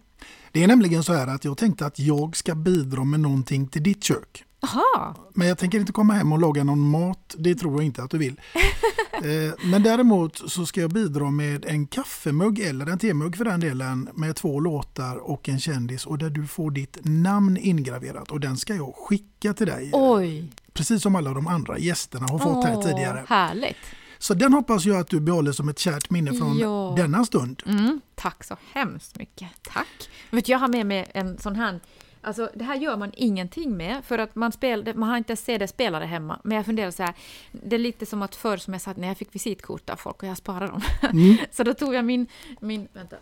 Det 0.51 0.63
är 0.63 0.67
nämligen 0.67 1.03
så 1.03 1.13
här 1.13 1.27
att 1.27 1.45
jag 1.45 1.57
tänkte 1.57 1.85
att 1.85 1.99
jag 1.99 2.35
ska 2.35 2.55
bidra 2.55 3.03
med 3.03 3.19
någonting 3.19 3.67
till 3.67 3.83
ditt 3.83 4.03
kök. 4.03 4.45
Aha. 4.61 5.15
Men 5.34 5.48
jag 5.48 5.57
tänker 5.57 5.80
inte 5.80 5.91
komma 5.91 6.14
hem 6.14 6.34
och 6.34 6.40
laga 6.40 6.64
någon 6.64 6.90
mat, 6.90 7.36
det 7.38 7.56
tror 7.56 7.73
jag 7.73 7.84
inte 7.84 8.03
att 8.03 8.11
du 8.11 8.18
vill. 8.18 8.41
Eh, 9.14 9.53
men 9.64 9.84
däremot 9.84 10.52
så 10.52 10.65
ska 10.65 10.81
jag 10.81 10.91
bidra 10.91 11.31
med 11.31 11.65
en 11.65 11.88
kaffemugg 11.88 12.60
eller 12.60 12.86
en 12.86 12.99
temugg 12.99 13.38
för 13.38 13.45
den 13.45 13.60
delen 13.60 14.10
med 14.14 14.36
två 14.36 14.60
låtar 14.60 15.15
och 15.15 15.49
en 15.49 15.60
kändis 15.60 16.06
och 16.06 16.18
där 16.18 16.30
du 16.30 16.48
får 16.48 16.72
ditt 16.72 16.98
namn 17.03 17.57
ingraverat 17.57 18.31
och 18.31 18.40
den 18.40 18.57
ska 18.57 18.76
jag 18.76 18.95
skicka 18.95 19.53
till 19.53 19.68
dig. 19.68 19.90
Oj! 19.94 20.52
Precis 20.73 21.02
som 21.02 21.15
alla 21.15 21.34
de 21.34 21.48
andra 21.48 21.77
gästerna 21.77 22.27
har 22.27 22.40
fått 22.40 22.65
här 22.65 22.81
tidigare. 22.81 23.26
Härligt! 23.27 23.77
Så 24.18 24.34
den 24.34 24.53
hoppas 24.53 24.86
jag 24.86 24.99
att 24.99 25.07
du 25.07 25.19
behåller 25.19 25.52
som 25.52 25.69
ett 25.69 25.80
kärt 25.80 26.10
minne 26.10 26.34
från 26.34 26.57
ja. 26.57 26.94
denna 26.98 27.26
stund. 27.26 27.64
Mm, 27.65 28.02
tack 28.15 28.44
så 28.44 28.57
hemskt 28.73 29.18
mycket. 29.18 29.49
Tack! 29.61 30.10
Vet, 30.30 30.49
jag 30.49 30.60
har 30.60 30.68
med 30.68 30.86
mig 30.86 31.11
en 31.14 31.38
sån 31.38 31.56
här 31.56 31.80
Alltså, 32.21 32.49
det 32.53 32.63
här 32.63 32.75
gör 32.75 32.97
man 32.97 33.11
ingenting 33.15 33.77
med, 33.77 34.05
för 34.05 34.17
att 34.17 34.35
man, 34.35 34.51
spel, 34.51 34.95
man 34.95 35.09
har 35.09 35.17
inte 35.17 35.35
CD-spelare 35.35 36.05
hemma. 36.05 36.39
Men 36.43 36.57
jag 36.57 36.65
funderar 36.65 36.91
så 36.91 37.03
här, 37.03 37.13
det 37.51 37.75
är 37.75 37.79
lite 37.79 38.05
som 38.05 38.21
att 38.21 38.35
förr 38.35 38.57
som 38.57 38.73
jag 38.73 38.81
sa, 38.81 38.93
när 38.97 39.07
jag 39.07 39.17
fick 39.17 39.35
visitkort 39.35 39.89
av 39.89 39.95
folk 39.95 40.23
och 40.23 40.29
jag 40.29 40.37
sparade 40.37 40.67
dem. 40.67 40.81
Mm. 41.01 41.37
så 41.51 41.63
då 41.63 41.73
tog 41.73 41.93
jag 41.93 42.05
min, 42.05 42.27
min, 42.59 42.87
vänta, 42.93 43.15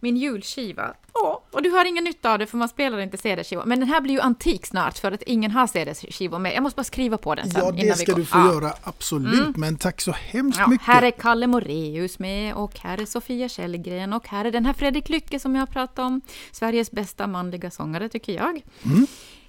min 0.00 0.16
julskiva. 0.16 0.94
Åh, 1.12 1.38
och 1.50 1.62
du 1.62 1.70
har 1.70 1.84
ingen 1.84 2.04
nytta 2.04 2.32
av 2.32 2.38
det 2.38 2.46
för 2.46 2.56
man 2.56 2.68
spelar 2.68 2.98
inte 2.98 3.16
CD-skivor. 3.16 3.64
Men 3.64 3.80
den 3.80 3.88
här 3.88 4.00
blir 4.00 4.14
ju 4.14 4.20
antik 4.20 4.66
snart 4.66 4.98
för 4.98 5.12
att 5.12 5.22
ingen 5.22 5.50
har 5.50 5.66
CD-skivor 5.66 6.38
med. 6.38 6.54
Jag 6.54 6.62
måste 6.62 6.76
bara 6.76 6.84
skriva 6.84 7.18
på 7.18 7.34
den 7.34 7.50
sen. 7.50 7.62
Ja, 7.64 7.84
det 7.84 7.98
ska 7.98 8.14
du 8.14 8.24
få 8.24 8.38
ja. 8.38 8.52
göra, 8.52 8.72
absolut. 8.82 9.40
Mm. 9.40 9.54
Men 9.56 9.76
tack 9.76 10.00
så 10.00 10.12
hemskt 10.12 10.58
ja, 10.58 10.66
mycket. 10.66 10.86
Här 10.86 11.02
är 11.02 11.10
Kalle 11.10 11.46
Moreus 11.46 12.18
med 12.18 12.54
och 12.54 12.78
här 12.78 13.00
är 13.00 13.06
Sofia 13.06 13.48
Källgren 13.48 14.12
och 14.12 14.28
här 14.28 14.44
är 14.44 14.52
den 14.52 14.66
här 14.66 14.72
Fredrik 14.72 15.08
Lycke 15.08 15.40
som 15.40 15.54
jag 15.54 15.62
har 15.62 15.66
pratat 15.66 15.98
om. 15.98 16.20
Sveriges 16.52 16.90
bästa 16.90 17.26
manliga 17.26 17.70
sångare 17.70 18.08
tycker 18.08 18.32
jag. 18.32 18.62
Mm. 18.84 19.06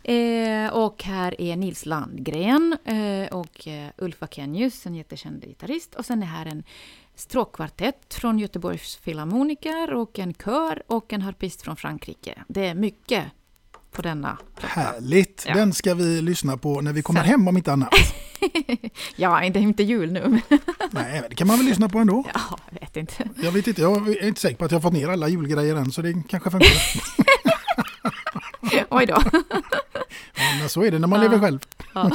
Eh, 0.08 0.74
och 0.74 1.04
här 1.04 1.42
är 1.42 1.56
Nils 1.56 1.86
Landgren 1.86 2.78
eh, 2.86 3.38
och 3.38 3.68
eh, 3.68 3.90
Ulf 3.98 4.24
Akenius, 4.24 4.86
en 4.86 4.96
jättekänd 4.96 5.44
gitarrist. 5.44 5.96
Och 5.96 6.06
sen 6.06 6.24
är 6.24 6.28
här 6.28 6.46
en 6.46 6.64
stråkkvartett 7.18 8.14
från 8.14 8.40
Göteborgs 8.40 8.96
filharmoniker 8.96 9.94
och 9.94 10.20
en 10.20 10.34
kör 10.34 10.84
och 10.88 11.14
en 11.14 11.22
harpist 11.22 11.62
från 11.62 11.76
Frankrike. 11.76 12.44
Det 12.48 12.68
är 12.68 12.76
mycket 12.76 13.26
på 13.92 14.02
denna. 14.02 14.38
Härligt! 14.62 15.46
Ja. 15.48 15.54
Den 15.54 15.74
ska 15.74 15.94
vi 15.94 16.22
lyssna 16.22 16.58
på 16.58 16.82
när 16.82 16.94
vi 16.94 17.02
kommer 17.02 17.20
Sen. 17.20 17.30
hem 17.30 17.48
om 17.48 17.58
inte 17.58 17.74
annat. 17.74 17.94
ja, 19.16 19.44
inte, 19.44 19.60
inte 19.60 19.84
jul 19.84 20.12
nu. 20.12 20.42
Nej, 20.92 21.24
det 21.30 21.36
kan 21.36 21.48
man 21.48 21.58
väl 21.58 21.66
lyssna 21.66 21.90
på 21.90 22.00
ändå. 22.00 22.24
Ja, 22.34 22.60
jag 22.70 22.80
vet 22.80 22.98
inte. 22.98 23.30
Jag 23.44 23.52
vet 23.52 23.68
inte, 23.68 23.82
jag 23.82 24.10
är 24.10 24.28
inte 24.28 24.42
säker 24.42 24.58
på 24.58 24.66
att 24.66 24.72
jag 24.72 24.82
fått 24.82 24.94
ner 24.94 25.10
alla 25.10 25.28
julgrejer 25.28 25.76
än 25.76 25.92
så 25.92 26.02
det 26.02 26.24
kanske 26.30 26.52
funkar. 26.52 26.72
Oj 28.90 29.06
då. 29.06 29.22
ja, 30.36 30.56
men 30.60 30.70
så 30.70 30.84
är 30.84 30.92
det 30.92 31.00
när 31.00 31.08
man 31.08 31.24
ja. 31.24 31.30
lever 31.30 31.40
själv. 31.40 31.60
Ja. 31.94 32.12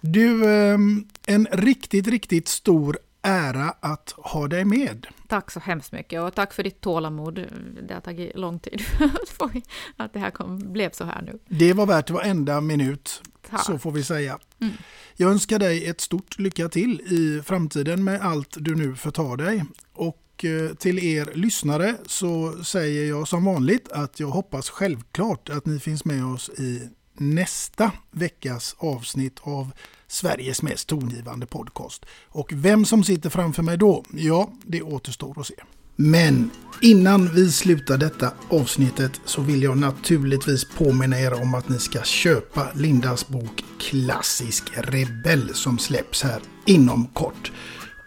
Du, 0.00 0.54
ehm, 0.54 1.04
en 1.26 1.48
riktigt, 1.52 2.06
riktigt 2.06 2.48
stor 2.48 2.98
ära 3.22 3.74
att 3.80 4.14
ha 4.16 4.48
dig 4.48 4.64
med. 4.64 5.06
Tack 5.28 5.50
så 5.50 5.60
hemskt 5.60 5.92
mycket 5.92 6.20
och 6.20 6.34
tack 6.34 6.52
för 6.52 6.62
ditt 6.62 6.80
tålamod. 6.80 7.34
Det 7.82 7.94
har 7.94 8.00
tagit 8.00 8.36
lång 8.36 8.58
tid 8.58 8.82
att 9.96 10.12
det 10.12 10.18
här 10.18 10.30
kom, 10.30 10.72
blev 10.72 10.90
så 10.90 11.04
här 11.04 11.22
nu. 11.22 11.38
Det 11.48 11.72
var 11.72 11.86
värt 11.86 12.10
varenda 12.10 12.60
minut, 12.60 13.22
tack. 13.50 13.66
så 13.66 13.78
får 13.78 13.92
vi 13.92 14.04
säga. 14.04 14.38
Mm. 14.60 14.74
Jag 15.16 15.30
önskar 15.30 15.58
dig 15.58 15.86
ett 15.86 16.00
stort 16.00 16.38
lycka 16.38 16.68
till 16.68 17.00
i 17.00 17.42
framtiden 17.44 18.04
med 18.04 18.20
allt 18.20 18.56
du 18.60 18.74
nu 18.74 18.96
förtar 18.96 19.36
dig. 19.36 19.64
Och 19.92 20.44
eh, 20.44 20.74
till 20.74 20.98
er 20.98 21.30
lyssnare 21.34 21.96
så 22.06 22.64
säger 22.64 23.08
jag 23.08 23.28
som 23.28 23.44
vanligt 23.44 23.92
att 23.92 24.20
jag 24.20 24.28
hoppas 24.28 24.70
självklart 24.70 25.48
att 25.48 25.66
ni 25.66 25.80
finns 25.80 26.04
med 26.04 26.24
oss 26.24 26.48
i 26.48 26.88
nästa 27.14 27.92
veckas 28.10 28.76
avsnitt 28.78 29.40
av 29.42 29.72
Sveriges 30.12 30.62
mest 30.62 30.88
tongivande 30.88 31.46
podcast. 31.46 32.04
Och 32.28 32.52
vem 32.52 32.84
som 32.84 33.04
sitter 33.04 33.30
framför 33.30 33.62
mig 33.62 33.76
då, 33.76 34.04
ja, 34.14 34.52
det 34.62 34.82
återstår 34.82 35.40
att 35.40 35.46
se. 35.46 35.54
Men 35.96 36.50
innan 36.80 37.34
vi 37.34 37.52
slutar 37.52 37.98
detta 37.98 38.32
avsnittet 38.48 39.20
så 39.24 39.42
vill 39.42 39.62
jag 39.62 39.78
naturligtvis 39.78 40.64
påminna 40.64 41.20
er 41.20 41.42
om 41.42 41.54
att 41.54 41.68
ni 41.68 41.78
ska 41.78 42.02
köpa 42.02 42.68
Lindas 42.74 43.28
bok 43.28 43.64
Klassisk 43.78 44.64
rebell 44.74 45.54
som 45.54 45.78
släpps 45.78 46.22
här 46.22 46.42
inom 46.66 47.06
kort. 47.06 47.52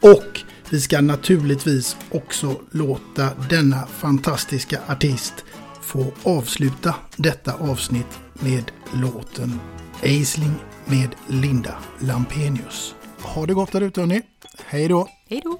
Och 0.02 0.42
vi 0.70 0.82
ska 0.82 1.02
naturligtvis 1.02 1.98
också 2.12 2.62
låta 2.72 3.30
denna 3.50 3.86
fantastiska 3.86 4.80
artist 4.88 5.34
få 5.82 6.14
avsluta 6.24 6.96
detta 7.16 7.54
avsnitt 7.54 8.20
med 8.34 8.72
låten 8.94 9.60
Aisling 10.04 10.56
med 10.86 11.16
Linda 11.28 11.78
Lampenius. 12.00 12.96
Ha 13.22 13.46
det 13.46 13.54
gott 13.54 13.72
där 13.72 13.82
ute 13.82 14.02
hörni. 14.02 14.22
Hej 14.66 14.88
då! 14.88 15.08
Hej 15.30 15.42
då! 15.44 15.60